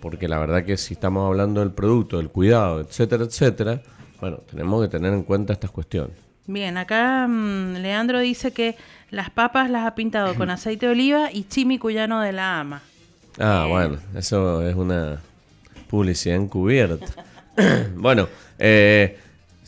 Porque 0.00 0.26
la 0.26 0.38
verdad 0.38 0.64
que 0.64 0.76
si 0.76 0.94
estamos 0.94 1.26
hablando 1.26 1.60
del 1.60 1.70
producto, 1.70 2.16
del 2.16 2.28
cuidado, 2.28 2.80
etcétera, 2.80 3.24
etcétera, 3.24 3.82
bueno, 4.20 4.38
tenemos 4.50 4.82
que 4.82 4.88
tener 4.88 5.12
en 5.12 5.22
cuenta 5.22 5.52
estas 5.52 5.70
cuestiones. 5.70 6.16
Bien, 6.46 6.76
acá 6.76 7.26
mm, 7.28 7.74
Leandro 7.76 8.18
dice 8.18 8.52
que 8.52 8.76
las 9.10 9.30
papas 9.30 9.70
las 9.70 9.86
ha 9.86 9.94
pintado 9.94 10.34
con 10.34 10.50
aceite 10.50 10.86
de 10.86 10.92
oliva 10.92 11.30
y 11.32 11.44
chimi 11.44 11.78
cuyano 11.78 12.20
de 12.20 12.32
la 12.32 12.60
ama. 12.60 12.82
Ah, 13.38 13.66
bueno, 13.68 13.98
eso 14.16 14.66
es 14.66 14.74
una 14.74 15.20
publicidad 15.88 16.36
encubierta. 16.36 17.06
bueno, 17.94 18.28
eh, 18.58 19.18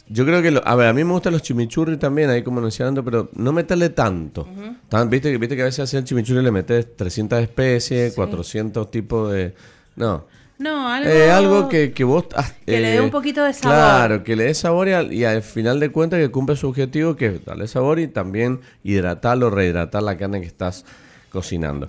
yo 0.09 0.25
creo 0.27 0.43
que, 0.43 0.51
lo- 0.51 0.67
a 0.67 0.75
ver, 0.77 0.89
a 0.89 0.93
mí 0.93 1.03
me 1.05 1.13
gustan 1.13 1.33
los 1.33 1.43
chimichurri 1.43 1.97
también, 1.97 2.31
ahí 2.31 2.43
como 2.43 2.61
mencionando, 2.61 3.05
pero 3.05 3.31
no 3.35 3.53
meterle 3.53 3.89
tanto. 3.91 4.47
Tan- 4.89 5.09
¿viste, 5.11 5.31
que- 5.33 5.39
viste 5.39 5.57
que 5.57 5.63
a 5.63 5.67
veces 5.67 5.81
hacer 5.81 5.99
el 6.01 6.05
chimichurri 6.05 6.43
le 6.43 6.51
metes 6.51 6.97
300 6.97 7.41
especies, 7.41 8.15
400 8.15 8.91
tipos 8.91 9.33
de... 9.33 9.55
No. 9.97 10.27
No, 10.57 10.89
algo, 10.89 11.11
Eh, 11.11 11.31
algo 11.33 11.69
que, 11.69 11.93
que 11.93 12.05
vos... 12.05 12.27
ah, 12.37 12.49
que 12.65 12.81
le 12.81 12.91
dé 12.91 13.01
un 13.01 13.11
poquito 13.11 13.43
de 13.43 13.53
sabor. 13.53 13.77
Claro, 13.77 14.25
que 14.25 14.37
le 14.37 14.45
dé 14.45 14.55
sabor 14.55 14.89
y 14.89 14.93
al, 14.93 15.13
y 15.13 15.25
al 15.25 15.43
final 15.43 15.81
de 15.81 15.91
cuentas 15.91 16.21
que 16.21 16.31
cumple 16.31 16.55
su 16.55 16.69
objetivo, 16.69 17.17
que 17.17 17.27
es 17.27 17.45
darle 17.45 17.67
sabor 17.67 17.99
y 17.99 18.07
también 18.07 18.61
hidratar 18.85 19.43
o 19.43 19.51
rehidratar 19.51 20.03
la 20.03 20.17
carne 20.17 20.41
que 20.41 20.47
estás 20.47 20.85
cocinando. 21.31 21.89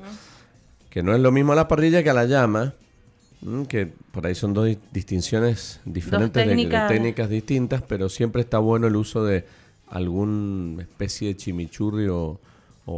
Que 0.89 1.03
no 1.03 1.13
es 1.13 1.19
lo 1.19 1.31
mismo 1.31 1.51
a 1.53 1.55
la 1.55 1.67
parrilla 1.67 2.01
que 2.01 2.09
a 2.09 2.13
la 2.15 2.25
llama, 2.25 2.73
que 3.69 3.87
por 4.11 4.25
ahí 4.25 4.35
son 4.35 4.53
dos 4.53 4.65
di- 4.65 4.77
distinciones 4.91 5.79
diferentes 5.85 6.33
de- 6.33 6.49
de, 6.51 6.55
técnicas. 6.55 6.87
técnicas 6.87 7.29
distintas, 7.29 7.81
pero 7.81 8.09
siempre 8.09 8.41
está 8.41 8.59
bueno 8.59 8.87
el 8.87 8.95
uso 8.95 9.23
de 9.23 9.45
alguna 9.87 10.81
especie 10.81 11.29
de 11.29 11.37
chimichurri 11.37 12.07
o, 12.07 12.39
o- 12.87 12.91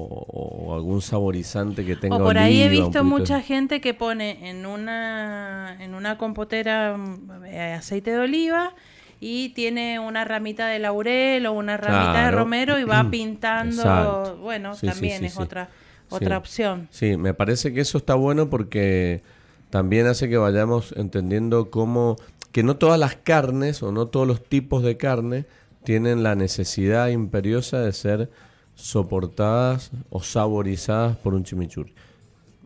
o 0.68 0.76
algún 0.76 1.02
saborizante 1.02 1.86
que 1.86 1.96
tenga 1.96 2.16
O 2.18 2.24
por 2.24 2.38
ahí 2.38 2.62
he 2.62 2.70
visto 2.70 3.00
de- 3.00 3.04
mucha 3.04 3.42
gente 3.42 3.82
que 3.82 3.94
pone 3.94 4.50
en 4.50 4.66
una, 4.66 5.78
en 5.80 5.94
una 5.94 6.18
compotera 6.18 6.96
mm, 6.98 7.46
eh, 7.46 7.74
aceite 7.74 8.12
de 8.12 8.20
oliva 8.20 8.74
y 9.20 9.50
tiene 9.50 10.00
una 10.00 10.24
ramita 10.26 10.68
de 10.68 10.80
laurel 10.80 11.46
o 11.48 11.54
una 11.54 11.76
ramita 11.78 12.26
de 12.26 12.32
romero 12.32 12.80
y 12.80 12.84
va 12.84 13.04
pintando. 13.12 13.82
Exacto. 13.82 14.38
Bueno, 14.38 14.76
Sí, 14.76 14.86
también 14.88 15.20
sí, 15.20 15.26
es 15.26 15.38
otra, 15.38 15.70
otra 16.10 16.38
opción. 16.38 16.88
Sí, 16.92 17.18
me 17.18 17.34
parece 17.34 17.74
que 17.74 17.82
eso 17.82 17.98
está 17.98 18.14
bueno 18.16 18.50
porque 18.50 19.22
también 19.70 20.08
hace 20.08 20.30
que 20.30 20.38
vayamos 20.38 20.94
entendiendo 20.98 21.70
cómo 21.70 22.18
que 22.52 22.64
no 22.64 22.78
todas 22.78 23.00
las 23.00 23.16
carnes 23.16 23.84
o 23.84 23.92
no 23.92 24.08
todos 24.08 24.28
los 24.28 24.44
tipos 24.44 24.82
de 24.84 24.98
carne 24.98 25.46
tienen 25.84 26.24
la 26.24 26.36
necesidad 26.36 27.10
imperiosa 27.10 27.80
de 27.82 27.94
ser 27.94 28.30
soportadas 28.76 29.92
o 30.10 30.22
saborizadas 30.22 31.18
por 31.18 31.34
un 31.34 31.44
chimichurri. 31.44 31.94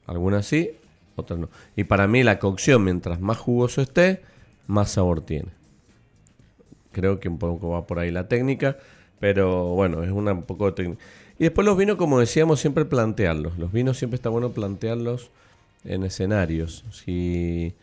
Algunas 0.06 0.46
sí, 0.46 0.72
otras 1.16 1.40
no. 1.40 1.50
Y 1.76 1.84
para 1.86 2.08
mí 2.08 2.24
la 2.24 2.40
cocción, 2.40 2.84
mientras 2.84 3.20
más 3.20 3.38
jugoso 3.38 3.82
esté, 3.82 4.22
más 4.68 4.92
sabor 4.92 5.22
tiene. 5.22 5.50
Creo 6.92 7.20
que 7.20 7.30
un 7.30 7.38
poco 7.38 7.70
va 7.70 7.86
por 7.86 8.00
ahí 8.00 8.12
la 8.12 8.28
técnica, 8.28 8.78
pero 9.20 9.76
bueno, 9.76 10.04
es 10.04 10.12
una 10.12 10.34
un 10.34 10.44
poco 10.44 10.66
de 10.66 10.72
técnica. 10.74 11.04
Y 11.40 11.46
después 11.46 11.66
los 11.66 11.78
vinos, 11.78 11.96
como 11.96 12.20
decíamos, 12.20 12.60
siempre 12.60 12.86
plantearlos. 12.86 13.58
Los 13.58 13.72
vinos 13.72 13.98
siempre 13.98 14.16
está 14.16 14.30
bueno 14.30 14.52
plantearlos 14.52 15.32
en 15.84 16.04
escenarios. 16.04 16.86
Si 16.92 17.74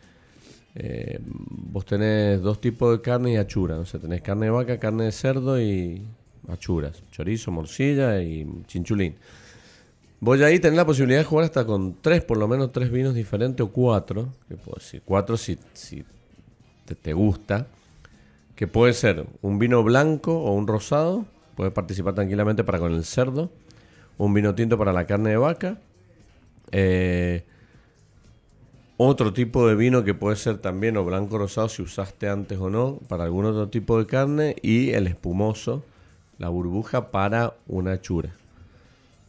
eh, 0.75 1.19
vos 1.21 1.85
tenés 1.85 2.41
dos 2.41 2.61
tipos 2.61 2.97
de 2.97 3.01
carne 3.01 3.33
y 3.33 3.37
achura, 3.37 3.79
o 3.79 3.85
sea, 3.85 3.99
tenés 3.99 4.21
carne 4.21 4.47
de 4.47 4.51
vaca, 4.51 4.77
carne 4.77 5.05
de 5.05 5.11
cerdo 5.11 5.59
y 5.61 6.03
achuras, 6.47 7.03
chorizo, 7.11 7.51
morcilla 7.51 8.21
y 8.21 8.47
chinchulín. 8.67 9.15
Vos 10.21 10.37
ya 10.37 10.47
ahí 10.47 10.59
tenés 10.59 10.77
la 10.77 10.85
posibilidad 10.85 11.19
de 11.19 11.25
jugar 11.25 11.45
hasta 11.45 11.65
con 11.65 11.95
tres, 12.01 12.23
por 12.23 12.37
lo 12.37 12.47
menos 12.47 12.71
tres 12.71 12.91
vinos 12.91 13.15
diferentes 13.15 13.65
o 13.65 13.71
cuatro, 13.71 14.33
que 14.47 14.57
puedo 14.57 14.75
decir, 14.77 15.01
cuatro 15.05 15.37
si, 15.37 15.57
si 15.73 16.03
te, 16.85 16.95
te 16.95 17.13
gusta, 17.13 17.67
que 18.55 18.67
puede 18.67 18.91
ser 18.91 19.25
un 19.41 19.59
vino 19.59 19.81
blanco 19.81 20.37
o 20.37 20.53
un 20.53 20.67
rosado, 20.67 21.25
puedes 21.55 21.71
participar 21.73 22.15
tranquilamente 22.15 22.65
para 22.65 22.79
con 22.79 22.93
el 22.93 23.05
cerdo, 23.05 23.49
un 24.17 24.33
vino 24.33 24.53
tinto 24.55 24.77
para 24.77 24.91
la 24.91 25.05
carne 25.05 25.29
de 25.29 25.37
vaca, 25.37 25.79
eh, 26.71 27.45
otro 29.01 29.31
tipo 29.31 29.65
de 29.65 29.75
vino 29.75 30.03
que 30.03 30.13
puede 30.13 30.35
ser 30.35 30.57
también 30.57 30.97
o 30.97 31.05
blanco 31.05 31.37
rosado 31.37 31.69
si 31.69 31.81
usaste 31.81 32.27
antes 32.27 32.59
o 32.59 32.69
no 32.69 32.99
para 33.07 33.23
algún 33.23 33.45
otro 33.45 33.69
tipo 33.69 33.97
de 33.97 34.05
carne 34.05 34.57
y 34.61 34.89
el 34.89 35.07
espumoso, 35.07 35.85
la 36.37 36.49
burbuja 36.49 37.09
para 37.09 37.55
una 37.67 38.01
chura. 38.01 38.35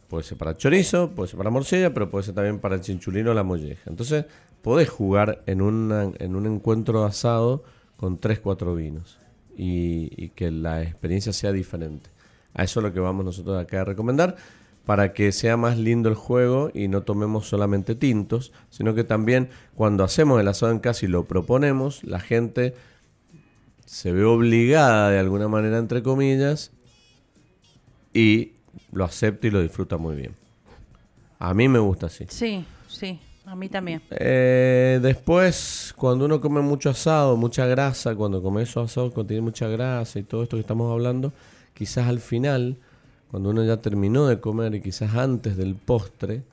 Puede 0.09 0.25
ser 0.25 0.37
para 0.37 0.57
chorizo, 0.57 1.11
puede 1.11 1.29
ser 1.29 1.37
para 1.37 1.49
morcilla, 1.51 1.93
pero 1.93 2.09
puede 2.09 2.25
ser 2.25 2.35
también 2.35 2.59
para 2.59 2.75
el 2.75 2.81
chinchulino 2.81 3.31
o 3.31 3.33
la 3.33 3.43
molleja. 3.43 3.89
Entonces, 3.89 4.25
podés 4.61 4.89
jugar 4.89 5.41
en, 5.45 5.61
en 5.61 6.35
un 6.35 6.45
encuentro 6.47 7.05
asado 7.05 7.63
con 7.95 8.19
3-4 8.19 8.75
vinos 8.75 9.21
y, 9.55 10.29
que 10.29 10.51
la 10.51 10.83
experiencia 10.83 11.31
sea 11.31 11.53
diferente. 11.53 12.09
A 12.53 12.65
eso 12.65 12.81
es 12.81 12.83
lo 12.83 12.91
que 12.91 12.99
vamos 12.99 13.23
nosotros 13.23 13.57
acá 13.57 13.81
a 13.81 13.85
recomendar 13.85 14.35
para 14.91 15.13
que 15.13 15.31
sea 15.31 15.55
más 15.55 15.77
lindo 15.77 16.09
el 16.09 16.15
juego 16.15 16.69
y 16.73 16.89
no 16.89 17.03
tomemos 17.03 17.47
solamente 17.47 17.95
tintos, 17.95 18.51
sino 18.69 18.93
que 18.93 19.05
también 19.05 19.47
cuando 19.73 20.03
hacemos 20.03 20.41
el 20.41 20.49
asado 20.49 20.73
en 20.73 20.79
casa 20.79 21.05
y 21.05 21.07
lo 21.07 21.23
proponemos, 21.23 22.03
la 22.03 22.19
gente 22.19 22.75
se 23.85 24.11
ve 24.11 24.25
obligada 24.25 25.09
de 25.09 25.17
alguna 25.17 25.47
manera, 25.47 25.77
entre 25.77 26.03
comillas, 26.03 26.73
y 28.13 28.51
lo 28.91 29.05
acepta 29.05 29.47
y 29.47 29.51
lo 29.51 29.61
disfruta 29.61 29.95
muy 29.95 30.17
bien. 30.17 30.35
A 31.39 31.53
mí 31.53 31.69
me 31.69 31.79
gusta 31.79 32.07
así. 32.07 32.25
Sí, 32.27 32.65
sí, 32.89 33.17
a 33.45 33.55
mí 33.55 33.69
también. 33.69 34.01
Eh, 34.09 34.99
después, 35.01 35.93
cuando 35.95 36.25
uno 36.25 36.41
come 36.41 36.59
mucho 36.59 36.89
asado, 36.89 37.37
mucha 37.37 37.65
grasa, 37.65 38.13
cuando 38.13 38.43
come 38.43 38.63
esos 38.63 38.91
asados 38.91 39.13
contiene 39.13 39.41
mucha 39.41 39.69
grasa 39.69 40.19
y 40.19 40.23
todo 40.23 40.43
esto 40.43 40.57
que 40.57 40.61
estamos 40.61 40.91
hablando, 40.91 41.31
quizás 41.73 42.09
al 42.09 42.19
final, 42.19 42.75
cuando 43.31 43.49
uno 43.51 43.63
ya 43.63 43.77
terminó 43.77 44.27
de 44.27 44.41
comer 44.41 44.75
y 44.75 44.81
quizás 44.81 45.15
antes 45.15 45.55
del 45.55 45.75
postre, 45.75 46.43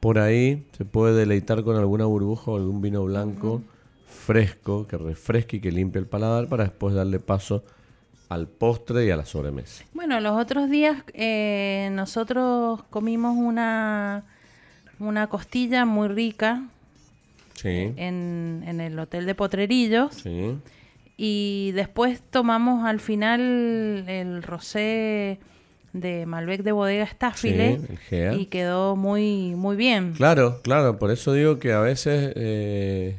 por 0.00 0.18
ahí 0.18 0.64
se 0.76 0.86
puede 0.86 1.14
deleitar 1.14 1.62
con 1.62 1.76
alguna 1.76 2.06
burbuja 2.06 2.50
o 2.50 2.56
algún 2.56 2.80
vino 2.80 3.04
blanco 3.04 3.62
fresco 4.06 4.86
que 4.86 4.96
refresque 4.96 5.58
y 5.58 5.60
que 5.60 5.70
limpie 5.70 6.00
el 6.00 6.06
paladar 6.06 6.48
para 6.48 6.64
después 6.64 6.94
darle 6.94 7.18
paso 7.18 7.62
al 8.30 8.46
postre 8.46 9.04
y 9.04 9.10
a 9.10 9.16
la 9.16 9.26
sobremesa. 9.26 9.84
Bueno, 9.92 10.18
los 10.20 10.40
otros 10.40 10.70
días 10.70 11.02
eh, 11.12 11.90
nosotros 11.92 12.82
comimos 12.88 13.36
una, 13.36 14.24
una 14.98 15.26
costilla 15.26 15.84
muy 15.84 16.08
rica 16.08 16.68
en, 17.64 18.62
en, 18.66 18.80
el 18.80 18.98
hotel 18.98 19.26
de 19.26 19.34
Potrerillos. 19.34 20.14
Sí. 20.14 20.56
Y 21.18 21.72
después 21.72 22.22
tomamos 22.30 22.86
al 22.86 23.00
final 23.00 23.40
el 24.06 24.42
rosé 24.42 25.38
de 26.00 26.26
Malbec 26.26 26.62
de 26.62 26.72
bodega 26.72 27.06
Staffile 27.06 27.80
y 28.36 28.46
quedó 28.46 28.96
muy 28.96 29.54
muy 29.56 29.76
bien. 29.76 30.12
Claro, 30.14 30.60
claro, 30.62 30.98
por 30.98 31.10
eso 31.10 31.32
digo 31.32 31.58
que 31.58 31.72
a 31.72 31.80
veces 31.80 32.32
eh, 32.36 33.18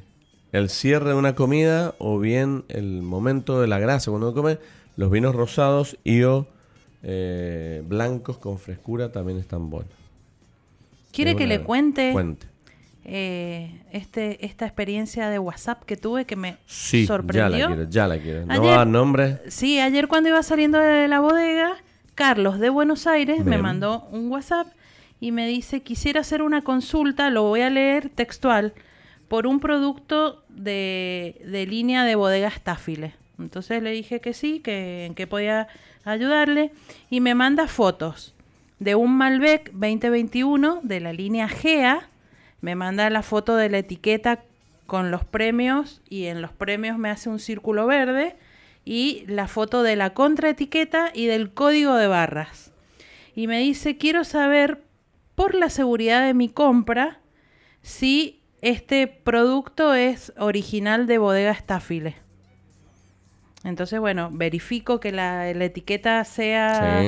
el 0.51 0.69
cierre 0.69 1.09
de 1.09 1.15
una 1.15 1.35
comida 1.35 1.95
o 1.97 2.19
bien 2.19 2.63
el 2.69 3.01
momento 3.01 3.61
de 3.61 3.67
la 3.67 3.79
grasa 3.79 4.11
cuando 4.11 4.27
uno 4.29 4.35
come 4.35 4.57
los 4.95 5.11
vinos 5.11 5.35
rosados 5.35 5.97
y 6.03 6.23
o 6.23 6.47
eh, 7.03 7.83
blancos 7.85 8.37
con 8.37 8.59
frescura 8.59 9.11
también 9.11 9.39
están 9.39 9.69
buenos. 9.69 9.93
¿Quiere 11.11 11.35
que 11.35 11.47
le 11.47 11.61
cuente? 11.61 12.13
Eh, 13.05 13.81
este, 13.91 14.45
esta 14.45 14.65
experiencia 14.65 15.29
de 15.29 15.39
WhatsApp 15.39 15.83
que 15.83 15.97
tuve 15.97 16.25
que 16.25 16.35
me 16.35 16.57
sorprendió. 16.67 17.57
Ya 17.57 17.67
la 17.67 17.67
quiero, 17.67 17.89
ya 17.89 18.07
la 18.07 18.17
quiero. 18.19 18.45
¿No 18.45 18.63
va 18.63 18.81
a 18.81 18.85
nombre? 18.85 19.39
Sí, 19.47 19.79
ayer 19.79 20.07
cuando 20.07 20.29
iba 20.29 20.43
saliendo 20.43 20.79
de 20.79 21.07
la 21.07 21.19
bodega, 21.19 21.75
Carlos 22.19 22.59
de 22.59 22.69
Buenos 22.69 23.07
Aires 23.07 23.45
me 23.45 23.57
mandó 23.59 24.05
un 24.11 24.29
WhatsApp 24.29 24.67
y 25.21 25.31
me 25.31 25.47
dice, 25.47 25.79
quisiera 25.79 26.19
hacer 26.19 26.41
una 26.41 26.61
consulta, 26.61 27.29
lo 27.29 27.43
voy 27.43 27.61
a 27.61 27.69
leer 27.69 28.09
textual, 28.09 28.73
por 29.29 29.47
un 29.47 29.61
producto 29.61 30.43
de, 30.49 31.41
de 31.45 31.65
línea 31.65 32.03
de 32.03 32.15
bodega 32.15 32.49
Staffile. 32.49 33.13
Entonces 33.39 33.81
le 33.81 33.91
dije 33.91 34.19
que 34.19 34.33
sí, 34.33 34.59
que 34.59 35.05
en 35.05 35.15
qué 35.15 35.27
podía 35.27 35.69
ayudarle 36.03 36.73
y 37.09 37.21
me 37.21 37.35
manda 37.35 37.67
fotos 37.67 38.35
de 38.79 38.95
un 38.95 39.15
Malbec 39.15 39.71
2021 39.71 40.81
de 40.83 40.99
la 40.99 41.13
línea 41.13 41.47
GEA. 41.47 42.09
Me 42.59 42.75
manda 42.75 43.09
la 43.09 43.23
foto 43.23 43.55
de 43.55 43.69
la 43.69 43.77
etiqueta 43.77 44.43
con 44.87 45.09
los 45.09 45.23
premios 45.23 46.01
y 46.09 46.25
en 46.25 46.41
los 46.41 46.51
premios 46.51 46.97
me 46.97 47.11
hace 47.11 47.29
un 47.29 47.39
círculo 47.39 47.87
verde 47.87 48.35
y 48.89 49.23
la 49.27 49.47
foto 49.47 49.83
de 49.83 49.95
la 49.95 50.15
contraetiqueta 50.15 51.11
y 51.13 51.27
del 51.27 51.53
código 51.53 51.93
de 51.93 52.07
barras. 52.07 52.71
Y 53.35 53.45
me 53.45 53.59
dice, 53.59 53.97
quiero 53.97 54.23
saber 54.23 54.81
por 55.35 55.53
la 55.53 55.69
seguridad 55.69 56.25
de 56.25 56.33
mi 56.33 56.49
compra 56.49 57.19
si 57.83 58.41
este 58.63 59.05
producto 59.05 59.93
es 59.93 60.33
original 60.39 61.05
de 61.05 61.19
bodega 61.19 61.53
Staffile. 61.53 62.15
Entonces, 63.63 63.99
bueno, 63.99 64.31
verifico 64.33 64.99
que 64.99 65.11
la, 65.11 65.47
etiqueta 65.51 66.23
sea, 66.23 67.03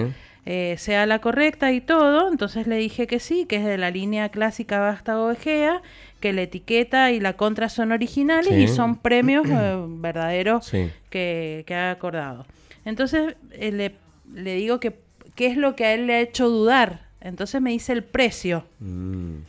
eh, 0.46 0.76
sea 0.78 1.08
la 1.08 1.18
correcta 1.18 1.72
y 1.72 1.82
todo. 1.82 2.30
Entonces 2.30 2.68
le 2.68 2.76
dije 2.76 3.08
que 3.08 3.20
sí, 3.20 3.48
que 3.48 3.56
es 3.56 3.66
de 3.66 3.80
la 3.80 3.90
línea 3.90 4.30
clásica 4.30 4.80
Vástago 4.80 5.32
Egea, 5.32 5.82
que 6.22 6.32
la 6.32 6.44
etiqueta 6.44 7.12
y 7.12 7.20
la 7.20 7.34
contra 7.34 7.68
son 7.68 7.92
originales 7.92 8.54
y 8.54 8.70
son 8.70 8.96
premios 8.96 9.46
eh, 9.50 9.84
verdaderos 9.88 10.72
que, 11.10 11.66
ha 11.70 11.92
acordado. 11.92 12.46
Entonces 12.86 13.36
eh, 13.52 13.72
le, 13.72 13.96
le, 14.34 14.56
digo 14.56 14.80
que 14.80 14.96
qué 15.36 15.48
es 15.48 15.58
lo 15.58 15.76
que 15.76 15.86
a 15.86 15.94
él 15.94 16.08
le 16.08 16.14
ha 16.16 16.22
hecho 16.22 16.50
dudar. 16.50 17.08
Entonces 17.20 17.62
me 17.62 17.72
dice 17.72 17.92
el 17.92 18.04
precio. 18.04 18.64
Mm. 18.80 19.40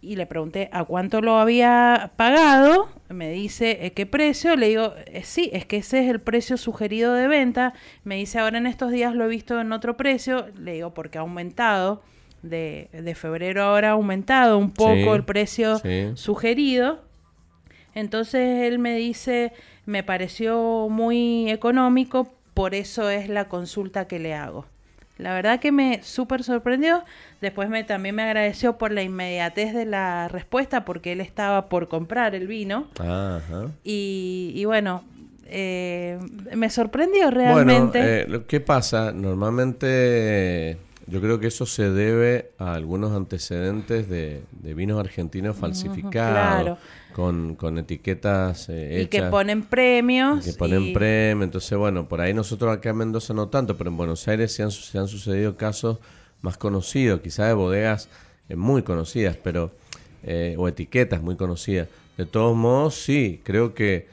Y 0.00 0.16
le 0.16 0.26
pregunté 0.26 0.68
a 0.72 0.84
cuánto 0.84 1.20
lo 1.20 1.38
había 1.38 2.12
pagado, 2.16 2.88
me 3.08 3.30
dice 3.30 3.78
eh, 3.84 3.92
qué 3.92 4.06
precio, 4.06 4.54
le 4.54 4.68
digo, 4.68 4.94
sí, 5.24 5.50
es 5.52 5.66
que 5.66 5.78
ese 5.78 6.04
es 6.04 6.10
el 6.10 6.20
precio 6.20 6.56
sugerido 6.56 7.14
de 7.14 7.26
venta, 7.26 7.74
me 8.04 8.16
dice 8.16 8.38
ahora 8.38 8.58
en 8.58 8.68
estos 8.68 8.92
días 8.92 9.14
lo 9.14 9.24
he 9.24 9.28
visto 9.28 9.60
en 9.60 9.72
otro 9.72 9.96
precio, 9.96 10.46
le 10.56 10.74
digo 10.74 10.94
porque 10.94 11.18
ha 11.18 11.22
aumentado, 11.22 12.02
de, 12.42 12.88
de 12.92 13.14
febrero 13.14 13.62
ahora 13.62 13.88
ha 13.88 13.92
aumentado 13.92 14.58
un 14.58 14.70
poco 14.70 15.14
el 15.14 15.24
precio 15.24 15.80
sugerido, 16.14 17.00
entonces 17.94 18.62
él 18.62 18.78
me 18.78 18.96
dice, 18.96 19.52
me 19.86 20.02
pareció 20.02 20.88
muy 20.88 21.50
económico, 21.50 22.32
por 22.54 22.74
eso 22.74 23.10
es 23.10 23.28
la 23.28 23.48
consulta 23.48 24.06
que 24.06 24.18
le 24.18 24.34
hago. 24.34 24.66
La 25.18 25.34
verdad 25.34 25.58
que 25.58 25.72
me 25.72 26.00
súper 26.04 26.44
sorprendió. 26.44 27.02
Después 27.40 27.68
me, 27.68 27.82
también 27.82 28.14
me 28.14 28.22
agradeció 28.22 28.78
por 28.78 28.92
la 28.92 29.02
inmediatez 29.02 29.74
de 29.74 29.84
la 29.84 30.28
respuesta 30.28 30.84
porque 30.84 31.12
él 31.12 31.20
estaba 31.20 31.68
por 31.68 31.88
comprar 31.88 32.36
el 32.36 32.46
vino. 32.46 32.86
Y, 33.82 34.64
bueno, 34.64 35.02
eh, 35.46 36.20
me 36.54 36.70
sorprendió 36.70 37.32
realmente. 37.32 38.26
Bueno, 38.26 38.38
eh, 38.38 38.44
¿qué 38.46 38.60
pasa? 38.60 39.10
Normalmente 39.12 40.78
yo 41.10 41.20
creo 41.20 41.40
que 41.40 41.46
eso 41.46 41.64
se 41.64 41.90
debe 41.90 42.52
a 42.58 42.74
algunos 42.74 43.12
antecedentes 43.12 44.08
de, 44.08 44.42
vinos 44.74 45.00
argentinos 45.00 45.56
falsificados 45.56 46.78
con, 47.14 47.78
etiquetas 47.78 48.68
eh, 48.68 49.02
y 49.02 49.06
que 49.06 49.22
ponen 49.22 49.62
premios. 49.62 50.44
que 50.44 50.52
ponen 50.52 50.92
premios. 50.92 51.44
Entonces, 51.44 51.76
bueno, 51.78 52.08
por 52.08 52.20
ahí 52.20 52.34
nosotros 52.34 52.76
acá 52.76 52.90
en 52.90 52.98
Mendoza 52.98 53.32
no 53.32 53.48
tanto, 53.48 53.76
pero 53.76 53.90
en 53.90 53.96
Buenos 53.96 54.28
Aires 54.28 54.52
se 54.52 54.62
han, 54.62 54.70
se 54.70 54.98
han 54.98 55.08
sucedido 55.08 55.56
casos 55.56 55.98
más 56.42 56.58
conocidos, 56.58 57.20
quizás 57.20 57.48
de 57.48 57.54
bodegas 57.54 58.08
eh, 58.48 58.56
muy 58.56 58.82
conocidas, 58.82 59.36
pero 59.42 59.72
eh, 60.22 60.54
o 60.58 60.68
etiquetas 60.68 61.22
muy 61.22 61.36
conocidas. 61.36 61.88
De 62.16 62.26
todos 62.26 62.56
modos, 62.56 62.94
sí, 62.94 63.40
creo 63.44 63.74
que... 63.74 64.06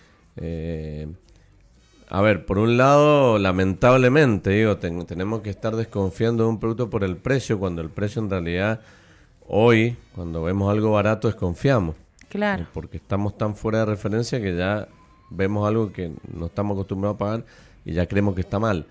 a 2.07 2.21
ver, 2.21 2.45
por 2.45 2.59
un 2.59 2.77
lado, 2.77 3.39
lamentablemente, 3.39 4.51
digo, 4.51 4.77
tenemos 4.77 5.41
que 5.41 5.49
estar 5.49 5.75
desconfiando 5.75 6.43
de 6.43 6.49
un 6.49 6.59
producto 6.59 6.89
por 6.89 7.03
el 7.03 7.17
precio, 7.17 7.59
cuando 7.59 7.81
el 7.81 7.89
precio 7.89 8.21
en 8.21 8.29
realidad, 8.29 8.81
hoy, 9.47 9.97
cuando 10.13 10.43
vemos 10.43 10.71
algo 10.71 10.91
barato, 10.91 11.27
desconfiamos. 11.27 11.95
Claro. 12.29 12.63
Eh, 12.63 12.67
porque 12.73 12.97
estamos 12.97 13.37
tan 13.37 13.55
fuera 13.55 13.79
de 13.79 13.85
referencia 13.85 14.41
que 14.41 14.55
ya 14.55 14.87
vemos 15.29 15.67
algo 15.67 15.91
que 15.91 16.11
no 16.31 16.47
estamos 16.47 16.75
acostumbrados 16.75 17.15
a 17.15 17.17
pagar 17.17 17.45
y 17.85 17.93
ya 17.93 18.05
creemos 18.05 18.35
que 18.35 18.41
está 18.41 18.59
mal. 18.59 18.85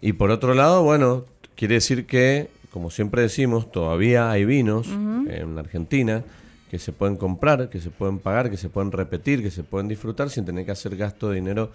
Y 0.00 0.14
por 0.14 0.30
otro 0.30 0.52
lado, 0.54 0.82
bueno, 0.82 1.24
quiere 1.54 1.74
decir 1.74 2.06
que, 2.06 2.50
como 2.72 2.90
siempre 2.90 3.22
decimos, 3.22 3.70
todavía 3.70 4.30
hay 4.30 4.44
vinos 4.44 4.88
en 4.88 5.58
Argentina 5.58 6.24
que 6.70 6.78
se 6.78 6.92
pueden 6.92 7.16
comprar, 7.16 7.68
que 7.68 7.80
se 7.80 7.90
pueden 7.90 8.18
pagar, 8.18 8.50
que 8.50 8.56
se 8.56 8.68
pueden 8.68 8.92
repetir, 8.92 9.42
que 9.42 9.50
se 9.50 9.62
pueden 9.62 9.88
disfrutar 9.88 10.30
sin 10.30 10.44
tener 10.44 10.64
que 10.64 10.72
hacer 10.72 10.96
gasto 10.96 11.28
de 11.28 11.36
dinero 11.36 11.70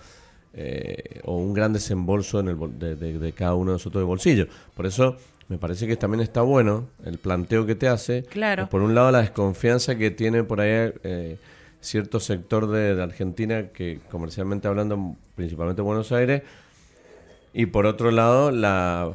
eh, 0.54 1.22
o 1.24 1.38
un 1.38 1.54
gran 1.54 1.74
desembolso 1.74 2.40
en 2.40 2.48
el, 2.48 2.58
de, 2.80 2.96
de, 2.96 3.32
cada 3.34 3.56
uno 3.56 3.72
de 3.72 3.76
nosotros 3.76 4.02
de 4.02 4.06
bolsillo. 4.06 4.48
Por 4.76 4.86
eso 4.86 5.18
me 5.50 5.58
parece 5.58 5.88
que 5.88 5.96
también 5.96 6.22
está 6.22 6.42
bueno 6.42 6.88
el 7.06 7.18
planteo 7.18 7.66
que 7.66 7.76
te 7.76 7.88
hace. 7.88 8.24
Claro. 8.24 8.68
Por 8.70 8.82
un 8.82 8.96
lado, 8.96 9.12
la 9.12 9.22
desconfianza 9.22 9.96
que 9.96 10.12
tiene 10.12 10.44
por 10.44 10.60
ahí 10.60 10.92
eh, 11.04 11.38
cierto 11.80 12.20
sector 12.20 12.68
de, 12.68 13.02
Argentina, 13.02 13.68
que 13.70 14.00
comercialmente 14.10 14.68
hablando, 14.68 15.16
principalmente 15.36 15.82
Buenos 15.82 16.12
Aires, 16.12 16.44
Y 17.54 17.68
por 17.68 17.86
otro 17.86 18.12
lado, 18.12 18.52
la, 18.52 19.14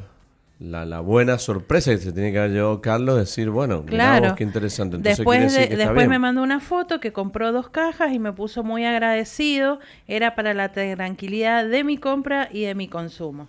la, 0.59 0.99
buena 1.01 1.39
sorpresa 1.39 1.91
que 1.91 1.97
se 1.97 2.13
tiene 2.13 2.31
que 2.31 2.39
haber 2.39 2.51
llevado 2.51 2.81
Carlos, 2.81 3.17
decir, 3.17 3.49
bueno, 3.49 3.85
claro. 3.85 4.35
qué 4.35 4.43
interesante. 4.43 4.97
después 4.97 5.53
después 5.53 6.07
me 6.07 6.19
mandó 6.19 6.41
una 6.41 6.59
foto 6.59 6.99
que 6.99 7.11
compró 7.11 7.51
dos 7.51 7.69
cajas 7.69 8.13
y 8.13 8.19
me 8.19 8.31
puso 8.31 8.63
muy 8.63 8.85
agradecido. 8.85 9.79
Era 10.07 10.35
para 10.35 10.53
la 10.53 10.71
tranquilidad 10.71 11.67
de 11.67 11.83
mi 11.83 11.97
compra 11.97 12.49
y 12.51 12.63
de 12.63 12.75
mi 12.75 12.87
consumo. 12.87 13.47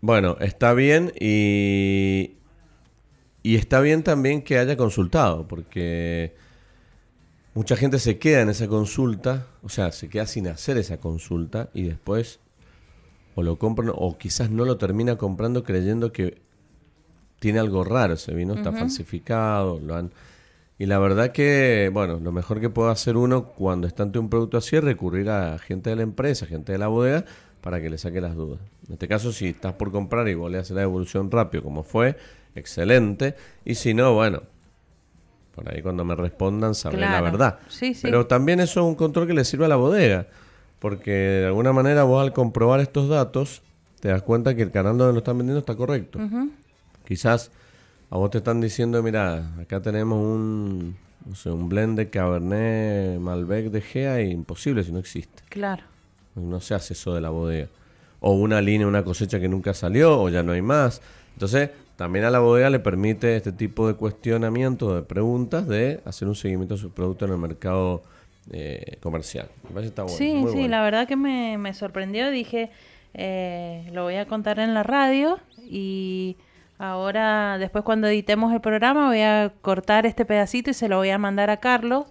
Bueno, 0.00 0.36
está 0.40 0.72
bien 0.72 1.12
y, 1.20 2.32
y 3.42 3.56
está 3.56 3.80
bien 3.80 4.02
también 4.02 4.42
que 4.42 4.58
haya 4.58 4.76
consultado, 4.76 5.46
porque 5.46 6.34
mucha 7.54 7.76
gente 7.76 7.98
se 7.98 8.18
queda 8.18 8.40
en 8.40 8.48
esa 8.48 8.66
consulta, 8.66 9.46
o 9.62 9.68
sea, 9.68 9.92
se 9.92 10.08
queda 10.08 10.26
sin 10.26 10.48
hacer 10.48 10.78
esa 10.78 10.98
consulta 10.98 11.68
y 11.74 11.82
después 11.84 12.40
o 13.34 13.42
lo 13.42 13.56
compran 13.56 13.92
o 13.94 14.18
quizás 14.18 14.50
no 14.50 14.64
lo 14.64 14.76
termina 14.76 15.16
comprando 15.16 15.64
creyendo 15.64 16.12
que 16.12 16.40
tiene 17.38 17.58
algo 17.58 17.82
raro 17.82 18.14
ese 18.14 18.34
vino, 18.34 18.54
está 18.54 18.72
falsificado, 18.72 19.80
lo 19.80 19.96
han... 19.96 20.12
Y 20.78 20.86
la 20.86 20.98
verdad 20.98 21.32
que, 21.32 21.90
bueno, 21.92 22.18
lo 22.18 22.32
mejor 22.32 22.60
que 22.60 22.70
puede 22.70 22.90
hacer 22.90 23.16
uno 23.16 23.44
cuando 23.44 23.86
está 23.86 24.04
ante 24.04 24.18
un 24.18 24.28
producto 24.28 24.58
así 24.58 24.76
es 24.76 24.82
recurrir 24.82 25.28
a 25.30 25.58
gente 25.58 25.90
de 25.90 25.96
la 25.96 26.02
empresa, 26.02 26.46
gente 26.46 26.72
de 26.72 26.78
la 26.78 26.88
bodega, 26.88 27.24
para 27.60 27.80
que 27.80 27.90
le 27.90 27.98
saque 27.98 28.20
las 28.20 28.34
dudas. 28.34 28.60
En 28.86 28.94
este 28.94 29.08
caso, 29.08 29.32
si 29.32 29.48
estás 29.48 29.74
por 29.74 29.92
comprar 29.92 30.28
y 30.28 30.34
vos 30.34 30.50
le 30.50 30.58
haces 30.58 30.72
la 30.72 30.80
devolución 30.82 31.30
rápido 31.30 31.62
como 31.62 31.82
fue, 31.82 32.16
excelente. 32.54 33.34
Y 33.64 33.74
si 33.76 33.94
no, 33.94 34.14
bueno, 34.14 34.42
por 35.54 35.72
ahí 35.72 35.82
cuando 35.82 36.04
me 36.04 36.14
respondan 36.14 36.74
sabré 36.74 37.00
la 37.00 37.20
verdad. 37.20 37.58
Pero 38.02 38.26
también 38.26 38.60
eso 38.60 38.80
es 38.80 38.86
un 38.86 38.94
control 38.94 39.26
que 39.26 39.34
le 39.34 39.44
sirve 39.44 39.66
a 39.66 39.68
la 39.68 39.76
bodega. 39.76 40.26
Porque 40.82 41.12
de 41.12 41.46
alguna 41.46 41.72
manera 41.72 42.02
vos 42.02 42.20
al 42.20 42.32
comprobar 42.32 42.80
estos 42.80 43.08
datos 43.08 43.62
te 44.00 44.08
das 44.08 44.20
cuenta 44.22 44.56
que 44.56 44.62
el 44.62 44.72
canal 44.72 44.98
donde 44.98 45.12
lo 45.12 45.18
están 45.20 45.38
vendiendo 45.38 45.60
está 45.60 45.76
correcto. 45.76 46.18
Quizás 47.06 47.52
a 48.10 48.16
vos 48.16 48.30
te 48.30 48.38
están 48.38 48.60
diciendo, 48.60 49.00
mira, 49.00 49.54
acá 49.60 49.80
tenemos 49.80 50.18
un, 50.18 50.96
no 51.24 51.54
un 51.54 51.68
blend 51.68 51.96
de 51.96 52.10
Cabernet 52.10 53.20
Malbec 53.20 53.70
de 53.70 53.80
Gea 53.80 54.22
y 54.22 54.32
imposible 54.32 54.82
si 54.82 54.90
no 54.90 54.98
existe. 54.98 55.44
Claro. 55.50 55.84
No 56.34 56.60
se 56.60 56.74
hace 56.74 56.94
eso 56.94 57.14
de 57.14 57.20
la 57.20 57.30
bodega. 57.30 57.68
O 58.18 58.32
una 58.32 58.60
línea, 58.60 58.88
una 58.88 59.04
cosecha 59.04 59.38
que 59.38 59.48
nunca 59.48 59.74
salió 59.74 60.20
o 60.20 60.28
ya 60.30 60.42
no 60.42 60.50
hay 60.50 60.62
más. 60.62 61.00
Entonces, 61.34 61.70
también 61.94 62.24
a 62.24 62.30
la 62.30 62.40
bodega 62.40 62.70
le 62.70 62.80
permite 62.80 63.36
este 63.36 63.52
tipo 63.52 63.86
de 63.86 63.94
cuestionamiento, 63.94 64.96
de 64.96 65.02
preguntas, 65.02 65.68
de 65.68 66.00
hacer 66.04 66.26
un 66.26 66.34
seguimiento 66.34 66.74
de 66.74 66.80
su 66.80 66.90
producto 66.90 67.24
en 67.24 67.30
el 67.30 67.38
mercado 67.38 68.02
eh, 68.50 68.98
comercial. 69.00 69.48
Sí, 70.08 70.44
sí, 70.52 70.68
la 70.68 70.82
verdad 70.82 71.06
que 71.06 71.16
me, 71.16 71.58
me 71.58 71.74
sorprendió. 71.74 72.30
Dije, 72.30 72.70
eh, 73.14 73.88
lo 73.92 74.04
voy 74.04 74.16
a 74.16 74.26
contar 74.26 74.58
en 74.58 74.74
la 74.74 74.82
radio 74.82 75.38
y 75.62 76.36
ahora, 76.78 77.58
después 77.58 77.84
cuando 77.84 78.08
editemos 78.08 78.52
el 78.52 78.60
programa, 78.60 79.06
voy 79.06 79.20
a 79.20 79.52
cortar 79.62 80.06
este 80.06 80.24
pedacito 80.24 80.70
y 80.70 80.74
se 80.74 80.88
lo 80.88 80.96
voy 80.96 81.10
a 81.10 81.18
mandar 81.18 81.50
a 81.50 81.58
Carlos 81.58 82.06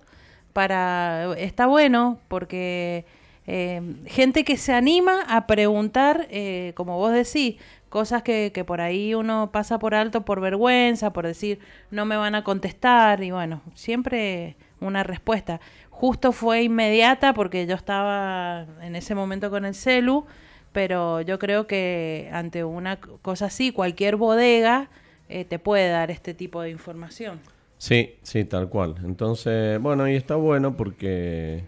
para... 0.53 1.33
Está 1.37 1.67
bueno 1.67 2.19
porque... 2.27 3.05
Eh, 3.47 3.81
gente 4.05 4.43
que 4.43 4.55
se 4.55 4.71
anima 4.71 5.23
a 5.27 5.47
preguntar, 5.47 6.27
como 6.75 6.97
vos 6.97 7.11
decís, 7.11 7.55
cosas 7.89 8.21
que, 8.21 8.51
que, 8.53 8.63
por 8.63 8.81
ahí 8.81 9.15
uno 9.15 9.49
pasa 9.51 9.79
por 9.79 9.95
alto 9.95 10.23
por 10.23 10.39
vergüenza, 10.39 11.11
por 11.11 11.25
decir 11.25 11.59
no 11.89 12.05
me 12.05 12.15
van 12.15 12.35
a 12.35 12.43
contestar 12.43 13.23
y 13.23 13.31
bueno, 13.31 13.61
siempre 13.73 14.55
una 14.81 15.03
respuesta 15.03 15.61
justo 16.01 16.31
fue 16.31 16.63
inmediata 16.63 17.35
porque 17.35 17.67
yo 17.67 17.75
estaba 17.75 18.65
en 18.81 18.95
ese 18.95 19.13
momento 19.13 19.51
con 19.51 19.65
el 19.65 19.75
celu, 19.75 20.25
pero 20.71 21.21
yo 21.21 21.37
creo 21.37 21.67
que 21.67 22.27
ante 22.33 22.63
una 22.63 22.99
cosa 22.99 23.45
así, 23.45 23.71
cualquier 23.71 24.15
bodega 24.15 24.89
eh, 25.29 25.45
te 25.45 25.59
puede 25.59 25.89
dar 25.89 26.09
este 26.09 26.33
tipo 26.33 26.63
de 26.63 26.71
información. 26.71 27.39
Sí, 27.77 28.15
sí, 28.23 28.45
tal 28.45 28.67
cual. 28.67 28.95
Entonces, 29.03 29.79
bueno, 29.79 30.09
y 30.09 30.15
está 30.15 30.35
bueno 30.37 30.75
porque 30.75 31.65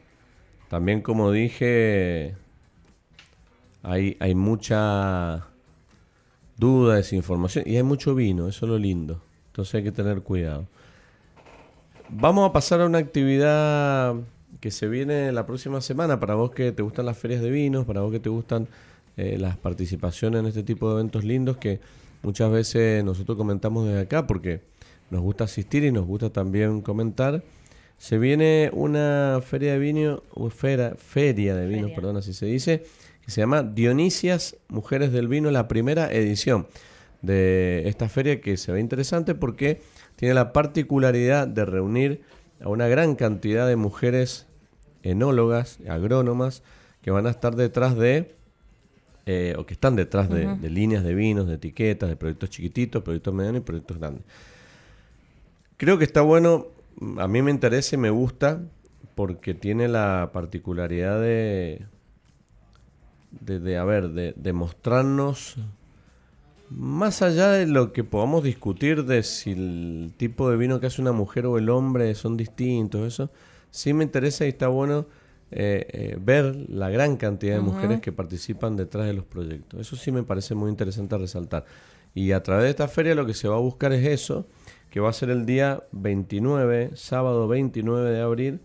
también 0.68 1.04
como 1.04 1.32
dije, 1.32 2.34
hay, 3.84 4.18
hay 4.20 4.34
mucha 4.34 5.46
duda, 6.58 6.96
desinformación 6.96 7.66
y 7.68 7.76
hay 7.76 7.84
mucho 7.84 8.16
vino, 8.16 8.48
eso 8.48 8.66
es 8.66 8.72
lo 8.72 8.80
lindo. 8.80 9.22
Entonces 9.52 9.76
hay 9.76 9.84
que 9.84 9.92
tener 9.92 10.24
cuidado. 10.24 10.66
Vamos 12.10 12.50
a 12.50 12.54
pasar 12.54 12.82
a 12.82 12.86
una 12.86 12.98
actividad 13.00 14.16
que 14.60 14.72
se 14.72 14.88
viene 14.88 15.32
la 15.32 15.46
próxima 15.46 15.82
semana 15.82 16.20
para 16.20 16.36
vos 16.36 16.52
que 16.52 16.72
te 16.72 16.84
gustan 16.84 17.06
las 17.06 17.18
ferias 17.18 17.42
de 17.42 17.50
vinos, 17.50 17.86
para 17.86 18.02
vos 18.02 18.12
que 18.12 18.20
te 18.20 18.30
gustan 18.30 18.68
eh, 19.18 19.38
las 19.40 19.58
participaciones 19.58 20.42
en 20.42 20.46
este 20.48 20.64
tipo 20.64 20.90
de 20.90 20.96
eventos 20.96 21.24
lindos 21.24 21.58
que 21.58 21.80
muchas 22.22 22.52
veces 22.52 23.04
nosotros 23.04 23.38
comentamos 23.38 23.86
desde 23.88 24.02
acá 24.02 24.28
porque 24.28 24.62
nos 25.10 25.22
gusta 25.22 25.46
asistir 25.46 25.84
y 25.84 25.92
nos 25.92 26.06
gusta 26.06 26.30
también 26.30 26.82
comentar. 26.82 27.44
Se 27.98 28.18
viene 28.18 28.70
una 28.74 29.40
feria 29.46 29.74
de 29.74 29.80
vino, 29.80 30.24
feria, 30.50 30.96
feria 30.98 31.56
de 31.56 31.68
vinos, 31.68 31.92
perdón, 31.92 32.18
así 32.18 32.34
se 32.34 32.46
dice, 32.46 32.84
que 33.24 33.32
se 33.32 33.42
llama 33.42 33.64
Dionisias 33.64 34.58
Mujeres 34.68 35.14
del 35.14 35.28
Vino, 35.28 35.52
la 35.52 35.68
primera 35.68 36.12
edición 36.12 36.68
de 37.22 37.88
esta 37.88 38.10
feria 38.10 38.42
que 38.42 38.58
se 38.58 38.72
ve 38.72 38.80
interesante 38.80 39.34
porque 39.34 39.82
tiene 40.16 40.34
la 40.34 40.54
particularidad 40.54 41.48
de 41.48 41.66
reunir 41.66 42.22
a 42.62 42.70
una 42.70 42.88
gran 42.88 43.16
cantidad 43.16 43.68
de 43.68 43.76
mujeres 43.76 44.48
enólogas, 45.04 45.80
agrónomas, 45.88 46.64
que 47.02 47.12
van 47.12 47.28
a 47.28 47.30
estar 47.30 47.56
detrás 47.56 47.98
de, 47.98 48.36
eh, 49.26 49.56
o 49.58 49.66
que 49.66 49.74
están 49.74 49.96
detrás 49.96 50.30
de, 50.30 50.56
líneas 50.70 51.04
de 51.04 51.14
vinos, 51.14 51.48
de 51.48 51.56
etiquetas, 51.56 52.10
de 52.10 52.16
proyectos 52.16 52.50
chiquititos, 52.50 53.04
proyectos 53.04 53.34
medianos 53.34 53.62
y 53.62 53.66
proyectos 53.66 53.98
grandes. 53.98 54.24
Creo 55.78 55.98
que 55.98 56.06
está 56.06 56.22
bueno, 56.22 56.68
a 57.18 57.28
mí 57.28 57.42
me 57.42 57.52
interesa 57.52 57.96
y 57.96 58.00
me 58.00 58.10
gusta, 58.10 58.62
porque 59.16 59.54
tiene 59.54 59.90
la 59.90 60.30
particularidad 60.34 61.20
de, 61.20 61.86
de, 63.32 63.60
de 63.60 63.78
a 63.78 63.84
ver, 63.84 64.10
de, 64.10 64.34
de 64.38 64.54
mostrarnos 64.54 65.58
más 66.76 67.22
allá 67.22 67.52
de 67.52 67.68
lo 67.68 67.94
que 67.94 68.04
podamos 68.04 68.44
discutir 68.44 69.06
de 69.06 69.24
si 69.24 69.52
el 69.52 70.14
tipo 70.18 70.50
de 70.50 70.58
vino 70.58 70.80
que 70.80 70.88
hace 70.88 71.02
una 71.02 71.12
mujer 71.12 71.46
o 71.46 71.58
el 71.58 71.70
hombre 71.70 72.14
son 72.16 72.38
distintos, 72.38 73.08
eso, 73.08 73.30
sí 73.70 73.94
me 73.94 74.04
interesa 74.04 74.46
y 74.46 74.50
está 74.50 74.68
bueno 74.68 75.06
eh, 75.52 75.86
eh, 75.90 76.18
ver 76.20 76.56
la 76.70 76.90
gran 76.90 77.16
cantidad 77.18 77.56
de 77.56 77.62
mujeres 77.62 78.02
que 78.02 78.12
participan 78.12 78.76
detrás 78.76 79.06
de 79.06 79.14
los 79.14 79.24
proyectos. 79.24 79.80
Eso 79.80 79.96
sí 79.96 80.12
me 80.12 80.24
parece 80.24 80.56
muy 80.56 80.72
interesante 80.72 81.18
resaltar. 81.18 81.66
Y 82.16 82.32
a 82.32 82.42
través 82.42 82.64
de 82.66 82.70
esta 82.72 82.88
feria 82.88 83.14
lo 83.14 83.26
que 83.26 83.34
se 83.34 83.48
va 83.48 83.56
a 83.56 83.60
buscar 83.60 83.94
es 83.94 84.06
eso, 84.06 84.48
que 84.90 85.00
va 85.00 85.10
a 85.10 85.14
ser 85.14 85.30
el 85.30 85.46
día 85.46 85.84
29, 85.92 86.92
sábado 86.96 87.48
29 87.48 88.12
de 88.12 88.22
abril, 88.22 88.62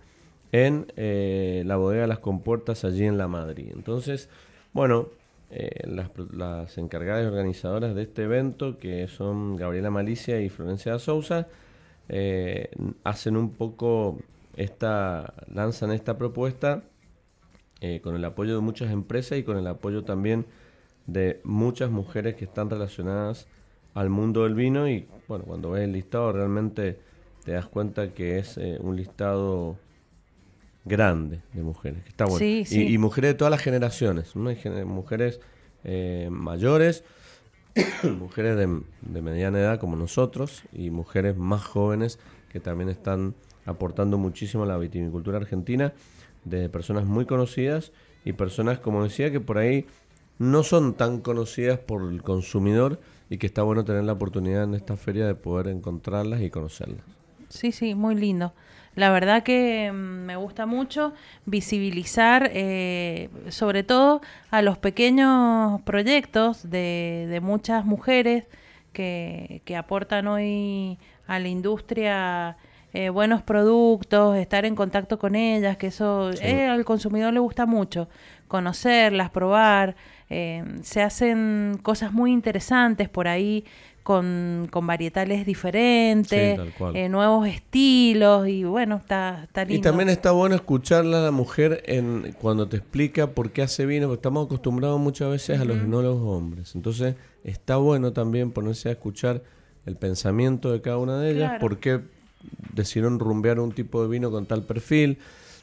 en 0.53 0.91
eh, 0.97 1.63
la 1.67 1.77
bodega 1.77 2.03
de 2.03 2.09
las 2.09 2.21
compuertas 2.21 2.85
allí 2.85 3.05
en 3.05 3.19
La 3.19 3.29
Madrid. 3.29 3.69
Entonces, 3.75 4.29
bueno, 4.73 5.09
eh, 5.51 5.87
las, 5.87 6.77
encargadas 6.77 7.25
y 7.25 7.27
organizadoras 7.27 7.95
de 7.95 8.03
este 8.03 8.25
evento, 8.25 8.77
que 8.79 9.09
son 9.09 9.57
Gabriela 9.57 9.91
Malicia 9.91 10.41
y 10.43 10.51
Florencia 10.51 10.99
Sousa, 10.99 11.49
eh, 12.11 12.71
hacen 13.03 13.37
un 13.37 13.55
poco 13.55 14.19
esta, 14.57 15.33
lanzan 15.53 15.93
esta 15.93 16.19
propuesta 16.19 16.83
eh, 17.81 18.01
con 18.03 18.15
el 18.15 18.25
apoyo 18.27 18.57
de 18.57 18.61
muchas 18.61 18.91
empresas 18.91 19.39
y 19.39 19.43
con 19.43 19.57
el 19.57 19.67
apoyo 19.67 20.05
también 20.05 20.45
de 21.07 21.41
muchas 21.45 21.91
mujeres 21.91 22.35
que 22.35 22.45
están 22.45 22.69
relacionadas 22.69 23.47
al 23.95 24.11
mundo 24.11 24.43
del 24.45 24.55
vino. 24.55 24.87
Y 24.87 25.09
bueno, 25.29 25.45
cuando 25.47 25.71
ves 25.71 25.85
el 25.85 25.93
listado 25.93 26.31
realmente 26.33 26.99
te 27.45 27.53
das 27.53 27.67
cuenta 27.67 28.13
que 28.13 28.39
es 28.39 28.59
un 28.81 28.97
listado 28.97 29.79
grande 30.89 31.43
de 31.53 31.63
mujeres, 31.63 32.03
está 32.07 32.25
bueno. 32.25 32.45
Y, 32.45 32.99
mujeres 32.99 33.31
de 33.31 33.35
todas 33.35 33.51
las 33.51 33.61
generaciones, 33.61 34.35
mujeres 34.35 35.41
eh, 35.85 36.29
mayores, 36.31 37.05
mujeres 38.19 38.57
de, 38.57 39.21
mediana 39.21 39.59
edad 39.61 39.79
como 39.79 39.97
nosotros 39.97 40.65
y 40.73 40.91
mujeres 40.91 41.37
más 41.37 41.65
jóvenes 41.65 42.19
que 42.51 42.61
también 42.61 42.89
están 42.89 43.35
aportando 43.67 44.19
muchísimo 44.19 44.65
a 44.65 44.67
la 44.67 44.79
viticultura 44.79 45.37
argentina, 45.37 45.93
de 46.45 46.69
personas 46.69 47.05
muy 47.05 47.27
conocidas 47.27 47.93
y 48.25 48.33
personas, 48.33 48.79
como 48.79 49.05
decía, 49.05 49.31
que 49.31 49.41
por 49.41 49.59
ahí 49.59 49.87
no 50.39 50.63
son 50.63 50.95
tan 50.95 51.21
conocidas 51.21 51.79
por 51.79 52.11
el 52.11 52.23
consumidor 52.23 53.01
y 53.29 53.39
que 53.39 53.47
está 53.47 53.63
bueno 53.63 53.85
tener 53.85 54.05
la 54.05 54.13
oportunidad 54.13 54.65
en 54.65 54.75
esta 54.75 54.97
feria 54.97 55.27
de 55.27 55.35
poder 55.35 55.69
encontrarlas 55.69 56.41
y 56.41 56.51
conocerlas. 56.51 57.03
Sí, 57.49 57.73
sí, 57.73 57.95
muy 57.95 58.15
lindo. 58.15 58.53
La 58.99 59.13
verdad 59.13 59.45
que 59.45 59.93
mm, 59.93 59.95
me 59.95 60.35
gusta 60.35 60.67
mucho 60.67 61.13
visibilizar, 61.47 62.51
eh, 62.53 63.31
sobre 63.49 63.85
todo 63.85 64.21
a 64.51 64.61
los 64.61 64.77
pequeños 64.77 65.81
proyectos 65.83 66.69
de, 66.69 67.39
muchas 67.41 67.85
mujeres 67.85 68.47
que, 68.93 69.63
aportan 69.79 70.27
hoy 70.27 70.99
a 71.29 71.39
la 71.39 71.47
industria 71.47 72.57
eh, 72.93 73.11
buenos 73.11 73.41
productos, 73.43 74.37
estar 74.37 74.65
en 74.65 74.75
contacto 74.75 75.17
con 75.17 75.37
ellas, 75.37 75.77
que 75.77 75.87
eso 75.87 76.33
eh, 76.43 76.67
al 76.67 76.85
consumidor 76.85 77.33
le 77.33 77.39
gusta 77.39 77.67
mucho, 77.67 78.09
conocerlas, 78.49 79.31
probar. 79.31 79.95
Eh, 80.29 80.65
se 80.83 81.03
hacen 81.03 81.79
cosas 81.85 82.13
muy 82.13 82.33
interesantes 82.33 83.09
por 83.09 83.29
ahí 83.29 83.65
con, 84.09 84.69
con 84.71 84.87
varietales 84.87 85.45
diferentes, 85.45 86.59
Sí, 86.59 86.85
eh, 86.95 87.11
nuevos 87.11 87.47
estilos 87.47 88.49
y 88.49 88.65
bueno, 88.65 88.97
está, 88.97 89.43
está 89.45 89.67
lindo. 89.67 89.79
Y 89.79 89.83
también 89.83 90.09
está 90.09 90.31
bueno 90.31 90.55
escucharla 90.55 91.19
a 91.19 91.21
la 91.25 91.31
mujer 91.31 91.83
en 91.85 92.35
cuando 92.41 92.67
te 92.67 92.79
explica 92.79 93.27
por 93.27 93.51
qué 93.51 93.61
hace 93.61 93.85
vino, 93.85 94.07
porque 94.07 94.21
estamos 94.21 94.47
acostumbrados 94.47 94.99
muchas 94.99 95.29
veces 95.31 95.61
a 95.61 95.67
los 95.67 95.77
enólogos 95.77 96.23
hombres. 96.25 96.75
Entonces, 96.75 97.17
está 97.45 97.77
bueno 97.77 98.15
también 98.15 98.51
ponerse 98.51 98.89
a 98.89 98.93
escuchar 98.93 99.43
el 99.85 99.97
pensamiento 99.97 100.73
de 100.73 100.81
cada 100.81 100.97
una 100.97 101.19
de 101.19 101.33
ellas, 101.33 101.49
Claro. 101.51 101.61
por 101.61 101.77
qué 101.77 102.01
decidieron 102.73 103.19
rumbear 103.19 103.61
un 103.61 103.73
tipo 103.73 104.01
de 104.03 104.09
vino 104.09 104.31
con 104.31 104.47
tal 104.47 104.63
perfil, 104.63 105.19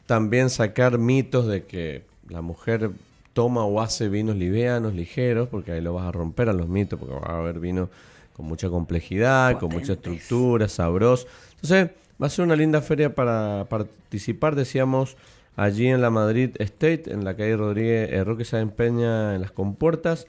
también 0.05 0.51
sacar 0.51 0.99
mitos 0.99 1.47
de 1.47 1.63
que 1.63 2.03
la 2.29 2.43
mujer 2.43 2.91
toma 3.33 3.65
o 3.65 3.81
hace 3.81 4.07
vinos 4.07 4.35
livianos, 4.35 4.93
ligeros, 4.93 5.49
porque 5.49 5.71
ahí 5.71 5.81
lo 5.81 5.95
vas 5.95 6.05
a 6.05 6.11
romper 6.11 6.47
a 6.49 6.53
los 6.53 6.69
mitos, 6.69 6.99
porque 6.99 7.15
va 7.15 7.33
a 7.33 7.39
haber 7.39 7.59
vino 7.59 7.89
con 8.35 8.45
mucha 8.47 8.69
complejidad, 8.69 9.59
con 9.59 9.69
mucha 9.69 9.93
estructura, 9.93 10.67
sabroso. 10.67 11.25
Entonces, 11.55 11.91
va 12.21 12.27
a 12.27 12.29
ser 12.29 12.43
una 12.43 12.55
linda 12.55 12.81
feria 12.81 13.15
para 13.15 13.65
participar, 13.69 14.55
decíamos, 14.55 15.15
allí 15.55 15.87
en 15.87 16.01
la 16.01 16.09
Madrid 16.09 16.49
State, 16.59 17.13
en 17.13 17.23
la 17.23 17.35
calle 17.35 17.55
Rodríguez, 17.55 18.11
eh, 18.11 18.23
Roque 18.25 18.43
Sáenz 18.43 18.73
Peña, 18.73 19.35
en 19.35 19.41
las 19.41 19.51
compuertas. 19.51 20.27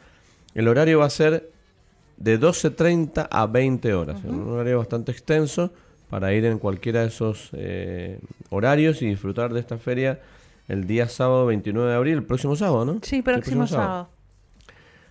El 0.55 0.69
horario 0.69 1.01
va 1.01 1.07
a 1.07 1.11
ser 1.11 1.51
de 2.17 2.39
12.30 2.39 3.27
a 3.29 3.47
20 3.47 3.95
horas, 3.95 4.23
un 4.25 4.49
horario 4.51 4.79
bastante 4.79 5.11
extenso 5.11 5.73
para 6.09 6.33
ir 6.33 6.45
en 6.45 6.59
cualquiera 6.59 7.01
de 7.01 7.09
esos 7.09 7.51
eh, 7.55 8.21
horarios 8.51 9.03
y 9.03 9.07
disfrutar 9.07 9.53
de 9.53 9.59
esta 9.59 9.79
feria 9.79 10.21
el 10.69 10.87
día 10.87 11.09
sábado 11.09 11.47
29 11.47 11.91
de 11.91 11.97
abril, 11.97 12.15
el 12.15 12.25
próximo 12.25 12.55
sábado, 12.55 12.85
¿no? 12.85 13.01
Sí, 13.03 13.17
El 13.17 13.23
próximo 13.25 13.67
sábado. 13.67 14.09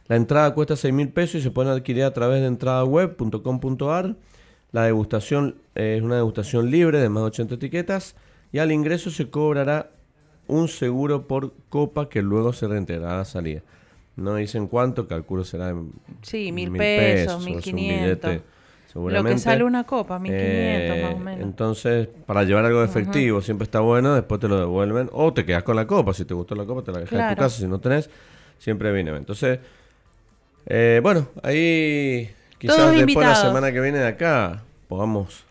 La 0.07 0.15
entrada 0.15 0.53
cuesta 0.53 0.75
6 0.75 0.93
mil 0.93 1.09
pesos 1.09 1.35
y 1.35 1.41
se 1.41 1.51
pueden 1.51 1.71
adquirir 1.71 2.03
a 2.03 2.13
través 2.13 2.41
de 2.41 2.47
entradaweb.com.ar. 2.47 4.15
La 4.71 4.83
degustación 4.83 5.55
eh, 5.73 5.95
es 5.97 6.03
una 6.03 6.15
degustación 6.15 6.69
libre 6.69 6.99
de 6.99 7.09
más 7.09 7.23
de 7.23 7.27
80 7.27 7.55
etiquetas 7.55 8.15
y 8.51 8.59
al 8.59 8.71
ingreso 8.71 9.09
se 9.09 9.29
cobrará 9.29 9.89
un 10.47 10.67
seguro 10.67 11.27
por 11.27 11.53
copa 11.69 12.07
que 12.09 12.21
luego 12.21 12.53
se 12.53 12.67
reintegrará 12.67 13.15
a 13.15 13.17
la 13.19 13.25
salida. 13.25 13.61
No 14.15 14.35
dicen 14.35 14.67
cuánto, 14.67 15.07
calculo 15.07 15.43
será 15.43 15.69
en 15.69 15.91
Sí, 16.21 16.51
mil 16.51 16.71
pesos, 16.71 17.43
mil 17.43 17.59
quinientos. 17.61 18.41
Lo 18.93 19.23
que 19.25 19.37
sale 19.39 19.63
una 19.65 19.83
copa, 19.85 20.19
1500 20.19 20.95
Eh, 20.97 21.01
más 21.03 21.15
o 21.15 21.19
menos. 21.19 21.43
Entonces, 21.43 22.07
para 22.25 22.43
llevar 22.43 22.63
algo 22.63 22.79
de 22.79 22.85
efectivo 22.85 23.41
siempre 23.41 23.65
está 23.65 23.81
bueno, 23.81 24.13
después 24.15 24.39
te 24.39 24.47
lo 24.47 24.57
devuelven 24.57 25.09
o 25.11 25.33
te 25.33 25.43
quedas 25.45 25.63
con 25.63 25.75
la 25.75 25.85
copa. 25.85 26.13
Si 26.13 26.23
te 26.23 26.33
gustó 26.33 26.55
la 26.55 26.63
copa, 26.65 26.81
te 26.83 26.91
la 26.93 26.99
dejas 26.99 27.11
en 27.13 27.17
tu 27.19 27.23
Claro. 27.25 27.35
casa. 27.39 27.57
Si 27.59 27.67
no 27.67 27.79
tenés, 27.79 28.09
siempre 28.57 28.93
viene. 28.93 29.11
Entonces, 29.17 29.59
eh, 30.67 30.99
bueno, 31.03 31.27
ahí 31.43 32.29
quizás 32.57 32.77
Todos 32.77 32.95
después 32.95 33.15
la 33.15 33.21
invitados. 33.31 33.39
semana 33.47 33.71
que 33.71 33.81
viene 33.81 33.99
de 33.99 34.07
acá 34.07 34.63
podamos 34.87 35.45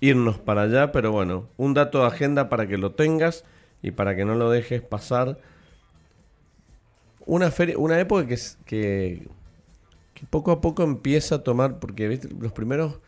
irnos 0.00 0.38
para 0.38 0.62
allá, 0.62 0.92
pero 0.92 1.12
bueno, 1.12 1.48
un 1.56 1.74
dato 1.74 2.00
de 2.00 2.06
agenda 2.06 2.48
para 2.48 2.66
que 2.66 2.78
lo 2.78 2.92
tengas 2.92 3.44
y 3.82 3.90
para 3.92 4.16
que 4.16 4.24
no 4.24 4.34
lo 4.34 4.50
dejes 4.50 4.82
pasar. 4.82 5.38
Una 7.26 7.50
feria, 7.50 7.76
una 7.78 7.98
época 8.00 8.26
que, 8.26 8.34
es- 8.34 8.58
que, 8.64 9.28
que 10.14 10.26
poco 10.28 10.52
a 10.52 10.60
poco 10.60 10.82
empieza 10.82 11.36
a 11.36 11.38
tomar, 11.44 11.78
porque 11.78 12.08
¿viste? 12.08 12.28
los 12.38 12.52
primeros, 12.52 12.98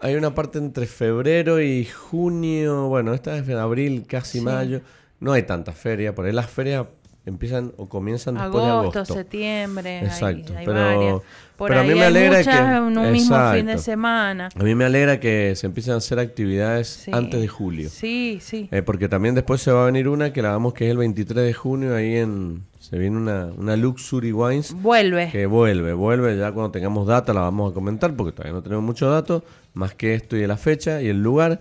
hay 0.00 0.14
una 0.16 0.34
parte 0.34 0.58
entre 0.58 0.86
febrero 0.86 1.60
y 1.60 1.84
junio, 1.84 2.88
bueno, 2.88 3.12
esta 3.14 3.36
es 3.36 3.48
en 3.48 3.58
abril, 3.58 4.06
casi 4.08 4.38
Sí. 4.38 4.44
mayo, 4.44 4.80
no 5.20 5.32
hay 5.32 5.42
tanta 5.44 5.72
feria, 5.72 6.14
por 6.14 6.24
ahí 6.26 6.32
las 6.32 6.50
ferias 6.50 6.86
empiezan 7.26 7.72
o 7.78 7.88
comienzan 7.88 8.34
después 8.34 8.64
de 8.64 8.70
agosto, 8.70 8.98
agosto. 9.00 9.14
septiembre, 9.14 9.98
hay- 10.00 10.04
Exacto, 10.06 10.52
hay, 10.56 10.66
pero- 10.66 10.80
varias. 10.84 11.20
Por 11.56 11.68
pero 11.68 11.80
a 11.80 11.84
mí 11.84 11.90
me 11.90 12.00
hay 12.00 12.06
alegra 12.08 12.38
muchas 12.38 12.56
que- 12.60 12.76
en 12.76 12.98
un 12.98 13.12
mismo 13.12 13.52
fin 13.52 13.66
de 13.66 13.78
semana. 13.78 14.48
A 14.58 14.62
mí 14.64 14.74
me 14.74 14.84
alegra 14.84 15.20
que 15.20 15.54
se 15.54 15.66
empiecen 15.68 15.94
a 15.94 15.98
hacer 15.98 16.18
actividades 16.18 16.88
Sí. 16.88 17.12
antes 17.14 17.40
de 17.40 17.46
julio. 17.46 17.88
Sí, 17.90 18.38
sí. 18.42 18.68
Eh, 18.72 18.82
porque 18.82 19.08
también 19.08 19.36
después 19.36 19.60
se 19.60 19.70
va 19.70 19.84
a 19.84 19.86
venir 19.86 20.08
una 20.08 20.32
que 20.32 20.42
la 20.42 20.50
vamos 20.50 20.74
que 20.74 20.86
es 20.86 20.90
el 20.90 20.96
23 20.98 21.44
de 21.46 21.52
junio, 21.54 21.94
ahí 21.94 22.16
en... 22.16 22.64
Se 22.80 22.98
viene 22.98 23.16
una, 23.16 23.46
una 23.56 23.76
Luxury 23.76 24.32
Wines 24.32 24.74
Vuelve. 24.74 25.30
que 25.30 25.46
vuelve, 25.46 25.94
vuelve, 25.94 26.36
ya 26.36 26.52
cuando 26.52 26.70
tengamos 26.72 27.06
data 27.06 27.32
la 27.32 27.40
vamos 27.40 27.70
a 27.70 27.74
comentar 27.74 28.14
porque 28.14 28.32
todavía 28.32 28.52
no 28.52 28.62
tenemos 28.62 28.84
mucho 28.84 29.08
datos, 29.08 29.42
más 29.74 29.94
que 29.94 30.14
esto 30.14 30.36
y 30.36 30.46
la 30.46 30.56
fecha 30.58 31.00
y 31.00 31.06
el 31.08 31.22
lugar. 31.22 31.60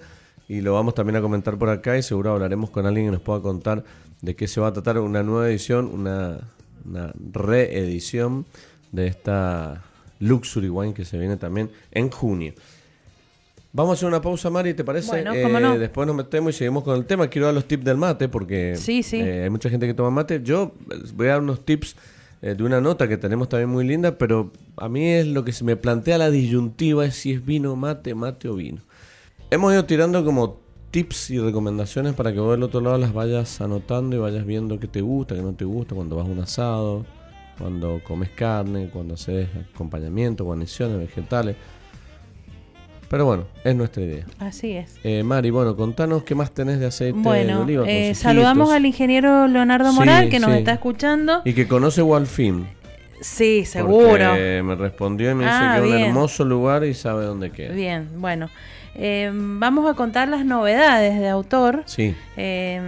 Y 0.49 0.59
lo 0.61 0.73
vamos 0.73 0.93
también 0.95 1.15
a 1.15 1.21
comentar 1.21 1.57
por 1.57 1.69
acá 1.69 1.97
y 1.97 2.03
seguro 2.03 2.31
hablaremos 2.33 2.69
con 2.71 2.85
alguien 2.85 3.05
que 3.05 3.11
nos 3.13 3.21
pueda 3.21 3.39
contar 3.41 3.83
de 4.23 4.35
qué 4.35 4.47
se 4.47 4.59
va 4.61 4.67
a 4.67 4.73
tratar 4.73 4.97
una 4.99 5.21
nueva 5.21 5.49
edición, 5.49 5.85
una, 5.93 6.39
una 6.85 7.13
reedición 7.33 8.45
de 8.93 9.07
esta 9.07 9.83
Luxury 10.19 10.69
Wine 10.69 10.93
que 10.93 11.03
se 11.05 11.17
viene 11.19 11.35
también 11.37 11.69
en 11.91 12.09
junio. 12.09 12.53
Vamos 13.73 13.91
a 13.91 13.93
hacer 13.95 14.07
una 14.07 14.21
pausa, 14.21 14.49
Mari, 14.49 14.73
¿te 14.75 14.83
parece? 14.83 15.09
Bueno, 15.09 15.33
cómo 15.43 15.59
no. 15.59 15.77
Después 15.77 16.07
nos 16.07 16.15
metemos 16.15 16.55
y 16.55 16.57
seguimos 16.59 16.83
con 16.83 16.95
el 16.95 17.05
tema. 17.05 17.27
Quiero 17.27 17.47
dar 17.47 17.55
los 17.55 17.67
tips 17.67 17.83
del 17.83 17.97
mate 17.97 18.29
porque 18.29 18.75
Sí, 18.77 19.03
sí. 19.03 19.19
eh, 19.19 19.43
hay 19.43 19.49
mucha 19.49 19.69
gente 19.69 19.87
que 19.87 19.93
toma 19.93 20.09
mate. 20.11 20.41
Yo 20.43 20.73
eh, 20.91 20.95
voy 21.15 21.27
a 21.27 21.31
dar 21.31 21.41
unos 21.41 21.65
tips 21.65 21.95
eh, 22.43 22.53
de 22.55 22.63
una 22.63 22.79
nota 22.79 23.07
que 23.09 23.17
tenemos 23.17 23.49
también 23.49 23.69
muy 23.69 23.85
linda, 23.85 24.17
pero 24.17 24.51
a 24.77 24.87
mí 24.87 25.05
es 25.09 25.25
lo 25.27 25.43
que 25.43 25.51
se 25.51 25.63
me 25.63 25.75
plantea 25.75 26.17
la 26.17 26.29
disyuntiva 26.29 27.03
es 27.05 27.15
si 27.15 27.33
es 27.33 27.43
vino, 27.45 27.75
mate, 27.75 28.13
mate 28.15 28.47
o 28.47 28.55
vino. 28.55 28.81
Hemos 29.49 29.73
ido 29.73 29.83
tirando 29.85 30.23
como 30.23 30.62
tips 30.93 31.31
y 31.31 31.39
recomendaciones 31.39 32.13
para 32.13 32.31
que 32.31 32.39
vos 32.39 32.51
del 32.51 32.61
otro 32.61 32.79
lado 32.79 32.99
las 32.99 33.13
vayas 33.13 33.59
anotando 33.61 34.15
y 34.15 34.19
vayas 34.19 34.45
viendo 34.45 34.79
qué 34.79 34.87
te 34.87 35.01
gusta, 35.01 35.33
qué 35.33 35.41
no 35.41 35.53
te 35.53 35.65
gusta, 35.65 35.95
cuando 35.95 36.15
vas 36.17 36.27
a 36.27 36.29
un 36.29 36.39
asado, 36.39 37.03
cuando 37.57 37.99
comes 38.03 38.29
carne, 38.29 38.89
cuando 38.93 39.15
haces 39.15 39.47
acompañamiento, 39.73 40.45
guarniciones, 40.45 40.99
vegetales. 40.99 41.55
Pero 43.09 43.25
bueno, 43.25 43.45
es 43.63 43.75
nuestra 43.75 44.03
idea. 44.03 44.25
Así 44.37 44.71
es. 44.73 44.95
Eh, 45.03 45.23
Mari, 45.23 45.49
bueno, 45.49 45.75
contanos 45.75 46.23
qué 46.23 46.35
más 46.35 46.51
tenés 46.51 46.79
de 46.79 46.85
aceite 46.85 47.17
de 47.17 47.23
Bueno, 47.23 47.61
oliva. 47.61 47.85
eh, 47.87 48.13
saludamos 48.13 48.71
al 48.71 48.85
ingeniero 48.85 49.47
Leonardo 49.47 49.89
Sí, 49.91 49.95
Moral 49.97 50.29
que 50.29 50.39
nos 50.39 50.51
sí. 50.51 50.57
está 50.59 50.73
escuchando. 50.73 51.41
Y 51.43 51.53
que 51.53 51.67
conoce 51.67 52.03
Walfim. 52.03 52.65
Sí, 53.19 53.65
seguro. 53.65 54.09
Porque 54.09 54.61
me 54.63 54.75
respondió 54.75 55.31
y 55.31 55.35
me 55.35 55.43
dice 55.45 55.55
Ah, 55.59 55.77
que 55.79 55.87
es 55.87 55.91
un 55.95 55.97
hermoso 56.01 56.45
lugar 56.45 56.83
y 56.83 56.93
sabe 56.93 57.25
dónde 57.25 57.51
queda. 57.51 57.73
Bien, 57.73 58.09
bueno. 58.17 58.49
Eh, 58.95 59.31
vamos 59.33 59.89
a 59.89 59.95
contar 59.95 60.27
las 60.27 60.45
novedades 60.45 61.19
de 61.19 61.27
autor. 61.29 61.83
Sí, 61.85 62.15
Eh, 62.37 62.79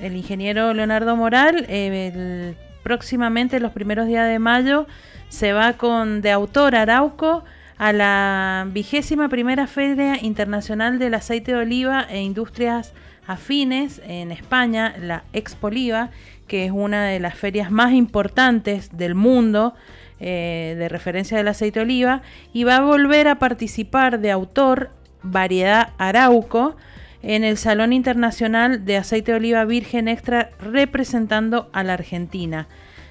el 0.00 0.16
ingeniero 0.16 0.72
Leonardo 0.74 1.16
Moral, 1.16 1.66
eh, 1.68 2.12
el- 2.14 2.56
próximamente, 2.82 3.60
los 3.60 3.72
primeros 3.72 4.06
días 4.06 4.28
de 4.28 4.38
mayo, 4.38 4.86
se 5.28 5.52
va 5.52 5.74
con 5.74 6.20
de 6.20 6.30
autor 6.30 6.74
Arauco 6.76 7.44
a 7.78 7.92
la 7.92 8.66
vigésima 8.70 9.28
primera 9.28 9.66
Feria 9.66 10.18
Internacional 10.22 10.98
del 10.98 11.14
Aceite 11.14 11.52
de 11.52 11.58
Oliva 11.58 12.06
e 12.10 12.20
Industrias 12.22 12.92
Afines 13.26 14.00
en 14.06 14.30
España, 14.32 14.94
la 15.00 15.22
Expo 15.32 15.68
Oliva, 15.68 16.10
que 16.48 16.66
es 16.66 16.72
una 16.72 17.04
de 17.06 17.18
las 17.20 17.34
ferias 17.34 17.70
más 17.70 17.92
importantes 17.92 18.96
del 18.96 19.14
mundo 19.14 19.74
eh, 20.20 20.74
de 20.78 20.88
referencia 20.88 21.36
del 21.36 21.48
aceite 21.48 21.80
de 21.80 21.84
oliva, 21.84 22.22
y 22.52 22.62
va 22.64 22.76
a 22.76 22.80
volver 22.82 23.26
a 23.26 23.36
participar 23.40 24.20
de 24.20 24.30
autor 24.30 24.90
variedad 25.22 25.90
Arauco 25.98 26.76
en 27.22 27.44
el 27.44 27.56
Salón 27.56 27.92
Internacional 27.92 28.84
de 28.84 28.96
Aceite 28.96 29.32
de 29.32 29.38
Oliva 29.38 29.64
Virgen 29.64 30.08
Extra 30.08 30.50
representando 30.60 31.70
a 31.72 31.84
la 31.84 31.94
Argentina. 31.94 32.66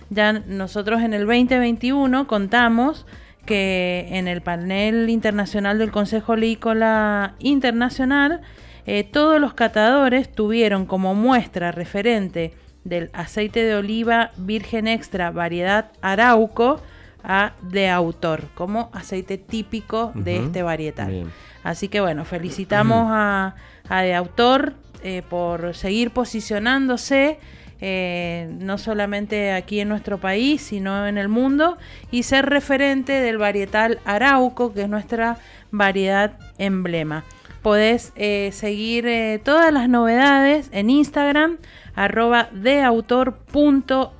Ya 0.09 0.33
nosotros 0.33 1.01
en 1.01 1.13
el 1.13 1.25
2021 1.25 2.27
contamos 2.27 3.05
que 3.45 4.07
en 4.11 4.27
el 4.27 4.41
panel 4.41 5.09
internacional 5.09 5.79
del 5.79 5.91
Consejo 5.91 6.33
Olícola 6.33 7.35
Internacional 7.39 8.41
eh, 8.85 9.03
todos 9.03 9.39
los 9.39 9.53
catadores 9.53 10.31
tuvieron 10.31 10.85
como 10.85 11.15
muestra 11.15 11.71
referente 11.71 12.53
del 12.83 13.09
aceite 13.13 13.63
de 13.63 13.75
oliva 13.75 14.31
virgen 14.37 14.87
extra 14.87 15.31
variedad 15.31 15.91
Arauco 16.01 16.81
a 17.23 17.53
de 17.61 17.89
autor 17.89 18.49
como 18.55 18.89
aceite 18.93 19.37
típico 19.37 20.11
de 20.15 20.37
este 20.37 20.63
varietal. 20.63 21.11
bien. 21.11 21.31
Así 21.63 21.87
que 21.87 22.01
bueno, 22.01 22.25
felicitamos 22.25 23.07
a, 23.09 23.55
a 23.89 24.01
de 24.01 24.15
autor 24.15 24.73
eh, 25.03 25.21
por 25.29 25.75
seguir 25.75 26.11
posicionándose. 26.11 27.39
eh, 27.81 28.47
no 28.59 28.77
solamente 28.77 29.51
aquí 29.51 29.79
en 29.79 29.89
nuestro 29.89 30.19
país, 30.19 30.61
sino 30.61 31.07
en 31.07 31.17
el 31.17 31.27
mundo, 31.27 31.77
y 32.11 32.23
ser 32.23 32.45
referente 32.45 33.11
del 33.11 33.39
varietal 33.39 33.99
Arauco, 34.05 34.71
que 34.73 34.83
es 34.83 34.89
nuestra 34.89 35.37
variedad 35.71 36.37
emblema. 36.59 37.23
Podés 37.63 38.13
eh, 38.15 38.51
seguir 38.53 39.07
eh, 39.07 39.39
todas 39.43 39.73
las 39.73 39.89
novedades 39.89 40.69
en 40.71 40.89
Instagram, 40.89 41.57
arroba 41.95 42.49
deautor.aov 42.51 44.11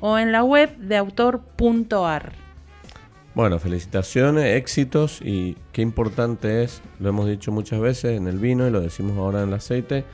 o 0.00 0.18
en 0.18 0.32
la 0.32 0.42
web 0.42 0.76
deautor.ar. 0.78 2.39
Bueno, 3.32 3.60
felicitaciones, 3.60 4.56
éxitos 4.56 5.20
y 5.22 5.56
qué 5.72 5.82
importante 5.82 6.64
es, 6.64 6.82
lo 6.98 7.10
hemos 7.10 7.28
dicho 7.28 7.52
muchas 7.52 7.78
veces 7.80 8.16
en 8.16 8.26
el 8.26 8.38
vino 8.38 8.66
y 8.66 8.70
lo 8.70 8.80
decimos 8.80 9.16
ahora 9.16 9.42
en 9.42 9.48
el 9.48 9.54
aceite, 9.54 10.04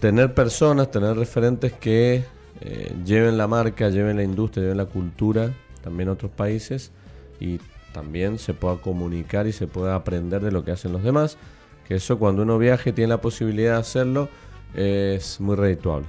tener 0.00 0.34
personas, 0.34 0.90
tener 0.90 1.16
referentes 1.16 1.72
que 1.72 2.24
eh, 2.60 2.92
lleven 3.04 3.38
la 3.38 3.46
marca, 3.46 3.88
lleven 3.88 4.16
la 4.16 4.24
industria, 4.24 4.64
lleven 4.64 4.78
la 4.78 4.86
cultura 4.86 5.54
también 5.80 6.08
otros 6.08 6.32
países 6.32 6.90
y 7.38 7.60
también 7.92 8.38
se 8.38 8.52
pueda 8.52 8.76
comunicar 8.76 9.46
y 9.46 9.52
se 9.52 9.68
pueda 9.68 9.94
aprender 9.94 10.42
de 10.42 10.50
lo 10.50 10.64
que 10.64 10.72
hacen 10.72 10.92
los 10.92 11.04
demás. 11.04 11.38
Que 11.86 11.94
eso 11.94 12.18
cuando 12.18 12.42
uno 12.42 12.58
viaje 12.58 12.92
tiene 12.92 13.08
la 13.08 13.20
posibilidad 13.20 13.74
de 13.74 13.80
hacerlo 13.80 14.28
es 14.74 15.40
muy 15.40 15.56
redituable, 15.56 16.06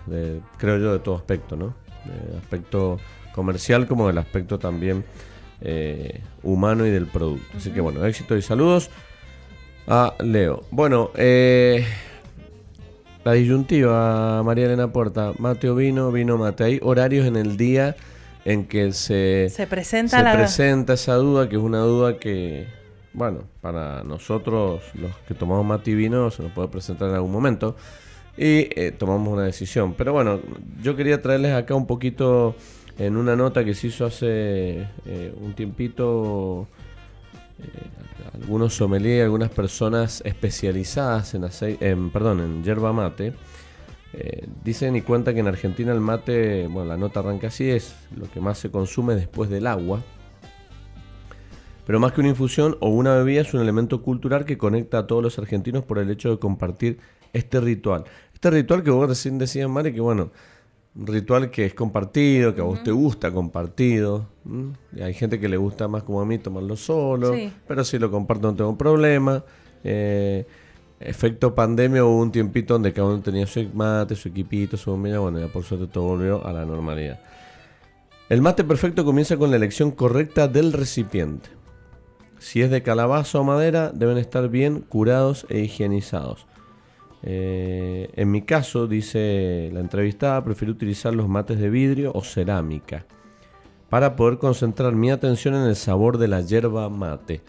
creo 0.58 0.78
yo, 0.78 0.94
de 0.94 1.00
todo 1.00 1.16
aspecto, 1.16 1.56
¿no? 1.56 1.74
De 2.06 2.38
aspecto 2.38 3.00
comercial 3.34 3.88
como 3.88 4.08
del 4.08 4.18
aspecto 4.18 4.60
también 4.60 5.04
eh, 5.62 6.22
humano 6.44 6.86
y 6.86 6.90
del 6.90 7.08
producto. 7.08 7.58
Así 7.58 7.72
que 7.72 7.82
bueno, 7.82 8.06
éxito 8.06 8.36
y 8.36 8.42
saludos 8.42 8.90
a 9.88 10.16
Leo. 10.24 10.64
Bueno, 10.72 11.12
eh, 11.16 11.86
la 13.24 13.34
disyuntiva, 13.34 14.42
María 14.44 14.66
Elena 14.66 14.92
Puerta, 14.92 15.34
Mateo 15.38 15.76
vino, 15.76 16.12
vino 16.12 16.38
Mateo. 16.38 16.68
Hay 16.68 16.80
horarios 16.82 17.28
en 17.28 17.36
el 17.36 17.58
día 17.58 17.96
en 18.46 18.66
que 18.66 18.92
se, 18.94 19.50
se 19.52 19.68
presenta, 19.68 20.34
presenta 20.34 20.94
esa 20.94 21.16
duda, 21.16 21.48
que 21.48 21.58
es 21.58 21.62
una 21.62 21.80
duda 21.80 22.18
que, 22.18 22.66
bueno, 23.14 23.44
para 23.62 24.04
nosotros 24.04 24.82
los 24.96 25.16
que 25.28 25.36
tomamos 25.36 25.66
mate 25.66 25.92
y 25.92 25.96
vino 25.96 26.32
se 26.32 26.42
nos 26.42 26.52
puede 26.52 26.70
presentar 26.70 27.10
en 27.10 27.16
algún 27.16 27.32
momento 27.32 27.76
y 28.38 28.70
eh, 28.76 28.94
tomamos 28.98 29.32
una 29.32 29.44
decisión. 29.44 29.94
Pero 29.94 30.14
bueno, 30.14 30.40
yo 30.82 30.96
quería 30.96 31.22
traerles 31.22 31.54
acá 31.54 31.76
un 31.76 31.86
poquito 31.86 32.56
en 33.06 33.18
una 33.18 33.36
nota 33.36 33.66
que 33.66 33.74
se 33.74 33.88
hizo 33.88 34.06
hace 34.06 34.88
eh, 35.06 35.34
un 35.40 35.54
tiempito. 35.54 36.68
Eh, 37.60 37.64
algunos 38.34 38.76
sommeliers, 38.76 39.24
algunas 39.24 39.50
personas 39.50 40.22
especializadas 40.26 41.34
en, 41.34 41.46
en, 41.82 42.10
perdón, 42.10 42.40
en 42.40 42.64
yerba 42.64 42.94
mate, 42.94 43.34
eh, 44.14 44.48
dicen 44.64 44.96
y 44.96 45.02
cuentan 45.02 45.34
que 45.34 45.42
en 45.42 45.48
Argentina 45.48 45.92
el 45.92 46.00
mate, 46.00 46.68
bueno, 46.68 46.90
la 46.90 46.98
nota 46.98 47.20
arranca 47.20 47.48
así, 47.48 47.70
es 47.70 47.96
lo 48.16 48.30
que 48.30 48.40
más 48.40 48.58
se 48.58 48.72
consume 48.72 49.16
después 49.16 49.50
del 49.50 49.68
agua. 49.68 50.02
Pero 51.86 52.00
más 52.00 52.14
que 52.14 52.22
una 52.22 52.30
infusión 52.30 52.78
o 52.80 52.90
una 52.90 53.16
bebida 53.16 53.42
es 53.42 53.54
un 53.54 53.62
elemento 53.62 54.02
cultural 54.02 54.46
que 54.46 54.58
conecta 54.58 55.00
a 55.00 55.08
todos 55.08 55.24
los 55.24 55.38
argentinos 55.40 55.84
por 55.84 56.00
el 56.00 56.10
hecho 56.10 56.30
de 56.30 56.40
compartir 56.40 57.00
este 57.34 57.60
ritual. 57.60 58.06
Este 58.34 58.50
ritual 58.50 58.84
que 58.84 58.92
vos 58.92 59.10
recién 59.10 59.38
decías, 59.38 59.70
Mari, 59.70 59.94
que 59.94 60.02
bueno, 60.02 60.32
un 60.96 61.08
ritual 61.08 61.50
que 61.50 61.66
es 61.66 61.74
compartido, 61.74 62.54
que 62.54 62.62
a 62.62 62.66
vos 62.66 62.84
te 62.84 62.92
gusta 62.92 63.32
compartido. 63.32 64.28
Hay 65.02 65.14
gente 65.14 65.40
que 65.40 65.48
le 65.48 65.58
gusta 65.58 65.88
más 65.88 66.04
como 66.04 66.22
a 66.22 66.26
mí 66.26 66.38
tomarlo 66.38 66.76
solo, 66.76 67.34
pero 67.68 67.84
si 67.84 67.98
lo 67.98 68.12
comparto 68.12 68.52
no 68.52 68.56
tengo 68.56 68.78
problema. 68.78 69.44
Eh, 69.84 70.46
efecto 71.00 71.56
pandemia 71.56 72.04
hubo 72.04 72.20
un 72.20 72.32
tiempito 72.32 72.74
donde 72.76 72.94
cada 72.94 73.08
uno 73.08 73.22
tenía 73.22 73.48
su 73.48 73.64
mate, 73.74 74.16
su 74.16 74.30
equipito, 74.30 74.78
su 74.78 74.92
bombilla, 74.92 75.20
bueno, 75.20 75.40
ya 75.40 75.48
por 75.48 75.64
suerte 75.64 75.88
todo 75.88 76.06
volvió 76.06 76.46
a 76.46 76.52
la 76.54 76.66
normalidad. 76.66 77.20
El 78.30 78.42
mate 78.42 78.64
perfecto 78.64 79.04
comienza 79.04 79.38
con 79.38 79.50
la 79.50 79.58
elección 79.58 79.92
correcta 79.92 80.48
del 80.48 80.74
recipiente. 80.74 81.50
Si 82.40 82.62
es 82.62 82.72
de 82.72 82.82
calabaza 82.82 83.40
o 83.40 83.44
madera, 83.44 83.92
deben 83.94 84.18
estar 84.18 84.50
bien 84.50 84.82
curados 84.82 85.46
e 85.50 85.60
higienizados. 85.60 86.48
Eh, 87.24 88.10
en 88.16 88.32
mi 88.32 88.42
caso, 88.42 88.88
dice 88.88 89.70
la 89.74 89.80
entrevistada, 89.80 90.44
prefiero 90.44 90.74
utilizar 90.74 91.14
los 91.14 91.28
mates 91.28 91.60
de 91.60 91.70
vidrio 91.70 92.12
o 92.14 92.24
cerámica 92.24 93.06
para 93.90 94.16
poder 94.16 94.38
concentrar 94.38 94.94
mi 94.96 95.12
atención 95.12 95.54
en 95.54 95.64
el 95.64 95.76
sabor 95.76 96.18
de 96.18 96.28
la 96.30 96.42
yerba 96.42 96.90
mate. 96.90 97.42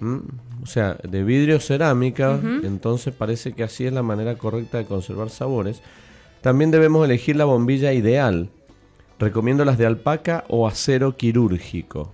¿Mm? 0.00 0.18
O 0.62 0.66
sea, 0.66 0.98
de 1.08 1.22
vidrio 1.22 1.60
cerámica, 1.60 2.40
entonces 2.64 3.14
parece 3.14 3.52
que 3.52 3.62
así 3.62 3.86
es 3.86 3.92
la 3.92 4.02
manera 4.02 4.36
correcta 4.36 4.78
de 4.78 4.84
conservar 4.84 5.30
sabores. 5.30 5.80
También 6.40 6.72
debemos 6.72 7.04
elegir 7.04 7.36
la 7.36 7.44
bombilla 7.44 7.92
ideal. 7.92 8.50
Recomiendo 9.18 9.64
las 9.64 9.78
de 9.78 9.86
alpaca 9.86 10.44
o 10.48 10.66
acero 10.66 11.16
quirúrgico. 11.16 12.12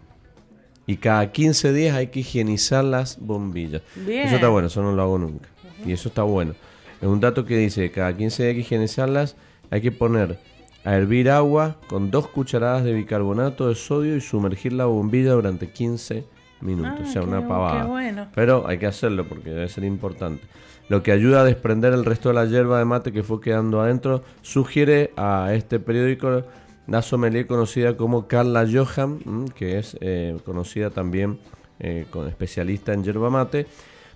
Y 0.86 0.98
cada 0.98 1.32
15 1.32 1.72
días 1.72 1.96
hay 1.96 2.08
que 2.08 2.20
higienizar 2.20 2.84
las 2.84 3.18
bombillas. 3.20 3.82
Eso 4.06 4.34
está 4.34 4.48
bueno, 4.48 4.66
eso 4.66 4.82
no 4.82 4.92
lo 4.92 5.02
hago 5.02 5.18
nunca. 5.18 5.48
Y 5.86 5.92
eso 5.92 6.10
está 6.10 6.24
bueno. 6.24 6.54
Es 7.02 7.08
un 7.08 7.18
dato 7.18 7.44
que 7.44 7.56
dice 7.56 7.82
que 7.82 7.90
cada 7.90 8.16
15 8.16 8.42
días 8.42 8.50
hay 8.50 8.54
que 8.54 8.60
higienizarlas. 8.60 9.36
Hay 9.70 9.80
que 9.80 9.90
poner 9.90 10.38
a 10.84 10.94
hervir 10.94 11.30
agua 11.30 11.76
con 11.88 12.12
dos 12.12 12.28
cucharadas 12.28 12.84
de 12.84 12.92
bicarbonato 12.92 13.68
de 13.68 13.74
sodio 13.74 14.16
y 14.16 14.20
sumergir 14.20 14.72
la 14.72 14.86
bombilla 14.86 15.32
durante 15.32 15.70
15 15.70 16.24
minutos, 16.60 17.08
o 17.08 17.12
sea, 17.12 17.22
ah, 17.22 17.24
una 17.24 17.48
pavada. 17.48 18.30
Pero 18.34 18.68
hay 18.68 18.78
que 18.78 18.86
hacerlo 18.86 19.28
porque 19.28 19.50
debe 19.50 19.68
ser 19.68 19.82
importante. 19.82 20.44
Lo 20.88 21.02
que 21.02 21.10
ayuda 21.10 21.40
a 21.40 21.44
desprender 21.44 21.92
el 21.92 22.04
resto 22.04 22.28
de 22.28 22.36
la 22.36 22.44
hierba 22.44 22.78
de 22.78 22.84
mate 22.84 23.12
que 23.12 23.24
fue 23.24 23.40
quedando 23.40 23.80
adentro, 23.80 24.22
sugiere 24.42 25.12
a 25.16 25.52
este 25.54 25.80
periódico 25.80 26.44
la 26.86 27.02
sommelier 27.02 27.46
conocida 27.46 27.96
como 27.96 28.28
Carla 28.28 28.64
Johan, 28.70 29.20
mm, 29.24 29.44
que 29.56 29.78
es 29.78 29.96
eh, 30.00 30.36
conocida 30.44 30.90
también 30.90 31.40
eh, 31.80 32.06
como 32.10 32.26
especialista 32.26 32.92
en 32.92 33.02
yerba 33.02 33.28
mate. 33.28 33.66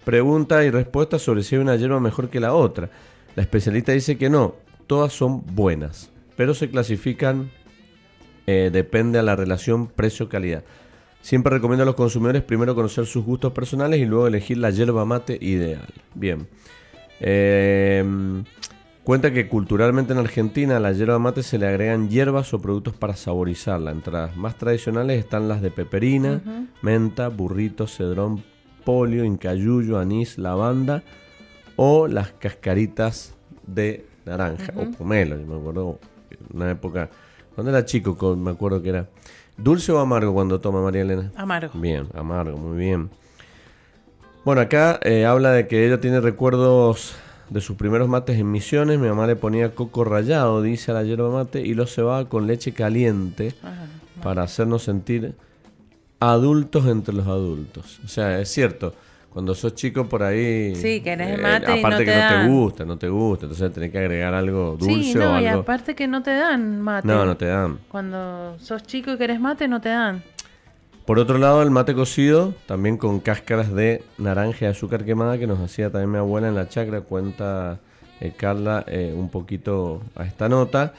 Pregunta 0.07 0.65
y 0.65 0.71
respuesta 0.71 1.19
sobre 1.19 1.43
si 1.43 1.57
hay 1.57 1.63
una 1.63 1.75
hierba 1.75 1.99
mejor 1.99 2.31
que 2.31 2.39
la 2.39 2.55
otra. 2.55 2.91
La 3.35 3.43
especialista 3.43 3.91
dice 3.91 4.17
que 4.17 4.31
no, 4.31 4.55
todas 4.87 5.13
son 5.13 5.43
buenas, 5.45 6.13
pero 6.37 6.55
se 6.55 6.71
clasifican, 6.71 7.51
eh, 8.47 8.71
depende 8.73 9.19
a 9.19 9.25
la 9.25 9.35
relación 9.35 9.89
precio-calidad. 9.89 10.63
Siempre 11.23 11.55
recomiendo 11.55 11.83
a 11.83 11.87
los 11.87 11.97
consumidores 11.97 12.45
primero 12.45 12.77
conocer 12.77 13.05
sus 13.07 13.25
gustos 13.25 13.53
personales 13.53 13.99
y 13.99 14.05
luego 14.05 14.29
elegir 14.29 14.59
la 14.59 14.71
yerba 14.71 15.05
mate 15.05 15.39
ideal. 15.41 15.89
Bien. 16.15 16.47
Em, 17.19 18.45
cuenta 19.03 19.33
que 19.33 19.49
culturalmente 19.49 20.13
en 20.13 20.21
Argentina 20.21 20.77
a 20.77 20.81
la 20.81 20.93
yerba 20.93 21.19
mate 21.19 21.43
se 21.43 21.59
le 21.59 21.67
agregan 21.67 22.09
hierbas 22.09 22.55
o 22.55 22.61
productos 22.61 22.95
para 22.95 23.17
saborizarla. 23.17 23.91
Entre 23.91 24.13
las 24.13 24.37
más 24.37 24.57
tradicionales 24.57 25.19
están 25.19 25.49
las 25.49 25.63
de 25.63 25.73
peperina, 25.73 26.69
menta, 26.81 27.27
burrito, 27.27 27.89
cedrón, 27.89 28.45
polio, 28.87 29.23
incayuyo, 29.23 29.99
anís, 29.99 30.39
lavanda 30.39 31.03
o 31.77 32.09
las 32.09 32.33
cascaritas 32.33 33.35
de 33.67 34.07
naranja 34.25 34.73
o 34.77 34.91
pomelo. 34.97 35.39
Yo 35.39 35.47
me 35.47 35.57
acuerdo 35.57 35.99
una 36.55 36.71
época, 36.71 37.11
cuando 37.55 37.71
era 37.71 37.85
chico, 37.85 38.35
me 38.37 38.53
acuerdo 38.53 38.81
que 38.81 38.89
era 38.89 39.09
¿Dulce 39.57 39.91
o 39.91 39.99
amargo 39.99 40.35
cuando 40.35 40.61
toma 40.61 40.83
María 40.83 41.03
Elena? 41.03 41.33
Amargo. 41.35 41.79
Bien, 41.79 42.09
amargo, 42.15 42.59
muy 42.59 42.77
bien. 42.77 43.09
Bueno, 44.45 44.61
acá 44.61 45.01
eh, 45.03 45.25
habla 45.25 45.51
de 45.53 45.67
que 45.67 45.87
ella 45.87 45.99
tiene 45.99 46.21
recuerdos 46.21 47.17
de 47.49 47.61
sus 47.63 47.77
primeros 47.77 48.09
mates 48.09 48.39
en 48.39 48.53
Misiones. 48.53 48.99
Mi 48.99 49.09
mamá 49.09 49.27
le 49.27 49.35
ponía 49.35 49.75
coco 49.75 50.05
rallado, 50.05 50.61
dice 50.61 50.91
a 50.91 50.95
la 50.95 51.05
yerba 51.05 51.31
mate, 51.31 51.63
y 51.63 51.73
lo 51.73 51.87
cebaba 51.87 52.29
con 52.29 52.47
leche 52.47 52.73
caliente 52.73 53.55
para 54.23 54.43
hacernos 54.43 54.83
sentir 54.83 55.35
adultos 56.21 56.87
entre 56.87 57.15
los 57.15 57.27
adultos. 57.27 58.01
O 58.05 58.09
sea, 58.09 58.41
es 58.41 58.49
cierto 58.49 58.95
cuando 59.37 59.55
sos 59.55 59.75
chico 59.75 60.09
por 60.09 60.23
ahí. 60.23 60.75
Sí, 60.77 61.03
que 61.03 61.13
eres 61.13 61.39
eh, 61.39 61.43
mate. 61.43 61.79
aparte 61.79 62.05
y 62.05 62.07
no 62.07 62.13
que 62.13 62.19
no 62.19 62.29
te 62.29 62.49
gusta, 62.49 62.85
no 62.87 62.97
te 62.97 63.09
gusta. 63.11 63.45
Entonces 63.45 63.71
tenés 63.71 63.91
que 63.91 63.99
agregar 63.99 64.33
algo 64.33 64.79
dulce 64.81 65.13
sí, 65.13 65.15
no, 65.15 65.27
o 65.27 65.35
algo. 65.35 65.43
Y 65.43 65.47
aparte 65.47 65.95
que 65.95 66.09
no 66.09 66.23
te 66.23 66.31
dan 66.31 66.81
mate. 66.81 67.07
No, 67.07 67.27
no 67.27 67.37
te 67.37 67.45
dan. 67.45 67.79
Cuando 67.91 68.57
sos 68.59 68.85
chico 68.85 69.13
y 69.13 69.19
querés 69.19 69.39
mate, 69.39 69.69
no 69.69 69.83
te 69.83 69.91
dan. 69.91 70.23
Por 71.05 71.19
otro 71.19 71.37
lado, 71.37 71.61
el 71.61 71.71
mate 71.71 71.95
cocido, 71.95 72.55
también 72.65 72.97
con 72.97 73.21
cáscaras 73.21 73.75
de 73.75 74.03
naranja 74.17 74.65
y 74.65 74.69
azúcar 74.69 75.05
quemada, 75.05 75.37
que 75.37 75.47
nos 75.47 75.61
hacía 75.61 75.91
también 75.91 76.13
mi 76.13 76.17
abuela 76.17 76.49
en 76.49 76.55
la 76.55 76.71
chacra, 76.71 77.03
cuenta 77.03 77.79
eh, 78.23 78.33
Carla 78.35 78.87
eh, 78.87 79.13
un 79.15 79.29
poquito 79.29 80.01
a 80.15 80.25
esta 80.25 80.49
nota. 80.49 80.95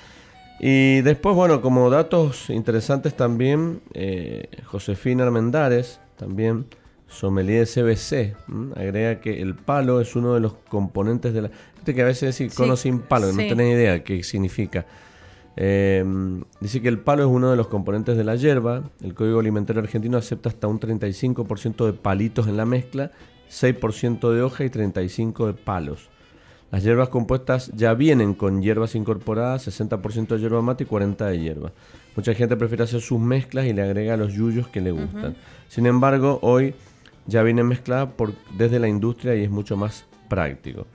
Y 0.60 1.02
después, 1.02 1.36
bueno, 1.36 1.62
como 1.62 1.90
datos 1.90 2.50
interesantes 2.50 3.16
también, 3.16 3.82
Josefina 4.66 5.24
Armendares, 5.24 6.00
también 6.18 6.66
sommelier 7.08 7.68
CBC. 7.68 8.36
Agrega 8.76 9.20
que 9.20 9.42
el 9.42 9.56
palo 9.56 10.02
es 10.02 10.16
uno 10.16 10.34
de 10.34 10.40
los 10.40 10.54
componentes 10.70 11.34
de 11.34 11.44
la... 11.44 11.52
Este 11.78 11.94
que 11.94 12.02
a 12.02 12.06
veces 12.06 12.38
dice 12.38 12.54
cono 12.56 12.76
sin 12.76 13.00
palo, 13.00 13.32
no 13.32 13.38
tenés 13.38 13.74
idea 13.74 14.04
qué 14.04 14.22
significa. 14.24 14.86
Em, 15.56 16.44
dice 16.60 16.82
que 16.82 16.88
el 16.88 17.00
palo 17.00 17.24
es 17.24 17.30
uno 17.30 17.50
de 17.50 17.58
los 17.58 17.68
componentes 17.68 18.18
de 18.18 18.24
la 18.24 18.36
hierba. 18.36 18.84
El 19.02 19.14
Código 19.14 19.40
Alimentario 19.40 19.82
Argentino 19.82 20.18
acepta 20.18 20.50
hasta 20.50 20.68
un 20.68 20.80
35% 20.80 21.86
de 21.86 21.94
palitos 21.94 22.48
en 22.48 22.58
la 22.58 22.66
mezcla, 22.66 23.12
6% 23.50 24.32
de 24.32 24.42
hoja 24.42 24.66
y 24.66 24.70
35% 24.70 25.48
de 25.48 25.54
palos. 25.54 26.10
Las 26.72 26.84
hierbas 26.84 27.10
compuestas 27.10 27.72
ya 27.74 27.94
vienen 27.94 28.34
con 28.34 28.62
hierbas 28.62 28.96
incorporadas, 28.96 29.68
60% 29.68 30.28
de 30.28 30.40
hierba 30.40 30.62
mate 30.62 30.84
y 30.84 30.88
40% 30.88 31.16
de 31.16 31.40
hierba. 31.40 31.72
Mucha 32.16 32.34
gente 32.34 32.58
prefiere 32.58 32.84
hacer 32.84 33.00
sus 33.00 33.20
mezclas 33.20 33.66
y 33.68 33.74
le 33.74 33.84
agrega 33.84 34.18
los 34.18 34.34
yuyos 34.34 34.68
que 34.68 34.82
le 34.82 34.92
gustan. 34.92 35.36
Sin 35.70 35.86
embargo, 35.86 36.40
hoy 36.42 36.76
ya 37.26 37.44
viene 37.44 37.64
mezclada 37.64 38.10
por, 38.10 38.34
desde 38.58 38.80
la 38.80 38.88
industria 38.88 39.36
y 39.36 39.44
es 39.44 39.50
mucho 39.50 39.78
más 39.78 40.06
práctico. 40.28 40.88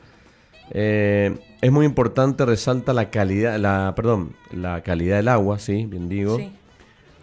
Eh, 0.71 1.39
es 1.61 1.73
muy 1.73 1.87
importante, 1.87 2.45
resalta 2.45 2.93
la 2.93 3.11
calidad, 3.11 3.59
la, 3.59 3.93
perdón, 3.95 4.35
la 4.53 4.83
calidad 4.83 5.17
del 5.17 5.29
agua, 5.29 5.59
sí, 5.59 5.87
bien 5.87 6.09
digo. 6.09 6.39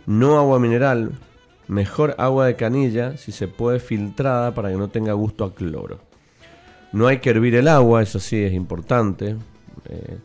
No 0.06 0.40
agua 0.40 0.60
mineral, 0.60 1.12
mejor 1.68 2.16
agua 2.18 2.48
de 2.48 2.56
canilla, 2.56 3.18
si 3.18 3.32
se 3.32 3.48
puede 3.48 3.80
filtrada 3.80 4.56
para 4.56 4.70
que 4.72 4.78
no 4.78 4.90
tenga 4.90 5.14
gusto 5.14 5.44
a 5.44 5.54
cloro. 5.54 6.09
No 6.92 7.08
hay 7.08 7.20
que 7.20 7.30
hervir 7.30 7.56
el 7.56 7.68
agua, 7.68 8.02
eso 8.02 8.20
sí 8.20 8.42
es 8.42 8.54
importante. 8.54 9.36
Eh, 9.90 10.18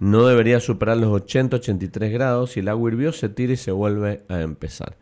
no 0.00 0.26
debería 0.26 0.60
superar 0.60 0.96
los 0.96 1.10
80-83 1.22 2.10
grados. 2.10 2.52
Si 2.52 2.60
el 2.60 2.68
agua 2.68 2.90
hirvió, 2.90 3.12
se 3.12 3.28
tira 3.28 3.52
y 3.52 3.56
se 3.56 3.70
vuelve 3.70 4.22
a 4.28 4.40
empezar. 4.40 4.96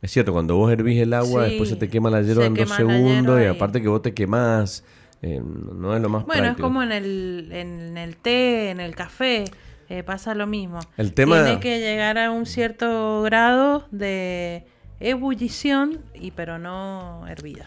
Es 0.00 0.10
cierto, 0.10 0.32
cuando 0.32 0.56
vos 0.56 0.72
hervís 0.72 1.00
el 1.00 1.12
agua, 1.14 1.44
Sí, 1.44 1.50
después 1.50 1.68
se 1.68 1.76
te 1.76 1.88
quema 1.88 2.10
la 2.10 2.22
hierba 2.22 2.42
se 2.42 2.46
en 2.48 2.54
dos 2.54 2.68
segundos 2.70 3.40
y 3.40 3.44
aparte 3.46 3.80
que 3.82 3.88
vos 3.88 4.02
te 4.02 4.14
quemás, 4.14 4.84
eh, 5.22 5.40
no 5.40 5.94
es 5.94 6.02
lo 6.02 6.08
más 6.08 6.26
Bueno, 6.26 6.48
es 6.48 6.56
como 6.56 6.82
en 6.82 6.90
el, 6.90 7.48
en 7.52 7.96
el 7.96 8.16
té, 8.16 8.70
en 8.70 8.80
el 8.80 8.96
café, 8.96 9.44
eh, 9.88 10.02
pasa 10.02 10.34
lo 10.34 10.48
mismo. 10.48 10.80
El 10.96 11.12
tema- 11.12 11.44
Tiene 11.44 11.60
que 11.60 11.78
llegar 11.78 12.18
a 12.18 12.32
un 12.32 12.46
cierto 12.46 13.22
grado 13.22 13.86
de 13.92 14.64
ebullición, 14.98 16.00
y 16.14 16.32
pero 16.32 16.58
no 16.58 17.24
hervida. 17.28 17.66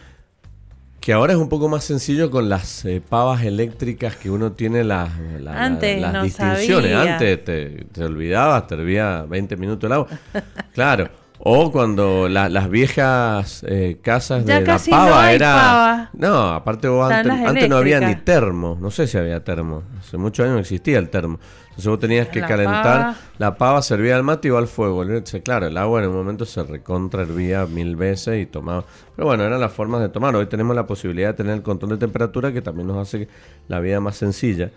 Que 1.06 1.12
ahora 1.12 1.34
es 1.34 1.38
un 1.38 1.48
poco 1.48 1.68
más 1.68 1.84
sencillo 1.84 2.32
con 2.32 2.48
las 2.48 2.84
eh, 2.84 3.00
pavas 3.00 3.44
eléctricas 3.44 4.16
que 4.16 4.28
uno 4.28 4.50
tiene 4.50 4.82
las, 4.82 5.08
la- 5.38 5.52
la- 5.52 5.64
Antes 5.64 6.00
las 6.00 6.12
no 6.12 6.24
distinciones. 6.24 6.90
sabía. 6.90 7.12
Antes 7.12 7.44
te, 7.44 7.84
te 7.92 8.04
olvidabas, 8.04 8.66
te 8.66 8.74
hervía 8.74 9.24
20 9.28 9.56
minutos 9.56 9.86
el 9.86 9.92
agua. 9.92 10.08
Claro. 10.74 11.08
O 11.38 11.70
cuando 11.70 12.28
la- 12.28 12.48
las 12.48 12.68
viejas 12.70 13.62
eh, 13.68 13.98
casas 14.02 14.44
Ya 14.44 14.54
de 14.54 14.60
la 14.62 14.66
casi 14.66 14.90
pava 14.90 15.32
era... 15.32 15.54
pava. 15.54 16.10
No, 16.14 16.48
aparte 16.48 16.88
vos 16.88 17.10
antes, 17.10 17.32
antes 17.32 17.68
no 17.68 17.76
había 17.76 18.00
ni 18.00 18.14
termo. 18.16 18.76
No 18.80 18.90
sé 18.90 19.06
si 19.06 19.18
había 19.18 19.44
termo. 19.44 19.82
Hace 20.00 20.16
muchos 20.16 20.44
años 20.44 20.54
no 20.54 20.60
existía 20.60 20.98
el 20.98 21.08
termo. 21.10 21.38
Entonces 21.68 21.86
vos 21.90 21.98
tenías 22.00 22.28
que 22.28 22.40
La 22.40 22.46
calentar 22.46 22.82
pava. 23.00 23.16
la 23.38 23.56
pava, 23.58 23.82
servía 23.82 24.16
al 24.16 24.22
mate 24.22 24.48
y 24.48 24.50
iba 24.50 24.58
al 24.58 24.66
fuego. 24.66 25.02
Entonces, 25.02 25.42
claro, 25.42 25.66
el 25.66 25.76
agua 25.76 26.02
en 26.02 26.08
un 26.08 26.16
momento 26.16 26.46
se 26.46 26.62
recontra 26.62 27.22
hervía 27.22 27.66
mil 27.66 27.96
veces 27.96 28.40
y 28.42 28.46
tomaba. 28.46 28.84
Pero 29.14 29.28
bueno, 29.28 29.44
eran 29.44 29.60
las 29.60 29.72
formas 29.72 30.00
de 30.00 30.08
tomar. 30.08 30.34
Hoy 30.36 30.46
tenemos 30.46 30.74
la 30.74 30.86
posibilidad 30.86 31.28
de 31.28 31.34
tener 31.34 31.52
el 31.52 31.62
control 31.62 31.90
de 31.92 31.98
temperatura 31.98 32.50
que 32.50 32.62
también 32.62 32.88
nos 32.88 32.96
hace 32.96 33.28
la 33.68 33.78
vida 33.80 34.00
más 34.00 34.16
sencilla. 34.16 34.70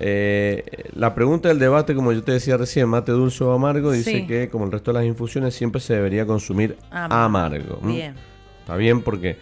Eh, 0.00 0.64
la 0.94 1.14
pregunta 1.14 1.48
del 1.48 1.58
debate, 1.58 1.94
como 1.94 2.12
yo 2.12 2.22
te 2.22 2.32
decía 2.32 2.56
recién, 2.56 2.88
mate 2.88 3.10
dulce 3.12 3.42
o 3.42 3.52
amargo, 3.52 3.90
dice 3.90 4.12
Sí. 4.20 4.26
que 4.26 4.48
como 4.48 4.64
el 4.64 4.72
resto 4.72 4.92
de 4.92 4.98
las 5.00 5.06
infusiones 5.06 5.54
siempre 5.54 5.80
se 5.80 5.94
debería 5.94 6.24
consumir 6.24 6.76
Amargo. 6.90 7.80
Bien. 7.82 8.14
Está 8.60 8.76
bien 8.76 9.02
porque 9.02 9.38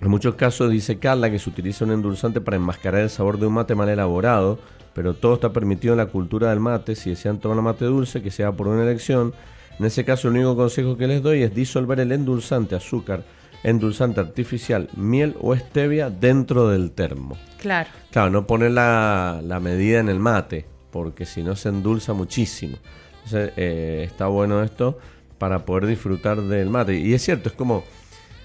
en 0.00 0.08
muchos 0.10 0.34
casos 0.34 0.70
dice 0.70 0.98
Carla 0.98 1.30
que 1.30 1.38
se 1.38 1.48
utiliza 1.48 1.84
un 1.84 1.92
endulzante 1.92 2.40
para 2.40 2.56
enmascarar 2.56 3.02
el 3.02 3.10
sabor 3.10 3.38
de 3.38 3.46
un 3.46 3.54
mate 3.54 3.74
mal 3.74 3.88
elaborado, 3.88 4.58
pero 4.92 5.14
todo 5.14 5.34
está 5.34 5.52
permitido 5.52 5.94
en 5.94 5.98
la 5.98 6.06
cultura 6.06 6.50
del 6.50 6.60
mate. 6.60 6.94
Si 6.96 7.10
desean 7.10 7.38
tomar 7.38 7.62
mate 7.62 7.84
dulce, 7.84 8.22
que 8.22 8.30
sea 8.30 8.52
por 8.52 8.66
una 8.68 8.82
elección. 8.82 9.32
En 9.78 9.86
ese 9.86 10.04
caso, 10.04 10.28
el 10.28 10.34
único 10.34 10.56
consejo 10.56 10.96
que 10.96 11.06
les 11.06 11.22
doy 11.22 11.42
es 11.42 11.54
disolver 11.54 11.98
el 12.00 12.12
endulzante, 12.12 12.74
azúcar, 12.76 13.24
endulzante 13.64 14.20
artificial, 14.20 14.88
miel 14.94 15.34
o 15.40 15.56
stevia 15.56 16.10
dentro 16.10 16.68
del 16.68 16.92
termo. 16.92 17.36
Claro. 17.58 17.90
Claro, 18.12 18.30
no 18.30 18.46
poner 18.46 18.70
la, 18.70 19.40
la 19.42 19.58
medida 19.58 19.98
en 19.98 20.08
el 20.08 20.20
mate, 20.20 20.66
porque 20.92 21.26
si 21.26 21.42
no 21.42 21.56
se 21.56 21.70
endulza 21.70 22.12
muchísimo. 22.12 22.76
Entonces, 23.24 23.52
eh, 23.56 24.04
está 24.06 24.26
bueno 24.28 24.62
esto 24.62 24.98
para 25.38 25.64
poder 25.64 25.86
disfrutar 25.86 26.40
del 26.42 26.70
mate. 26.70 26.94
Y 26.96 27.14
es 27.14 27.22
cierto, 27.22 27.48
es 27.48 27.54
como, 27.54 27.82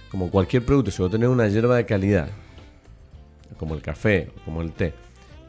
como 0.09 0.31
cualquier 0.31 0.65
producto, 0.65 0.89
si 0.89 1.01
vos 1.01 1.11
tenés 1.11 1.29
una 1.29 1.47
hierba 1.47 1.75
de 1.75 1.85
calidad, 1.85 2.29
como 3.57 3.75
el 3.75 3.81
café, 3.81 4.31
como 4.45 4.61
el 4.61 4.71
té, 4.71 4.93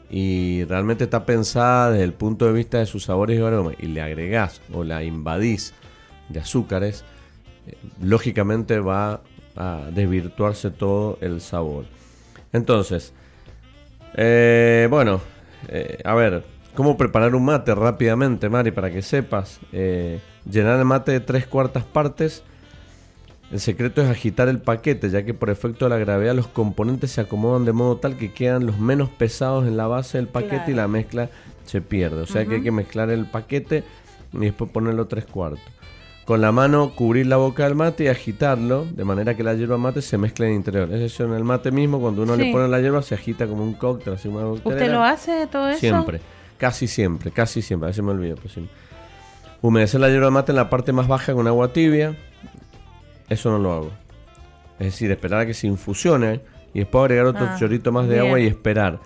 y 0.09 0.65
realmente 0.65 1.05
está 1.05 1.25
pensada 1.25 1.91
desde 1.91 2.03
el 2.03 2.13
punto 2.13 2.45
de 2.45 2.51
vista 2.51 2.79
de 2.79 2.85
sus 2.85 3.05
sabores 3.05 3.39
y 3.39 3.41
aromas, 3.41 3.75
y 3.79 3.87
le 3.87 4.01
agregás 4.01 4.61
o 4.73 4.83
la 4.83 5.03
invadís 5.03 5.73
de 6.27 6.41
azúcares, 6.41 7.05
eh, 7.67 7.77
lógicamente 8.01 8.79
va 8.79 9.21
a 9.61 9.91
desvirtuarse 9.91 10.71
todo 10.71 11.19
el 11.21 11.39
sabor. 11.39 11.85
Entonces, 12.51 13.13
eh, 14.15 14.87
bueno, 14.89 15.21
eh, 15.67 15.99
a 16.03 16.15
ver, 16.15 16.43
¿cómo 16.73 16.97
preparar 16.97 17.35
un 17.35 17.45
mate 17.45 17.75
rápidamente, 17.75 18.49
Mari, 18.49 18.71
para 18.71 18.89
que 18.89 19.03
sepas? 19.03 19.59
Eh, 19.71 20.19
llenar 20.49 20.79
el 20.79 20.85
mate 20.85 21.11
de 21.11 21.19
tres 21.19 21.45
cuartas 21.45 21.83
partes. 21.83 22.43
El 23.51 23.59
secreto 23.59 24.01
es 24.01 24.09
agitar 24.09 24.47
el 24.47 24.59
paquete, 24.59 25.09
ya 25.09 25.23
que 25.23 25.33
por 25.33 25.49
efecto 25.49 25.85
de 25.85 25.89
la 25.89 25.97
gravedad 25.97 26.33
los 26.33 26.47
componentes 26.47 27.11
se 27.11 27.21
acomodan 27.21 27.65
de 27.65 27.73
modo 27.73 27.97
tal 27.97 28.17
que 28.17 28.33
quedan 28.33 28.65
los 28.65 28.79
menos 28.79 29.09
pesados 29.09 29.67
en 29.67 29.77
la 29.77 29.87
base 29.87 30.17
del 30.17 30.27
paquete 30.27 30.71
y 30.71 30.73
la 30.73 30.87
mezcla 30.87 31.29
se 31.65 31.81
pierde. 31.81 32.21
O 32.21 32.25
sea 32.25 32.45
que 32.45 32.55
hay 32.55 32.63
que 32.63 32.71
mezclar 32.71 33.09
el 33.11 33.25
paquete 33.25 33.83
y 34.33 34.37
después 34.37 34.71
ponerlo 34.71 35.05
tres 35.07 35.25
cuartos. 35.25 35.61
Con 36.25 36.39
la 36.39 36.51
mano 36.51 36.93
cubrir 36.95 37.25
la 37.27 37.37
boca 37.37 37.63
del 37.65 37.75
mate 37.75 38.05
y 38.05 38.07
agitarlo 38.07 38.85
de 38.85 39.03
manera 39.03 39.35
que 39.35 39.43
la 39.43 39.53
hierba 39.55 39.77
mate 39.77 40.01
se 40.01 40.17
mezcle 40.17 40.45
en 40.45 40.51
el 40.53 40.57
interior. 40.57 40.91
Es 40.93 40.99
decir, 40.99 41.25
en 41.25 41.33
el 41.33 41.43
mate 41.43 41.71
mismo, 41.71 41.99
cuando 41.99 42.21
uno 42.23 42.35
le 42.35 42.51
pone 42.51 42.67
la 42.67 42.79
hierba, 42.79 43.01
se 43.01 43.15
agita 43.15 43.47
como 43.47 43.63
un 43.63 43.73
cóctel, 43.73 44.13
así 44.13 44.27
una 44.27 44.45
¿Usted 44.47 44.91
lo 44.91 45.03
hace 45.03 45.47
todo 45.47 45.67
eso? 45.69 45.79
Siempre, 45.79 46.21
casi 46.57 46.87
siempre, 46.87 47.31
casi 47.31 47.61
siempre, 47.61 47.87
a 47.87 47.89
veces 47.89 48.03
me 48.03 48.11
olvido. 48.11 48.35
Pero 48.35 48.49
siempre. 48.49 48.73
Humedecer 49.61 49.99
la 49.99 50.09
hierba 50.09 50.29
mate 50.31 50.51
en 50.51 50.55
la 50.57 50.69
parte 50.69 50.91
más 50.93 51.07
baja 51.07 51.33
con 51.33 51.47
agua 51.47 51.73
tibia, 51.73 52.15
eso 53.29 53.49
no 53.51 53.59
lo 53.59 53.73
hago. 53.73 53.91
Es 54.79 54.85
decir, 54.87 55.11
esperar 55.11 55.41
a 55.41 55.45
que 55.45 55.53
se 55.53 55.67
infusione 55.67 56.41
y 56.73 56.79
después 56.79 57.01
agregar 57.03 57.25
otro 57.27 57.45
Ah, 57.45 57.55
chorrito 57.59 57.91
más 57.91 58.07
de 58.07 58.15
bien. 58.15 58.25
agua 58.27 58.39
y 58.39 58.47
esperar. 58.47 58.99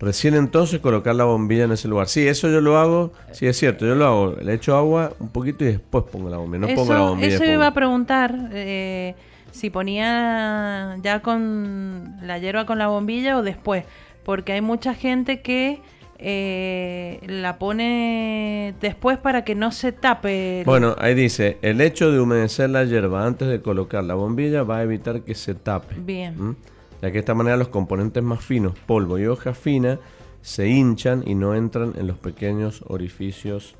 Recién 0.00 0.34
entonces 0.34 0.78
colocar 0.80 1.14
la 1.16 1.24
bombilla 1.24 1.64
en 1.64 1.72
ese 1.72 1.88
lugar. 1.88 2.08
Sí, 2.08 2.26
eso 2.28 2.48
yo 2.48 2.60
lo 2.60 2.78
hago, 2.78 3.12
sí 3.32 3.46
es 3.46 3.56
cierto, 3.56 3.84
yo 3.84 3.94
lo 3.96 4.06
hago. 4.06 4.36
Le 4.40 4.54
echo 4.54 4.76
agua 4.76 5.12
un 5.18 5.28
poquito 5.30 5.64
y 5.64 5.68
después 5.68 6.04
pongo 6.10 6.30
la 6.30 6.36
bombilla. 6.36 6.60
No 6.60 6.66
eso, 6.68 6.76
pongo 6.76 6.92
la 6.94 7.00
bombilla. 7.00 7.34
eso 7.34 7.44
iba 7.44 7.66
a 7.66 7.74
preguntar 7.74 8.34
eh, 8.52 9.14
si 9.50 9.70
ponía 9.70 10.96
ya 11.02 11.20
con 11.20 12.14
la 12.22 12.38
hierba 12.38 12.64
con 12.64 12.78
la 12.78 12.86
bombilla 12.86 13.36
o 13.38 13.42
después, 13.42 13.84
porque 14.24 14.52
hay 14.52 14.60
mucha 14.60 14.94
gente 14.94 15.40
que 15.40 15.80
eh, 16.20 17.20
la 17.26 17.58
pone 17.58 18.74
después 18.80 19.18
para 19.18 19.42
que 19.44 19.54
no 19.54 19.72
se 19.72 19.92
tape. 19.92 20.60
el- 20.60 20.64
Bueno, 20.64 20.94
ahí 20.98 21.14
dice, 21.14 21.58
el 21.62 21.80
hecho 21.80 22.12
de 22.12 22.20
humedecer 22.20 22.70
la 22.70 22.84
hierba 22.84 23.24
antes 23.26 23.48
de 23.48 23.60
colocar 23.60 24.04
la 24.04 24.14
bombilla 24.14 24.62
va 24.62 24.78
a 24.78 24.82
evitar 24.82 25.22
que 25.22 25.34
se 25.34 25.54
tape. 25.54 25.94
Bien. 25.98 26.34
¿Mm? 26.36 26.56
Ya 27.00 27.08
que 27.08 27.14
de 27.14 27.18
esta 27.20 27.34
manera 27.34 27.56
los 27.56 27.68
componentes 27.68 28.22
más 28.22 28.44
finos, 28.44 28.74
polvo 28.86 29.18
y 29.18 29.26
hoja 29.26 29.54
fina, 29.54 29.98
se 30.42 30.68
hinchan 30.68 31.22
y 31.26 31.34
no 31.34 31.54
entran 31.54 31.94
en 31.96 32.06
los 32.06 32.18
pequeños 32.18 32.84
orificios 32.88 33.76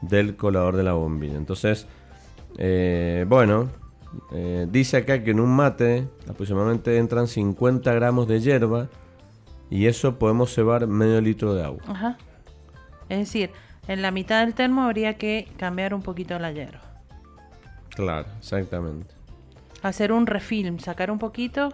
del 0.00 0.36
colador 0.36 0.76
de 0.76 0.82
la 0.82 0.92
bombilla. 0.92 1.36
Entonces, 1.36 1.86
eh, 2.58 3.24
bueno, 3.28 3.68
eh, 4.32 4.66
dice 4.70 4.98
acá 4.98 5.22
que 5.22 5.30
en 5.30 5.40
un 5.40 5.50
mate 5.50 6.06
aproximadamente 6.28 6.98
entran 6.98 7.26
50 7.26 7.92
gramos 7.94 8.28
de 8.28 8.40
hierba 8.40 8.88
y 9.70 9.86
eso 9.86 10.18
podemos 10.18 10.54
cebar 10.54 10.86
medio 10.86 11.20
litro 11.20 11.54
de 11.54 11.64
agua. 11.64 11.82
Ajá. 11.86 12.18
Es 13.08 13.18
decir, 13.18 13.50
en 13.88 14.02
la 14.02 14.10
mitad 14.10 14.44
del 14.44 14.54
termo 14.54 14.82
habría 14.82 15.14
que 15.14 15.48
cambiar 15.56 15.94
un 15.94 16.02
poquito 16.02 16.38
la 16.38 16.52
hierba. 16.52 16.80
Claro, 17.90 18.28
exactamente. 18.38 19.14
Hacer 19.82 20.12
un 20.12 20.26
refilm, 20.26 20.78
sacar 20.78 21.10
un 21.10 21.18
poquito 21.18 21.70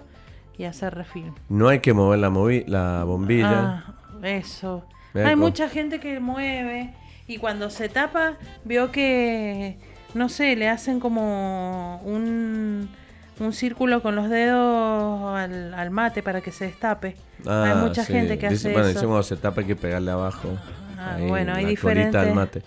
y 0.58 0.64
hacer 0.64 0.94
refilm. 0.94 1.34
No 1.48 1.68
hay 1.68 1.78
que 1.78 1.92
mover 1.94 2.18
la, 2.18 2.30
movi- 2.30 2.66
la 2.66 3.04
bombilla. 3.04 3.84
Ah, 3.86 3.94
eso. 4.22 4.84
Hay 5.14 5.36
mucha 5.36 5.68
gente 5.68 6.00
que 6.00 6.20
mueve 6.20 6.92
y 7.26 7.38
cuando 7.38 7.70
se 7.70 7.88
tapa 7.88 8.34
veo 8.64 8.90
que, 8.92 9.78
no 10.14 10.28
sé, 10.28 10.54
le 10.56 10.68
hacen 10.68 11.00
como 11.00 12.00
un, 12.04 12.88
un 13.40 13.52
círculo 13.52 14.02
con 14.02 14.14
los 14.16 14.28
dedos 14.28 15.34
al, 15.36 15.72
al 15.74 15.90
mate 15.90 16.22
para 16.22 16.40
que 16.40 16.50
se 16.52 16.66
destape. 16.66 17.16
Hay 17.46 17.70
Ah, 17.72 17.80
mucha 17.82 18.04
sí. 18.04 18.12
gente 18.12 18.38
que 18.38 18.48
Dice- 18.48 18.68
hace 18.68 18.72
bueno, 18.72 18.88
eso. 18.88 19.00
cuando 19.06 19.22
se 19.22 19.36
tapa 19.36 19.60
hay 19.60 19.66
que 19.66 19.76
pegarle 19.76 20.10
abajo. 20.10 20.48
Ah, 20.98 21.14
ahí, 21.14 21.28
bueno, 21.28 21.54
hay 21.54 21.64
diferentes- 21.64 22.34
mate. 22.34 22.62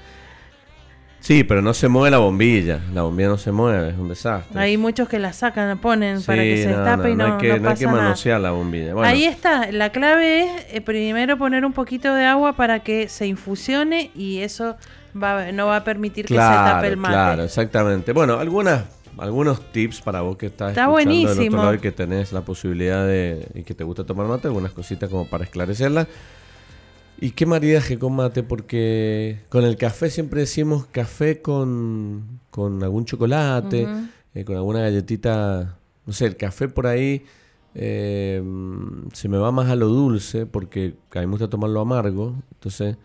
Sí, 1.21 1.43
pero 1.43 1.61
no 1.61 1.73
se 1.75 1.87
mueve 1.87 2.09
la 2.09 2.17
bombilla. 2.17 2.81
La 2.93 3.03
bombilla 3.03 3.29
no 3.29 3.37
se 3.37 3.51
mueve, 3.51 3.89
es 3.89 3.97
un 3.97 4.09
desastre. 4.09 4.59
Hay 4.59 4.75
muchos 4.75 5.07
que 5.07 5.19
la 5.19 5.33
sacan, 5.33 5.67
la 5.69 5.75
ponen 5.75 6.21
para 6.23 6.41
que 6.41 6.63
se 6.63 6.69
no, 6.71 6.77
destape 6.77 7.11
y 7.11 7.15
no, 7.15 7.25
hay 7.25 7.31
que, 7.37 7.49
no 7.53 7.57
no 7.59 7.69
hay 7.69 7.75
que 7.75 7.85
nada. 7.85 7.97
manosear 8.01 8.41
la 8.41 8.51
bombilla. 8.51 8.93
Bueno, 8.95 9.07
Ahí 9.07 9.25
está, 9.25 9.71
la 9.71 9.91
clave 9.91 10.45
es 10.45 10.65
eh, 10.73 10.81
primero 10.81 11.37
poner 11.37 11.63
un 11.63 11.73
poquito 11.73 12.13
de 12.15 12.25
agua 12.25 12.53
para 12.53 12.79
que 12.79 13.07
se 13.07 13.27
infusione 13.27 14.09
y 14.15 14.39
eso 14.39 14.75
va, 15.15 15.51
no 15.51 15.67
va 15.67 15.77
a 15.77 15.83
permitir 15.83 16.25
que 16.25 16.33
se 16.33 16.39
tape 16.39 16.87
el 16.87 16.97
mate. 16.97 17.13
Claro, 17.13 17.43
exactamente. 17.43 18.13
Bueno, 18.13 18.39
algunas, 18.39 18.83
algunos 19.19 19.71
tips 19.71 20.01
para 20.01 20.21
vos 20.21 20.37
que 20.37 20.47
estás 20.47 20.71
Está 20.71 20.85
escuchando 20.85 21.11
del 21.11 21.17
buenísimo. 21.19 21.57
otro 21.57 21.63
lado 21.65 21.73
y 21.75 21.79
que 21.79 21.91
tenés 21.91 22.33
la 22.33 22.41
posibilidad 22.41 23.05
de 23.05 23.47
y 23.53 23.61
que 23.61 23.75
te 23.75 23.83
gusta 23.83 24.03
tomar 24.05 24.25
mate, 24.25 24.47
algunas 24.47 24.71
cositas 24.71 25.07
como 25.07 25.29
para 25.29 25.43
esclarecerlas. 25.43 26.07
¿Y 27.23 27.31
qué 27.31 27.45
maridaje 27.45 27.99
con 27.99 28.15
mate? 28.15 28.41
Porque 28.41 29.41
con 29.49 29.63
el 29.63 29.77
café 29.77 30.09
siempre 30.09 30.39
decimos 30.39 30.87
café 30.87 31.39
con, 31.39 32.39
con 32.49 32.81
algún 32.81 33.05
chocolate, 33.05 33.87
eh, 34.33 34.43
con 34.43 34.55
alguna 34.55 34.79
galletita. 34.79 35.77
No 36.07 36.13
sé, 36.13 36.25
el 36.25 36.35
café 36.35 36.67
por 36.67 36.87
ahí 36.87 37.23
eh, 37.75 38.41
se 39.13 39.29
me 39.29 39.37
va 39.37 39.51
más 39.51 39.69
a 39.69 39.75
lo 39.75 39.87
dulce 39.87 40.47
porque 40.47 40.95
a 41.13 41.19
mí 41.19 41.27
me 41.27 41.33
gusta 41.33 41.47
tomarlo 41.47 41.81
amargo. 41.81 42.33
Entonces, 42.53 42.97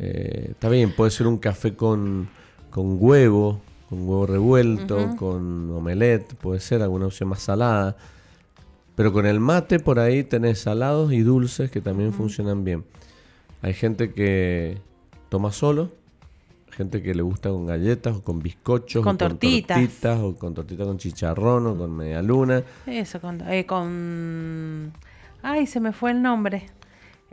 eh, 0.00 0.48
está 0.50 0.68
bien, 0.68 0.92
puede 0.92 1.12
ser 1.12 1.28
un 1.28 1.38
café 1.38 1.76
con, 1.76 2.28
con 2.70 2.96
huevo, 2.98 3.60
con 3.88 4.00
huevo 4.00 4.26
revuelto, 4.26 5.14
con 5.16 5.70
omelette, 5.70 6.34
puede 6.34 6.58
ser 6.58 6.82
alguna 6.82 7.06
opción 7.06 7.28
más 7.28 7.42
salada. 7.42 7.96
Pero 8.96 9.12
con 9.12 9.26
el 9.26 9.38
mate 9.38 9.78
por 9.78 10.00
ahí 10.00 10.24
tenés 10.24 10.58
salados 10.58 11.12
y 11.12 11.20
dulces 11.20 11.70
que 11.70 11.80
también 11.80 12.12
funcionan 12.12 12.64
bien. 12.64 12.84
Hay 13.64 13.72
gente 13.72 14.12
que 14.12 14.76
toma 15.30 15.50
solo, 15.50 15.90
gente 16.70 17.02
que 17.02 17.14
le 17.14 17.22
gusta 17.22 17.48
con 17.48 17.64
galletas 17.64 18.16
o 18.16 18.22
con 18.22 18.40
bizcochos, 18.40 19.02
Con 19.02 19.14
o 19.14 19.18
tortitas. 19.18 19.78
con 19.78 19.86
tortitas, 19.86 20.18
o 20.20 20.36
con 20.36 20.54
con 20.86 20.98
chicharrón 20.98 21.66
o 21.68 21.74
con 21.78 21.96
media 21.96 22.20
luna. 22.20 22.62
Eso, 22.84 23.22
con, 23.22 23.40
eh, 23.50 23.64
con- 23.64 24.92
Ay, 25.42 25.66
se 25.66 25.80
me 25.80 25.92
fue 25.92 26.10
el 26.10 26.20
nombre. 26.20 26.66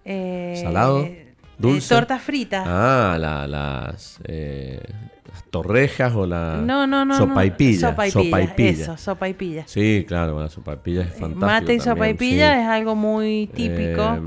Eh, 0.06 0.62
¿Salado? 0.64 1.02
eh, 1.04 1.34
¿Dulce? 1.58 1.94
tortas 1.94 2.22
fritas. 2.22 2.64
Ah, 2.66 3.18
la- 3.20 3.46
las, 3.46 4.20
las 4.26 5.11
torrejas 5.52 6.16
o 6.16 6.26
la 6.26 6.56
no, 6.66 6.88
no, 6.88 7.06
no. 7.06 7.16
sopaipilla. 7.18 7.82
No. 7.82 7.90
Sopaipilla, 7.92 8.24
sopaipilla. 8.24 8.70
Eso, 8.72 8.98
sopaipilla. 8.98 9.64
Sí, 9.68 10.06
claro, 10.08 10.40
la 10.40 10.50
sopaipilla 10.50 11.02
es 11.02 11.10
Eh, 11.10 11.20
fantástica. 11.20 11.46
Mate 11.46 11.74
y 11.76 11.80
sopaipilla 11.80 12.62
es 12.62 12.68
algo 12.68 12.96
muy 12.96 13.48
típico. 13.54 14.18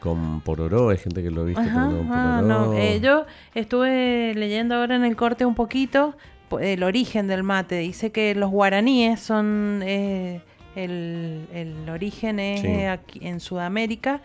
con 0.00 0.42
pororó, 0.44 0.90
hay 0.90 0.98
gente 0.98 1.22
que 1.22 1.30
lo 1.30 1.40
ha 1.40 1.44
visto 1.44 1.60
Ajá, 1.62 2.42
no. 2.42 2.74
Eh, 2.74 3.00
yo 3.02 3.24
estuve 3.54 4.32
leyendo 4.36 4.76
ahora 4.76 4.94
en 4.96 5.04
el 5.04 5.16
corte 5.16 5.44
un 5.46 5.54
poquito 5.54 6.14
po- 6.48 6.60
el 6.60 6.82
origen 6.82 7.26
del 7.26 7.42
mate. 7.42 7.78
Dice 7.78 8.12
que 8.12 8.34
los 8.34 8.50
guaraníes 8.50 9.18
son 9.20 9.80
eh, 9.84 10.40
el, 10.76 11.46
el 11.52 11.88
origen 11.88 12.38
es 12.38 12.60
Sí. 12.60 12.84
aquí 12.84 13.20
en 13.26 13.40
Sudamérica 13.40 14.20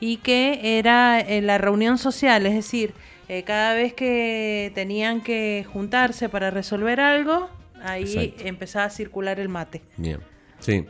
y 0.00 0.16
que 0.18 0.78
era 0.78 1.20
eh, 1.20 1.40
la 1.40 1.56
reunión 1.58 1.96
social, 1.98 2.44
es 2.46 2.54
decir, 2.54 2.92
eh, 3.28 3.42
cada 3.44 3.74
vez 3.74 3.94
que 3.94 4.72
tenían 4.74 5.22
que 5.22 5.66
juntarse 5.72 6.28
para 6.28 6.50
resolver 6.50 7.00
algo, 7.00 7.48
ahí 7.82 8.02
Exacto. 8.02 8.46
empezaba 8.46 8.84
a 8.86 8.90
circular 8.90 9.40
el 9.40 9.48
mate. 9.48 9.82
Bien, 9.96 10.20
sí. 10.60 10.86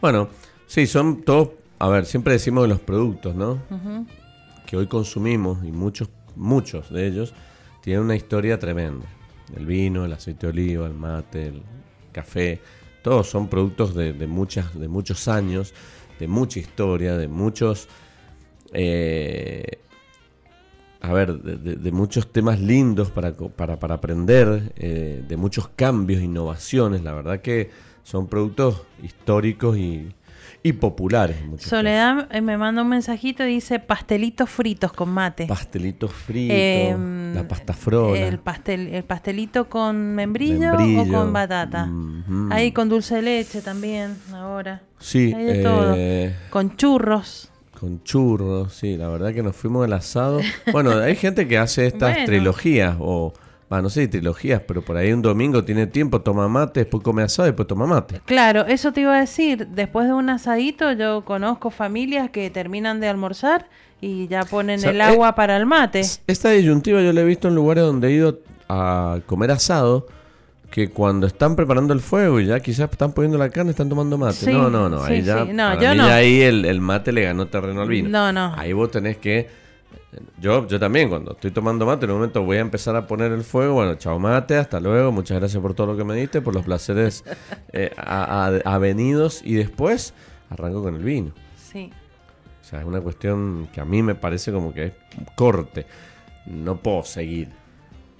Bueno, 0.00 0.28
sí, 0.66 0.86
son 0.86 1.22
todos, 1.22 1.50
a 1.78 1.88
ver, 1.88 2.06
siempre 2.06 2.34
decimos 2.34 2.64
de 2.64 2.68
los 2.68 2.80
productos, 2.80 3.34
¿no? 3.34 3.62
Que 4.66 4.76
hoy 4.76 4.86
consumimos 4.86 5.64
y 5.64 5.72
muchos, 5.72 6.08
muchos 6.36 6.90
de 6.90 7.06
ellos 7.06 7.34
tienen 7.82 8.02
una 8.02 8.16
historia 8.16 8.58
tremenda. 8.58 9.06
El 9.56 9.66
vino, 9.66 10.04
el 10.04 10.12
aceite 10.12 10.46
de 10.46 10.52
oliva, 10.52 10.86
el 10.86 10.94
mate, 10.94 11.48
el 11.48 11.62
café, 12.12 12.60
todos 13.02 13.28
son 13.28 13.48
productos 13.48 13.94
de, 13.94 14.14
de 14.14 14.26
muchas, 14.26 14.78
de 14.78 14.88
muchos 14.88 15.28
años, 15.28 15.74
de 16.18 16.26
mucha 16.28 16.58
historia, 16.58 17.16
de 17.16 17.28
muchos, 17.28 17.88
eh, 18.72 19.78
a 21.04 21.12
ver, 21.12 21.34
de, 21.40 21.56
de- 21.56 21.76
de 21.76 21.92
muchos 21.92 22.32
temas 22.32 22.60
lindos 22.60 23.10
para, 23.10 23.32
para, 23.32 23.78
para 23.78 23.94
aprender, 23.96 24.72
eh, 24.76 25.22
de 25.26 25.36
muchos 25.36 25.68
cambios, 25.68 26.22
innovaciones. 26.22 27.02
La 27.02 27.12
verdad 27.12 27.40
que 27.40 27.70
son 28.02 28.26
productos 28.26 28.82
históricos 29.02 29.76
y, 29.78 30.12
y 30.62 30.72
populares. 30.74 31.36
en 31.42 31.58
Soledad 31.58 32.28
me 32.40 32.56
manda 32.56 32.82
un 32.82 32.88
mensajito 32.88 33.44
y 33.46 33.54
dice 33.54 33.78
pastelitos 33.80 34.48
fritos 34.50 34.92
con 34.92 35.10
mate. 35.10 35.46
Pastelitos 35.46 36.12
fritos, 36.12 36.56
Em, 36.56 37.34
la 37.34 37.46
pasta 37.46 37.72
frola. 37.72 38.26
El, 38.26 38.38
pastel, 38.38 38.88
el 38.88 39.04
pastelito 39.04 39.68
con 39.68 40.14
membrillo, 40.14 40.58
Membrillo, 40.72 41.02
o 41.02 41.08
con 41.24 41.32
batata. 41.32 41.88
Ahí 42.50 42.72
con 42.72 42.88
dulce 42.88 43.16
de 43.16 43.22
leche 43.22 43.60
también, 43.62 44.16
ahora. 44.32 44.82
Sí, 44.98 45.32
hay 45.34 45.44
de 45.44 45.62
todo. 45.62 45.94
eh, 45.96 46.34
Con 46.50 46.76
churros. 46.76 47.50
Con 47.84 48.02
churros, 48.02 48.72
sí, 48.72 48.96
la 48.96 49.08
verdad 49.08 49.34
que 49.34 49.42
nos 49.42 49.54
fuimos 49.54 49.84
al 49.84 49.92
asado. 49.92 50.40
Bueno, 50.72 50.92
hay 51.02 51.16
gente 51.16 51.46
que 51.46 51.58
hace 51.58 51.86
estas 51.86 52.14
Bueno. 52.14 52.24
trilogías, 52.24 52.96
o, 52.98 53.34
no 53.68 53.90
sé 53.90 54.08
trilogías, 54.08 54.62
pero 54.66 54.80
por 54.80 54.96
ahí 54.96 55.12
un 55.12 55.20
domingo 55.20 55.64
tiene 55.64 55.86
tiempo, 55.86 56.22
toma 56.22 56.48
mate, 56.48 56.80
después 56.80 57.02
come 57.02 57.22
asado, 57.22 57.44
después 57.44 57.68
toma 57.68 57.86
mate. 57.86 58.22
Claro, 58.24 58.64
eso 58.66 58.92
te 58.92 59.02
iba 59.02 59.14
a 59.14 59.20
decir. 59.20 59.66
Después 59.66 60.06
de 60.06 60.14
un 60.14 60.30
asadito, 60.30 60.92
yo 60.92 61.26
conozco 61.26 61.68
familias 61.70 62.30
que 62.30 62.48
terminan 62.48 63.00
de 63.00 63.08
almorzar 63.08 63.68
y 64.00 64.28
ya 64.28 64.44
ponen 64.44 64.78
O 64.78 64.82
sea, 64.82 64.90
el 64.90 65.00
agua 65.02 65.34
para 65.34 65.58
el 65.58 65.66
mate. 65.66 66.00
Esta 66.26 66.50
disyuntiva 66.50 67.02
yo 67.02 67.12
la 67.12 67.20
he 67.20 67.24
visto 67.24 67.48
en 67.48 67.54
lugares 67.54 67.84
donde 67.84 68.08
he 68.08 68.12
ido 68.12 68.38
a 68.70 69.18
comer 69.26 69.50
asado, 69.50 70.06
que 70.74 70.90
cuando 70.90 71.28
están 71.28 71.54
preparando 71.54 71.94
el 71.94 72.00
fuego 72.00 72.40
y 72.40 72.46
ya 72.46 72.58
quizás 72.58 72.90
están 72.90 73.12
poniendo 73.12 73.38
la 73.38 73.48
carne, 73.48 73.70
están 73.70 73.88
tomando 73.88 74.18
mate. 74.18 74.34
Sí, 74.34 74.50
no, 74.52 74.68
no, 74.68 74.88
no, 74.88 75.06
sí, 75.06 75.12
ahí 75.12 75.22
ya, 75.22 75.44
sí. 75.46 75.52
No, 75.52 75.68
para 75.68 75.80
yo 75.80 75.90
mí 75.92 75.96
no. 75.98 76.06
ya 76.08 76.14
ahí 76.16 76.40
el, 76.42 76.64
el 76.64 76.80
mate 76.80 77.12
le 77.12 77.22
ganó 77.22 77.46
terreno 77.46 77.82
al 77.82 77.88
vino. 77.88 78.08
No, 78.08 78.32
no. 78.32 78.52
Ahí 78.56 78.72
vos 78.72 78.90
tenés 78.90 79.18
que... 79.18 79.48
Yo, 80.40 80.66
yo 80.66 80.80
también, 80.80 81.08
cuando 81.08 81.30
estoy 81.30 81.52
tomando 81.52 81.86
mate, 81.86 82.06
en 82.06 82.10
un 82.10 82.16
momento 82.16 82.42
voy 82.42 82.56
a 82.56 82.60
empezar 82.60 82.96
a 82.96 83.06
poner 83.06 83.30
el 83.30 83.44
fuego. 83.44 83.74
Bueno, 83.74 83.94
chao 83.94 84.18
mate, 84.18 84.56
hasta 84.56 84.80
luego. 84.80 85.12
Muchas 85.12 85.38
gracias 85.38 85.62
por 85.62 85.74
todo 85.74 85.86
lo 85.86 85.96
que 85.96 86.02
me 86.02 86.16
diste, 86.16 86.40
por 86.40 86.52
los 86.54 86.64
placeres 86.64 87.22
eh, 87.72 87.92
a- 87.96 88.46
a- 88.48 88.74
avenidos. 88.74 89.42
Y 89.44 89.54
después 89.54 90.12
arranco 90.50 90.82
con 90.82 90.96
el 90.96 91.04
vino. 91.04 91.30
Sí. 91.70 91.92
O 92.62 92.64
sea, 92.64 92.80
es 92.80 92.84
una 92.84 93.00
cuestión 93.00 93.68
que 93.72 93.80
a 93.80 93.84
mí 93.84 94.02
me 94.02 94.16
parece 94.16 94.50
como 94.50 94.74
que 94.74 94.86
es 94.86 94.92
corte. 95.36 95.86
No 96.46 96.78
puedo 96.78 97.04
seguir. 97.04 97.48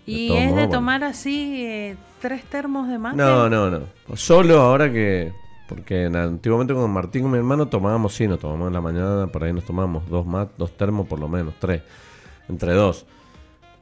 Y 0.07 0.33
es 0.33 0.47
de 0.49 0.53
bueno. 0.53 0.69
tomar 0.71 1.05
así 1.05 1.65
eh, 1.67 1.97
tres 2.21 2.45
termos 2.45 2.89
de 2.89 2.99
mate. 2.99 3.17
No, 3.17 3.49
no, 3.49 3.71
no. 3.71 3.81
Solo 4.15 4.61
ahora 4.61 4.93
que... 4.93 5.33
Porque 5.69 6.05
en- 6.05 6.17
antiguamente 6.17 6.75
con 6.75 6.91
Martín, 6.91 7.23
con 7.23 7.31
mi 7.31 7.39
hermano, 7.39 7.67
tomábamos, 7.69 8.13
sí, 8.15 8.29
nos 8.29 8.39
tomamos 8.39 8.69
en 8.69 8.75
la 8.75 8.81
mañana, 8.83 9.27
por 9.29 9.45
ahí 9.45 9.53
nos 9.53 9.65
tomamos 9.65 10.07
dos 10.11 10.27
mat, 10.27 10.51
dos 10.59 10.77
termos 10.77 11.07
por 11.07 11.19
lo 11.19 11.27
menos, 11.27 11.55
tres. 11.59 11.81
Entre 12.51 12.73
dos. 12.75 13.07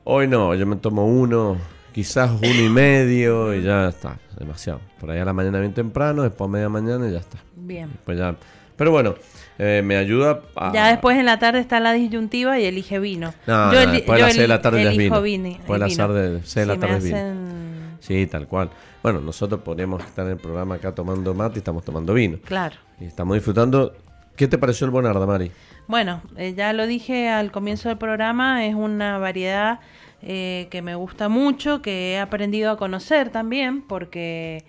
Hoy 0.05 0.28
no, 0.28 0.55
yo 0.55 0.65
me 0.65 0.77
tomo 0.77 1.07
uno, 1.07 1.57
quizás 1.93 2.31
uno 2.31 2.47
y 2.65 2.69
medio 2.69 3.53
y 3.53 3.62
ya 3.65 3.89
está, 3.89 4.16
demasiado. 4.39 4.81
Por 5.01 5.11
ahí 5.11 5.19
a 5.19 5.24
la 5.24 5.32
mañana 5.32 5.59
bien 5.59 5.74
temprano, 5.74 6.23
después 6.23 6.49
a 6.49 6.53
media 6.53 6.69
mañana 6.69 7.09
y 7.09 7.12
ya 7.12 7.19
está. 7.19 7.39
Bien. 7.57 7.90
Pues 8.05 8.16
ya. 8.16 8.36
Pero 8.77 8.93
bueno, 8.93 9.16
eh, 9.65 9.83
me 9.85 9.97
ayuda 9.97 10.41
a... 10.57 10.73
Ya 10.73 10.89
después 10.89 11.17
en 11.19 11.27
la 11.27 11.39
tarde 11.39 11.61
está 11.61 11.79
la 11.79 11.93
disyuntiva 11.93 12.59
y 12.59 12.65
elige 12.65 12.99
vino. 12.99 13.33
No, 13.47 13.67
no, 13.73 13.81
eli- 13.81 13.93
después 13.99 14.19
de 14.19 14.23
las 14.25 14.33
seis 14.33 14.43
de 14.43 14.49
la 14.49 14.61
tarde 14.63 14.83
ya 14.85 14.91
es 14.91 14.99
elijo 14.99 15.23
vino. 15.23 15.45
vini- 15.49 15.57
Después 15.59 15.77
de 15.77 15.87
las 15.87 15.89
vino. 15.91 16.03
la 16.09 16.79
tarde 16.79 16.97
es 16.99 17.05
vino. 17.05 17.17
hacen- 17.17 17.97
Sí, 18.01 18.27
tal 18.27 18.49
cual. 18.49 18.71
Bueno, 19.03 19.21
nosotros 19.21 19.61
podríamos 19.61 20.03
estar 20.05 20.25
en 20.27 20.33
el 20.33 20.39
programa 20.39 20.75
acá 20.75 20.93
tomando 20.93 21.33
mate 21.35 21.57
y 21.57 21.59
estamos 21.59 21.85
tomando 21.85 22.13
vino. 22.15 22.39
Claro. 22.45 22.75
Y 23.01 23.05
estamos 23.05 23.35
disfrutando. 23.37 23.95
¿Qué 24.35 24.49
te 24.49 24.59
pareció 24.59 24.85
el 24.87 24.91
Bonarda, 24.91 25.25
Mari? 25.27 25.53
Bueno, 25.87 26.23
eh, 26.37 26.55
ya 26.57 26.73
lo 26.73 26.87
dije 26.87 27.29
al 27.29 27.53
comienzo 27.53 27.89
del 27.89 27.99
programa, 27.99 28.65
es 28.67 28.75
una 28.75 29.19
variedad 29.19 29.79
eh, 30.23 30.69
que 30.71 30.83
me 30.83 30.95
gusta 30.95 31.29
mucho, 31.29 31.83
que 31.83 32.13
he 32.15 32.19
aprendido 32.19 32.71
a 32.71 32.77
conocer 32.77 33.31
también, 33.31 33.83
porque 33.83 34.65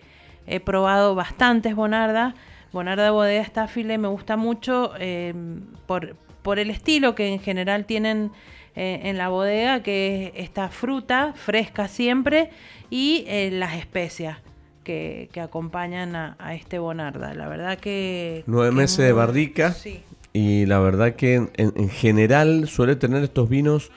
he 0.47 0.59
probado 0.59 1.15
bastantes 1.15 1.75
Bonarda. 1.75 2.35
Bonarda 2.73 3.11
Bodega 3.11 3.45
Staffile 3.45 3.97
me 3.97 4.09
gusta 4.09 4.35
mucho 4.35 4.91
eh, 4.99 5.33
por, 5.85 6.17
por 6.41 6.59
el 6.59 6.69
estilo 6.69 7.15
que 7.15 7.31
en 7.31 7.39
general 7.39 7.85
tienen 7.85 8.31
eh, 8.75 8.99
en 9.03 9.17
la 9.17 9.29
bodega, 9.29 9.81
que 9.83 10.33
es 10.35 10.43
esta 10.43 10.67
fruta 10.67 11.33
fresca 11.35 11.87
siempre 11.87 12.49
y 12.89 13.23
eh, 13.27 13.49
las 13.51 13.75
especias. 13.75 14.39
Que, 14.83 15.29
que 15.31 15.39
acompañan 15.39 16.13
a, 16.13 16.35
a 16.39 16.55
este 16.55 16.77
Bonarda. 16.77 17.33
La 17.33 17.47
verdad 17.47 17.77
que... 17.77 18.43
Nueve 18.47 18.69
que 18.71 18.75
meses 18.75 18.97
de 18.97 19.13
barrica. 19.13 19.71
Sí. 19.71 20.01
Y 20.33 20.65
la 20.65 20.79
verdad 20.79 21.13
que 21.13 21.35
en, 21.35 21.51
en 21.55 21.87
general 21.87 22.67
suele 22.67 22.97
tener 22.97 23.23
estos 23.23 23.47
vinos. 23.47 23.91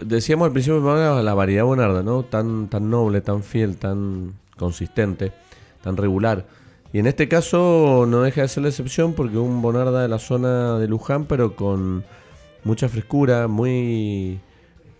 Decíamos 0.00 0.46
al 0.46 0.52
principio 0.52 0.80
la 1.22 1.34
variedad 1.34 1.64
Bonarda, 1.64 2.02
¿no? 2.02 2.22
Tan, 2.22 2.68
tan 2.68 2.88
noble, 2.88 3.20
tan 3.20 3.42
fiel, 3.42 3.76
tan 3.76 4.32
consistente, 4.56 5.32
tan 5.82 5.98
regular. 5.98 6.46
Y 6.92 6.98
en 6.98 7.06
este 7.06 7.28
caso 7.28 8.06
no 8.08 8.22
deja 8.22 8.42
de 8.42 8.48
ser 8.48 8.62
la 8.62 8.68
excepción 8.70 9.12
porque 9.12 9.36
un 9.38 9.60
Bonarda 9.60 10.02
de 10.02 10.08
la 10.08 10.18
zona 10.18 10.78
de 10.78 10.88
Luján, 10.88 11.24
pero 11.26 11.54
con 11.56 12.04
mucha 12.64 12.88
frescura, 12.88 13.48
muy, 13.48 14.40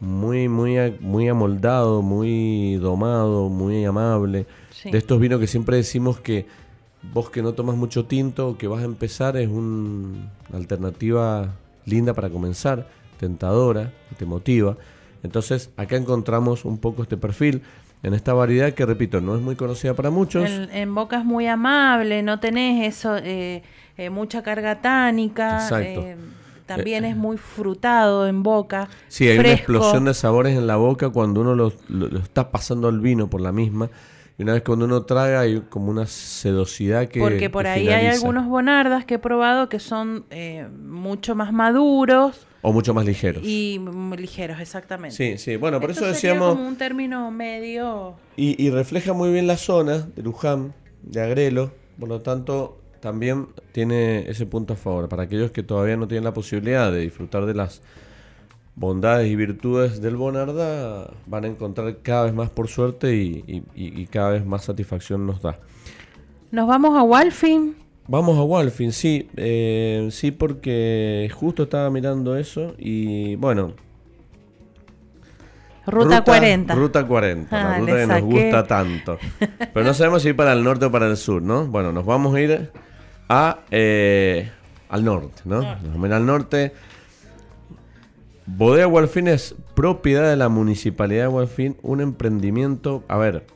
muy, 0.01 0.49
muy, 0.49 0.77
muy 1.01 1.29
amoldado, 1.29 2.03
muy 2.03 2.77
domado, 2.77 3.49
muy 3.49 3.85
amable. 3.85 4.47
Sí. 4.71 4.91
De 4.91 4.99
estos 4.99 5.19
vinos 5.21 5.41
que 5.41 5.47
siempre 5.47 5.77
decimos 5.77 6.21
que 6.21 6.47
vos 7.15 7.31
que 7.31 7.41
no 7.43 7.53
tomas 7.55 7.77
mucho 7.77 8.05
tinto 8.05 8.49
o 8.49 8.59
que 8.59 8.67
vas 8.67 8.83
a 8.83 8.85
empezar 8.85 9.37
es 9.37 9.49
un- 9.49 10.29
una 10.49 10.59
alternativa 10.59 11.55
linda 11.87 12.15
para 12.15 12.29
comenzar, 12.31 12.89
tentadora, 13.19 13.93
que 14.11 14.17
te 14.17 14.27
motiva. 14.27 14.77
Entonces 15.23 15.71
acá 15.77 15.97
encontramos 15.97 16.65
un 16.65 16.79
poco 16.79 17.03
este 17.03 17.17
perfil 17.17 17.63
en 18.07 18.15
esta 18.15 18.33
variedad 18.35 18.73
que 18.73 18.87
repito 18.87 19.21
no 19.21 19.35
es 19.37 19.43
muy 19.43 19.57
conocida 19.57 19.95
para 19.95 20.11
muchos. 20.11 20.49
En, 20.49 20.71
en 20.71 20.95
boca 20.95 21.19
es 21.19 21.25
muy 21.25 21.47
amable, 21.47 22.23
no 22.23 22.39
tenés 22.41 22.87
eso, 22.87 23.17
eh, 23.17 23.63
eh, 23.97 24.11
mucha 24.11 24.43
carga 24.43 24.81
tánica. 24.81 25.55
Exacto. 25.57 26.01
eh, 26.03 26.17
también 26.67 27.05
es 27.05 27.17
muy 27.17 27.37
frutado 27.37 28.27
en 28.27 28.43
boca. 28.43 28.89
Sí, 29.09 29.29
hay 29.29 29.39
una 29.39 29.53
explosión 29.53 30.05
de 30.07 30.15
sabores 30.15 30.57
en 30.59 30.67
la 30.67 30.75
boca 30.77 31.11
cuando 31.11 31.41
uno 31.41 31.55
lo, 31.55 31.73
lo- 31.89 32.09
lo 32.09 32.19
está 32.19 32.51
pasando 32.51 32.89
al 32.89 32.99
vino 33.01 33.29
por 33.29 33.41
la 33.41 33.53
misma. 33.53 33.89
Y 34.39 34.43
una 34.43 34.53
vez 34.53 34.63
cuando 34.63 34.85
uno 34.85 35.03
traga 35.05 35.41
hay 35.41 35.63
como 35.71 35.91
una 35.91 36.07
sedosidad 36.07 37.09
que 37.09 37.21
Porque 37.21 37.49
por 37.51 37.63
que 37.65 37.71
ahí 37.71 37.89
hay 37.89 38.07
algunos 38.09 38.47
bonardas 38.47 39.05
que 39.05 39.15
he 39.15 39.19
probado 39.19 39.69
que 39.69 39.79
son 39.79 40.25
eh, 40.31 40.69
mucho 40.87 41.35
más 41.35 41.53
maduros 41.53 42.47
O 42.69 42.73
mucho 42.73 42.93
más 42.95 43.05
ligeros. 43.07 43.45
y 43.45 43.79
ligeros, 44.19 44.59
exactamente. 44.61 45.15
Sí, 45.17 45.39
sí. 45.39 45.55
Bueno, 45.57 45.81
por 45.81 45.91
Esto 45.93 46.05
eso 46.05 46.15
sería 46.15 46.33
decíamos... 46.33 46.57
como 46.57 46.67
un 46.69 46.77
término 46.77 47.31
medio. 47.31 48.15
Y, 48.37 48.61
y 48.61 48.71
refleja 48.71 49.13
muy 49.13 49.31
bien 49.33 49.47
la 49.47 49.57
zona 49.57 49.99
de 49.99 50.23
Luján, 50.23 50.75
de 51.03 51.21
Agrelo, 51.21 51.71
por 52.01 52.09
lo 52.09 52.21
tanto 52.23 52.81
también 53.01 53.47
tiene 53.71 54.29
ese 54.29 54.47
punto 54.47 54.73
a 54.73 54.77
favor. 54.77 55.09
Para 55.09 55.23
aquellos 55.25 55.53
que 55.53 55.63
todavía 55.63 55.97
no 55.97 56.09
tienen 56.09 56.25
la 56.25 56.35
posibilidad 56.35 56.91
de 56.91 57.01
disfrutar 57.03 57.47
de 57.47 57.55
las 57.55 57.83
bondades 58.75 59.31
y 59.31 59.37
virtudes 59.37 60.01
del 60.03 60.17
Bonarda 60.17 61.11
van 61.27 61.45
a 61.45 61.47
encontrar 61.47 61.99
cada 62.03 62.25
vez 62.25 62.35
más 62.35 62.51
por 62.51 62.67
suerte 62.69 63.15
y, 63.15 63.45
y- 63.47 63.63
y- 63.77 64.01
y 64.03 64.07
cada 64.07 64.31
vez 64.31 64.45
más 64.45 64.65
satisfacción 64.65 65.25
nos 65.25 65.41
da. 65.41 65.59
Nos 66.51 66.67
vamos 66.67 66.99
a 66.99 67.03
Walfin. 67.05 67.77
Vamos 68.09 68.39
a 68.39 68.43
Walfin, 68.43 68.93
sí, 68.93 69.29
eh, 69.37 70.09
sí 70.13 70.31
porque 70.31 71.29
justo 71.35 71.65
estaba 71.65 71.91
mirando 71.91 72.37
eso 72.37 72.75
y 72.79 73.35
bueno, 73.37 73.75
Ruta, 75.87 76.23
40. 76.25 76.75
Ruta 76.75 77.07
40, 77.07 77.57
la 77.57 77.75
Ah, 77.75 77.79
ruta 77.79 77.93
que 77.97 78.07
nos 78.07 78.23
gusta 78.23 78.67
tanto. 78.67 79.19
Pero 79.73 79.87
no 79.87 79.95
sabemos 79.95 80.23
si 80.23 80.29
ir 80.31 80.37
para 80.37 80.53
el 80.53 80.65
norte 80.65 80.87
o 80.87 80.91
para 80.91 81.07
el 81.07 81.17
sur, 81.17 81.43
¿no? 81.43 81.67
Bueno, 81.67 81.93
nos 81.93 82.05
vamos 82.05 82.35
a 82.35 82.41
ir 82.41 82.71
a, 83.29 83.61
eh, 83.71 84.51
al 84.89 85.05
norte, 85.05 85.43
¿no? 85.45 85.63
Nos 85.63 85.83
vamos 85.85 86.05
a 86.05 86.07
ir 86.09 86.13
al 86.13 86.27
norte. 86.27 86.73
Bodega 88.47 88.87
Gualfín 88.87 89.29
es 89.29 89.55
propiedad 89.75 90.29
de 90.29 90.37
la 90.37 90.49
municipalidad 90.49 91.23
de 91.23 91.29
Gualfín, 91.29 91.77
un 91.83 92.01
emprendimiento, 92.01 93.05
a 93.09 93.17
ver, 93.17 93.47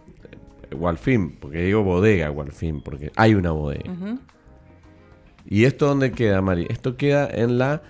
Gualfín, 0.72 1.36
porque 1.40 1.62
digo 1.62 1.82
bodega 1.82 2.28
Gualfín, 2.28 2.80
porque 2.80 3.10
hay 3.16 3.34
una 3.34 3.50
bodega. 3.52 3.90
¿Y 5.46 5.64
esto 5.64 5.86
dónde 5.86 6.12
queda, 6.12 6.40
Mari? 6.42 6.66
Esto 6.68 6.96
queda 6.96 7.28
en 7.30 7.58
la 7.58 7.82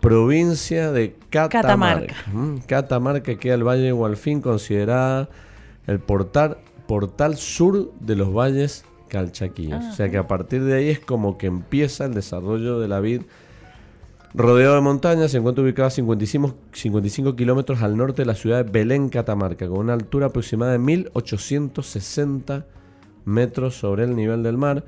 provincia 0.00 0.92
de 0.92 1.16
Catamarca. 1.30 2.14
Catamarca. 2.14 2.66
Catamarca 2.66 3.38
queda 3.38 3.54
el 3.54 3.64
Valle 3.64 3.82
de 3.82 3.92
Gualfín, 3.92 4.40
considerada 4.40 5.28
el 5.86 6.00
portal, 6.00 6.58
portal 6.86 7.36
sur 7.36 7.92
de 8.00 8.16
los 8.16 8.32
valles 8.32 8.84
calchaquíes. 9.08 9.74
O 9.74 9.92
sea 9.92 10.10
que 10.10 10.18
a 10.18 10.26
partir 10.26 10.62
de 10.64 10.74
ahí 10.74 10.88
es 10.88 11.00
como 11.00 11.38
que 11.38 11.46
empieza 11.46 12.04
el 12.04 12.14
desarrollo 12.14 12.78
de 12.78 12.88
la 12.88 13.00
vid. 13.00 13.22
Rodeado 14.34 14.74
de 14.74 14.80
montañas, 14.82 15.30
se 15.30 15.38
encuentra 15.38 15.64
ubicado 15.64 15.88
a 15.88 15.90
55, 15.90 16.54
55 16.72 17.36
kilómetros 17.36 17.82
al 17.82 17.96
norte 17.96 18.22
de 18.22 18.26
la 18.26 18.34
ciudad 18.34 18.64
de 18.64 18.70
Belén, 18.70 19.08
Catamarca, 19.08 19.66
con 19.66 19.78
una 19.78 19.94
altura 19.94 20.26
aproximada 20.26 20.72
de 20.72 20.78
1860 20.78 22.66
metros 23.24 23.76
sobre 23.76 24.04
el 24.04 24.14
nivel 24.14 24.42
del 24.42 24.58
mar, 24.58 24.84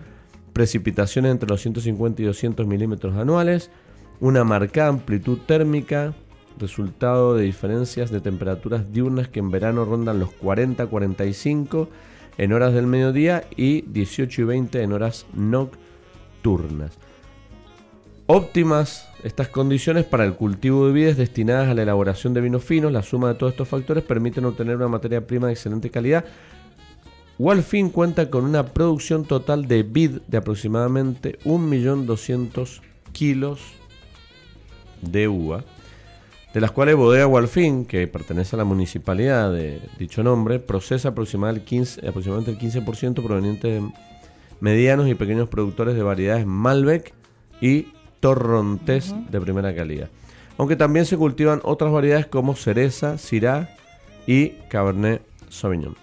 precipitaciones 0.59 1.31
entre 1.31 1.49
los 1.49 1.63
150 1.63 2.21
y 2.21 2.25
200 2.25 2.67
milímetros 2.67 3.17
anuales, 3.17 3.71
una 4.19 4.43
marcada 4.43 4.89
amplitud 4.89 5.39
térmica, 5.47 6.15
resultado 6.59 7.37
de 7.37 7.45
diferencias 7.45 8.11
de 8.11 8.21
temperaturas 8.21 8.93
diurnas 8.93 9.29
que 9.29 9.39
en 9.39 9.53
verano 9.53 9.85
rondan 9.85 10.19
los 10.19 10.31
40-45 10.31 11.87
en 12.39 12.53
horas 12.53 12.75
del 12.75 12.89
mediodía 12.89 13.45
y 13.57 13.83
18 13.83 14.43
y 14.43 14.45
20 14.47 14.83
en 14.83 14.93
horas 14.93 15.27
nocturnas. 15.33 16.99
Óptimas 18.27 19.09
estas 19.23 19.47
condiciones 19.47 20.07
para 20.07 20.25
el 20.25 20.35
cultivo 20.35 20.89
de 20.89 20.93
vides 20.93 21.17
destinadas 21.17 21.69
a 21.69 21.75
la 21.75 21.83
elaboración 21.83 22.35
de 22.35 22.41
vinos 22.41 22.65
finos. 22.65 22.91
La 22.91 23.05
suma 23.05 23.29
de 23.29 23.35
todos 23.37 23.53
estos 23.53 23.69
factores 23.69 24.03
permiten 24.03 24.45
obtener 24.45 24.75
una 24.75 24.89
materia 24.89 25.25
prima 25.25 25.47
de 25.47 25.53
excelente 25.53 25.89
calidad. 25.89 26.25
Walfin 27.39 27.91
cuenta 27.91 28.31
con 28.31 28.45
una 28.45 28.67
producción 28.67 29.25
total 29.25 29.69
de 29.69 29.85
vid 29.85 30.19
de 30.27 30.39
aproximadamente 30.39 31.39
1.200.000 31.45 32.81
kilos 33.13 33.61
de 35.03 35.29
uva, 35.29 35.65
de 36.53 36.61
las 36.61 36.73
cuales 36.73 36.97
Bodega 36.97 37.29
Walfin, 37.29 37.85
que 37.85 38.09
pertenece 38.09 38.57
a 38.57 38.59
la 38.59 38.65
municipalidad 38.65 39.53
de 39.53 39.81
dicho 39.99 40.25
nombre, 40.25 40.59
procesa 40.59 41.11
aproximadamente 41.11 41.77
el 41.77 41.85
15%, 41.85 42.09
aproximadamente 42.09 42.51
el 42.51 42.59
15% 42.59 43.23
proveniente 43.23 43.69
de 43.69 43.93
medianos 44.61 45.09
y 45.09 45.15
pequeños 45.15 45.49
productores 45.49 45.95
de 45.95 46.03
variedades 46.03 46.45
Malbec 46.45 47.13
y 47.61 47.89
Torrontés 48.19 49.15
de 49.31 49.41
primera 49.41 49.75
calidad. 49.77 50.11
Aunque 50.57 50.75
también 50.75 51.07
se 51.07 51.17
cultivan 51.17 51.61
otras 51.63 51.93
variedades 51.93 52.27
como 52.27 52.57
cereza, 52.57 53.17
syrah 53.17 53.77
y 54.27 54.49
cabernet 54.69 55.23
sauvignon. 55.49 55.95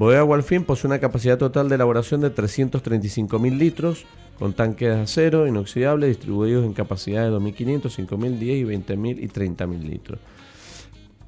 Bodega 0.00 0.24
Walfin 0.24 0.64
posee 0.64 0.88
una 0.88 0.98
capacidad 0.98 1.36
total 1.36 1.68
de 1.68 1.74
elaboración 1.74 2.22
de 2.22 2.34
335.000 2.34 3.58
litros, 3.58 4.06
con 4.38 4.54
tanques 4.54 4.88
de 4.88 5.02
acero 5.02 5.46
inoxidable 5.46 6.06
distribuidos 6.06 6.64
en 6.64 6.72
capacidades 6.72 7.30
de 7.30 7.36
2.500, 7.36 8.08
5.000, 8.08 8.38
10 8.38 8.40
y 8.40 8.64
20.000 8.64 9.22
y 9.22 9.28
30.000 9.28 9.82
litros. 9.82 10.18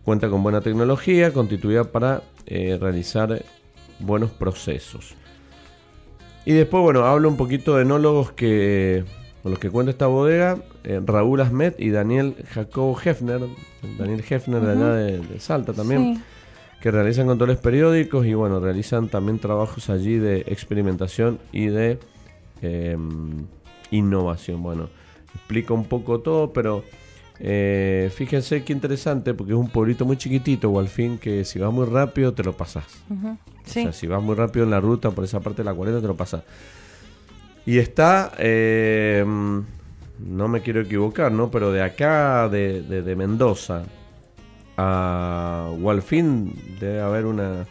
Cuenta 0.06 0.30
con 0.30 0.42
buena 0.42 0.62
tecnología, 0.62 1.34
constituida 1.34 1.84
para 1.84 2.22
eh, 2.46 2.78
realizar 2.80 3.44
buenos 3.98 4.30
procesos. 4.30 5.16
Y 6.46 6.52
después, 6.52 6.82
bueno, 6.82 7.04
hablo 7.04 7.28
un 7.28 7.36
poquito 7.36 7.76
de 7.76 7.82
enólogos 7.82 8.32
que, 8.32 9.04
con 9.42 9.50
los 9.50 9.58
que 9.58 9.68
cuenta 9.68 9.90
esta 9.90 10.06
bodega, 10.06 10.56
eh, 10.84 10.98
Raúl 11.04 11.42
Ahmed 11.42 11.74
y 11.78 11.90
Daniel 11.90 12.36
Jacobo 12.48 12.98
Hefner, 12.98 13.42
Daniel 13.98 14.24
Hefner 14.26 14.62
de 14.62 14.72
allá 14.72 14.94
de, 14.94 15.18
de 15.18 15.40
Salta 15.40 15.74
también, 15.74 16.14
Sí. 16.14 16.22
Que 16.82 16.90
realizan 16.90 17.26
controles 17.28 17.58
periódicos 17.58 18.26
y 18.26 18.34
bueno, 18.34 18.58
realizan 18.58 19.08
también 19.08 19.38
trabajos 19.38 19.88
allí 19.88 20.16
de 20.18 20.38
experimentación 20.48 21.38
y 21.52 21.66
de 21.66 21.98
eh, 22.60 22.96
innovación. 23.92 24.62
Bueno, 24.62 24.88
explica 25.34 25.72
un 25.74 25.84
poco 25.84 26.18
todo, 26.20 26.52
pero 26.52 26.82
eh, 27.38 28.10
fíjense 28.14 28.64
qué 28.64 28.72
interesante, 28.72 29.32
porque 29.32 29.52
es 29.52 29.58
un 29.58 29.68
pueblito 29.68 30.04
muy 30.04 30.16
chiquitito, 30.16 30.70
o 30.70 30.80
al 30.80 30.88
fin 30.88 31.18
que 31.18 31.44
si 31.44 31.58
vas 31.60 31.72
muy 31.72 31.86
rápido 31.86 32.34
te 32.34 32.42
lo. 32.42 32.54
Sí. 33.64 33.80
O 33.80 33.82
sea, 33.84 33.92
si 33.92 34.06
vas 34.08 34.20
muy 34.22 34.34
rápido 34.34 34.64
en 34.64 34.70
la 34.72 34.80
ruta 34.80 35.12
por 35.12 35.22
esa 35.24 35.38
parte 35.40 35.58
de 35.62 35.66
la 35.66 35.74
40 35.74 36.00
te 36.00 36.06
lo 36.08 36.16
pasas. 36.16 36.42
Y 37.64 37.78
está, 37.78 38.32
eh, 38.38 39.24
no 40.18 40.48
me 40.48 40.62
quiero 40.62 40.80
equivocar, 40.80 41.30
¿no? 41.30 41.48
Pero 41.48 41.70
de 41.70 41.80
acá, 41.82 42.48
de, 42.48 42.82
de- 42.82 43.02
de 43.02 43.14
Mendoza 43.16 43.84
a 44.86 45.70
Walfin 45.78 46.52
debe 46.80 47.00
haber 47.00 47.26
una, 47.26 47.66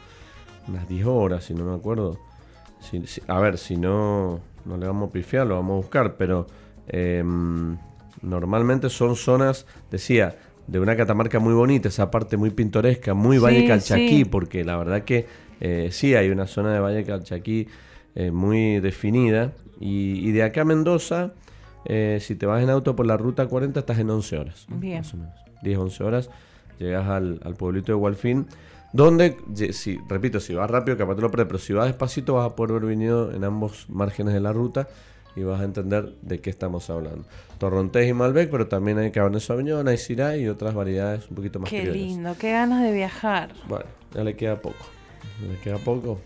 unas 0.68 0.88
10 0.88 1.06
horas, 1.06 1.44
si 1.46 1.54
no 1.54 1.66
me 1.66 1.76
acuerdo. 1.76 2.18
Si- 2.80 3.06
si- 3.06 3.22
a 3.28 3.40
ver, 3.40 3.58
si 3.58 3.76
no, 3.78 4.40
no 4.66 4.78
le 4.78 4.88
vamos 4.88 5.10
a 5.10 5.12
pifiar, 5.12 5.46
lo 5.48 5.56
vamos 5.56 5.74
a 5.74 5.78
buscar, 5.78 6.16
pero 6.16 6.48
eh, 6.88 7.24
normalmente 8.22 8.90
son 8.90 9.16
zonas, 9.16 9.66
decía, 9.90 10.36
de 10.68 10.80
una 10.80 10.96
catamarca 10.96 11.40
muy 11.40 11.54
bonita, 11.54 11.90
esa 11.90 12.10
parte 12.12 12.38
muy 12.38 12.52
pintoresca, 12.52 13.14
muy 13.14 13.38
Sí, 13.38 13.44
Valle 13.44 13.66
Calchaquí, 13.66 14.20
sí. 14.20 14.26
porque 14.26 14.64
la 14.64 14.78
verdad 14.78 15.04
que 15.04 15.26
eh, 15.60 15.90
sí 15.92 16.16
hay 16.16 16.30
una 16.30 16.48
zona 16.48 16.74
de 16.74 16.80
Valle 16.80 17.04
Calchaquí 17.04 17.68
eh, 18.16 18.32
muy 18.32 18.80
definida. 18.80 19.54
Y, 19.80 20.28
y 20.28 20.32
de 20.32 20.44
acá 20.44 20.62
a 20.62 20.66
Mendoza, 20.66 21.34
eh, 21.86 22.20
si 22.22 22.36
te 22.36 22.46
vas 22.46 22.62
en 22.62 22.70
auto 22.70 22.96
por 22.96 23.06
la 23.08 23.18
ruta 23.18 23.48
40, 23.48 23.80
estás 23.80 23.98
en 24.00 24.10
11 24.12 24.38
horas. 24.38 24.66
Más 24.70 25.14
o 25.14 25.18
menos. 25.18 25.34
10, 25.64 25.78
11 25.78 26.04
horas, 26.04 26.30
llegas 26.84 27.08
al, 27.08 27.40
al 27.44 27.56
pueblito 27.56 27.92
de 27.92 27.96
Walfin. 27.96 28.48
Donde, 28.94 29.38
si, 29.72 30.00
repito, 30.10 30.40
si 30.40 30.54
vas 30.54 30.70
rápido, 30.70 30.98
capaz 30.98 31.16
te 31.16 31.22
lo 31.22 31.32
perdés, 31.32 31.48
pero 31.48 31.60
si 31.60 31.72
vas 31.72 31.86
despacito 31.86 32.34
vas 32.34 32.52
a 32.52 32.56
poder 32.56 32.74
ver 32.74 32.90
vinido 32.90 33.32
en 33.32 33.46
ambos 33.46 33.90
márgenes 33.90 34.34
de 34.34 34.42
la 34.42 34.52
ruta 34.52 34.88
y 35.36 35.44
vas 35.44 35.62
a 35.62 35.64
entender 35.64 36.16
de 36.22 36.42
qué 36.42 36.50
estamos 36.50 36.90
hablando. 36.90 37.24
Torrontés 37.58 38.10
y 38.10 38.14
Malbec, 38.14 38.50
pero 38.50 38.68
también 38.68 38.98
hay 38.98 39.12
Cabernet 39.12 39.42
Sauvignon, 39.42 39.88
hay 39.88 39.98
Syrah 39.98 40.36
y 40.36 40.48
otras 40.48 40.74
variedades 40.74 41.30
un 41.30 41.36
poquito 41.36 41.60
más 41.60 41.70
Qué 41.70 41.86
lindo, 41.86 42.36
qué 42.38 42.52
ganas 42.52 42.82
de 42.82 42.92
viajar. 42.92 43.54
Bueno, 43.68 43.86
ya 44.14 44.24
le 44.24 44.36
queda 44.36 44.62
poco. 44.62 44.86
Ya 45.42 45.54
le 45.54 45.60
queda 45.60 45.78
poco. 45.78 46.20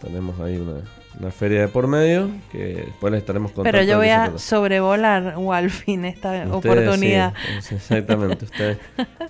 Tenemos 0.00 0.40
ahí 0.40 0.56
una, 0.56 0.82
una 1.20 1.30
feria 1.30 1.62
de 1.62 1.68
por 1.68 1.86
medio 1.88 2.28
que 2.52 2.84
después 2.86 3.10
les 3.12 3.20
estaremos 3.20 3.50
contando. 3.52 3.76
Pero 3.76 3.84
yo 3.90 3.98
voy 3.98 4.08
a 4.10 4.38
sobrevolar 4.38 5.34
Walfin 5.36 6.04
esta 6.04 6.44
Ustedes, 6.46 6.52
oportunidad. 6.54 7.34
sí, 7.60 7.74
exactamente. 7.74 8.44
Usted, 8.44 8.78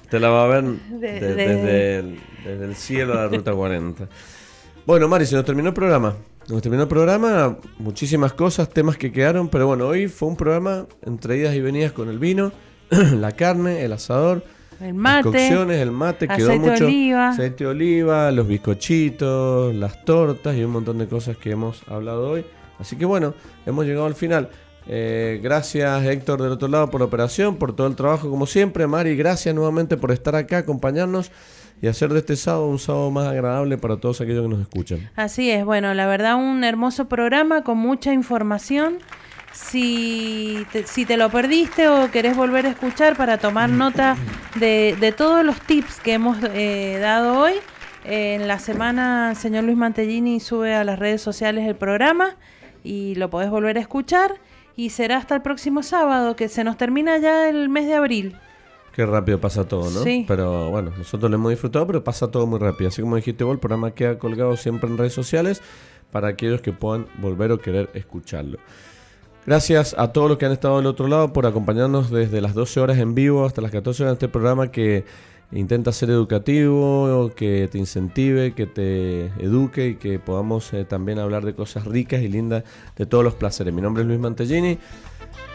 usted 0.02 0.20
la 0.20 0.28
va 0.28 0.44
a 0.44 0.46
ver 0.48 0.64
De- 0.90 0.98
de- 0.98 1.20
de- 1.20 1.34
desde, 1.34 1.96
el, 1.98 2.18
desde 2.44 2.64
el 2.66 2.74
cielo 2.76 3.14
a 3.14 3.16
la 3.24 3.28
ruta 3.28 3.52
40. 3.52 4.08
Bueno, 4.86 5.08
Mari, 5.08 5.26
se 5.26 5.34
nos 5.36 5.44
terminó 5.44 5.68
el 5.68 5.74
programa. 5.74 6.14
Nos 6.48 6.62
terminó 6.62 6.82
el 6.84 6.88
programa, 6.88 7.58
muchísimas 7.78 8.32
cosas, 8.32 8.70
temas 8.70 8.96
que 8.96 9.12
quedaron, 9.12 9.48
pero 9.48 9.66
bueno, 9.66 9.86
hoy 9.86 10.08
fue 10.08 10.28
un 10.28 10.36
programa 10.36 10.86
entre 11.04 11.36
idas 11.36 11.54
y 11.54 11.60
venidas 11.60 11.92
con 11.92 12.08
el 12.08 12.18
vino, 12.18 12.52
la 12.90 13.32
carne, 13.32 13.82
el 13.84 13.92
asador, 13.92 14.42
El 14.80 14.86
las 14.86 14.94
mate. 14.94 15.22
cocciones, 15.24 15.80
el 15.80 15.90
mate, 15.90 16.28
quedó 16.28 16.48
aceite 16.48 16.64
de 16.64 16.70
mucho 16.70 16.84
oliva. 16.86 17.28
aceite 17.30 17.64
de 17.64 17.70
oliva, 17.70 18.30
los 18.30 18.46
bizcochitos, 18.46 19.74
las 19.74 20.04
tortas 20.04 20.56
y 20.56 20.64
un 20.64 20.70
montón 20.70 20.98
de 20.98 21.06
cosas 21.06 21.36
que 21.36 21.50
hemos 21.50 21.82
hablado 21.88 22.30
hoy. 22.30 22.44
Así 22.78 22.96
que 22.96 23.04
bueno, 23.04 23.34
hemos 23.66 23.86
llegado 23.86 24.06
al 24.06 24.14
final. 24.14 24.50
Eh, 24.90 25.40
gracias 25.42 26.02
Héctor 26.06 26.40
del 26.40 26.52
otro 26.52 26.66
lado 26.68 26.88
por 26.90 27.00
la 27.00 27.06
operación, 27.06 27.56
por 27.56 27.76
todo 27.76 27.86
el 27.86 27.96
trabajo 27.96 28.30
como 28.30 28.46
siempre. 28.46 28.86
Mari, 28.86 29.16
gracias 29.16 29.54
nuevamente 29.54 29.96
por 29.96 30.12
estar 30.12 30.34
acá, 30.34 30.58
acompañarnos 30.58 31.30
y 31.82 31.86
hacer 31.88 32.12
de 32.12 32.20
este 32.20 32.36
sábado 32.36 32.66
un 32.66 32.78
sábado 32.78 33.10
más 33.10 33.26
agradable 33.26 33.78
para 33.78 33.96
todos 33.98 34.20
aquellos 34.20 34.42
que 34.44 34.48
nos 34.48 34.60
escuchan. 34.60 35.10
Así 35.14 35.50
es, 35.50 35.64
bueno, 35.64 35.92
la 35.94 36.06
verdad 36.06 36.36
un 36.36 36.64
hermoso 36.64 37.08
programa 37.08 37.62
con 37.62 37.78
mucha 37.78 38.12
información. 38.12 38.98
Si 39.58 40.66
te, 40.72 40.86
si 40.86 41.04
te 41.04 41.16
lo 41.16 41.28
perdiste 41.30 41.88
o 41.88 42.10
querés 42.10 42.36
volver 42.36 42.64
a 42.64 42.70
escuchar 42.70 43.16
para 43.16 43.38
tomar 43.38 43.68
nota 43.68 44.16
de, 44.54 44.96
de 44.98 45.12
todos 45.12 45.44
los 45.44 45.60
tips 45.60 46.00
que 46.00 46.14
hemos 46.14 46.38
eh, 46.54 46.98
dado 47.00 47.38
hoy, 47.38 47.54
en 48.04 48.48
la 48.48 48.58
semana 48.60 49.30
el 49.30 49.36
señor 49.36 49.64
Luis 49.64 49.76
Mantellini 49.76 50.40
sube 50.40 50.74
a 50.74 50.84
las 50.84 50.98
redes 50.98 51.20
sociales 51.20 51.66
el 51.68 51.74
programa 51.74 52.36
y 52.82 53.16
lo 53.16 53.28
podés 53.28 53.50
volver 53.50 53.76
a 53.76 53.80
escuchar 53.80 54.34
y 54.76 54.90
será 54.90 55.18
hasta 55.18 55.34
el 55.34 55.42
próximo 55.42 55.82
sábado 55.82 56.34
que 56.34 56.48
se 56.48 56.64
nos 56.64 56.76
termina 56.76 57.18
ya 57.18 57.48
el 57.50 57.68
mes 57.68 57.86
de 57.86 57.94
abril. 57.94 58.36
Qué 58.94 59.04
rápido 59.04 59.40
pasa 59.40 59.66
todo, 59.66 59.90
¿no? 59.90 60.02
Sí. 60.02 60.24
Pero 60.26 60.70
bueno, 60.70 60.92
nosotros 60.96 61.30
lo 61.30 61.36
hemos 61.36 61.50
disfrutado, 61.50 61.86
pero 61.86 62.02
pasa 62.02 62.30
todo 62.30 62.46
muy 62.46 62.58
rápido. 62.58 62.88
Así 62.88 63.02
como 63.02 63.16
dijiste 63.16 63.44
vos, 63.44 63.54
el 63.54 63.60
programa 63.60 63.90
queda 63.90 64.18
colgado 64.18 64.56
siempre 64.56 64.88
en 64.88 64.96
redes 64.96 65.12
sociales 65.12 65.60
para 66.10 66.28
aquellos 66.28 66.62
que 66.62 66.72
puedan 66.72 67.06
volver 67.18 67.52
o 67.52 67.58
querer 67.58 67.90
escucharlo. 67.94 68.58
Gracias 69.48 69.94
a 69.96 70.12
todos 70.12 70.28
los 70.28 70.36
que 70.36 70.44
han 70.44 70.52
estado 70.52 70.76
del 70.76 70.84
otro 70.84 71.08
lado 71.08 71.32
por 71.32 71.46
acompañarnos 71.46 72.10
desde 72.10 72.42
las 72.42 72.52
12 72.52 72.80
horas 72.80 72.98
en 72.98 73.14
vivo 73.14 73.46
hasta 73.46 73.62
las 73.62 73.70
14 73.70 74.02
horas 74.02 74.10
en 74.10 74.14
este 74.16 74.28
programa 74.28 74.70
que 74.70 75.06
intenta 75.52 75.90
ser 75.90 76.10
educativo, 76.10 77.30
que 77.34 77.66
te 77.72 77.78
incentive, 77.78 78.52
que 78.52 78.66
te 78.66 79.28
eduque 79.42 79.86
y 79.86 79.94
que 79.94 80.18
podamos 80.18 80.70
eh, 80.74 80.84
también 80.84 81.18
hablar 81.18 81.46
de 81.46 81.54
cosas 81.54 81.86
ricas 81.86 82.20
y 82.20 82.28
lindas 82.28 82.62
de 82.94 83.06
todos 83.06 83.24
los 83.24 83.36
placeres. 83.36 83.72
Mi 83.72 83.80
nombre 83.80 84.02
es 84.02 84.06
Luis 84.06 84.20
Mantellini. 84.20 84.78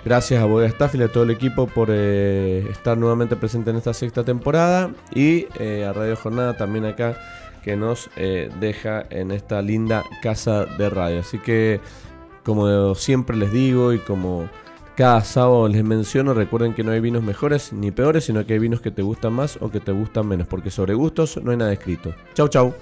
Gracias 0.03 0.41
a 0.41 0.45
Bodega 0.45 0.71
Staff 0.71 0.95
y 0.95 1.03
a 1.03 1.09
todo 1.09 1.25
el 1.25 1.29
equipo 1.29 1.67
por 1.67 1.89
eh, 1.91 2.65
estar 2.71 2.97
nuevamente 2.97 3.35
presente 3.35 3.69
en 3.69 3.75
esta 3.75 3.93
sexta 3.93 4.23
temporada 4.23 4.89
y 5.13 5.45
eh, 5.59 5.85
a 5.85 5.93
Radio 5.93 6.15
Jornada 6.15 6.57
también 6.57 6.85
acá 6.85 7.15
que 7.63 7.75
nos 7.77 8.09
eh, 8.17 8.49
deja 8.59 9.05
en 9.11 9.29
esta 9.29 9.61
linda 9.61 10.03
casa 10.23 10.65
de 10.65 10.89
radio. 10.89 11.19
Así 11.19 11.37
que 11.37 11.79
como 12.43 12.95
siempre 12.95 13.37
les 13.37 13.51
digo 13.51 13.93
y 13.93 13.99
como 13.99 14.49
cada 14.95 15.21
sábado 15.21 15.67
les 15.67 15.83
menciono, 15.83 16.33
recuerden 16.33 16.73
que 16.73 16.83
no 16.83 16.91
hay 16.91 16.99
vinos 16.99 17.23
mejores 17.23 17.73
ni 17.73 17.91
peores, 17.91 18.25
sino 18.25 18.45
que 18.45 18.53
hay 18.53 18.59
vinos 18.59 18.81
que 18.81 18.91
te 18.91 19.01
gustan 19.01 19.33
más 19.33 19.57
o 19.59 19.71
que 19.71 19.79
te 19.79 19.91
gustan 19.91 20.27
menos, 20.27 20.47
porque 20.47 20.69
sobre 20.69 20.93
gustos 20.93 21.39
no 21.43 21.51
hay 21.51 21.57
nada 21.57 21.73
escrito. 21.73 22.13
Chau, 22.35 22.47
chau. 22.47 22.73